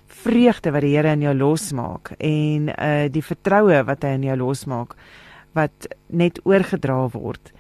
vreugde 0.08 0.72
wat 0.72 0.82
die 0.82 0.96
Here 0.96 1.12
in 1.12 1.22
jou 1.22 1.36
losmaak 1.36 2.12
en 2.20 2.70
uh 2.70 3.10
die 3.10 3.24
vertroue 3.24 3.84
wat 3.84 4.04
hy 4.04 4.16
in 4.16 4.24
jou 4.24 4.38
losmaak 4.38 4.96
wat 5.54 5.88
net 6.10 6.40
oorgedra 6.46 7.08
word 7.14 7.54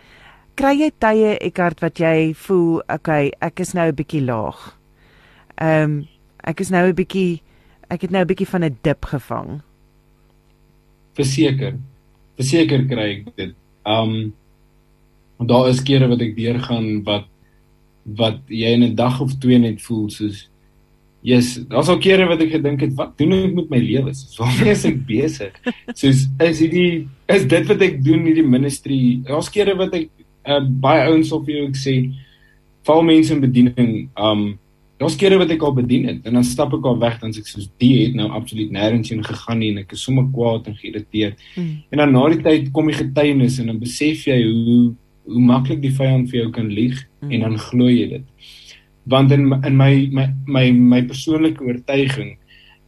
kry 0.56 0.74
jy 0.80 0.92
tye 1.00 1.38
Eckart 1.40 1.82
wat 1.82 2.00
jy 2.00 2.34
voel 2.34 2.82
okay 2.90 3.32
ek 3.42 3.60
is 3.60 3.74
nou 3.74 3.88
'n 3.88 3.96
bietjie 3.96 4.26
laag 4.26 4.78
Ehm 5.58 5.84
um, 5.84 6.08
ek 6.46 6.62
is 6.62 6.70
nou 6.70 6.86
'n 6.88 6.94
bietjie 6.94 7.42
ek 7.90 8.02
het 8.02 8.12
nou 8.12 8.22
'n 8.22 8.28
bietjie 8.28 8.48
van 8.48 8.64
'n 8.64 8.78
dip 8.82 9.06
gevang. 9.06 9.62
Verseker. 11.14 11.74
Verseker 12.36 12.86
kry 12.86 13.10
ek 13.18 13.36
dit. 13.36 13.56
Ehm 13.88 14.14
um, 15.38 15.48
daar 15.48 15.70
is 15.70 15.84
kere 15.86 16.08
wat 16.10 16.22
ek 16.26 16.36
deurgaan 16.36 17.04
wat 17.06 17.28
wat 18.18 18.40
jy 18.50 18.72
in 18.74 18.84
'n 18.84 18.96
dag 18.96 19.20
of 19.22 19.36
twee 19.40 19.60
net 19.60 19.82
voel 19.82 20.10
soos 20.10 20.48
Yes, 21.28 21.56
daar's 21.68 21.90
al 21.90 21.98
kere 22.00 22.28
wat 22.30 22.40
ek 22.40 22.54
gedink 22.54 22.84
het, 22.86 22.94
wat 22.96 23.18
doen 23.18 23.34
ek 23.34 23.56
met 23.58 23.72
my 23.74 23.80
lewe? 23.82 24.14
Waarmee 24.38 24.72
is 24.72 24.86
ek 24.86 25.00
besig? 25.08 25.56
Soos 26.00 26.28
is 26.46 26.62
hierdie 26.62 27.08
is 27.28 27.48
dit 27.50 27.66
wat 27.68 27.82
ek 27.84 27.98
doen 28.06 28.22
in 28.22 28.30
hierdie 28.30 28.46
ministry? 28.48 29.00
Daar's 29.28 29.50
kere 29.52 29.74
wat 29.76 29.96
ek 29.98 30.08
uh, 30.48 30.62
baie 30.62 31.08
ouens 31.10 31.34
op 31.36 31.50
jou 31.50 31.66
ek 31.68 31.76
sê 31.76 31.98
val 32.88 33.04
mense 33.04 33.34
in 33.34 33.44
bediening, 33.44 33.92
um 34.16 34.54
Daar's 34.98 35.16
kere 35.16 35.38
wat 35.38 35.52
ek 35.54 35.62
al 35.62 35.76
bedien 35.78 36.08
het 36.10 36.26
en 36.26 36.40
dan 36.40 36.46
stap 36.46 36.72
ek 36.74 36.86
al 36.90 36.98
weg 36.98 37.20
dan 37.22 37.34
sê 37.34 37.44
ek 37.44 37.50
soos 37.52 37.68
die 37.82 37.92
het 38.00 38.16
nou 38.18 38.32
absoluut 38.34 38.72
nêrens 38.74 39.12
heen 39.14 39.22
gegaan 39.26 39.60
nie 39.62 39.70
en 39.74 39.84
ek 39.84 39.94
is 39.94 40.06
sommer 40.08 40.26
kwaad 40.34 40.72
en 40.72 40.78
geïrriteerd. 40.80 41.44
Mm. 41.54 41.76
En 41.94 42.02
dan 42.02 42.16
na 42.16 42.24
die 42.34 42.42
tyd 42.48 42.72
kom 42.74 42.90
die 42.90 42.98
getuienis 42.98 43.60
en 43.62 43.70
dan 43.74 43.84
besef 43.84 44.26
jy 44.30 44.40
hoe 44.48 44.80
hoe 45.28 45.44
maklik 45.44 45.82
die 45.84 45.92
vyand 45.92 46.30
vir 46.32 46.40
jou 46.40 46.50
kan 46.56 46.70
lieg 46.72 46.98
mm. 47.22 47.32
en 47.36 47.46
dan 47.46 47.58
glo 47.60 47.92
jy 47.92 48.08
dit. 48.16 48.50
Want 49.12 49.32
in 49.36 49.52
in 49.68 49.78
my 49.78 49.94
my 50.12 50.28
my 50.48 50.66
my 50.72 51.02
persoonlike 51.06 51.62
oortuiging 51.62 52.38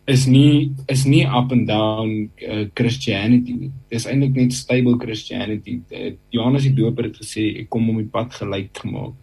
is 0.10 0.26
nie 0.26 0.74
is 0.90 1.06
nie 1.06 1.26
up 1.28 1.52
and 1.54 1.68
down 1.68 2.32
uh, 2.42 2.66
Christianity 2.74 3.54
nie. 3.54 3.72
Dis 3.94 4.08
eintlik 4.10 4.34
net 4.34 4.56
stable 4.58 4.98
Christianity. 4.98 5.82
Uh, 5.94 6.16
Johannes 6.34 6.66
die 6.66 6.74
Doper 6.74 7.12
het 7.12 7.22
gesê 7.22 7.52
ek 7.62 7.70
kom 7.70 7.90
om 7.92 8.02
die 8.02 8.10
pad 8.10 8.34
gelyk 8.34 8.74
gemaak 8.82 9.14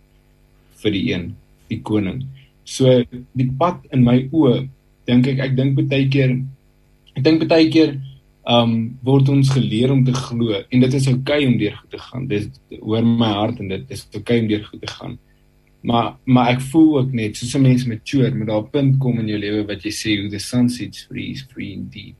vir 0.84 0.94
die 0.94 1.06
een, 1.10 1.30
die 1.72 1.82
koning. 1.82 2.22
So 2.66 2.90
die 3.38 3.50
pad 3.58 3.84
in 3.94 4.02
my 4.04 4.18
oë 4.34 4.66
dink 5.06 5.28
ek 5.30 5.42
ek 5.44 5.56
dink 5.58 5.78
baie 5.78 6.08
keer 6.10 6.34
ek 7.14 7.22
dink 7.22 7.46
baie 7.46 7.68
keer 7.70 7.94
um 8.46 8.74
word 9.06 9.30
ons 9.30 9.50
geleer 9.54 9.92
om 9.94 10.02
te 10.06 10.14
glo 10.14 10.58
en 10.58 10.82
dit 10.82 10.96
is 10.98 11.06
oukei 11.10 11.42
okay 11.42 11.46
om 11.46 11.56
deur 11.62 11.78
te 11.90 12.00
gaan. 12.02 12.26
Dis 12.30 12.50
hoor 12.80 13.06
my 13.06 13.30
hart 13.38 13.62
en 13.62 13.70
dit 13.70 13.94
is 13.94 14.04
oukei 14.10 14.20
okay 14.20 14.42
om 14.42 14.50
deur 14.50 14.66
te 14.82 14.92
gaan. 14.96 15.16
Maar 15.86 16.12
maar 16.26 16.52
ek 16.56 16.62
voel 16.72 16.92
ook 16.98 17.12
net 17.14 17.38
soos 17.38 17.54
'n 17.54 17.62
mens 17.62 17.86
mature 17.86 18.30
met 18.34 18.48
daai 18.48 18.70
punt 18.74 18.98
kom 18.98 19.18
in 19.22 19.28
jou 19.28 19.38
lewe 19.38 19.66
wat 19.66 19.82
jy 19.86 19.94
sê 19.94 20.20
hoe 20.20 20.30
the 20.30 20.38
sun 20.38 20.68
sets 20.68 21.06
free 21.06 21.30
is 21.30 21.46
free 21.52 21.72
indeed. 21.72 22.18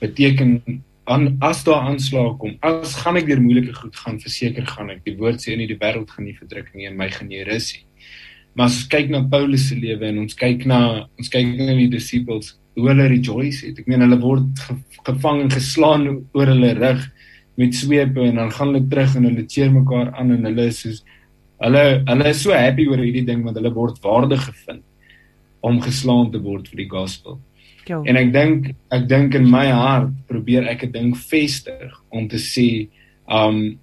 Beteken 0.00 0.82
aan 1.04 1.36
as 1.40 1.64
daar 1.64 1.82
aanslag 1.84 2.38
kom, 2.38 2.56
as 2.62 2.94
gaan 2.94 3.16
ek 3.16 3.26
deur 3.26 3.40
moeilike 3.40 3.74
goed 3.74 3.96
gaan, 3.96 4.20
verseker 4.20 4.66
gaan 4.66 4.90
ek. 4.90 5.04
Die 5.04 5.16
woord 5.16 5.42
sê 5.42 5.52
in 5.52 5.66
die 5.66 5.76
wêreld 5.76 6.10
gaan 6.10 6.24
nie 6.24 6.36
verdrukking 6.38 6.80
nie 6.80 6.86
en 6.88 6.96
my 6.96 7.10
gaan 7.10 7.30
jy 7.30 7.42
rus 7.44 7.74
nie. 7.74 7.84
Maar 8.54 8.70
as 8.70 8.76
ons 8.78 8.90
kyk 8.90 9.10
na 9.10 9.24
Paulus 9.30 9.68
se 9.68 9.76
lewe 9.78 10.06
en 10.06 10.20
ons 10.22 10.36
kyk 10.38 10.62
na 10.70 10.80
ons 11.18 11.30
kyk 11.30 11.56
na 11.58 11.74
die 11.74 11.90
disippels, 11.90 12.54
hoe 12.78 12.90
hulle 12.90 13.08
rejoice 13.10 13.66
het. 13.66 13.80
Ek 13.82 13.88
meen 13.90 14.02
hulle 14.04 14.18
word 14.22 14.62
ge, 14.66 14.76
gevang 15.06 15.44
en 15.44 15.52
geslaan 15.52 16.06
oor 16.34 16.50
hulle 16.50 16.70
rug 16.78 17.02
met 17.60 17.74
swepe 17.74 18.22
en 18.22 18.38
dan 18.40 18.52
gaan 18.54 18.72
hulle 18.72 18.86
terug 18.90 19.16
en 19.18 19.28
hulle 19.28 19.46
cheer 19.50 19.70
mekaar 19.74 20.12
aan 20.18 20.32
en 20.34 20.48
hulle 20.50 20.68
is 20.70 20.80
soos 20.84 21.02
hulle 21.62 21.82
hulle 22.08 22.30
is 22.30 22.42
so 22.42 22.54
happy 22.54 22.86
oor 22.90 23.02
hierdie 23.02 23.26
ding 23.26 23.44
want 23.46 23.58
hulle 23.58 23.74
word 23.74 23.98
waardig 24.02 24.42
gevind 24.48 24.82
om 25.64 25.82
geslaan 25.82 26.30
te 26.32 26.40
word 26.44 26.66
vir 26.68 26.82
die 26.82 26.90
gospel. 26.90 27.38
Jo. 27.88 28.02
En 28.08 28.18
ek 28.20 28.32
dink 28.34 28.72
ek 28.94 29.06
dink 29.10 29.36
in 29.38 29.46
my 29.50 29.66
hart 29.72 30.12
probeer 30.30 30.66
ek 30.70 30.86
'n 30.86 30.92
ding 30.92 31.12
vestig 31.14 31.92
om 32.10 32.28
te 32.28 32.38
sê 32.38 32.88
um 33.26 33.78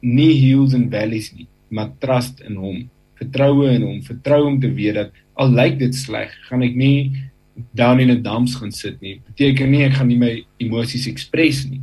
nie 0.00 0.32
hills 0.40 0.74
and 0.74 0.90
valleys 0.90 1.32
nie, 1.36 1.46
maar 1.68 1.92
trust 2.00 2.40
in 2.40 2.56
hom 2.56 2.88
vertroue 3.20 3.70
in 3.74 3.84
hom, 3.84 4.00
vertrou 4.02 4.44
om 4.48 4.60
te 4.60 4.70
weet 4.72 4.96
dat 4.98 5.18
al 5.40 5.52
lyk 5.56 5.78
dit 5.80 5.94
sleg, 5.96 6.32
gaan 6.48 6.64
ek 6.66 6.76
nie 6.78 7.30
down 7.76 8.00
in 8.00 8.10
'n 8.10 8.22
dumps 8.22 8.54
gaan 8.54 8.72
sit 8.72 9.00
nie. 9.00 9.20
Beteken 9.26 9.70
nie 9.70 9.84
ek 9.84 9.98
gaan 9.98 10.08
nie 10.08 10.18
my 10.18 10.44
emosies 10.58 11.06
express 11.06 11.64
nie. 11.68 11.80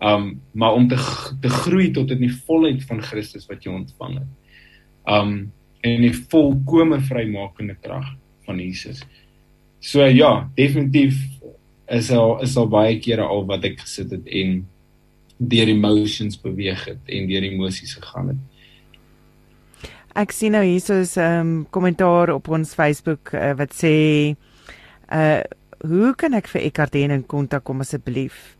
Um 0.00 0.40
maar 0.54 0.74
om 0.74 0.88
te 0.88 0.96
te 1.40 1.48
groei 1.48 1.90
tot 1.90 2.10
in 2.10 2.20
die 2.20 2.36
volheid 2.46 2.84
van 2.84 3.02
Christus 3.02 3.46
wat 3.48 3.64
jy 3.64 3.72
ontvang 3.72 4.18
het. 4.18 4.32
Um 5.06 5.52
en 5.82 6.02
die 6.02 6.12
volkomme 6.12 7.00
vrymakende 7.00 7.76
krag 7.80 8.16
van 8.46 8.58
Jesus. 8.58 9.02
So 9.80 10.04
ja, 10.04 10.50
definitief 10.54 11.16
is 11.88 12.10
al 12.10 12.42
is 12.42 12.56
al 12.56 12.68
baie 12.68 12.98
kere 12.98 13.22
al 13.22 13.46
wat 13.46 13.64
ek 13.64 13.80
gesit 13.80 14.10
het 14.10 14.26
en 14.26 14.66
deur 15.38 15.68
emotions 15.68 16.38
beweeg 16.40 16.84
het 16.88 17.12
en 17.12 17.28
deur 17.28 17.42
emosies 17.42 17.94
gegaan 17.94 18.28
het. 18.28 18.42
Ek 20.16 20.30
sien 20.32 20.54
nou 20.56 20.62
hier 20.64 20.80
soos 20.80 21.18
'n 21.20 21.20
um, 21.20 21.48
kommentaar 21.68 22.30
op 22.32 22.46
ons 22.48 22.72
Facebook 22.72 23.34
uh, 23.36 23.52
wat 23.52 23.74
sê 23.76 24.32
uh 25.12 25.44
hoe 25.84 26.14
kan 26.16 26.32
ek 26.32 26.48
vir 26.48 26.62
Eckardien 26.64 27.12
in 27.12 27.26
kontak 27.28 27.64
kom 27.64 27.80
asseblief? 27.84 28.56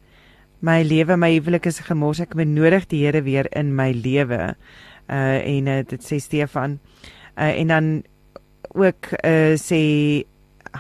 My 0.61 0.83
lewe, 0.85 1.17
my 1.17 1.31
huwelik 1.33 1.65
is 1.67 1.81
gemors. 1.81 2.21
Ek 2.21 2.37
benodig 2.37 2.85
die 2.93 3.07
Here 3.07 3.23
weer 3.23 3.49
in 3.57 3.73
my 3.75 3.93
lewe. 3.93 4.55
Uh 5.09 5.39
en 5.41 5.67
uh, 5.67 5.83
dit 5.83 6.05
sê 6.05 6.21
Stefan. 6.21 6.79
Uh 7.41 7.57
en 7.57 7.69
dan 7.69 8.05
ook 8.75 9.17
uh 9.25 9.57
sê 9.57 10.25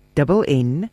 N 0.48 0.90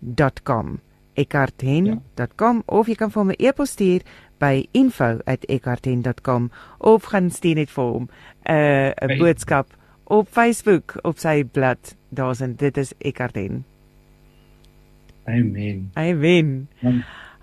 N.com 0.00 0.78
eckarthen.com 1.18 2.56
ja. 2.56 2.62
of 2.66 2.88
jy 2.88 2.94
kan 2.94 3.10
vir 3.10 3.24
my 3.26 3.36
e-pos 3.38 3.74
stuur 3.74 4.04
by 4.38 4.68
info@eckarthen.com 4.72 6.50
of 6.78 7.08
gaan 7.10 7.30
stuur 7.34 7.58
net 7.58 7.70
vir 7.74 7.84
hom 7.84 8.06
'n 8.06 8.54
uh, 8.54 8.92
'n 9.02 9.18
boodskap 9.18 9.74
op 10.04 10.28
Facebook 10.28 10.96
op 11.02 11.18
sy 11.18 11.44
blad. 11.44 11.96
Daar's 12.08 12.40
en 12.40 12.54
dit 12.56 12.76
is 12.76 12.92
Eckarthen. 12.98 13.64
Amen. 15.26 15.90
Amen. 15.94 16.68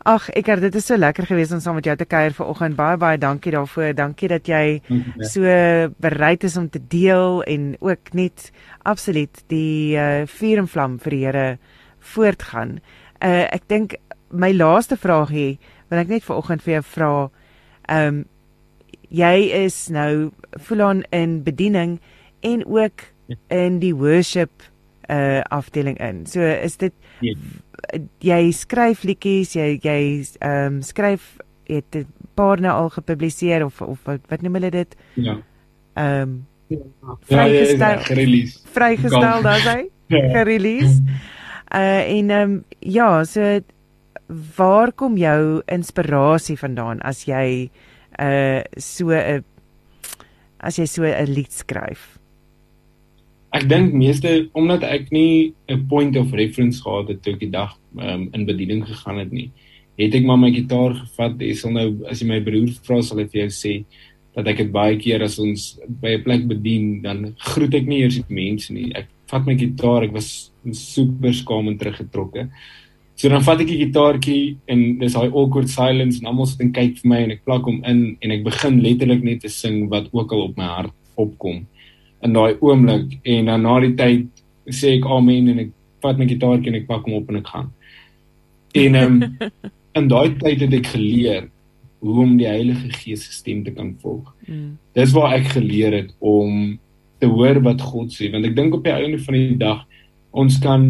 Ag, 0.06 0.28
Eckart, 0.38 0.62
dit 0.62 0.76
is 0.78 0.86
so 0.86 1.00
lekker 1.02 1.26
geweest 1.26 1.56
om 1.56 1.60
saam 1.64 1.80
met 1.80 1.88
jou 1.90 1.96
te 1.98 2.06
kuier 2.06 2.34
vanoggend. 2.38 2.76
Baie 2.78 2.98
baie 3.02 3.18
dankie 3.18 3.50
daarvoor. 3.56 3.96
Dankie 3.98 4.28
dat 4.30 4.46
jy 4.46 4.78
so 5.32 5.56
bereid 5.98 6.46
is 6.46 6.58
om 6.62 6.68
te 6.70 6.78
deel 6.78 7.42
en 7.50 7.72
ook 7.82 8.12
net 8.14 8.52
absoluut 8.86 9.42
die 9.50 9.98
uh, 9.98 10.28
vuur 10.30 10.62
en 10.62 10.70
vlam 10.70 11.00
vir 11.02 11.16
die 11.16 11.24
Here 11.24 11.48
voortgaan. 12.14 12.76
Uh 13.18 13.48
ek 13.50 13.66
dink 13.66 13.98
my 14.30 14.52
laaste 14.54 14.94
vraag 14.94 15.34
hier, 15.34 15.58
wil 15.90 16.04
ek 16.04 16.14
net 16.14 16.28
vanoggend 16.30 16.62
vir 16.62 16.76
jou 16.76 16.86
vra. 16.92 17.12
Ehm 17.90 18.14
um, 18.14 18.24
jy 19.10 19.36
is 19.66 19.88
nou 19.90 20.30
on 20.70 21.02
in 21.10 21.42
bediening 21.42 21.98
en 22.46 22.62
ook 22.66 23.10
ja. 23.26 23.42
in 23.50 23.82
die 23.82 23.96
worship 23.96 24.70
uh 25.10 25.42
afdeling 25.50 25.98
in. 26.00 26.26
So 26.26 26.42
is 26.42 26.78
dit 26.78 26.94
yes. 27.22 27.38
jy 28.20 28.52
skryf 28.52 29.04
liedjies, 29.04 29.56
jy 29.56 29.80
jy 29.84 30.00
ehm 30.40 30.78
um, 30.78 30.82
skryf 30.82 31.38
het 31.68 31.96
'n 31.96 32.08
paar 32.36 32.62
nou 32.62 32.74
al 32.74 32.90
gepubliseer 32.90 33.66
of 33.66 33.82
of 33.82 34.00
wat, 34.04 34.22
wat 34.30 34.42
noem 34.42 34.54
hulle 34.54 34.72
dit? 34.72 34.96
Ja. 35.14 35.38
Ehm 35.94 36.22
um, 36.22 36.46
vrygestel 37.22 37.80
ja, 37.80 38.00
ja, 38.00 38.08
ja, 38.08 38.14
release. 38.14 38.60
Vrygestel 38.74 39.42
daar 39.42 39.60
sy. 39.60 39.90
Gerelease. 40.08 41.02
Uh 41.74 42.18
en 42.18 42.30
ehm 42.30 42.42
um, 42.42 42.64
ja, 42.80 43.24
so 43.24 43.60
waar 44.58 44.92
kom 44.92 45.18
jou 45.18 45.62
inspirasie 45.66 46.58
vandaan 46.58 47.02
as 47.02 47.26
jy 47.26 47.70
uh 48.20 48.62
so 48.78 49.10
'n 49.12 49.44
as 50.60 50.78
jy 50.78 50.86
so 50.86 51.04
'n 51.04 51.34
lied 51.34 51.52
skryf? 51.52 52.15
Ek 53.56 53.70
dink 53.72 53.94
meeste 53.96 54.50
omdat 54.58 54.84
ek 54.84 55.14
nie 55.16 55.54
'n 55.72 55.88
point 55.88 56.18
of 56.18 56.34
reference 56.34 56.82
gehad 56.84 57.08
het 57.08 57.22
toe 57.24 57.34
ek 57.34 57.40
die 57.40 57.52
dag 57.52 57.72
um, 57.96 58.28
in 58.34 58.44
bediening 58.46 58.84
gegaan 58.84 59.20
het 59.20 59.32
nie. 59.32 59.52
Het 59.98 60.16
ek 60.16 60.26
maar 60.26 60.38
my 60.38 60.52
gitaar 60.52 60.92
gevat. 60.92 61.40
Jy 61.40 61.56
sal 61.56 61.72
nou 61.72 61.88
as 62.10 62.20
jy 62.20 62.28
my 62.28 62.42
broer 62.44 62.68
vra 62.84 63.02
sal 63.02 63.20
hy 63.20 63.28
vir 63.32 63.48
jou 63.48 63.52
sê 63.56 63.74
dat 64.36 64.48
ek 64.52 64.58
dit 64.58 64.72
baie 64.72 64.98
keer 65.00 65.24
as 65.24 65.40
ons 65.40 65.80
by 65.88 66.18
'n 66.18 66.24
plek 66.24 66.44
bedien, 66.48 67.02
dan 67.02 67.36
groet 67.40 67.74
ek 67.76 67.88
nie 67.88 68.02
eers 68.04 68.20
die 68.20 68.36
mense 68.36 68.74
nie. 68.74 68.92
Ek 68.94 69.08
vat 69.32 69.46
my 69.46 69.56
gitaar. 69.56 70.04
Ek 70.04 70.12
was 70.12 70.52
super 70.74 71.32
skaam 71.32 71.70
en 71.70 71.78
teruggetrokke. 71.78 72.50
So 73.16 73.30
dan 73.30 73.42
vat 73.42 73.62
ek 73.62 73.68
die 73.68 73.86
gitaartjie 73.86 74.58
en 74.68 75.00
dis 75.00 75.14
daai 75.14 75.32
awkward 75.32 75.70
silence 75.70 76.20
en 76.20 76.28
almal 76.28 76.46
sit 76.46 76.60
en 76.60 76.74
kyk 76.74 77.00
vir 77.00 77.10
my 77.10 77.24
en 77.24 77.32
ek 77.32 77.46
plak 77.46 77.64
hom 77.64 77.80
in 77.86 78.18
en 78.20 78.32
ek 78.32 78.44
begin 78.44 78.82
letterlik 78.84 79.24
net 79.24 79.42
te 79.42 79.48
sing 79.48 79.88
wat 79.90 80.12
ook 80.12 80.34
al 80.34 80.42
op 80.50 80.58
my 80.58 80.68
hart 80.68 80.94
opkom 81.16 81.64
in 82.26 82.36
daai 82.36 82.58
oomblik 82.60 83.18
en 83.24 83.52
dan 83.52 83.66
na 83.66 83.80
die 83.84 83.96
tyd 83.98 84.44
sê 84.74 84.96
ek 84.98 85.10
amen 85.18 85.52
en 85.54 85.66
ek 85.68 85.74
vat 86.06 86.20
my 86.20 86.28
gitaartjie 86.30 86.72
en 86.72 86.80
ek 86.82 86.88
pak 86.90 87.06
hom 87.06 87.20
op 87.20 87.30
en 87.32 87.42
ek 87.42 87.52
gaan. 87.54 87.74
En 88.76 88.98
um, 89.02 89.20
in 90.00 90.10
daai 90.12 90.36
tyd 90.42 90.66
het 90.66 90.80
ek 90.82 90.94
geleer 90.96 91.50
hoe 92.06 92.22
om 92.22 92.36
die 92.38 92.50
Heilige 92.50 92.92
Gees 93.00 93.26
se 93.26 93.34
stem 93.34 93.64
te 93.66 93.74
kan 93.74 93.94
volg. 94.02 94.28
Mm. 94.46 94.76
Dis 94.98 95.14
waar 95.16 95.38
ek 95.38 95.54
geleer 95.56 95.96
het 95.96 96.12
om 96.20 96.76
te 97.22 97.30
hoor 97.32 97.62
wat 97.66 97.82
God 97.82 98.14
sê 98.14 98.30
want 98.34 98.46
ek 98.48 98.58
dink 98.58 98.76
op 98.76 98.86
die 98.86 98.94
einde 98.94 99.22
van 99.24 99.38
die 99.38 99.60
dag 99.62 99.86
ons 100.36 100.58
kan 100.64 100.90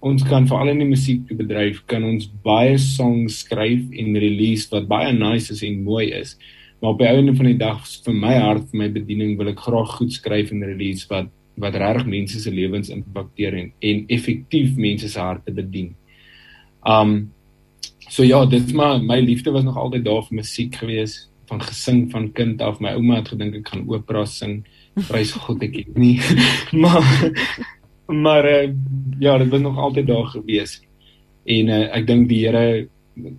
ons 0.00 0.24
kan 0.24 0.46
veral 0.48 0.72
in 0.72 0.80
die 0.80 0.88
musiekbedryf 0.88 1.82
kan 1.90 2.04
ons 2.08 2.26
baie 2.44 2.78
songs 2.80 3.42
skryf 3.44 3.84
en 4.00 4.16
release 4.16 4.70
wat 4.72 4.88
baie 4.88 5.12
nice 5.12 5.52
is 5.52 5.62
en 5.66 5.82
mooi 5.84 6.08
is. 6.16 6.38
Maar 6.80 6.90
op 6.90 6.98
die 6.98 7.08
einde 7.08 7.34
van 7.36 7.48
die 7.50 7.58
dag 7.60 7.82
vir 8.04 8.14
my 8.16 8.34
hart 8.40 8.70
vir 8.70 8.80
my 8.82 8.88
bediening 8.92 9.36
wil 9.38 9.50
ek 9.52 9.60
graag 9.60 9.98
goed 9.98 10.14
skryf 10.16 10.52
en 10.54 10.64
release 10.64 11.08
wat 11.10 11.28
wat 11.60 11.74
regtig 11.76 12.06
mense 12.08 12.38
se 12.40 12.50
lewens 12.50 12.88
impakteer 12.88 13.56
en 13.58 13.72
en 13.84 14.04
effektief 14.08 14.76
mense 14.80 15.08
se 15.08 15.20
harte 15.20 15.52
bedien. 15.52 15.92
Um 16.88 17.32
so 18.08 18.24
ja, 18.24 18.44
dit 18.46 18.64
is 18.66 18.72
maar 18.72 19.02
my 19.02 19.20
liefde 19.20 19.52
was 19.52 19.64
nog 19.64 19.76
altyd 19.76 20.04
daar 20.04 20.22
vir 20.28 20.40
musiek 20.40 20.74
gewees 20.74 21.28
van 21.50 21.60
gesing 21.62 22.10
van 22.10 22.32
kind 22.32 22.62
af. 22.62 22.80
My 22.80 22.94
ouma 22.96 23.18
het 23.20 23.28
gedink 23.28 23.58
ek 23.60 23.68
gaan 23.68 23.84
opera 23.90 24.24
sing. 24.26 24.62
Prys 25.08 25.34
God 25.36 25.62
ek 25.66 25.76
het 25.82 25.98
nie. 25.98 26.16
maar 26.82 27.04
maar 28.10 28.46
uh, 28.48 28.70
ja, 29.20 29.36
dit 29.38 29.50
was 29.52 29.60
nog 29.60 29.78
altyd 29.78 30.06
daar 30.06 30.26
gewees. 30.32 30.80
En 31.44 31.68
uh, 31.68 31.84
ek 31.96 32.06
dink 32.06 32.28
die 32.30 32.40
Here 32.46 32.88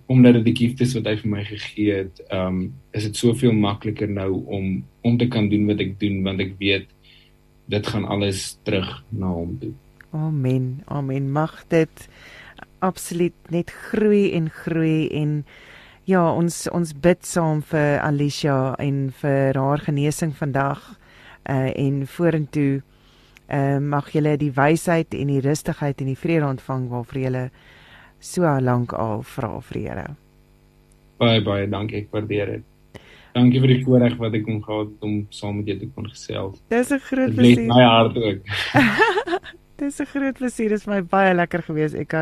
omdat 0.06 0.34
dit 0.40 0.44
die 0.50 0.56
giftes 0.56 0.94
wat 0.98 1.06
hy 1.10 1.16
vir 1.20 1.30
my 1.30 1.44
gegee 1.48 2.00
het, 2.02 2.22
ehm 2.28 2.46
um, 2.46 2.64
is 2.92 3.06
dit 3.08 3.16
soveel 3.16 3.52
makliker 3.52 4.08
nou 4.08 4.42
om 4.46 4.84
om 5.02 5.16
te 5.18 5.28
kan 5.28 5.48
doen 5.48 5.66
wat 5.66 5.80
ek 5.80 5.98
doen 6.00 6.22
want 6.22 6.40
ek 6.40 6.54
weet 6.60 6.88
dit 7.72 7.86
gaan 7.86 8.04
alles 8.04 8.58
terug 8.62 9.04
na 9.08 9.30
hom 9.32 9.56
toe. 9.60 9.72
Amen. 10.12 10.82
Amen. 10.86 11.30
Mag 11.32 11.64
dit 11.68 12.08
absoluut 12.78 13.34
net 13.48 13.70
groei 13.70 14.32
en 14.32 14.50
groei 14.50 15.08
en 15.08 15.44
ja, 16.04 16.22
ons 16.34 16.66
ons 16.74 16.94
bid 17.00 17.26
saam 17.26 17.62
vir 17.62 18.00
Alicia 18.02 18.74
en 18.82 19.12
vir 19.22 19.58
haar 19.58 19.84
genesing 19.86 20.34
vandag 20.36 20.82
uh 21.50 21.70
en 21.74 22.06
vorentoe 22.06 22.82
uh 23.50 23.78
mag 23.78 24.10
julle 24.14 24.36
die 24.38 24.52
wysheid 24.54 25.14
en 25.14 25.30
die 25.30 25.40
rustigheid 25.40 26.00
en 26.00 26.10
die 26.10 26.18
vrede 26.18 26.46
ontvang 26.46 26.88
waarvoor 26.90 27.22
julle 27.22 27.44
so 28.22 28.46
lank 28.60 28.92
al 28.94 29.22
vra 29.26 29.56
vir 29.68 29.80
Here. 29.82 30.06
Baie 31.18 31.42
baie 31.44 31.66
dankie, 31.70 32.04
ek 32.04 32.14
waardeer 32.14 32.56
dit. 32.56 32.68
Dankie 33.32 33.60
vir 33.62 33.70
die 33.72 33.82
voorreg 33.84 34.18
wat 34.20 34.34
ek 34.36 34.44
kon 34.44 34.60
gehad 34.64 35.04
om 35.06 35.22
saam 35.32 35.60
met 35.60 35.70
jou 35.70 35.78
te 35.80 35.88
kon 35.94 36.08
gesels. 36.10 36.60
Dis 36.68 36.90
'n 36.92 37.00
groot 37.00 37.34
plesier. 37.34 37.56
Dit 37.56 37.64
is 37.64 37.74
my 37.74 37.82
hart 37.82 38.16
ook. 38.16 38.40
Dis 39.80 40.00
'n 40.00 40.06
groot 40.06 40.36
plesier, 40.38 40.68
dit 40.68 40.78
is 40.78 40.86
my 40.86 41.00
baie 41.02 41.34
lekker 41.34 41.62
gewees, 41.62 41.94
Eckart. 41.94 42.20